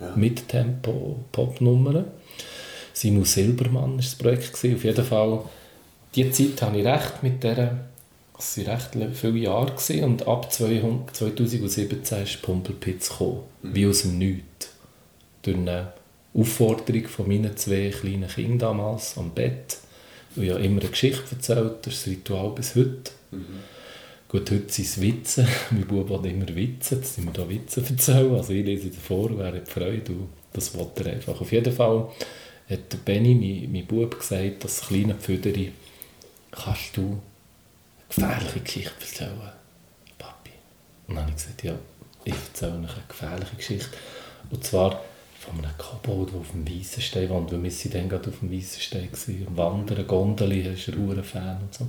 Ja. 0.00 0.14
Mittempo-Pop-Nummer. 0.16 2.04
Simon 2.94 3.24
Silbermann 3.24 3.90
war 3.92 3.96
das 3.98 4.14
Projekt. 4.14 4.52
Gewesen. 4.54 4.76
Auf 4.76 4.84
jeden 4.84 5.04
Fall, 5.04 5.40
die 6.14 6.30
Zeit 6.30 6.62
habe 6.62 6.78
ich 6.78 6.86
recht 6.86 7.22
mit 7.22 7.42
dieser, 7.42 7.76
das 8.36 8.56
waren 8.58 8.66
recht 8.66 8.94
le- 8.94 9.12
viele 9.12 9.38
Jahre 9.38 9.72
gewesen. 9.72 10.04
und 10.04 10.26
ab 10.26 10.50
200 10.52 11.14
2017 11.16 12.22
ist 12.22 12.42
Pumpelpitz 12.42 13.10
gekommen, 13.10 13.40
wie 13.62 13.86
aus 13.86 14.02
dem 14.02 14.18
Nichts. 14.18 14.70
Durch 15.42 15.56
eine 15.56 15.92
Aufforderung 16.34 17.06
von 17.06 17.28
meinen 17.28 17.56
zwei 17.56 17.90
kleinen 17.90 18.28
Kindern 18.28 18.58
damals 18.58 19.16
am 19.16 19.30
Bett, 19.30 19.78
die 20.36 20.46
ja 20.46 20.56
immer 20.56 20.80
eine 20.80 20.90
Geschichte 20.90 21.34
erzählt, 21.34 21.86
das 21.86 21.94
ist 21.94 22.06
das 22.06 22.12
Ritual 22.12 22.50
bis 22.50 22.74
heute. 22.74 23.12
Gut, 24.28 24.50
heute 24.50 24.70
sind 24.70 24.84
es 24.84 25.00
Witze. 25.00 25.48
Mein 25.70 25.86
Bub 25.86 26.10
hat 26.10 26.26
immer 26.26 26.46
Witze. 26.54 26.96
Jetzt 26.96 27.14
sind 27.14 27.24
wir 27.24 27.32
da 27.32 27.48
Witze 27.48 27.80
erzählen. 27.80 28.34
Also 28.34 28.52
ich 28.52 28.64
lese 28.64 28.90
davor, 28.90 29.30
wer 29.38 29.54
hat 29.54 29.68
Freude. 29.68 30.12
Das 30.52 30.76
wollte 30.76 31.04
er 31.04 31.14
einfach. 31.14 31.40
Auf 31.40 31.50
jeden 31.50 31.72
Fall 31.72 32.08
hat 32.68 32.92
der 32.92 32.98
Benny, 32.98 33.34
mein, 33.34 33.72
mein 33.72 33.86
Bub, 33.86 34.18
gesagt, 34.18 34.64
das 34.64 34.82
kleine 34.82 35.14
Pfüderi, 35.14 35.72
kannst 36.50 36.94
du 36.96 37.00
eine 37.00 37.20
gefährliche 38.08 38.60
Geschichte 38.60 38.92
erzählen, 39.00 39.52
Papi? 40.18 40.50
Und 41.06 41.14
dann 41.14 41.22
habe 41.24 41.30
ich 41.30 41.36
gesagt, 41.36 41.64
ja, 41.64 41.78
ich 42.24 42.34
erzähle 42.34 42.74
eine 42.74 42.88
gefährliche 43.08 43.56
Geschichte. 43.56 43.96
Und 44.50 44.62
zwar 44.62 45.02
von 45.38 45.64
einem 45.64 45.78
Kobold, 45.78 46.32
der 46.32 46.40
auf 46.40 46.50
dem 46.50 46.68
Weissenstein 46.68 47.28
wohnt, 47.28 47.52
weil 47.52 47.62
wir 47.62 47.70
sind 47.70 47.94
dann 47.94 48.08
gerade 48.08 48.30
auf 48.30 48.40
dem 48.40 48.52
Weissenstein 48.52 49.08
waren. 49.12 49.56
Wandern, 49.56 50.06
Gondeli, 50.06 50.60
ist 50.62 50.88
ein 50.88 51.24
Fan 51.24 51.58
und 51.60 51.74
so. 51.74 51.86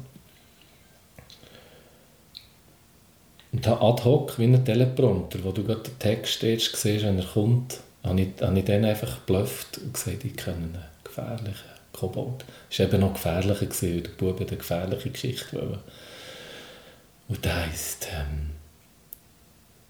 Und 3.52 3.66
da 3.66 3.82
ad 3.82 4.04
hoc, 4.04 4.38
wie 4.38 4.44
ein 4.44 4.64
Teleprompter, 4.64 5.44
wo 5.44 5.52
du 5.52 5.64
gerade 5.64 5.82
den 5.82 5.98
Text 5.98 6.44
erst 6.44 6.76
siehst, 6.76 7.04
wenn 7.04 7.18
er 7.18 7.26
kommt, 7.26 7.80
habe 8.04 8.22
ich, 8.22 8.28
habe 8.40 8.60
ich 8.60 8.66
dann 8.66 8.86
einfach 8.86 9.26
geblufft 9.26 9.80
und 9.80 9.94
gesagt, 9.96 10.24
ich 10.24 10.38
kenne 10.38 10.58
einen 10.58 10.86
gefährlichen 11.04 11.70
Kobold. 11.92 12.46
Es 12.70 12.78
war 12.78 12.86
eben 12.86 13.02
noch 13.02 13.14
gefährlicher, 13.14 13.66
gewesen, 13.66 13.96
weil 13.96 14.02
der 14.02 14.12
Bub 14.12 14.40
eine 14.40 14.58
gefährliche 14.58 15.10
Geschichte 15.10 15.56
wollte. 15.56 15.80
Und 17.28 17.44
der 17.44 17.66
heisst... 17.66 18.08
Ähm, 18.14 18.59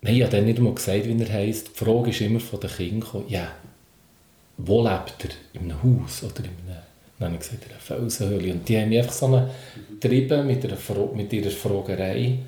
Nein, 0.02 0.16
ich 0.16 0.22
habe 0.24 0.32
dann 0.32 0.46
nicht 0.46 0.58
einmal 0.58 0.74
gesagt, 0.74 1.06
wie 1.06 1.22
er 1.22 1.34
heisst. 1.34 1.70
Die 1.70 1.84
Frage 1.86 2.10
ist 2.10 2.22
immer 2.22 2.40
von 2.40 2.60
den 2.60 2.70
Kindern 2.70 3.24
ja, 3.28 3.52
wo 4.58 4.82
lebt 4.82 5.26
er? 5.26 5.60
In 5.60 5.72
einem 5.72 5.84
Haus 5.84 6.24
oder 6.24 6.40
in 6.40 6.46
einem... 6.46 6.80
Dann 7.18 7.34
habe 7.34 7.36
ich 7.36 7.50
gesagt, 7.50 7.66
in 7.66 7.72
einer 7.72 7.80
Felsenhöhle. 7.80 8.54
Und 8.54 8.70
die 8.70 8.78
haben 8.78 8.90
mich 8.90 9.00
einfach 9.00 9.14
so 9.14 9.50
getrieben 10.00 10.48
mit, 10.48 11.16
mit 11.16 11.34
ihrer 11.34 11.52
Fragerei 11.52 12.40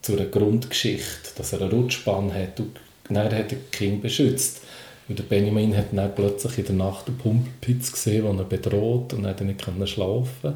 zu 0.00 0.12
einer 0.12 0.26
Grundgeschichte, 0.26 1.30
dass 1.36 1.52
er 1.52 1.62
eine 1.62 1.70
Rutschbahn 1.70 2.32
hat 2.34 2.58
und 2.60 2.78
dann 3.08 3.24
hat 3.24 3.32
er 3.32 3.44
das 3.44 3.58
Kind 3.70 4.02
beschützt. 4.02 4.62
Und 5.08 5.18
der 5.18 5.24
Benjamin 5.24 5.76
hat 5.76 5.86
dann 5.92 6.14
plötzlich 6.14 6.58
in 6.58 6.66
der 6.66 6.74
Nacht 6.76 7.08
einen 7.08 7.18
Pumpelpitz 7.18 7.92
gesehen, 7.92 8.24
den 8.24 8.38
er 8.38 8.44
bedroht 8.44 9.12
und 9.12 9.24
dann 9.24 9.46
nicht 9.46 9.62
schlafen 9.88 10.54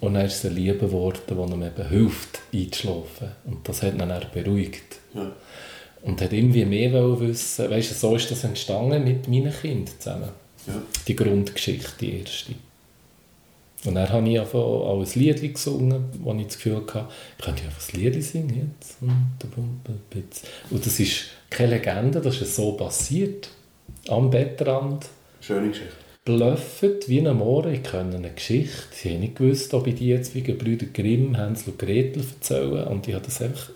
Und 0.00 0.14
dann 0.14 0.26
ist 0.26 0.44
es 0.44 0.46
ein 0.46 0.56
Liebe 0.56 0.86
geworden, 0.86 1.20
der 1.28 1.36
ihm 1.38 1.62
eben 1.62 1.88
hilft, 1.88 2.40
einzuschlafen. 2.52 3.28
Und 3.44 3.68
das 3.68 3.82
hat 3.82 3.94
ihn 3.94 4.00
dann 4.00 4.26
beruhigt. 4.32 4.98
Ja. 5.16 5.32
Und 6.02 6.20
hat 6.20 6.32
irgendwie 6.32 6.64
mehr 6.64 6.92
wissen 7.20 7.70
weißt 7.70 7.90
du, 7.90 7.94
so 7.94 8.16
ist 8.16 8.30
das 8.30 8.44
entstanden 8.44 9.04
mit 9.04 9.28
meinen 9.28 9.52
Kindern 9.52 9.94
zusammen. 9.98 10.28
Ja. 10.66 10.74
Die 11.06 11.16
Grundgeschichte, 11.16 11.92
die 12.00 12.20
erste. 12.20 12.52
Und 13.84 13.94
dann 13.94 14.08
habe 14.08 14.28
ich 14.28 14.40
einfach 14.40 14.58
auch 14.58 15.00
ein 15.00 15.20
Lied 15.20 15.54
gesungen, 15.54 16.04
wo 16.20 16.34
ich 16.34 16.46
das 16.46 16.56
Gefühl 16.56 16.76
hatte, 16.76 17.06
ich 17.38 17.44
könnte 17.44 17.62
einfach 17.64 17.92
ein 17.92 18.00
Lied 18.00 18.24
singen 18.24 18.72
jetzt. 18.72 18.96
Und 20.70 20.86
das 20.86 21.00
ist 21.00 21.26
keine 21.50 21.76
Legende, 21.76 22.20
das 22.20 22.40
ist 22.40 22.56
so 22.56 22.72
passiert. 22.72 23.48
Am 24.08 24.30
Bettrand. 24.30 25.06
Schöne 25.40 25.68
Geschichte. 25.68 25.92
Bluffet 26.24 27.08
wie 27.08 27.20
ein 27.20 27.36
Mohren, 27.36 27.74
ich 27.74 27.84
kenne 27.84 28.16
eine 28.16 28.30
Geschichte. 28.30 28.88
Sie 28.90 29.10
haben 29.10 29.20
nicht 29.20 29.36
gewusst, 29.36 29.72
ob 29.74 29.86
ich 29.86 29.94
die 29.94 30.08
jetzt 30.08 30.34
wie 30.34 30.42
Gebrüder 30.42 30.86
Grimm, 30.86 31.36
Hänsel 31.36 31.70
und 31.70 31.78
Gretel 31.78 32.24
erzähle. 32.34 32.88
Und 32.88 33.06
ich 33.06 33.14
habe 33.14 33.24
das 33.24 33.40
einfach 33.40 33.70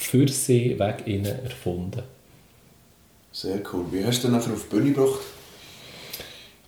für 0.00 0.26
sie 0.28 0.78
weg 0.78 1.02
ihnen 1.04 1.44
erfunden. 1.44 2.02
Sehr 3.32 3.60
cool. 3.72 3.84
Wie 3.90 4.02
hast 4.02 4.24
du 4.24 4.28
denn 4.28 4.36
nachher 4.36 4.54
auf 4.54 4.64
die 4.64 4.74
Bühne 4.74 4.92
gebracht? 4.92 5.20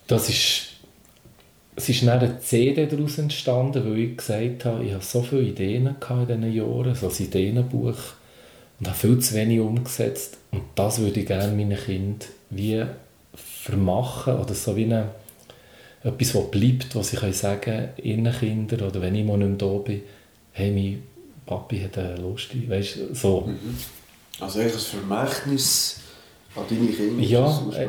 Das 0.05 0.29
ist, 0.29 0.67
es 1.75 1.89
ist 1.89 2.03
dann 2.03 2.19
eine 2.19 2.39
CD 2.39 2.85
daraus 2.85 3.17
entstanden, 3.17 3.83
weil 3.85 3.99
ich 3.99 4.17
gesagt 4.17 4.65
habe, 4.65 4.85
ich 4.85 4.93
habe 4.93 5.03
so 5.03 5.23
viele 5.23 5.41
Ideen 5.41 5.87
in 5.87 6.27
diesen 6.27 6.53
Jahren, 6.53 6.95
so 6.95 7.07
ein 7.07 7.15
Ideenbuch, 7.17 7.97
und 8.79 8.87
habe 8.87 8.97
viel 8.97 9.19
zu 9.19 9.33
wenig 9.33 9.59
umgesetzt. 9.59 10.37
Und 10.51 10.61
das 10.75 10.99
würde 10.99 11.21
ich 11.21 11.25
gerne 11.25 11.53
meinen 11.53 11.77
Kindern 11.77 12.29
wie 12.51 12.85
vermachen 13.33 14.35
oder 14.35 14.53
so 14.53 14.75
wie 14.75 14.85
eine, 14.85 15.09
etwas, 16.03 16.35
was 16.35 16.51
bleibt, 16.51 16.95
was 16.95 17.13
ich 17.13 17.35
sagen 17.35 17.61
kann, 17.61 17.89
ihren 18.01 18.31
Kindern 18.31 18.81
oder 18.81 19.01
wenn 19.01 19.15
ich 19.15 19.25
mal 19.25 19.37
nicht 19.37 19.49
mehr 19.49 19.57
da 19.57 19.77
bin, 19.79 20.01
hey, 20.51 20.71
mein 20.71 21.01
Papi 21.45 21.79
hat 21.81 21.97
eine 21.97 22.15
Lust, 22.17 22.49
weißt 22.69 22.95
du, 22.95 23.15
so. 23.15 23.41
Mhm. 23.41 23.77
Also 24.39 24.59
eigentlich 24.59 24.75
ein 24.75 24.99
Vermächtnis 25.07 25.99
an 26.55 26.63
deine 26.69 26.87
Kinder, 26.87 27.23
ja, 27.23 27.63
äh, 27.75 27.87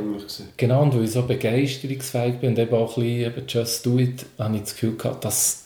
genau, 0.57 0.83
und 0.83 0.95
weil 0.95 1.05
ich 1.05 1.13
so 1.13 1.23
begeisterungsfähig 1.23 2.37
bin 2.37 2.51
und 2.51 2.59
eben 2.59 2.75
auch 2.75 2.97
ein 2.97 3.03
bisschen 3.03 3.33
eben 3.33 3.47
«Just 3.47 3.87
do 3.87 3.99
it», 3.99 4.25
habe 4.39 4.57
ich 4.57 4.63
das 4.63 4.73
Gefühl 4.73 4.97
gehabt, 4.97 5.25
das, 5.25 5.65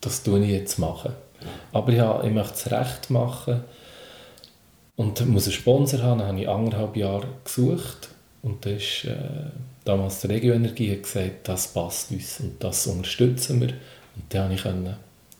das 0.00 0.22
tue 0.22 0.44
ich 0.44 0.50
jetzt 0.50 0.78
machen. 0.78 1.12
Ja. 1.40 1.46
Aber 1.72 1.92
ich, 1.92 2.00
habe, 2.00 2.26
ich 2.26 2.34
möchte 2.34 2.54
es 2.54 2.70
recht 2.70 3.10
machen 3.10 3.64
und 4.96 5.26
muss 5.26 5.44
einen 5.44 5.52
Sponsor 5.52 6.02
haben, 6.02 6.18
dann 6.18 6.28
habe 6.28 6.40
ich 6.40 6.48
anderthalb 6.48 6.96
Jahre 6.96 7.28
gesucht 7.44 8.08
und 8.42 8.64
da 8.66 8.70
ist 8.70 9.04
äh, 9.04 9.16
damals 9.84 10.20
die 10.20 10.26
Regioenergie 10.26 11.00
gesagt, 11.00 11.48
das 11.48 11.68
passt 11.68 12.10
uns 12.10 12.40
und 12.40 12.62
das 12.62 12.86
unterstützen 12.86 13.60
wir 13.60 13.68
und 13.68 14.24
dann 14.28 14.44
habe 14.44 14.54
ich 14.54 14.62
können 14.62 14.96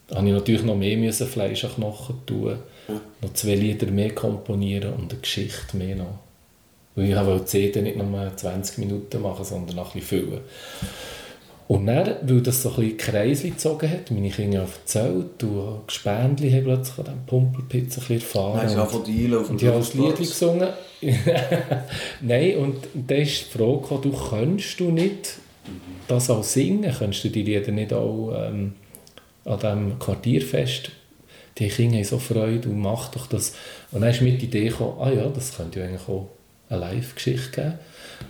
da 0.09 0.17
musste 0.17 0.29
ich 0.29 0.35
natürlich 0.35 0.63
noch 0.65 0.77
mehr 0.77 0.97
müssen 0.97 1.27
Fleisch 1.27 1.65
an 1.65 1.75
Knochen 1.75 2.17
tun, 2.27 2.57
ja. 2.89 3.01
noch 3.21 3.33
zwei 3.35 3.55
Lieder 3.55 3.91
mehr 3.91 4.15
komponieren 4.15 4.95
und 4.95 5.13
eine 5.13 5.21
Geschichte 5.21 5.77
mehr 5.77 5.97
noch. 5.97 6.19
Weil 6.95 7.11
ich 7.11 7.17
wollte 7.17 7.45
die 7.45 7.47
CD 7.47 7.83
nicht 7.83 7.97
nur 7.97 8.37
20 8.37 8.79
Minuten 8.79 9.23
machen, 9.23 9.45
sondern 9.45 9.77
noch 9.77 9.95
ein 9.95 10.01
bisschen 10.01 10.25
füllen. 10.25 10.41
Und 11.69 11.87
dann, 11.87 12.17
weil 12.23 12.41
das 12.41 12.63
so 12.63 12.71
ein 12.71 12.77
bisschen 12.77 12.97
Kreisli 12.97 13.51
gezogen 13.51 13.91
hat, 13.91 14.11
meine 14.11 14.31
Kinder 14.31 14.61
haben 14.61 14.73
erzählt, 14.73 15.43
und 15.43 15.87
Gespendli 15.87 16.51
haben 16.51 16.65
plötzlich 16.65 16.99
an 16.99 17.05
diesem 17.05 17.27
Pumpelpizza 17.27 18.01
ein 18.09 18.15
erfahren. 18.15 18.57
Nein, 18.57 18.69
sie 18.71 18.87
von 18.87 19.05
dir 19.05 19.51
Und 19.51 19.63
ich 19.63 19.69
habe 19.69 19.79
das 19.79 19.93
Lied 19.93 20.17
gesungen. 20.17 20.69
Nein, 22.23 22.57
und 22.57 22.77
dann 22.95 23.19
ist 23.19 23.45
die 23.45 23.59
Frage 23.59 23.81
gekommen, 23.83 24.03
du 24.03 24.13
könntest 24.13 24.81
du 24.81 24.91
nicht 24.91 25.39
das 26.09 26.31
auch 26.31 26.43
singen, 26.43 26.91
könntest 26.99 27.25
du 27.25 27.29
die 27.29 27.43
Lieder 27.43 27.71
nicht 27.71 27.93
auch... 27.93 28.33
Ähm, 28.35 28.73
an 29.49 29.59
diesem 29.59 29.99
Quartierfest. 29.99 30.91
Die 31.59 31.69
Kinder 31.69 31.97
haben 31.97 32.05
so 32.05 32.19
Freude 32.19 32.69
und 32.69 32.81
mach 32.81 33.11
doch 33.11 33.27
das. 33.27 33.55
Und 33.91 34.03
dann 34.03 34.11
ist 34.11 34.21
mir 34.21 34.37
die 34.37 34.47
Idee 34.47 34.69
gekommen, 34.69 34.97
ah 35.01 35.11
ja, 35.11 35.27
das 35.29 35.57
könnte 35.57 35.81
ja 35.81 35.87
eigentlich 35.87 36.09
auch 36.09 36.29
eine 36.69 36.81
Live-Geschichte 36.81 37.51
geben. 37.51 37.75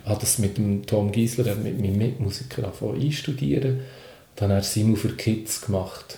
Ich 0.03 0.09
habe 0.09 0.19
das 0.19 0.37
mit 0.39 0.57
dem 0.57 0.85
Tom 0.85 1.11
Giesler, 1.11 1.55
mit 1.55 1.79
meinem 1.79 1.97
Mitmusiker, 1.97 2.65
angefangen 2.65 3.01
einstudieren. 3.01 3.81
Dann 4.35 4.51
hat 4.51 4.59
er 4.59 4.63
Simu 4.63 4.95
für 4.95 5.15
Kids 5.15 5.61
gemacht. 5.61 6.17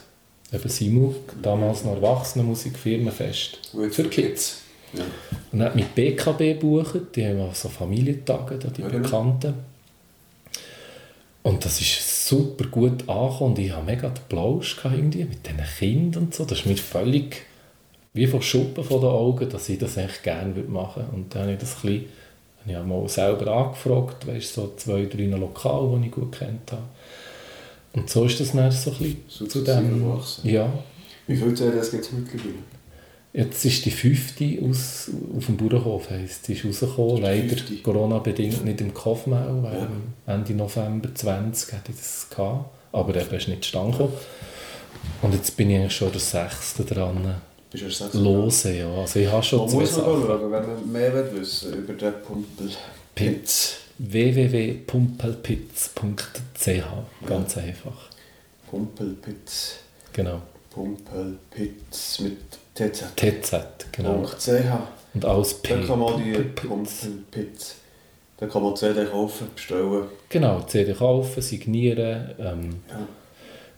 Eben 0.53 0.69
Simu, 0.69 1.13
damals 1.41 1.83
noch 1.83 1.95
Erwachsenenmusikfirmenfest. 1.95 3.59
Für 3.91 4.03
Kids. 4.05 4.61
Ja. 4.93 5.03
Und 5.51 5.59
dann 5.59 5.69
hat 5.69 5.75
mit 5.75 5.95
BKB 5.95 6.59
gebucht, 6.59 7.15
die 7.15 7.25
haben 7.25 7.49
so 7.53 7.69
Familientage, 7.69 8.57
die 8.57 8.81
genau. 8.81 8.99
Bekannten. 8.99 9.70
Und 11.43 11.65
das 11.65 11.81
ist 11.81 12.27
super 12.27 12.65
gut 12.65 13.09
angekommen 13.09 13.51
und 13.51 13.59
ich 13.59 13.71
hatte 13.71 13.85
mega 13.85 14.09
den 14.09 14.23
Plausch 14.29 14.77
irgendwie 14.83 15.25
mit 15.25 15.45
diesen 15.45 15.63
Kindern 15.77 16.23
und 16.23 16.35
so. 16.35 16.45
Das 16.45 16.59
ist 16.59 16.65
mir 16.65 16.77
völlig 16.77 17.45
wie 18.13 18.27
von 18.27 18.41
Schuppen 18.41 18.83
von 18.83 19.01
den 19.01 19.09
Augen, 19.09 19.49
dass 19.49 19.69
ich 19.69 19.79
das 19.79 19.97
echt 19.97 20.23
gerne 20.23 20.53
machen 20.67 21.03
würde. 21.03 21.15
Und 21.15 21.33
dann 21.33 21.43
habe 21.43 21.53
ich 21.53 21.59
das 21.59 21.75
ein 21.77 21.81
bisschen, 21.81 22.05
ich 22.65 22.75
habe 22.75 22.87
mal 22.87 23.07
selber 23.09 23.51
angefragt, 23.51 24.27
weißt, 24.27 24.53
so 24.53 24.73
zwei, 24.77 25.05
drei 25.05 25.25
Lokale, 25.25 25.99
die 25.99 26.07
ich 26.07 26.11
gut 26.11 26.31
kennt 26.37 26.71
habe. 26.71 26.83
Und 27.93 28.09
so 28.09 28.25
ist 28.25 28.39
das 28.39 28.51
dann 28.51 28.71
so 28.71 28.91
ein 28.91 28.97
bisschen 28.97 29.23
so 29.27 29.45
zu 29.47 29.61
dem... 29.61 30.19
Ja. 30.43 30.71
Wie 31.27 31.35
viele 31.35 31.53
CDs 31.53 31.91
gibt 31.91 32.05
es 32.05 32.11
mittlerweile? 32.11 32.53
Jetzt 33.33 33.63
ist 33.63 33.85
die 33.85 33.91
fünfte 33.91 34.57
aus, 34.61 35.09
auf 35.37 35.45
dem 35.45 35.55
Bauernhof, 35.55 36.09
heisst, 36.09 36.47
sie 36.47 36.53
ist 36.53 36.65
rausgekommen, 36.65 37.21
leider 37.21 37.55
Corona-bedingt 37.81 38.65
nicht 38.65 38.81
im 38.81 38.93
Kaufmau, 38.93 39.63
weil 39.63 39.87
ja. 40.27 40.33
Ende 40.33 40.53
November 40.53 41.15
20 41.15 41.71
hatte 41.73 41.91
ich 41.93 41.97
das 41.97 42.27
gehabt, 42.29 42.65
aber 42.91 43.15
eben 43.15 43.33
ist 43.33 43.47
nicht 43.47 43.63
zustande 43.63 43.91
gekommen. 43.93 44.11
Und 45.21 45.33
jetzt 45.33 45.55
bin 45.55 45.69
ich 45.69 45.77
eigentlich 45.77 45.95
schon 45.95 46.11
der 46.11 46.19
Sechste 46.19 46.83
dran. 46.83 47.35
Bist 47.71 47.83
du 47.83 47.87
der 47.87 47.95
Sechste? 47.95 48.17
Lose, 48.19 48.73
ja. 48.77 48.93
Also 48.93 49.19
ich 49.19 49.31
habe 49.31 49.43
schon 49.43 49.59
Wo 49.59 49.67
zwei 49.67 49.79
muss 49.79 49.91
man 49.95 50.05
Sachen. 50.05 50.23
schauen, 50.27 50.51
wenn 50.51 50.61
man 50.67 50.91
mehr 50.91 51.33
wissen 51.33 51.73
über 51.73 51.93
den 51.93 52.13
Pumpelpitz? 52.25 53.75
www.pumpelpitz.ch 53.97 56.65
Ganz 57.25 57.55
ja. 57.55 57.61
einfach. 57.61 58.09
Pumpelpitz. 58.69 59.75
Genau. 60.11 60.41
Pumpelpitz 60.71 62.19
mit 62.19 62.37
TZ. 62.89 63.15
TZ, 63.15 63.55
genau. 63.91 64.25
.ch. 64.25 64.49
Und 65.13 65.25
alles 65.25 65.55
P. 65.55 65.73
Dann 65.73 65.87
kann 65.87 65.99
man 65.99 66.23
die 66.23 66.39
Pumpelpitz. 66.39 67.75
Dann 68.37 68.49
kann 68.49 68.63
man 68.63 68.75
CD 68.75 69.05
kaufen, 69.05 69.47
bestellen. 69.53 70.05
Genau, 70.29 70.61
CD 70.61 70.93
kaufen, 70.93 71.41
signieren. 71.41 72.31
Ähm, 72.39 72.81
ja. 72.89 73.07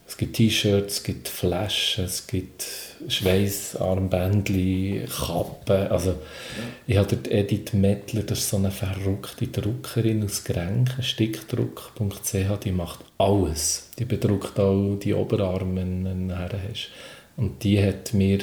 Es 0.06 0.18
gibt 0.18 0.36
T-Shirts, 0.36 0.98
es 0.98 1.04
gibt 1.04 1.28
Flaschen, 1.28 2.06
es 2.06 2.28
gibt 2.28 2.66
Schweißarmbändchen, 3.08 5.08
Kappen. 5.08 5.88
Also, 5.88 6.12
ja. 6.12 6.18
ich 6.88 6.98
habe 6.98 7.18
Edith 7.30 7.74
Mettler, 7.74 8.24
das 8.24 8.40
ist 8.40 8.50
so 8.50 8.58
eine 8.58 8.72
verrückte 8.72 9.48
Druckerin 9.48 10.24
aus 10.24 10.44
Grenken, 10.44 11.02
stickdruck.ch, 11.02 12.60
die 12.64 12.72
macht 12.72 13.00
alles. 13.18 13.90
Die 13.98 14.06
bedruckt 14.06 14.60
auch 14.60 14.96
die 14.96 15.14
Oberarme, 15.14 15.82
wenn 15.82 16.30
du 16.30 16.36
hast. 16.36 16.90
Und 17.36 17.64
die 17.64 17.84
hat 17.84 18.14
mir 18.14 18.40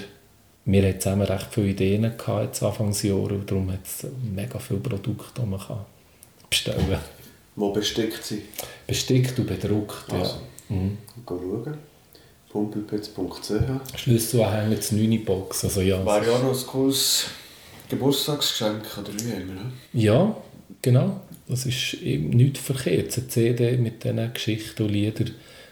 wir 0.64 0.88
hatten 0.88 1.00
zusammen 1.00 1.22
recht 1.22 1.46
viele 1.50 1.68
Ideen 1.68 2.02
gehabt, 2.02 2.44
jetzt 2.46 2.62
Anfangsjahr, 2.62 3.30
und 3.30 3.50
darum 3.50 3.72
hat 3.72 3.84
es 3.84 4.06
mega 4.34 4.58
viele 4.58 4.80
Produkte, 4.80 5.40
die 5.40 5.46
man 5.46 5.60
kann 5.60 5.84
bestellen. 6.48 6.98
Wo 7.56 7.72
bestickt 7.72 8.24
sie? 8.24 8.42
Bestickt 8.86 9.38
und 9.38 9.46
bedruckt, 9.46 10.12
Also. 10.12 10.36
ja. 10.68 10.76
Mhm. 10.76 10.98
Schauen. 11.26 11.78
Pumpelpitz.ch 12.50 13.96
Schlüsselanhänger, 13.96 14.76
die 14.76 15.08
9 15.08 15.24
Box, 15.24 15.64
also 15.64 15.80
ja. 15.82 16.04
Wäre 16.04 16.32
ja 16.32 16.38
noch 16.38 16.58
ein 16.58 16.66
cooles 16.66 17.26
Geburtstagsgeschenk 17.88 18.82
oder 18.98 19.12
wie 19.14 19.30
immer. 19.30 19.54
Ne? 19.54 19.72
Ja, 19.92 20.36
genau. 20.82 21.20
Das 21.48 21.66
ist 21.66 21.94
eben 21.94 22.30
nichts 22.30 22.60
verkehrt. 22.60 23.16
Eine 23.16 23.28
CD 23.28 23.76
mit 23.76 24.02
diesen 24.04 24.32
Geschichten 24.32 24.82
und 24.82 24.88
Liedern. 24.90 25.30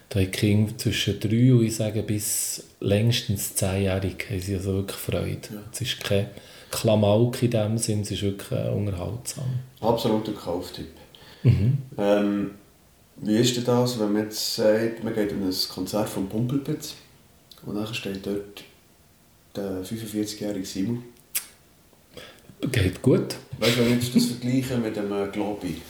Da 0.08 0.20
haben 0.20 0.26
die 0.26 0.30
Kinder 0.30 0.78
zwischen 0.78 1.20
drei 1.20 1.52
und 1.52 1.64
ich 1.64 1.76
sage 1.76 2.02
bis 2.02 2.64
längstens 2.80 3.54
zehnjährig 3.54 4.26
haben 4.30 4.40
sie 4.40 4.54
also 4.54 4.74
wirklich 4.74 4.96
Freude. 4.96 5.48
Ja. 5.52 5.62
Es 5.72 5.80
ist 5.82 6.02
kein 6.02 6.28
Klamauk 6.70 7.42
in 7.42 7.50
dem 7.50 7.78
Sinn, 7.78 8.00
es 8.00 8.10
ist 8.10 8.22
wirklich 8.22 8.50
äh, 8.52 8.68
unterhaltsam. 8.70 9.46
Absoluter 9.80 10.32
Kauftipp. 10.32 10.88
Mhm. 11.42 11.78
Ähm, 11.98 12.50
wie 13.16 13.36
ist 13.36 13.56
denn 13.56 13.64
das, 13.64 13.98
wenn 13.98 14.12
man 14.12 14.24
jetzt 14.24 14.54
sagt, 14.54 15.04
man 15.04 15.14
geht 15.14 15.32
in 15.32 15.42
ein 15.42 15.54
Konzert 15.68 16.08
von 16.08 16.28
Pumpelpitz 16.28 16.94
und 17.66 17.74
dann 17.74 17.92
steht 17.92 18.26
dort 18.26 18.64
der 19.56 19.84
45-jährige 19.84 20.66
Simon. 20.66 21.02
Geht 22.60 23.02
gut. 23.02 23.36
Weißt 23.58 23.76
du, 23.76 23.80
wenn 23.80 24.00
wir 24.00 24.12
das 24.14 24.24
vergleichen 24.26 24.82
mit 24.82 24.96
dem 24.96 25.08
Globi. 25.32 25.80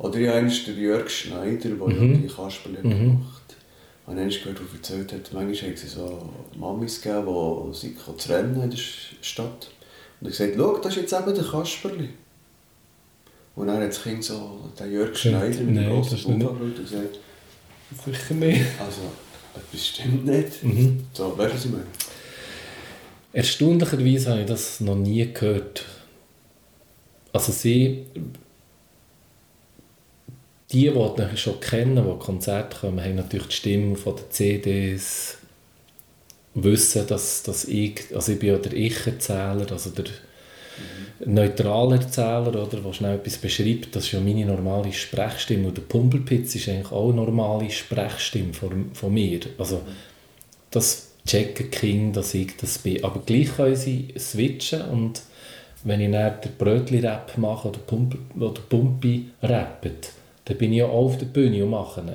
Oder 0.00 0.18
ja, 0.18 0.34
einst 0.34 0.66
der 0.66 0.74
Jörg 0.74 1.08
Schneider, 1.10 1.68
der 1.68 1.88
Mhm. 1.88 2.12
ja 2.14 2.18
die 2.18 2.26
Kasperle 2.26 2.78
Mhm. 2.82 2.90
gemacht 2.90 3.42
hat. 3.48 3.56
Ich 4.02 4.08
habe 4.08 4.20
einst 4.20 4.38
gehört, 4.42 4.58
der 4.60 4.66
erzählt 4.76 5.12
hat, 5.12 5.32
manchmal 5.32 5.70
haben 5.70 5.76
sie 5.76 5.86
so 5.86 6.30
Mamis 6.58 7.00
gegeben, 7.00 7.26
die 7.72 7.76
sie 7.76 7.96
zu 8.16 8.28
rennen 8.32 8.62
in 8.62 8.70
der 8.70 8.78
Stadt. 8.78 9.70
Und 10.20 10.26
er 10.26 10.30
gesagt, 10.30 10.54
schau, 10.56 10.76
das 10.78 10.96
ist 10.96 11.02
jetzt 11.02 11.12
eben 11.12 11.34
der 11.34 11.44
Kasperli. 11.44 12.08
Und 13.56 13.66
dann 13.66 13.82
hat 13.82 13.88
das 13.90 14.02
Kind 14.02 14.24
so 14.24 14.70
den 14.78 14.92
Jörg. 14.92 15.16
Schneider 15.16 15.60
mit 15.62 15.76
dem 15.76 16.00
ist 16.00 16.24
Bauch 16.24 16.30
angeschaut 16.32 16.60
und 16.60 16.76
gesagt, 16.76 17.18
Sicher 18.04 18.34
nicht. 18.34 18.62
also, 18.80 19.00
das 19.72 19.86
stimmt 19.86 20.24
nicht. 20.24 20.62
Mhm. 20.64 21.04
So, 21.12 21.36
weißt 21.36 21.52
du, 21.52 21.56
was 21.56 21.64
ich 21.66 21.70
meine? 21.72 21.84
Erstaunlicherweise 23.32 24.30
habe 24.30 24.40
ich 24.40 24.46
das 24.46 24.80
noch 24.80 24.96
nie 24.96 25.32
gehört. 25.32 25.84
Also 27.32 27.52
sie, 27.52 28.06
die, 30.72 30.90
die 30.90 31.36
schon 31.36 31.60
kennen, 31.60 31.96
die 31.96 32.24
Konzerte 32.24 32.76
kommen, 32.78 33.02
haben 33.02 33.16
natürlich 33.16 33.48
die 33.48 33.56
Stimme 33.56 33.96
von 33.96 34.16
den 34.16 34.30
CDs, 34.30 35.38
wissen, 36.54 37.06
dass, 37.06 37.42
dass 37.42 37.64
ich, 37.64 38.14
also 38.14 38.32
ich 38.32 38.38
bin 38.38 38.50
ja 38.50 38.58
der 38.58 38.72
Ich-Erzähler, 38.72 39.70
also 39.70 39.90
der 39.90 40.06
neutrale 41.24 41.96
Erzähler, 41.96 42.48
oder, 42.48 42.80
der 42.80 42.92
schnell 42.92 43.16
etwas 43.16 43.38
beschreibt, 43.38 43.94
das 43.94 44.04
ist 44.04 44.12
ja 44.12 44.20
meine 44.20 44.46
normale 44.46 44.92
Sprechstimme. 44.92 45.68
Und 45.68 45.76
der 45.76 45.82
Pumpelpitz 45.82 46.54
ist 46.54 46.68
eigentlich 46.68 46.92
auch 46.92 47.10
eine 47.10 47.16
normale 47.16 47.70
Sprechstimme 47.70 48.54
von, 48.54 48.90
von 48.94 49.12
mir. 49.12 49.40
Also 49.58 49.82
das 50.70 51.08
checken 51.26 51.70
Kinder, 51.70 52.20
dass 52.20 52.34
ich 52.34 52.56
das 52.56 52.78
bin. 52.78 53.04
Aber 53.04 53.20
gleich 53.24 53.54
können 53.56 53.76
sie 53.76 54.08
switchen 54.18 54.82
und 54.82 55.22
wenn 55.82 56.00
ich 56.00 56.10
dann 56.10 56.40
den 56.42 56.56
Brötli-Rap 56.58 57.38
mache 57.38 57.68
oder, 57.68 57.78
Pump 57.78 58.16
oder 58.38 58.60
Pumpi 58.68 59.30
dann 60.50 60.58
bin 60.58 60.72
ich 60.72 60.78
ja 60.78 60.86
auch 60.86 61.04
auf 61.04 61.18
der 61.18 61.26
Bühne 61.26 61.62
und 61.62 61.70
mache 61.70 62.00
ihn. 62.00 62.10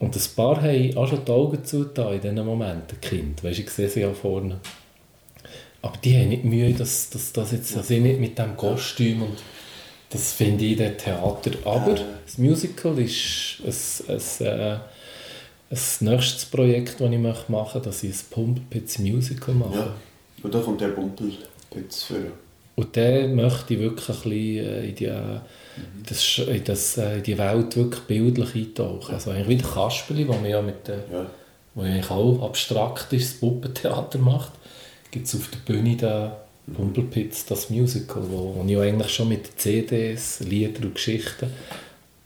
Und 0.00 0.16
ein 0.16 0.22
paar 0.34 0.60
haben 0.60 0.96
auch 0.96 1.06
schon 1.06 1.24
die 1.24 1.30
Augen 1.30 1.64
zugetan 1.64 2.14
in 2.14 2.20
diesen 2.20 2.44
Momenten, 2.44 3.00
Kinder. 3.00 3.44
Weißt, 3.44 3.60
ich 3.60 3.70
sehe 3.70 3.88
sie 3.88 4.00
ja 4.00 4.12
vorne. 4.12 4.58
Aber 5.82 5.96
die 6.02 6.16
haben 6.16 6.30
nicht 6.30 6.44
Mühe, 6.44 6.74
dass, 6.74 7.10
dass, 7.10 7.32
dass 7.32 7.52
jetzt, 7.52 7.76
dass 7.76 7.90
ich 7.90 8.00
nicht 8.00 8.18
mit 8.18 8.36
diesem 8.36 8.56
Kostüm 8.56 9.22
und 9.22 9.38
das 10.10 10.32
finde 10.32 10.64
ich 10.64 10.72
in 10.72 10.78
dem 10.78 10.98
Theater. 10.98 11.52
Aber 11.64 11.94
das 12.26 12.38
Musical 12.38 12.98
ist 12.98 13.62
ein, 13.64 14.16
ein, 14.16 14.46
äh, 14.46 14.78
ein 15.70 15.78
nächstes 16.00 16.44
Projekt, 16.46 17.00
das 17.00 17.12
ich 17.12 17.18
machen 17.18 17.54
möchte, 17.54 17.80
dass 17.80 18.02
ich 18.02 18.10
ein 18.10 18.24
Pumppitz 18.30 18.98
Musical 18.98 19.54
mache. 19.54 19.78
Ja. 19.78 19.94
Und 20.42 20.52
da 20.52 20.58
kommt 20.58 20.80
der 20.80 20.88
Pumpelpitz 20.88 22.02
für. 22.02 22.32
Und 22.74 22.96
dann 22.96 23.36
möchte 23.36 23.74
ich 23.74 23.80
wirklich 23.80 24.08
ein 24.08 24.14
bisschen 24.14 24.32
äh, 24.32 24.88
in 24.88 24.94
die, 24.96 25.04
in 25.04 25.40
das, 26.08 26.38
in 26.38 26.64
das, 26.64 26.96
äh, 26.96 27.20
die 27.20 27.38
Welt 27.38 27.76
wirklich 27.76 28.02
bildlich 28.02 28.54
eintauchen. 28.54 29.14
Also 29.14 29.30
eigentlich 29.30 29.48
wie 29.48 29.56
der 29.56 29.70
Kasperli, 29.70 30.28
wo 30.28 30.32
man 30.32 30.46
ja 30.46 30.62
mit 30.62 30.88
der 30.88 31.04
Ja. 31.12 31.26
wo 31.74 31.82
eigentlich 31.82 32.10
auch 32.10 32.42
abstrakt 32.42 33.12
ist, 33.12 33.34
das 33.34 33.40
Puppentheater 33.40 34.18
macht, 34.18 34.52
gibt 35.10 35.26
es 35.26 35.34
auf 35.34 35.48
der 35.48 35.58
Bühne 35.72 35.96
den 35.96 36.30
Pumpelpitz, 36.74 37.46
das 37.46 37.70
Musical, 37.70 38.22
wo, 38.28 38.54
wo 38.56 38.64
ich 38.64 38.70
ja 38.70 38.80
eigentlich 38.80 39.12
schon 39.12 39.28
mit 39.28 39.60
CDs, 39.60 40.40
Lieder 40.40 40.82
und 40.82 40.94
Geschichten 40.94 41.50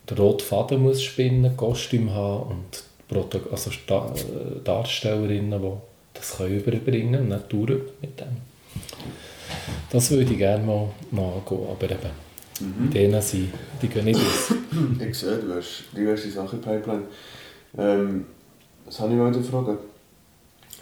den 0.09 0.19
roten 0.19 0.45
Faden 0.45 0.83
muss 0.83 1.03
spinnen, 1.03 1.57
Kostüm 1.57 2.13
haben 2.13 2.51
und 2.51 2.85
Proto 3.09 3.41
also 3.51 3.71
Sta 3.71 4.13
äh, 4.15 4.61
Darstellerinnen, 4.63 5.61
die 5.61 5.71
das 6.15 6.37
können 6.37 6.59
überbringen 6.59 7.21
und 7.23 7.29
nicht 7.29 7.53
durch 7.53 7.83
mit 8.01 8.21
dem. 8.21 8.37
Das 9.91 10.11
würde 10.11 10.33
ich 10.33 10.39
gerne 10.39 10.65
mal, 10.65 10.89
angehen, 11.11 11.67
aber 11.71 11.85
eben, 11.85 12.24
Mhm. 12.65 12.91
denen 12.91 13.23
sind, 13.23 13.53
die 13.83 13.89
gehen 13.89 14.05
nicht 14.05 14.21
aus. 14.21 14.55
Ich 15.09 15.17
sehe, 15.19 15.39
du 15.39 15.55
hast 15.55 15.85
diverse 15.97 16.31
Sachen 16.31 16.61
der 16.61 16.71
Pipeline. 16.73 17.03
Ähm, 17.77 18.27
was 18.85 19.01
habe 19.01 19.13
ich 19.13 19.19
mal 19.19 19.35
fragen? 19.43 19.79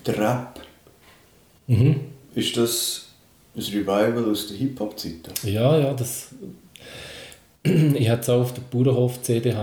Der 0.06 0.18
Rap, 0.18 0.60
Mhm. 1.68 2.00
ist 2.34 2.56
das 2.56 3.06
ein 3.56 3.62
Revival 3.62 4.30
aus 4.30 4.48
der 4.48 4.56
Hip-Hop-Zeit? 4.56 5.30
Ja, 5.44 5.78
ja, 5.78 5.94
das... 5.94 6.28
ich 7.62 8.08
hatte 8.10 8.22
es 8.22 8.28
auch 8.28 8.40
auf 8.40 8.54
der 8.54 8.62
Bauernhof-CD, 8.62 9.54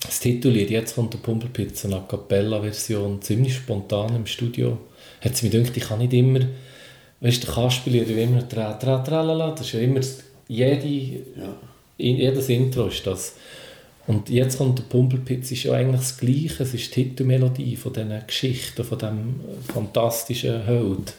das 0.00 0.20
tituliert, 0.20 0.70
jetzt 0.70 0.94
kommt 0.94 1.12
der 1.12 1.18
Pumpelpizza, 1.18 1.88
eine 1.88 1.96
A 1.96 2.00
Cappella-Version, 2.00 3.20
ziemlich 3.20 3.56
spontan 3.56 4.14
im 4.14 4.26
Studio. 4.26 4.78
Hat 5.20 5.32
es 5.32 5.42
mir 5.42 5.50
gedacht, 5.50 5.76
ich 5.76 5.82
kann 5.82 5.98
nicht 5.98 6.12
immer, 6.12 6.40
weißt 7.20 7.42
du, 7.42 7.46
der 7.46 7.54
Kasperli 7.56 8.08
wie 8.08 8.22
immer, 8.22 8.48
tra, 8.48 8.74
tra, 8.74 8.98
tralala, 8.98 9.50
das 9.50 9.62
ist 9.66 9.72
ja 9.72 9.80
immer, 9.80 10.00
jede, 10.48 10.88
Ja. 10.88 11.54
in, 11.98 12.16
jedes 12.16 12.48
Intro 12.48 12.86
ist 12.86 13.06
das. 13.06 13.34
Und 14.06 14.30
jetzt 14.30 14.56
kommt 14.56 14.78
der 14.78 14.84
Pumpelpitz, 14.84 15.50
ist 15.50 15.64
ja 15.64 15.74
eigentlich 15.74 16.00
das 16.00 16.16
Gleiche, 16.16 16.62
es 16.62 16.72
ist 16.72 16.96
die 16.96 17.04
Titelmelodie 17.04 17.76
von 17.76 17.92
diesen 17.92 18.26
Geschichten, 18.26 18.82
von 18.82 18.98
diesem 18.98 19.40
fantastischen 19.72 20.64
Held. 20.64 21.12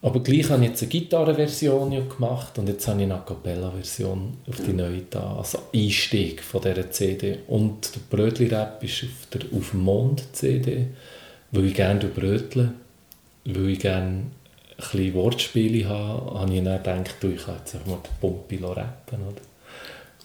Aber 0.00 0.20
gleich 0.20 0.50
habe 0.50 0.62
ich 0.62 0.70
jetzt 0.70 0.82
eine 0.82 0.90
Gitarrenversion 0.90 1.92
ja 1.92 2.00
gemacht 2.00 2.58
und 2.58 2.68
jetzt 2.68 2.86
habe 2.88 3.00
ich 3.00 3.04
eine 3.04 3.14
A 3.14 3.18
Cappella-Version 3.20 4.34
auf 4.46 4.56
die 4.66 4.74
neue 4.74 5.02
da, 5.08 5.36
also 5.36 5.58
Einstieg 5.74 6.42
von 6.42 6.60
dieser 6.60 6.90
CD. 6.90 7.38
Und 7.46 7.90
der 7.94 8.00
Brötli-Rap 8.16 8.82
ist 8.84 9.04
auf 9.04 9.28
der 9.32 9.42
«Auf 9.58 9.70
dem 9.70 9.80
Mond» 9.80 10.22
CD, 10.32 10.86
weil 11.52 11.66
ich 11.66 11.74
gerne 11.74 12.04
brötle, 12.04 12.74
weil 13.46 13.70
ich 13.70 13.78
gerne 13.78 14.24
bisschen 14.76 15.14
Wortspiele 15.14 15.88
habe, 15.88 16.40
habe 16.40 16.54
ich 16.54 16.62
dann 16.64 16.78
gedacht, 17.04 17.16
du, 17.20 17.28
ich 17.28 17.44
kann 17.44 17.56
jetzt 17.58 17.74
einfach 17.74 17.86
mal 17.88 17.98
den 17.98 18.20
Pumpi 18.20 18.56
rappen, 18.64 19.18
oder? 19.26 19.40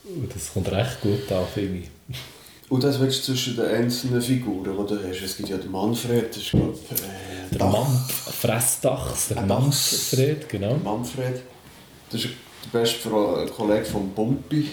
Und 0.05 0.33
das 0.35 0.53
kommt 0.53 0.71
recht 0.71 1.01
gut 1.01 1.31
an, 1.31 1.45
finde 1.53 1.79
ich. 1.79 1.89
Und 2.69 2.83
das 2.83 2.99
willst 2.99 3.27
du 3.27 3.33
zwischen 3.33 3.55
den 3.55 3.65
einzelnen 3.65 4.21
Figuren, 4.21 4.63
die 4.87 4.93
du 4.95 5.07
hast. 5.07 5.21
Es 5.21 5.37
gibt 5.37 5.49
ja 5.49 5.57
den 5.57 5.71
Manfred, 5.71 6.29
das 6.29 6.37
ist 6.37 6.51
glaub, 6.51 6.73
äh, 6.73 7.49
Der 7.51 7.59
Dach- 7.59 7.71
Mann, 7.71 8.05
Fressdachs, 8.07 9.29
der. 9.29 9.41
Manfred, 9.41 10.47
genau. 10.49 10.75
Manfred. 10.83 11.41
Das 12.11 12.23
ist 12.25 12.33
der 12.71 12.79
beste 12.79 13.09
Kollege 13.55 13.85
von 13.85 14.11
Pumpi. 14.13 14.69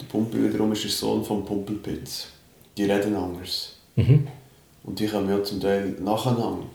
Der 0.00 0.04
Pumpi 0.06 0.42
wiederum 0.44 0.72
ist 0.72 0.84
der 0.84 0.90
Sohn 0.90 1.24
von 1.24 1.44
Pumpelpitz. 1.44 2.26
Die 2.76 2.84
reden 2.84 3.16
anders. 3.16 3.72
Mhm. 3.96 4.26
Und 4.84 4.98
die 5.00 5.06
kommen 5.06 5.28
ja 5.30 5.42
zum 5.42 5.58
Teil 5.60 5.96
nacheinander. 6.00 6.66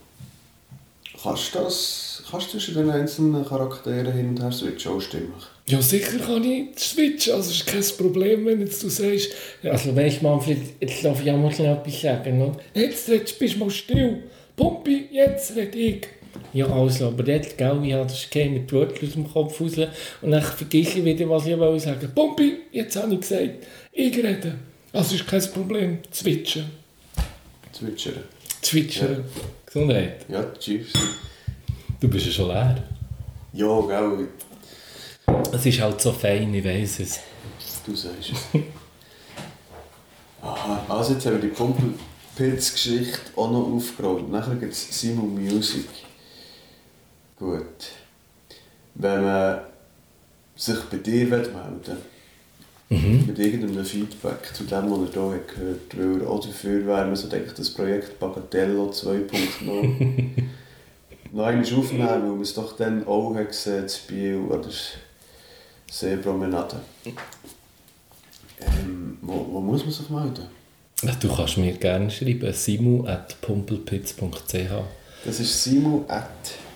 Kannst 1.21 1.53
du 1.53 1.59
das, 1.59 2.10
kannst 2.31 2.47
du 2.47 2.51
zwischen 2.57 2.75
den 2.75 2.89
einzelnen 2.89 3.45
Charakteren 3.45 4.13
hin 4.13 4.29
und 4.29 4.41
her 4.41 4.51
switchen, 4.51 4.93
auch 4.93 5.01
stimmig? 5.01 5.29
Ja, 5.67 5.81
sicher 5.81 6.17
kann 6.17 6.43
ich 6.43 6.79
switchen, 6.79 7.33
also 7.33 7.51
ist 7.51 7.67
kein 7.67 7.83
Problem, 7.97 8.45
wenn 8.45 8.61
jetzt 8.61 8.81
du 8.81 8.89
sagst, 8.89 9.31
also 9.63 9.95
weißt 9.95 10.21
Manfred, 10.21 10.57
jetzt 10.79 11.03
darf 11.03 11.21
ich 11.21 11.31
auch 11.31 11.37
mal 11.37 11.51
schnell 11.53 11.75
etwas 11.75 12.01
sagen, 12.01 12.41
oder? 12.41 12.57
Jetzt 12.73 13.09
redest, 13.09 13.37
bist 13.37 13.55
du 13.55 13.59
mal 13.59 13.69
still, 13.69 14.23
Pumpi, 14.55 15.07
jetzt 15.11 15.55
red 15.55 15.75
ich. 15.75 16.07
Ja, 16.53 16.67
also, 16.67 17.07
aber 17.07 17.27
jetzt, 17.27 17.57
gell, 17.57 17.79
ich 17.83 17.93
habe 17.93 18.07
das 18.07 18.29
Game 18.29 18.53
mit 18.53 18.71
Wörtern 18.71 19.07
aus 19.07 19.13
dem 19.13 19.31
Kopf 19.31 19.59
raus 19.59 19.73
und 20.21 20.31
dann 20.31 20.41
vergesse 20.41 20.99
ich 20.99 21.05
wieder, 21.05 21.29
was 21.29 21.45
ich 21.45 21.57
wollte 21.57 21.83
sagen. 21.83 22.09
Pumpi, 22.15 22.57
jetzt 22.71 22.95
habe 22.95 23.13
ich 23.13 23.19
gesagt, 23.21 23.65
ich 23.91 24.17
rede. 24.17 24.55
Also 24.93 25.15
ist 25.15 25.27
kein 25.27 25.41
Problem, 25.51 25.99
switchen, 26.13 26.65
Zwitschern. 27.71 28.23
switchen. 28.63 29.23
Gesundheit. 29.65 30.25
Ja, 30.27 30.43
cheers. 30.59 30.87
Du 32.01 32.07
bist 32.09 32.25
ja 32.25 32.31
schon 32.31 32.47
leer. 32.47 32.83
Ja, 33.53 33.81
gell, 33.81 34.27
Es 35.53 35.65
ist 35.65 35.79
halt 35.81 36.01
so 36.01 36.11
fein, 36.11 36.53
ich 36.53 36.65
weiss 36.65 36.99
es. 36.99 37.19
du 37.85 37.95
sagst 37.95 38.31
es. 38.31 38.61
Aha, 40.41 40.83
also 40.89 41.13
jetzt 41.13 41.25
haben 41.27 41.33
wir 41.33 41.41
die 41.41 41.55
Pumpelpilz-Geschichte 41.55 43.19
auch 43.35 43.51
noch 43.51 43.67
aufgerollt. 43.75 44.29
Nachher 44.31 44.55
gibt 44.55 44.73
es 44.73 44.99
Simon 44.99 45.35
Music. 45.35 45.85
Gut. 47.37 47.91
Wenn 48.95 49.23
man 49.23 49.59
sich 50.55 50.79
bei 50.89 50.97
dir 50.97 51.27
melden 51.27 51.53
Mhm. 52.89 53.23
mit 53.25 53.39
irgendeinem 53.39 53.85
Feedback 53.85 54.53
zu 54.53 54.65
dem, 54.65 54.91
was 54.91 55.15
er 55.15 55.21
hier 55.23 55.33
hat 55.35 55.47
gehört 55.47 55.97
Weil 55.97 56.21
er 56.23 56.29
auch 56.29 56.41
dafür 56.45 56.85
wäre, 56.85 57.05
man 57.05 57.15
so 57.15 57.29
denkt, 57.29 57.57
das 57.57 57.69
Projekt 57.69 58.19
Bagatello 58.19 58.89
2.0 58.89 60.29
noch 61.31 61.45
einmal 61.45 61.63
aufnehmen, 61.63 62.07
weil 62.07 62.19
man 62.19 62.41
es 62.41 62.53
doch 62.53 62.75
dann 62.77 63.07
auch 63.07 63.33
hat 63.35 63.47
gesehen, 63.49 63.83
das 63.83 63.97
Spiel 63.97 64.37
oder 64.37 64.69
Seepromenade. 65.89 66.79
Ähm, 68.59 69.17
wo, 69.21 69.47
wo 69.51 69.59
muss 69.59 69.83
man 69.83 69.93
sich 69.93 70.09
melden? 70.09 70.47
Du 71.19 71.35
kannst 71.35 71.57
mir 71.57 71.73
gerne 71.73 72.09
schreiben, 72.11 72.53
simu.pumpelpitz.ch 72.53 74.71
Das 75.25 75.39
ist 75.39 75.63
Simo 75.63 76.05
at 76.07 76.27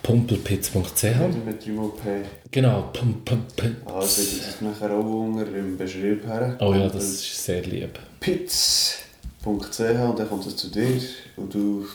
Pumpelpitz.ch 0.01 1.03
mit 1.45 1.61
3P. 1.63 2.23
Genau, 2.51 2.89
Pumpelpitz. 2.93 3.75
Also, 3.85 3.99
das 4.01 4.17
ist 4.19 4.61
nachher 4.61 4.91
auch 4.91 5.03
unter 5.03 5.47
im 5.47 5.77
Beschrieb 5.77 6.25
her. 6.27 6.55
Oh 6.59 6.73
ja, 6.73 6.87
das 6.87 7.03
ist 7.05 7.43
sehr 7.43 7.63
lieb. 7.63 7.97
Pitz.ch 8.19 8.99
und 9.45 10.19
dann 10.19 10.29
kommt 10.29 10.45
es 10.45 10.55
zu 10.55 10.69
dir 10.69 11.01
und 11.37 11.53
du 11.53 11.85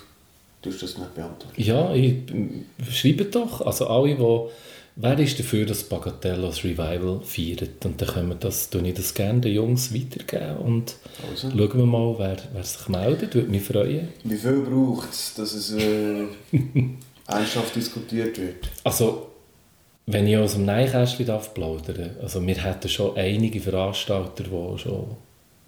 tust 0.62 0.82
das 0.82 0.98
nicht 0.98 1.14
beantworten. 1.14 1.60
Ja, 1.60 1.94
ich, 1.94 2.14
schreibe 2.90 3.24
doch. 3.26 3.60
Also 3.62 3.86
alle, 3.86 4.14
die... 4.14 4.50
Wer 4.96 5.18
ist 5.18 5.38
dafür, 5.38 5.64
dass 5.64 5.84
Bagatello 5.84 6.48
das 6.48 6.62
Revival 6.64 7.20
feiert? 7.22 7.84
Und 7.86 8.02
dann 8.02 8.08
können 8.08 8.28
wir 8.28 8.34
das, 8.34 8.68
tue 8.68 8.86
ich 8.86 8.94
das 8.94 9.14
gerne 9.14 9.40
den 9.40 9.54
Jungs 9.54 9.94
weitergeben 9.94 10.58
und 10.58 10.96
Also. 11.30 11.48
schauen 11.48 11.78
wir 11.78 11.86
mal, 11.86 12.14
wer, 12.18 12.36
wer 12.52 12.64
sich 12.64 12.88
meldet. 12.88 13.34
Würde 13.34 13.48
mich 13.48 13.62
freuen. 13.62 14.08
Wie 14.24 14.36
viel 14.36 14.60
braucht 14.60 15.10
es, 15.10 15.32
dass 15.34 15.54
es 15.54 15.72
äh, 15.72 16.24
ernsthaft 17.26 17.76
diskutiert 17.76 18.36
wird? 18.38 18.68
Also, 18.84 19.28
wenn 20.06 20.26
ich 20.26 20.36
aus 20.36 20.54
dem 20.54 20.64
Neinkästchen 20.66 21.24
darf 21.24 21.54
plaudern, 21.54 22.16
also 22.20 22.44
wir 22.44 22.56
hätten 22.56 22.88
schon 22.88 23.16
einige 23.16 23.60
Veranstalter, 23.60 24.44
die 24.44 24.78
schon 24.78 25.16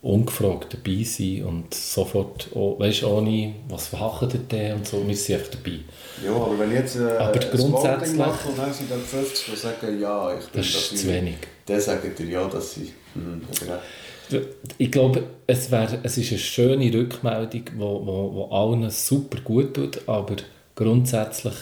ungefragt 0.03 0.75
dabei 0.75 1.05
sind 1.05 1.45
und 1.45 1.73
sofort, 1.73 2.49
oh, 2.55 2.77
weißt, 2.79 3.05
ohne 3.05 3.55
was 3.69 3.93
machen 3.93 4.29
die 4.29 4.39
denn 4.39 4.75
und 4.79 4.87
so, 4.87 5.07
wir 5.07 5.17
sind 5.17 5.41
echt 5.41 5.55
dabei. 5.55 5.79
Ja, 6.25 6.33
aber 6.35 6.59
wenn 6.59 6.73
jetzt 6.73 6.97
äh, 6.97 7.05
Aber 7.19 7.39
grundsätzlich- 7.39 8.19
mache 8.19 8.49
und 8.49 8.59
dann 8.59 8.73
sind 8.75 8.91
dann 8.91 9.01
50, 9.01 9.47
die 9.53 9.57
sagen, 9.57 10.01
ja, 10.01 10.35
ich 10.37 10.45
bin 10.47 10.61
Das 10.61 10.67
ist 10.69 10.99
zu 10.99 11.09
wenig. 11.09 11.37
Dann 11.67 11.81
sagen 11.81 12.13
dir 12.19 12.27
ja, 12.27 12.49
dass 12.49 12.75
sie... 12.75 12.93
Hm, 13.15 13.43
genau. 13.61 13.79
Ich 14.79 14.91
glaube, 14.91 15.25
es, 15.47 15.71
wär, 15.71 16.01
es 16.03 16.17
ist 16.17 16.31
eine 16.31 16.39
schöne 16.41 16.93
Rückmeldung, 16.93 17.65
die 17.67 17.79
wo, 17.79 18.05
wo, 18.05 18.35
wo 18.35 18.45
allen 18.47 18.91
super 18.91 19.41
gut 19.43 19.75
tut, 19.75 20.09
aber 20.09 20.37
grundsätzlich 20.75 21.55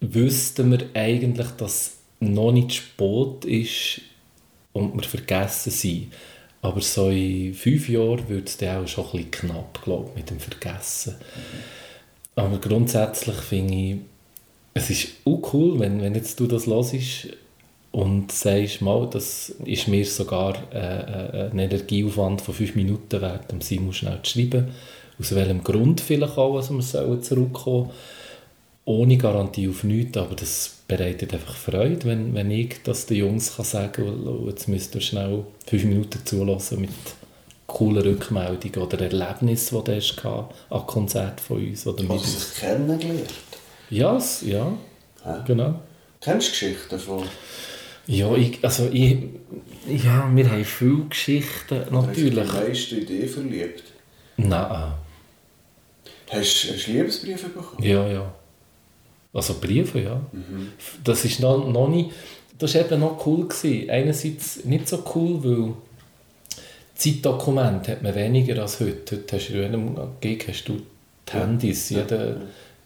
wüssten 0.00 0.70
wir 0.72 0.86
eigentlich, 0.94 1.48
dass 1.56 1.92
noch 2.18 2.52
nicht 2.52 2.72
spät 2.74 3.44
ist 3.44 4.00
und 4.72 4.94
wir 4.94 5.02
vergessen 5.04 5.70
sind. 5.70 6.12
Aber 6.62 6.80
so 6.80 7.08
in 7.08 7.54
fünf 7.54 7.88
Jahren 7.88 8.28
wird 8.28 8.48
es 8.48 8.56
dann 8.58 8.84
auch 8.84 8.88
schon 8.88 9.04
ein 9.06 9.10
bisschen 9.12 9.30
knapp, 9.30 9.82
glaube 9.82 10.10
ich, 10.10 10.16
mit 10.16 10.30
dem 10.30 10.40
Vergessen. 10.40 11.16
Aber 12.36 12.58
grundsätzlich 12.58 13.36
finde 13.36 13.74
ich, 13.74 13.96
es 14.74 14.90
ist 14.90 15.08
auch 15.24 15.52
cool, 15.52 15.80
wenn, 15.80 16.00
wenn 16.00 16.14
jetzt 16.14 16.38
du 16.38 16.46
das 16.46 16.66
hörst 16.66 17.28
und 17.92 18.30
sagst, 18.30 18.82
mal, 18.82 19.08
das 19.10 19.50
ist 19.64 19.88
mir 19.88 20.04
sogar 20.04 20.54
äh, 20.72 20.78
äh, 21.46 21.50
ein 21.50 21.58
Energieaufwand 21.58 22.40
von 22.40 22.54
fünf 22.54 22.76
Minuten 22.76 23.20
wert, 23.20 23.50
dem 23.50 23.60
Simon 23.60 23.92
schnell 23.92 24.20
zu 24.22 24.32
schreiben, 24.32 24.68
aus 25.18 25.34
welchem 25.34 25.64
Grund 25.64 26.00
vielleicht 26.00 26.38
auch, 26.38 26.56
dass 26.56 26.70
wir 26.70 26.82
sollen 26.82 27.22
zurückkommen 27.22 27.90
ohne 28.84 29.16
Garantie 29.18 29.68
auf 29.68 29.84
nichts, 29.84 30.16
aber 30.18 30.34
das 30.34 30.78
bereitet 30.88 31.32
einfach 31.32 31.54
Freude, 31.54 32.04
wenn, 32.04 32.34
wenn 32.34 32.50
ich 32.50 32.82
das 32.82 33.06
den 33.06 33.18
Jungs 33.18 33.56
kann 33.56 33.64
sagen 33.64 33.92
kann, 33.92 34.26
«Oh, 34.26 34.46
jetzt 34.48 34.66
müsst 34.68 34.94
ihr 34.94 35.00
schnell 35.00 35.44
fünf 35.66 35.84
Minuten 35.84 36.18
zulassen 36.24 36.80
mit 36.80 36.90
coolen 37.66 38.02
Rückmeldungen 38.02 38.78
oder 38.82 39.00
Erlebnissen, 39.00 39.78
die 39.78 39.84
du 39.84 39.96
hast 39.96 40.24
an 40.24 40.86
Konzert 40.86 41.40
von 41.40 41.58
uns. 41.64 41.86
Oder 41.86 42.02
mit 42.02 42.20
sie 42.20 42.30
sich 42.30 42.54
kennengelernt. 42.60 43.30
Ja, 43.90 44.16
s- 44.16 44.42
ja, 44.44 44.72
Ja. 45.24 45.44
genau. 45.46 45.80
Kennst 46.20 46.48
du 46.48 46.50
Geschichten 46.50 46.98
von... 46.98 47.22
Ja, 48.06 48.34
ich, 48.34 48.58
also 48.64 48.88
ich, 48.92 49.18
ja, 49.88 50.28
wir 50.34 50.50
haben 50.50 50.64
viele 50.64 51.04
Geschichten, 51.08 51.84
natürlich. 51.92 52.38
Hast 52.48 52.54
du 52.54 52.60
die 52.64 52.68
meiste 52.68 52.96
Idee 52.96 53.26
verliebt? 53.28 53.84
Nein, 54.36 54.92
Hast, 56.30 56.66
hast 56.72 56.86
du 56.86 56.92
Liebesbriefe 56.92 57.48
bekommen? 57.50 57.82
ja, 57.84 58.06
ja. 58.08 58.34
Also 59.32 59.54
Briefe, 59.60 60.00
ja. 60.00 60.20
Das 61.04 61.24
ist 61.24 61.40
noch, 61.40 61.68
noch 61.68 61.88
nicht, 61.88 62.10
das 62.58 62.74
war 62.74 62.82
eben 62.82 63.00
noch 63.00 63.24
cool. 63.26 63.46
Gewesen. 63.48 63.88
Einerseits 63.88 64.64
nicht 64.64 64.88
so 64.88 65.02
cool, 65.14 65.42
weil 65.44 65.72
Zeitdokument 66.94 67.88
hat 67.88 68.02
man 68.02 68.14
weniger 68.14 68.60
als 68.60 68.80
heute. 68.80 69.16
Heute 69.16 69.36
hast 69.36 69.48
du 69.48 69.52
in 69.54 69.62
jedem 69.62 69.96
Gig 70.20 70.46
hast 70.48 70.64
du 70.64 70.74
die 70.74 71.32
Ja. 71.36 71.40
Handys. 71.46 71.90
Jeder, 71.90 72.36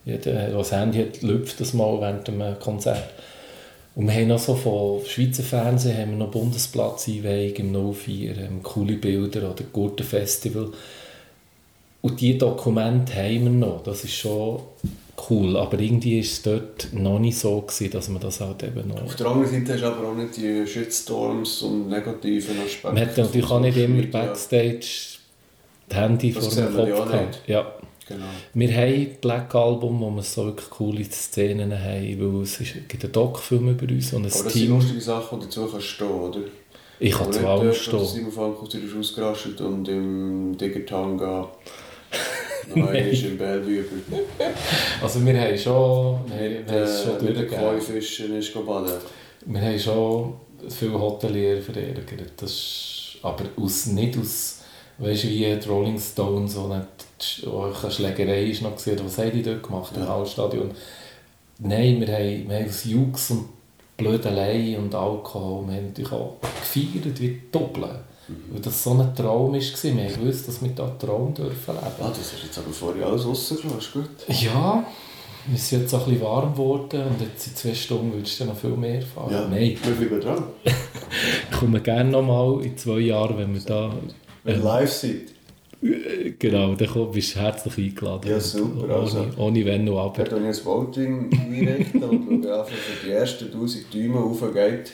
jeder, 0.05 0.33
der 0.33 0.51
das 0.51 0.73
Handy 0.73 0.99
hat, 0.99 1.23
lüpft 1.23 1.61
das 1.61 1.73
mal 1.73 2.01
während 2.01 2.29
einem 2.29 2.59
Konzert. 2.61 3.11
Und 3.97 4.07
wir 4.09 4.15
haben 4.15 4.29
noch 4.29 4.39
so 4.39 4.55
von 4.55 5.05
Schweizer 5.07 5.43
Fernsehen 5.45 5.97
haben 5.97 6.11
wir 6.11 6.19
noch 6.19 6.31
Bundesplatz-Einweihung 6.31 7.55
im 7.55 7.95
04, 7.95 8.37
ähm, 8.37 8.63
coole 8.63 8.95
Bilder 8.97 9.51
oder 9.51 9.65
Gurtenfestival. 9.73 10.71
Und 12.03 12.21
diese 12.21 12.39
Dokumente 12.39 13.15
haben 13.15 13.45
wir 13.45 13.51
noch, 13.51 13.83
das 13.83 14.05
ist 14.05 14.15
schon 14.15 14.61
cool. 15.31 15.57
Aber 15.57 15.79
irgendwie 15.79 16.17
war 16.17 16.25
es 16.25 16.43
dort 16.43 16.89
noch 16.93 17.19
nicht 17.19 17.39
so, 17.39 17.61
gewesen, 17.61 17.91
dass 17.91 18.09
man 18.09 18.21
das 18.21 18.41
halt 18.41 18.63
eben 18.63 18.89
noch... 18.89 19.03
Auf 19.03 19.17
der 19.17 19.27
anderen 19.27 19.51
Seite 19.51 19.75
hast 19.75 19.83
du 19.83 19.87
aber 19.87 20.09
auch 20.09 20.15
nicht 20.15 20.37
die 20.37 20.67
Shitstorms 20.67 21.63
und 21.63 21.89
negativen 21.89 22.59
Aspekte. 22.61 22.93
Man 22.93 23.01
hat 23.01 23.17
natürlich 23.17 23.51
auch 23.51 23.61
nicht 23.61 23.77
immer 23.77 24.03
Backstage 24.03 24.87
die 25.91 25.95
Handy 25.95 26.33
Das 26.33 26.47
vor 26.47 26.65
dem 26.65 26.75
Kopf 26.75 27.11
gehabt. 27.11 27.41
Ja. 27.47 27.73
Genau. 28.07 28.27
Wir 28.53 28.77
haben 28.77 29.17
Black 29.21 29.55
Album, 29.55 30.01
wo 30.01 30.11
wir 30.11 30.23
so 30.23 30.45
wirklich 30.45 30.69
coole 30.69 31.05
Szenen 31.05 31.73
haben, 31.73 32.35
weil 32.35 32.43
es 32.43 32.61
ist, 32.61 32.75
gibt 32.87 33.03
einen 33.03 33.13
Doc-Film 33.13 33.71
über 33.71 33.91
uns 33.91 34.13
und 34.13 34.27
ein 34.27 34.33
Aber 34.33 34.45
das 34.45 34.53
sind 34.53 34.69
lustige 34.69 35.01
Sachen, 35.01 35.41
die 35.41 35.47
dazu 35.47 35.67
kannst 35.67 35.87
stehen, 35.87 36.11
oder? 36.11 36.41
Ich 37.01 37.13
kann 37.13 37.33
zu 37.33 37.47
allem 37.49 37.73
stehen. 37.73 37.99
der 37.99 38.07
Simon 38.07 38.33
Fankus 38.33 38.75
ist 38.75 38.97
ausgerastet 38.97 39.61
und 39.63 39.89
im 39.89 40.57
Diggertanga 40.57 41.51
noch 42.69 42.77
einmal 42.89 42.97
im 42.97 43.39
Bellevue 43.39 43.85
Also 45.03 45.25
wir 45.25 45.41
haben 45.41 45.59
schon, 45.59 46.21
wir 46.27 46.37
haben, 46.37 46.67
wir 46.67 46.83
es 46.83 47.03
schon 47.03 47.25
mit 47.25 47.37
den. 47.37 47.49
Koi-Fischen 47.49 48.37
ist 48.37 48.55
baden. 48.67 48.93
Wir 49.47 49.61
haben 49.61 49.79
schon 49.79 50.35
viele 50.69 51.01
Hotelier 51.01 51.61
verärgert. 51.61 52.33
Das 52.37 52.51
ist, 52.51 53.19
aber 53.23 53.45
aus, 53.57 53.87
nicht 53.87 54.19
aus, 54.19 54.61
weißt 54.99 55.25
du, 55.25 55.29
wie 55.29 55.57
die 55.57 55.69
Rolling 55.69 55.99
Stones, 55.99 56.57
wo 56.57 56.71
eine 56.71 57.91
Schlägerei 57.91 58.45
ist 58.45 58.63
noch 58.63 58.77
gesehen. 58.77 59.01
Was 59.05 59.19
haben 59.19 59.33
die 59.33 59.43
dort 59.43 59.63
gemacht 59.63 59.93
im 59.97 60.03
Ja. 60.03 60.09
Hallstadion? 60.09 60.71
Nein, 61.59 62.01
wir 62.01 62.09
haben, 62.09 62.49
wir 62.49 62.57
haben 62.57 62.69
aus 62.69 62.85
Jux 62.85 63.31
und 63.31 63.49
Blödelei 63.97 64.77
und 64.77 64.95
Alkohol, 64.95 65.67
wir 65.69 65.77
haben 65.77 65.87
natürlich 65.87 66.13
auch 66.13 66.37
gefeiert 66.41 67.21
wie 67.21 67.41
Doppeln. 67.53 68.01
Weil 68.51 68.61
das 68.61 68.83
so 68.83 68.91
ein 68.93 69.15
Traum 69.15 69.53
war. 69.53 69.61
Wir 69.61 70.07
gewusst, 70.07 70.49
dass 70.49 70.63
wir 70.63 70.71
da 70.71 70.85
einen 70.87 70.99
Traum 70.99 71.35
dürfen 71.35 71.75
leben. 71.75 71.87
Ah, 72.01 72.09
das 72.09 72.19
ist 72.33 72.45
jetzt 72.45 72.59
aber 72.59 72.71
vorher 72.73 73.07
alles 73.07 73.27
rausgelassen, 73.27 73.79
ist 73.79 73.93
gut. 73.93 74.09
Ja, 74.29 74.85
wir 75.47 75.59
sind 75.59 75.83
jetzt 75.83 75.95
auch 75.95 76.07
ein 76.07 76.13
bisschen 76.15 76.27
warm 76.27 76.53
geworden 76.53 77.03
und 77.03 77.21
jetzt 77.21 77.47
in 77.49 77.55
zwei 77.55 77.75
Stunden 77.75 78.13
würdest 78.15 78.41
du 78.41 78.47
noch 78.47 78.57
viel 78.57 78.71
mehr 78.71 79.03
fahren. 79.03 79.31
Ja, 79.33 79.47
Nein, 79.49 79.77
wir 79.83 80.07
bleiben 80.09 80.21
dran. 80.23 80.45
ich 80.65 81.59
komme 81.59 81.81
gerne 81.81 82.11
nochmal 82.11 82.65
in 82.65 82.77
zwei 82.79 83.01
Jahren, 83.01 83.37
wenn 83.37 83.53
wir 83.53 83.61
da... 83.61 83.93
Wenn 84.43 84.55
Ähm, 84.57 84.63
live 84.63 85.05
äh, 85.83 86.31
genau, 86.39 86.75
dann 86.75 86.89
komm- 86.89 87.11
bist 87.13 87.35
du 87.37 87.41
herzlich 87.41 87.77
eingeladen. 87.77 88.31
Ja, 88.31 88.41
super, 88.41 88.85
Ohne, 88.85 88.95
also. 88.95 89.27
ohne 89.37 89.65
Wenn 89.67 89.87
und 89.87 89.99
Aber. 89.99 90.25
Ich 90.25 90.33
habe 90.33 90.43
ein 90.47 90.65
Voting 90.65 91.31
einrichten 91.31 92.03
und 92.05 92.27
wenn 92.43 92.51
einfach 92.51 92.69
für 92.73 93.07
die 93.07 93.13
ersten 93.13 93.45
1000 93.53 93.93
Däume 93.93 94.19
raufgeht, 94.21 94.93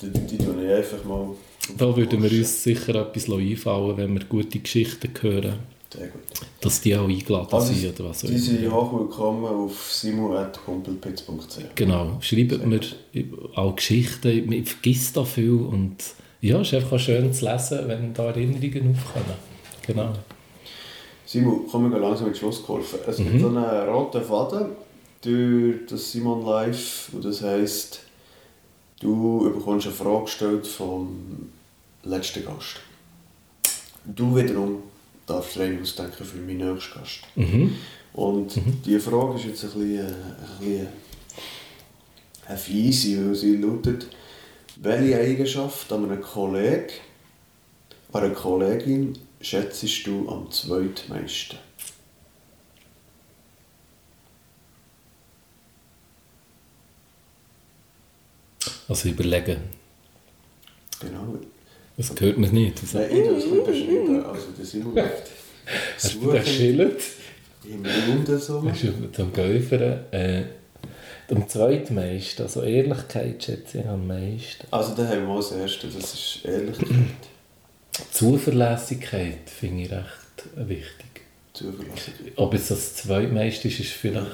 die, 0.00 0.10
die 0.10 0.38
tue 0.38 0.64
ich 0.64 0.70
einfach 0.72 1.04
mal... 1.04 1.30
Da 1.78 1.96
würden 1.96 2.22
wir 2.22 2.30
uns 2.30 2.62
sicher 2.62 2.94
etwas 2.94 3.28
einfallen 3.30 3.96
wenn 3.96 4.14
wir 4.14 4.24
gute 4.24 4.58
Geschichten 4.60 5.10
hören, 5.20 5.54
Sehr 5.92 6.08
gut. 6.08 6.20
dass 6.60 6.80
die 6.80 6.96
auch 6.96 7.08
eingeladen 7.08 7.48
Also, 7.50 7.72
sind 7.72 7.98
oder 7.98 8.10
was 8.10 8.24
auch 8.24 8.28
Die 8.28 8.38
sind 8.38 8.62
immer. 8.62 8.74
hoch 8.74 8.92
willkommen 9.00 9.44
auf 9.46 9.92
simon.kumpelpitz.ch 9.92 11.74
Genau, 11.74 12.18
schreibt 12.20 12.64
mir 12.66 12.80
auch 13.54 13.74
Geschichten, 13.76 14.46
man 14.46 14.64
vergisst 14.64 15.16
da 15.16 15.24
viel 15.24 15.52
und 15.52 15.96
ja, 16.40 16.60
es 16.60 16.68
ist 16.68 16.74
einfach 16.74 16.92
auch 16.92 16.98
schön 16.98 17.32
zu 17.32 17.44
lesen, 17.50 17.80
wenn 17.86 18.14
da 18.14 18.24
Erinnerungen 18.26 18.94
aufkommen. 18.96 19.36
Genau. 19.86 20.12
Simon, 21.24 21.66
kommen 21.66 21.90
wir 21.90 21.98
langsam 21.98 22.28
ins 22.28 22.38
Schluss 22.38 22.62
geholfen. 22.62 23.00
Es 23.06 23.16
gibt 23.16 23.40
so 23.40 23.48
einen 23.48 23.88
roten 23.88 24.22
Faden 24.22 24.66
durch 25.22 25.86
das 25.88 26.12
Simon 26.12 26.44
Live 26.44 27.08
und 27.12 27.24
das 27.24 27.42
heisst, 27.42 28.00
du 29.00 29.50
bekommst 29.52 29.86
eine 29.86 29.94
Frage 29.96 30.24
gestellt 30.24 30.66
vom 30.66 31.48
letzten 32.06 32.44
Gast. 32.44 32.80
Du 34.04 34.36
wiederum 34.36 34.82
darfst 35.26 35.58
rein 35.58 35.80
ausdenken 35.82 36.24
für 36.24 36.38
meinen 36.38 36.72
nächsten 36.74 36.98
Gast. 36.98 37.20
Mhm. 37.34 37.76
Und 38.12 38.54
die 38.86 38.98
Frage 38.98 39.38
ist 39.38 39.44
jetzt 39.46 39.64
ein 39.64 39.70
bisschen, 39.70 39.96
äh, 39.96 40.02
ein 40.02 40.58
bisschen 40.60 40.88
eine 42.46 42.58
fiese, 42.58 43.26
weil 43.26 43.34
sie 43.34 43.56
lautet, 43.56 44.06
Welche 44.76 45.16
Eigenschaft 45.18 45.90
an 45.90 46.04
einem 46.04 46.20
Kollegen, 46.20 46.92
an 48.12 48.24
einer 48.24 48.34
Kollegin 48.34 49.18
schätzt 49.40 50.06
du 50.06 50.28
am 50.28 50.50
zweitmeisten? 50.50 51.58
Also 58.88 59.08
überlegen. 59.08 59.62
Genau. 61.00 61.38
Das 61.96 62.14
gehört 62.14 62.38
mir 62.38 62.48
nicht. 62.48 62.80
Also, 62.82 62.98
Nein, 62.98 63.10
ich 63.10 63.30
muss 63.30 63.44
es 63.44 63.64
beschreiben. 63.64 64.24
Also, 64.24 64.46
das 64.58 64.70
sind 64.70 64.94
wir 64.94 65.10
hast 65.96 66.14
du 66.14 66.32
das 66.32 66.44
geschildert? 66.44 67.00
im 67.64 67.84
oder 68.22 68.38
so. 68.38 68.60
Mit 68.60 69.18
dem 69.18 69.32
Käufer 69.32 70.12
äh, 70.12 70.44
am 71.30 71.48
zweitmeisten, 71.48 72.44
also 72.44 72.62
Ehrlichkeit 72.62 73.42
schätze 73.42 73.80
ich 73.80 73.86
am 73.86 74.06
meisten. 74.06 74.66
Also, 74.70 74.94
da 74.94 75.08
haben 75.08 75.22
wir 75.22 75.28
mal 75.28 75.36
das 75.36 75.52
Erste, 75.52 75.88
das 75.88 76.14
ist 76.14 76.40
Ehrlichkeit. 76.44 76.88
Zuverlässigkeit 78.12 79.48
finde 79.48 79.82
ich 79.84 79.90
recht 79.90 80.68
wichtig. 80.68 81.22
Zuverlässigkeit. 81.54 82.32
Ob 82.36 82.54
es 82.54 82.68
das 82.68 82.94
zweitmeiste 82.94 83.68
ist, 83.68 83.80
ist 83.80 83.92
vielleicht 83.92 84.26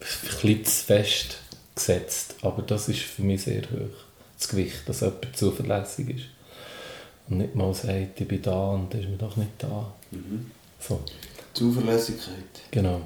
ein 0.00 0.08
bisschen 0.30 0.64
zu 0.64 0.84
fest 0.84 1.38
gesetzt, 1.74 2.36
aber 2.42 2.62
das 2.62 2.88
ist 2.88 3.00
für 3.00 3.22
mich 3.22 3.42
sehr 3.42 3.62
hoch. 3.62 3.96
Das 4.38 4.48
Gewicht, 4.48 4.82
dass 4.86 5.00
jemand 5.00 5.36
zuverlässig 5.36 6.10
ist. 6.10 6.24
Und 7.28 7.38
nicht 7.38 7.54
mal 7.54 7.72
sagt, 7.72 8.20
ich 8.20 8.28
bin 8.28 8.42
da 8.42 8.70
und 8.70 8.92
dann 8.92 9.00
ist 9.00 9.08
man 9.08 9.18
doch 9.18 9.36
nicht 9.36 9.50
da. 9.58 9.92
Mhm. 10.10 10.50
So, 10.80 11.00
Zuverlässigkeit. 11.54 12.62
genau. 12.70 13.00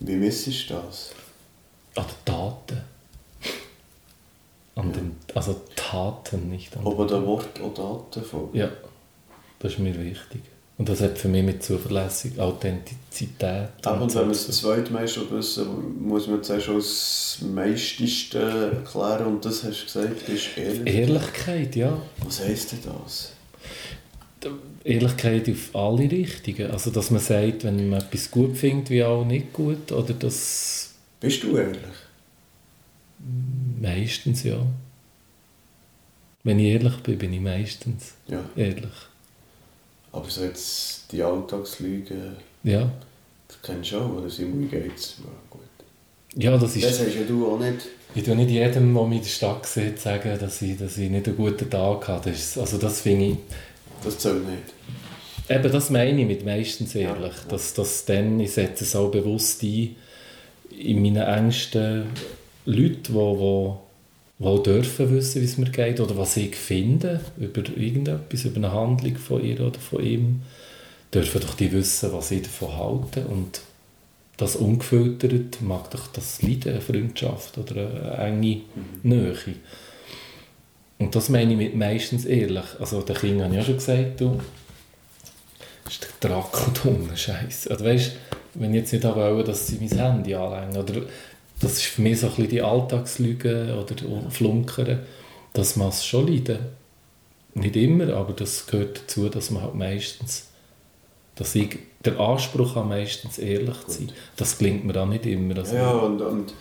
Wie 0.00 0.16
missest 0.16 0.68
du 0.70 0.74
das? 0.74 1.12
An 1.94 2.04
den 2.04 2.24
Taten. 2.24 2.80
An 4.74 4.92
den, 4.92 5.16
also 5.34 5.62
Taten, 5.76 6.50
nicht 6.50 6.76
an 6.76 6.84
Ob 6.84 6.98
an 7.00 7.08
den 7.08 7.24
Wort 7.26 7.60
oder 7.60 7.74
Daten 7.74 8.24
folgt? 8.24 8.54
Ja, 8.56 8.70
das 9.60 9.72
ist 9.72 9.78
mir 9.78 9.98
wichtig. 9.98 10.42
Und 10.76 10.88
das 10.88 11.00
hat 11.00 11.18
für 11.18 11.28
mich 11.28 11.44
mit 11.44 11.62
Zuverlässigkeit, 11.62 12.40
Authentizität. 12.40 13.68
Aber 13.84 14.02
und 14.02 14.12
wenn 14.14 14.26
man 14.26 14.34
so 14.34 14.48
das 14.48 14.56
zu- 14.58 14.62
zweitmeiste 14.66 15.30
wissen, 15.30 16.04
muss 16.04 16.26
man 16.26 16.42
zuerst 16.42 16.66
schon 16.66 16.76
das 16.76 17.38
meisteste 17.54 18.40
erklären 18.74 19.26
und 19.26 19.44
das 19.44 19.62
hast 19.62 19.80
du 19.82 19.84
gesagt, 19.84 20.28
ist 20.28 20.58
ehrlich. 20.58 20.94
Ehrlichkeit, 20.94 21.76
ja. 21.76 21.96
Was 22.24 22.40
heisst 22.40 22.72
denn 22.72 22.80
das? 23.04 23.32
Ehrlichkeit 24.82 25.48
auf 25.48 25.74
alle 25.76 26.10
Richtungen. 26.10 26.70
Also, 26.70 26.90
dass 26.90 27.10
man 27.10 27.20
sagt, 27.20 27.64
wenn 27.64 27.88
man 27.88 28.00
etwas 28.00 28.30
gut 28.30 28.56
findet, 28.56 28.90
wie 28.90 29.02
auch 29.04 29.24
nicht 29.24 29.52
gut. 29.52 29.90
Oder 29.92 30.12
das 30.12 30.90
Bist 31.20 31.42
du 31.44 31.56
ehrlich? 31.56 31.78
meistens, 33.80 34.42
ja. 34.42 34.58
Wenn 36.42 36.58
ich 36.58 36.66
ehrlich 36.72 36.96
bin, 36.98 37.16
bin 37.18 37.32
ich 37.32 37.40
meistens 37.40 38.12
Ja. 38.28 38.40
ehrlich. 38.56 38.90
Aber 40.14 40.30
so 40.30 40.44
jetzt 40.44 41.10
die 41.10 41.22
Alltagslügen, 41.22 42.36
Ja, 42.62 42.88
das 43.48 43.58
kennst 43.62 43.90
du 43.92 43.98
auch, 43.98 44.10
oder? 44.16 44.30
Simon, 44.30 44.70
geht's? 44.70 45.16
Ja, 45.18 45.30
gut. 45.50 45.60
ja 46.36 46.52
das 46.52 46.60
Das 46.60 46.76
ist... 46.76 47.00
hast 47.00 47.14
ja 47.14 47.22
du 47.26 47.50
auch 47.50 47.58
nicht. 47.58 47.78
Ich 48.14 48.22
tue 48.22 48.36
nicht 48.36 48.50
jedem, 48.50 48.94
der 48.94 49.04
mich 49.06 49.18
in 49.18 49.22
der 49.24 49.28
Stadt 49.28 49.66
sieht, 49.66 49.98
sagen, 49.98 50.38
dass 50.38 50.62
ich, 50.62 50.78
dass 50.78 50.96
ich 50.98 51.10
nicht 51.10 51.26
einen 51.26 51.36
guten 51.36 51.68
Tag 51.68 52.06
hatte. 52.06 52.30
Das, 52.30 52.38
ist, 52.38 52.58
also 52.58 52.78
das 52.78 53.00
finde 53.00 53.26
ich... 53.26 53.36
Das 54.04 54.16
zählt 54.18 54.46
nicht. 54.48 54.72
Eben, 55.48 55.72
das 55.72 55.90
meine 55.90 56.20
ich 56.20 56.26
mit 56.26 56.44
meistens 56.44 56.94
ehrlich. 56.94 57.32
Ja. 57.32 57.48
Dass, 57.48 57.74
dass 57.74 58.04
dann, 58.04 58.38
ich 58.38 58.52
setze 58.52 58.84
es 58.84 58.94
auch 58.94 59.10
bewusst 59.10 59.64
ein, 59.64 59.96
in 60.78 61.02
meinen 61.02 61.16
engsten 61.26 62.06
Leuten, 62.66 63.12
die, 63.12 63.12
die 63.12 63.76
auch 64.40 64.62
dürfen 64.62 65.14
wissen, 65.14 65.40
wie 65.40 65.46
es 65.46 65.58
mir 65.58 65.70
geht 65.70 66.00
oder 66.00 66.16
was 66.16 66.36
ich 66.36 66.56
finde 66.56 67.20
über 67.38 67.62
irgendetwas, 67.76 68.44
über 68.44 68.56
eine 68.56 68.72
Handlung 68.72 69.16
von 69.16 69.44
ihr 69.44 69.60
oder 69.60 69.78
von 69.78 70.04
ihm, 70.04 70.42
dürfen 71.12 71.40
doch 71.40 71.54
die 71.54 71.72
wissen, 71.72 72.12
was 72.12 72.30
ich 72.30 72.42
davon 72.42 72.76
halte 72.76 73.26
und 73.26 73.60
das 74.36 74.56
ungefiltert 74.56 75.60
mag 75.62 75.90
doch 75.90 76.08
das 76.08 76.42
leiden, 76.42 76.72
eine 76.72 76.80
Freundschaft 76.80 77.56
oder 77.56 78.18
eine 78.18 78.40
enge 78.40 78.62
Nähe. 79.04 79.36
Und 80.98 81.14
das 81.14 81.28
meine 81.28 81.52
ich 81.52 81.58
mit 81.58 81.76
meistens 81.76 82.24
ehrlich. 82.24 82.64
Also 82.80 83.02
der 83.02 83.14
Kind 83.14 83.40
habe 83.40 83.52
ich 83.52 83.60
ja 83.60 83.64
schon 83.64 83.74
gesagt, 83.76 84.20
du, 84.20 84.40
das 85.84 85.94
ist 85.94 86.08
der 86.20 86.30
Draco 86.30 86.70
dumme 86.82 87.16
Scheiße. 87.16 87.70
Oder 87.70 87.84
weißt, 87.84 88.12
wenn 88.54 88.70
ich 88.70 88.80
jetzt 88.80 88.92
nicht 88.92 89.04
wollte, 89.04 89.44
dass 89.44 89.66
sie 89.66 89.78
mein 89.78 89.98
Handy 89.98 90.34
anlängen 90.34 90.76
oder 90.76 91.02
das 91.64 91.74
ist 91.74 91.82
für 91.84 92.02
mich 92.02 92.20
so 92.20 92.26
ein 92.26 92.30
bisschen 92.34 92.48
die 92.50 92.62
Alltagslüge 92.62 93.74
oder 93.82 94.30
Flunkern, 94.30 95.00
dass 95.52 95.76
man 95.76 95.88
es 95.88 96.04
schon 96.04 96.28
leiden. 96.28 96.58
Nicht 97.54 97.76
immer, 97.76 98.12
aber 98.14 98.32
das 98.32 98.66
gehört 98.66 99.00
dazu, 99.02 99.28
dass 99.28 99.50
man 99.50 99.62
halt 99.62 99.74
meistens, 99.74 100.48
dass 101.36 101.54
ich 101.54 101.78
der 102.04 102.18
Anspruch 102.18 102.74
habe, 102.74 102.88
meistens 102.88 103.38
ehrlich 103.38 103.76
zu 103.86 103.92
sein. 103.92 104.12
Das 104.36 104.58
gelingt 104.58 104.84
mir 104.84 105.00
auch 105.00 105.06
nicht 105.06 105.24
immer. 105.26 105.56
Also, 105.56 105.76
Ja, 105.76 105.90
und, 105.92 106.20
und 106.20 106.52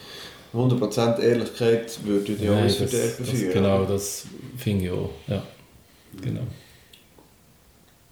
100% 0.53 1.19
Ehrlichkeit 1.19 1.99
würde 2.05 2.33
Nein, 2.33 2.49
alles 2.49 2.75
verderben 2.75 3.25
führen. 3.25 3.53
genau, 3.53 3.85
das 3.85 4.25
finde 4.57 4.85
ich 4.85 4.91
auch. 4.91 5.09
Ja, 5.27 5.43
genau. 6.21 6.41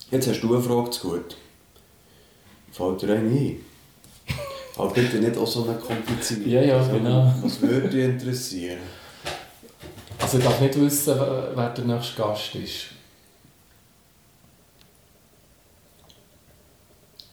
Jetzt 0.10 0.28
hast 0.28 0.42
du 0.42 0.54
eine 0.54 0.64
Frage 0.64 0.90
zu 0.90 1.10
gut. 1.10 1.38
Fällt 2.72 3.02
dir 3.04 3.14
eine 3.14 3.30
ein? 3.30 3.71
Aber 4.78 4.94
bitte 4.94 5.18
nicht 5.18 5.38
auch 5.38 5.48
so 5.48 5.64
eine 5.64 5.78
komplizierte. 5.78 6.50
Ja, 6.50 6.62
ja, 6.62 6.88
genau. 6.88 7.34
Was 7.42 7.62
würde 7.62 7.90
dich 7.90 8.06
interessieren? 8.06 8.80
Also 10.20 10.38
ich 10.38 10.44
darf 10.44 10.62
nicht 10.62 10.80
wissen, 10.80 11.16
wer 11.56 11.70
der 11.70 11.86
nächste 11.86 12.22
Gast 12.22 12.56
ist. 12.56 12.86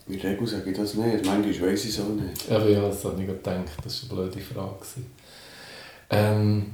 In 0.09 0.19
der 0.19 0.31
Regel 0.31 0.47
sage 0.47 0.71
ich 0.71 0.77
das 0.77 0.95
nicht. 0.95 1.25
Manchmal 1.25 1.71
weiss 1.71 1.85
ich 1.85 1.91
es 1.91 2.01
auch 2.01 2.09
nicht. 2.09 2.51
Aber 2.51 2.69
ja, 2.69 2.81
das 2.81 3.05
habe 3.05 3.21
ich 3.21 3.27
gedacht, 3.27 3.65
das 3.85 4.11
war 4.11 4.19
eine 4.19 4.31
blöde 4.31 4.45
Frage. 4.45 4.77
Ähm, 6.11 6.67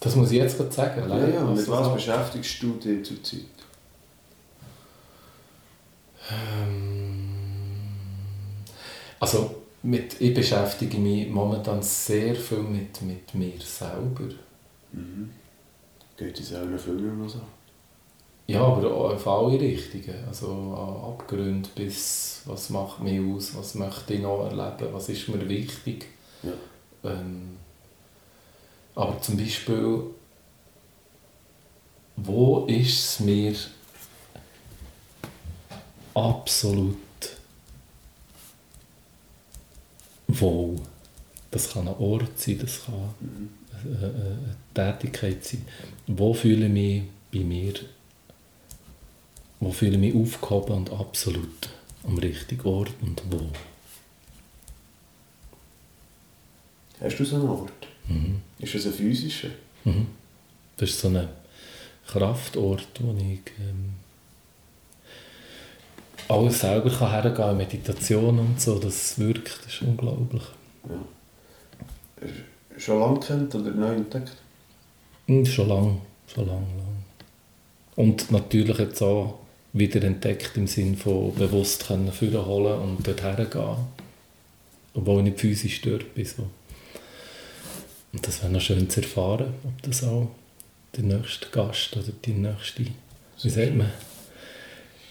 das 0.00 0.14
muss 0.16 0.30
ich 0.30 0.38
jetzt 0.38 0.56
gerade 0.56 0.70
sagen. 0.72 1.00
Ja, 1.00 1.06
leider. 1.06 1.28
ja, 1.34 1.40
mit 1.44 1.58
Also, 1.58 1.72
was 1.72 1.86
so- 1.86 1.94
beschäftigst 1.94 2.62
du 2.62 2.72
dich 2.74 3.04
zurzeit? 3.06 3.40
Ähm, 6.30 7.28
Also, 9.18 9.54
mit, 9.82 10.20
ich 10.20 10.34
beschäftige 10.34 10.98
mich 10.98 11.28
momentan 11.30 11.82
sehr 11.82 12.34
viel 12.34 12.58
mit, 12.58 13.00
mit 13.02 13.34
mir 13.34 13.52
selber. 13.60 14.34
Mhm. 14.92 15.30
Geht 16.16 16.38
es 16.40 16.54
auch 16.54 16.64
noch 16.64 17.28
so? 17.28 17.40
Ja, 18.48 18.60
aber 18.62 18.90
auf 18.92 19.26
alle 19.26 19.58
Richtungen. 19.60 20.14
Also 20.28 20.48
an 20.48 21.16
bis, 21.74 22.42
was 22.44 22.70
macht 22.70 23.00
mich 23.00 23.20
aus, 23.20 23.56
was 23.56 23.74
möchte 23.74 24.14
ich 24.14 24.20
noch 24.20 24.44
erleben, 24.44 24.92
was 24.92 25.08
ist 25.08 25.28
mir 25.28 25.48
wichtig. 25.48 26.06
Ja. 26.42 26.52
Ähm, 27.10 27.56
aber 28.96 29.20
zum 29.22 29.36
Beispiel, 29.36 30.02
wo 32.16 32.64
ist 32.66 32.98
es 32.98 33.20
mir 33.20 33.54
absolut 36.14 36.96
wohl? 40.28 40.80
Das 41.50 41.70
kann 41.72 41.88
ein 41.88 41.94
Ort 41.98 42.38
sein, 42.38 42.58
das 42.58 42.84
kann 42.84 43.14
Mhm. 43.20 43.48
eine, 43.84 44.06
eine 44.06 44.56
Tätigkeit 44.98 45.44
sein. 45.44 45.64
Wo 46.06 46.34
fühle 46.34 46.66
ich 46.66 46.72
mich 46.72 47.02
bei 47.32 47.40
mir, 47.40 47.74
wo 49.60 49.70
fühle 49.72 49.92
ich 49.92 49.98
mich 49.98 50.14
aufgehoben 50.14 50.72
und 50.76 50.90
absolut 50.90 51.68
am 52.04 52.18
richtigen 52.18 52.66
Ort 52.66 52.92
und 53.02 53.22
wo. 53.30 53.50
Hast 57.00 57.18
du 57.18 57.24
so 57.24 57.36
einen 57.36 57.48
Ort? 57.48 57.72
Mhm. 58.08 58.40
Ist 58.58 58.74
das 58.74 58.86
ein 58.86 58.92
physischer? 58.92 59.48
Mhm. 59.84 60.06
Das 60.76 60.90
ist 60.90 61.00
so 61.00 61.08
ein 61.08 61.28
Kraftort, 62.06 62.88
wo 63.00 63.16
ich 63.18 63.40
ähm, 63.58 63.94
alles 66.28 66.60
selber 66.60 66.90
kann 66.90 67.10
hergehen 67.10 67.34
kann, 67.34 67.56
Meditation 67.56 68.38
und 68.38 68.60
so, 68.60 68.78
das 68.78 69.18
wirkt, 69.18 69.64
das 69.64 69.74
ist 69.74 69.82
unglaublich. 69.82 70.42
Ja. 70.88 72.28
Schon 72.78 73.00
lange 73.00 73.20
kennt 73.20 73.54
oder 73.54 73.70
neu 73.70 73.94
entdeckt? 73.94 74.36
Hm, 75.26 75.46
Schon 75.46 75.68
lang, 75.68 76.00
schon 76.32 76.46
lang, 76.46 76.66
lang. 76.76 76.96
Und 77.96 78.30
natürlich 78.30 78.78
jetzt 78.78 79.02
auch 79.02 79.38
wieder 79.72 80.02
entdeckt 80.02 80.56
im 80.56 80.66
Sinn 80.66 80.96
von 80.96 81.34
bewusst 81.34 81.86
können 81.86 82.12
holen 82.12 82.80
und 82.80 83.06
dort 83.06 83.22
hergehen. 83.22 83.76
Obwohl 84.94 85.18
ich 85.18 85.24
nicht 85.24 85.40
physisch 85.40 85.80
dort 85.82 86.14
bin. 86.14 86.24
So. 86.24 86.48
Und 88.16 88.26
das 88.26 88.42
wäre 88.42 88.50
noch 88.50 88.62
schön 88.62 88.88
zu 88.88 89.02
erfahren, 89.02 89.52
ob 89.62 89.82
das 89.82 90.02
auch 90.02 90.30
der 90.96 91.04
nächste 91.04 91.50
Gast 91.50 91.94
oder 91.94 92.12
die 92.24 92.32
nächste 92.32 92.86
wie 93.42 93.50
sagt 93.50 93.76
man, 93.76 93.92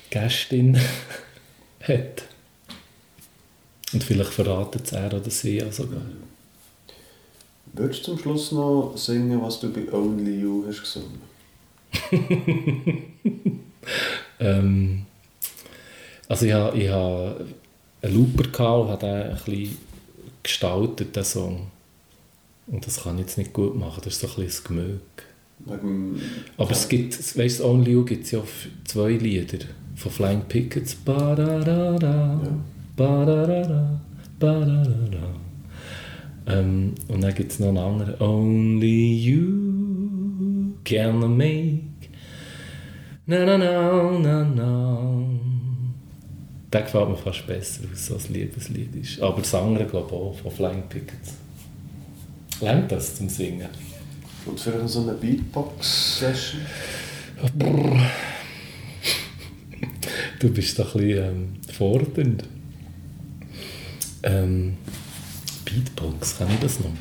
Gästin 0.10 0.76
hat. 1.82 2.24
Und 3.94 4.04
vielleicht 4.04 4.34
verratet 4.34 4.88
es 4.88 4.92
er 4.94 5.14
oder 5.14 5.30
sie 5.30 5.58
ja 5.58 5.72
sogar. 5.72 6.02
Würdest 7.74 8.00
du 8.00 8.14
zum 8.14 8.18
Schluss 8.18 8.52
noch 8.52 8.98
singen, 8.98 9.40
was 9.40 9.60
du 9.60 9.72
bei 9.72 9.94
Only 9.94 10.40
You 10.42 10.66
hast 10.68 10.82
gesungen? 10.82 11.22
Ähm, 14.38 15.06
also 16.28 16.46
ich 16.46 16.52
habe, 16.52 16.78
ich 16.78 16.90
habe 16.90 17.46
einen 18.02 18.16
Looper 18.16 18.50
gehabt 18.50 18.82
und 18.82 18.90
habe 18.90 19.06
den 19.06 19.30
ein 19.30 19.36
bisschen 19.36 19.78
gestaltet, 20.44 21.16
den 21.16 21.24
Song. 21.24 21.68
Und 22.68 22.86
das 22.86 23.04
kann 23.04 23.16
ich 23.16 23.22
jetzt 23.22 23.38
nicht 23.38 23.54
gut 23.54 23.76
machen, 23.76 24.02
das 24.04 24.14
ist 24.14 24.22
so 24.22 24.28
ein 24.28 24.46
bisschen 24.46 24.64
das. 24.64 25.26
Wegen, 25.66 26.20
Aber 26.58 26.72
es 26.72 26.88
gibt, 26.90 27.38
weißt 27.38 27.60
du, 27.60 27.66
Only 27.66 27.92
You 27.92 28.06
gibt 28.06 28.26
es 28.26 28.32
ja 28.32 28.42
zwei 28.86 29.12
Lieder 29.12 29.60
von 29.96 30.12
Flying 30.12 30.42
Pickets. 30.48 30.96
Ba-da-da-da, 30.96 32.42
ba-da-da-da, 32.96 34.02
ba-da-da-da. 34.40 35.36
Ähm, 36.48 36.94
und 37.08 37.24
dann 37.24 37.34
gibt 37.34 37.52
es 37.52 37.60
noch 37.60 37.70
einen 37.70 37.78
anderen. 37.78 38.22
Only 38.22 39.14
You 39.14 40.74
can 40.84 41.38
make 41.38 41.96
na 43.28 43.44
na 43.44 43.58
na 43.58 44.20
na 44.20 44.44
na. 44.44 45.24
Der 46.72 46.82
gefällt 46.82 47.10
mir 47.10 47.18
fast 47.18 47.48
besser, 47.48 47.84
weil 47.84 47.94
es 47.94 48.06
so 48.06 48.16
ein 48.16 48.34
Liebeslied 48.34 48.96
ist. 48.96 49.22
Aber 49.22 49.42
das 49.42 49.56
andere 49.56 49.86
glaube 49.86 50.08
ich 50.08 50.14
auch, 50.14 50.36
von 50.36 50.52
Flying 50.52 50.84
Pickets. 50.90 51.34
Lernt 52.62 52.92
das 52.92 53.16
zum 53.16 53.30
Singen? 53.30 53.70
und 54.46 54.60
vielleicht 54.60 54.82
noch 54.82 54.90
so 54.90 55.02
eine 55.02 55.14
Beatbox-Session? 55.14 56.62
Du 60.40 60.50
bist 60.50 60.78
doch 60.80 60.96
ein 60.96 61.02
bisschen 61.02 61.26
ähm, 61.26 61.54
fordernd. 61.72 62.44
Ähm, 64.24 64.78
Beatbox, 65.66 66.38
kann 66.38 66.48
ich 66.54 66.60
das 66.60 66.80
noch? 66.80 66.92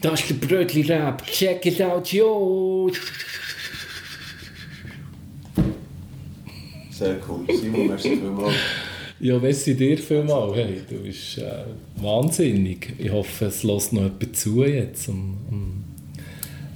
Das 0.00 0.20
ist 0.20 0.30
der 0.30 0.34
Brötli-Rap. 0.34 1.24
Check 1.26 1.66
it 1.66 1.80
out, 1.80 2.12
yo! 2.12 2.90
Sehr 7.02 7.16
cool. 7.28 7.56
Simon, 7.56 7.86
merci 7.88 8.16
vielmals. 8.16 8.54
Ja, 9.20 9.38
merci 9.38 9.76
dir 9.76 9.98
vielmals. 9.98 10.56
Hey, 10.56 10.80
du 10.88 10.96
bist 10.96 11.38
äh, 11.38 11.64
wahnsinnig. 12.02 12.92
Ich 12.98 13.12
hoffe, 13.12 13.44
es 13.44 13.62
lässt 13.62 13.92
noch 13.92 14.02
jemand 14.02 14.36
zu 14.36 14.64
jetzt 14.64 15.08
um, 15.08 15.36
um, 15.48 15.84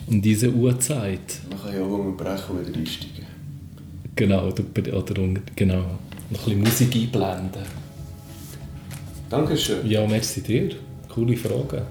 um 0.07 0.23
diese 0.23 0.53
Uhrzeit. 0.53 1.40
Man 1.51 1.61
kann 1.61 1.74
ja 1.74 1.82
auch 1.82 1.98
unterbrechen 1.98 2.57
und 2.57 2.69
wieder 2.69 2.78
einsteigen. 2.78 3.27
Genau, 4.15 4.47
oder, 4.47 4.62
oder 4.97 5.40
genau. 5.57 5.98
Noch 6.31 6.47
ein 6.47 6.61
bisschen 6.61 6.61
Musik 6.61 6.94
einblenden. 6.94 7.62
Dankeschön. 9.28 9.90
Ja, 9.90 10.07
merci 10.07 10.40
dir. 10.40 10.70
Coole 11.12 11.36
Frage. 11.36 11.82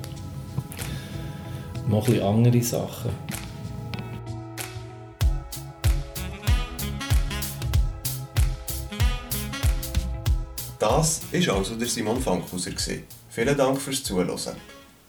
Noch 1.89 2.07
ein 2.07 2.13
bisschen 2.13 2.25
andere 2.25 2.61
Sachen. 2.61 3.11
Das 10.85 11.21
war 11.31 11.55
also 11.55 11.73
der 11.73 11.87
Simon 11.87 12.21
Fankhauser. 12.21 12.69
Vielen 13.29 13.57
Dank 13.57 13.81
fürs 13.81 14.03
Zuhören. 14.03 14.55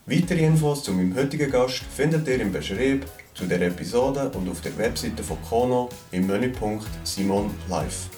Weitere 0.07 0.47
Infos 0.47 0.83
zu 0.83 0.93
meinem 0.93 1.15
heutigen 1.15 1.51
Gast 1.51 1.83
findet 1.95 2.27
ihr 2.29 2.41
im 2.41 2.51
Beschrieb 2.51 3.05
zu 3.35 3.45
der 3.45 3.61
Episode 3.61 4.31
und 4.31 4.49
auf 4.49 4.63
der 4.63 4.75
Webseite 4.79 5.23
von 5.23 5.37
Kono 5.43 5.91
im 6.13 6.27
Menüpunkt 6.27 6.87
Simon 7.05 7.51
Live. 7.69 8.09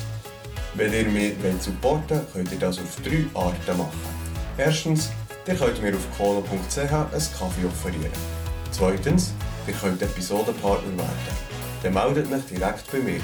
Wenn 0.75 0.93
ihr 0.93 1.07
mich 1.07 1.43
wollt 1.43 1.63
supporten 1.63 2.19
wollt, 2.19 2.33
könnt 2.35 2.53
ihr 2.53 2.59
das 2.59 2.79
auf 2.81 2.97
drei 3.03 3.25
Arten 3.35 3.79
machen. 3.79 4.01
Erstens, 4.59 5.11
ihr 5.47 5.55
könnt 5.55 5.83
mir 5.83 5.95
auf 5.95 6.19
kono.ch 6.19 6.79
einen 6.79 7.11
Kaffee 7.11 7.67
offerieren. 7.67 8.13
Zweitens, 8.73 9.33
ihr 9.67 9.75
könnt 9.75 10.03
Episodenpartner 10.03 10.99
werden. 10.99 11.37
Dann 11.83 11.95
meldet 11.95 12.31
euch 12.31 12.45
direkt 12.45 12.93
bei 12.93 12.99
mir. 12.99 13.21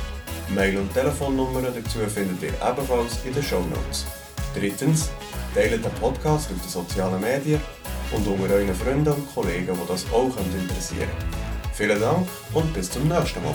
Mail- 0.48 0.78
und 0.78 0.94
Telefonnummern 0.94 1.64
dazu 1.64 1.98
findet 2.08 2.42
ihr 2.42 2.48
ebenfalls 2.48 3.18
in 3.26 3.34
den 3.34 3.42
Shownotes. 3.42 4.06
Drittens, 4.54 5.10
teilt 5.54 5.84
den 5.84 5.92
Podcast 6.00 6.50
auf 6.50 6.60
den 6.60 6.68
sozialen 6.68 7.20
Medien 7.20 7.60
und 8.12 8.26
unter 8.26 8.54
euren 8.54 8.74
Freunden 8.74 9.12
und 9.12 9.34
Kollegen, 9.34 9.74
die 9.74 9.88
das 9.88 10.06
auch 10.12 10.32
interessieren. 10.36 11.10
Vielen 11.74 12.00
Dank 12.00 12.26
und 12.54 12.72
bis 12.74 12.90
zum 12.90 13.06
nächsten 13.06 13.42
Mal. 13.42 13.54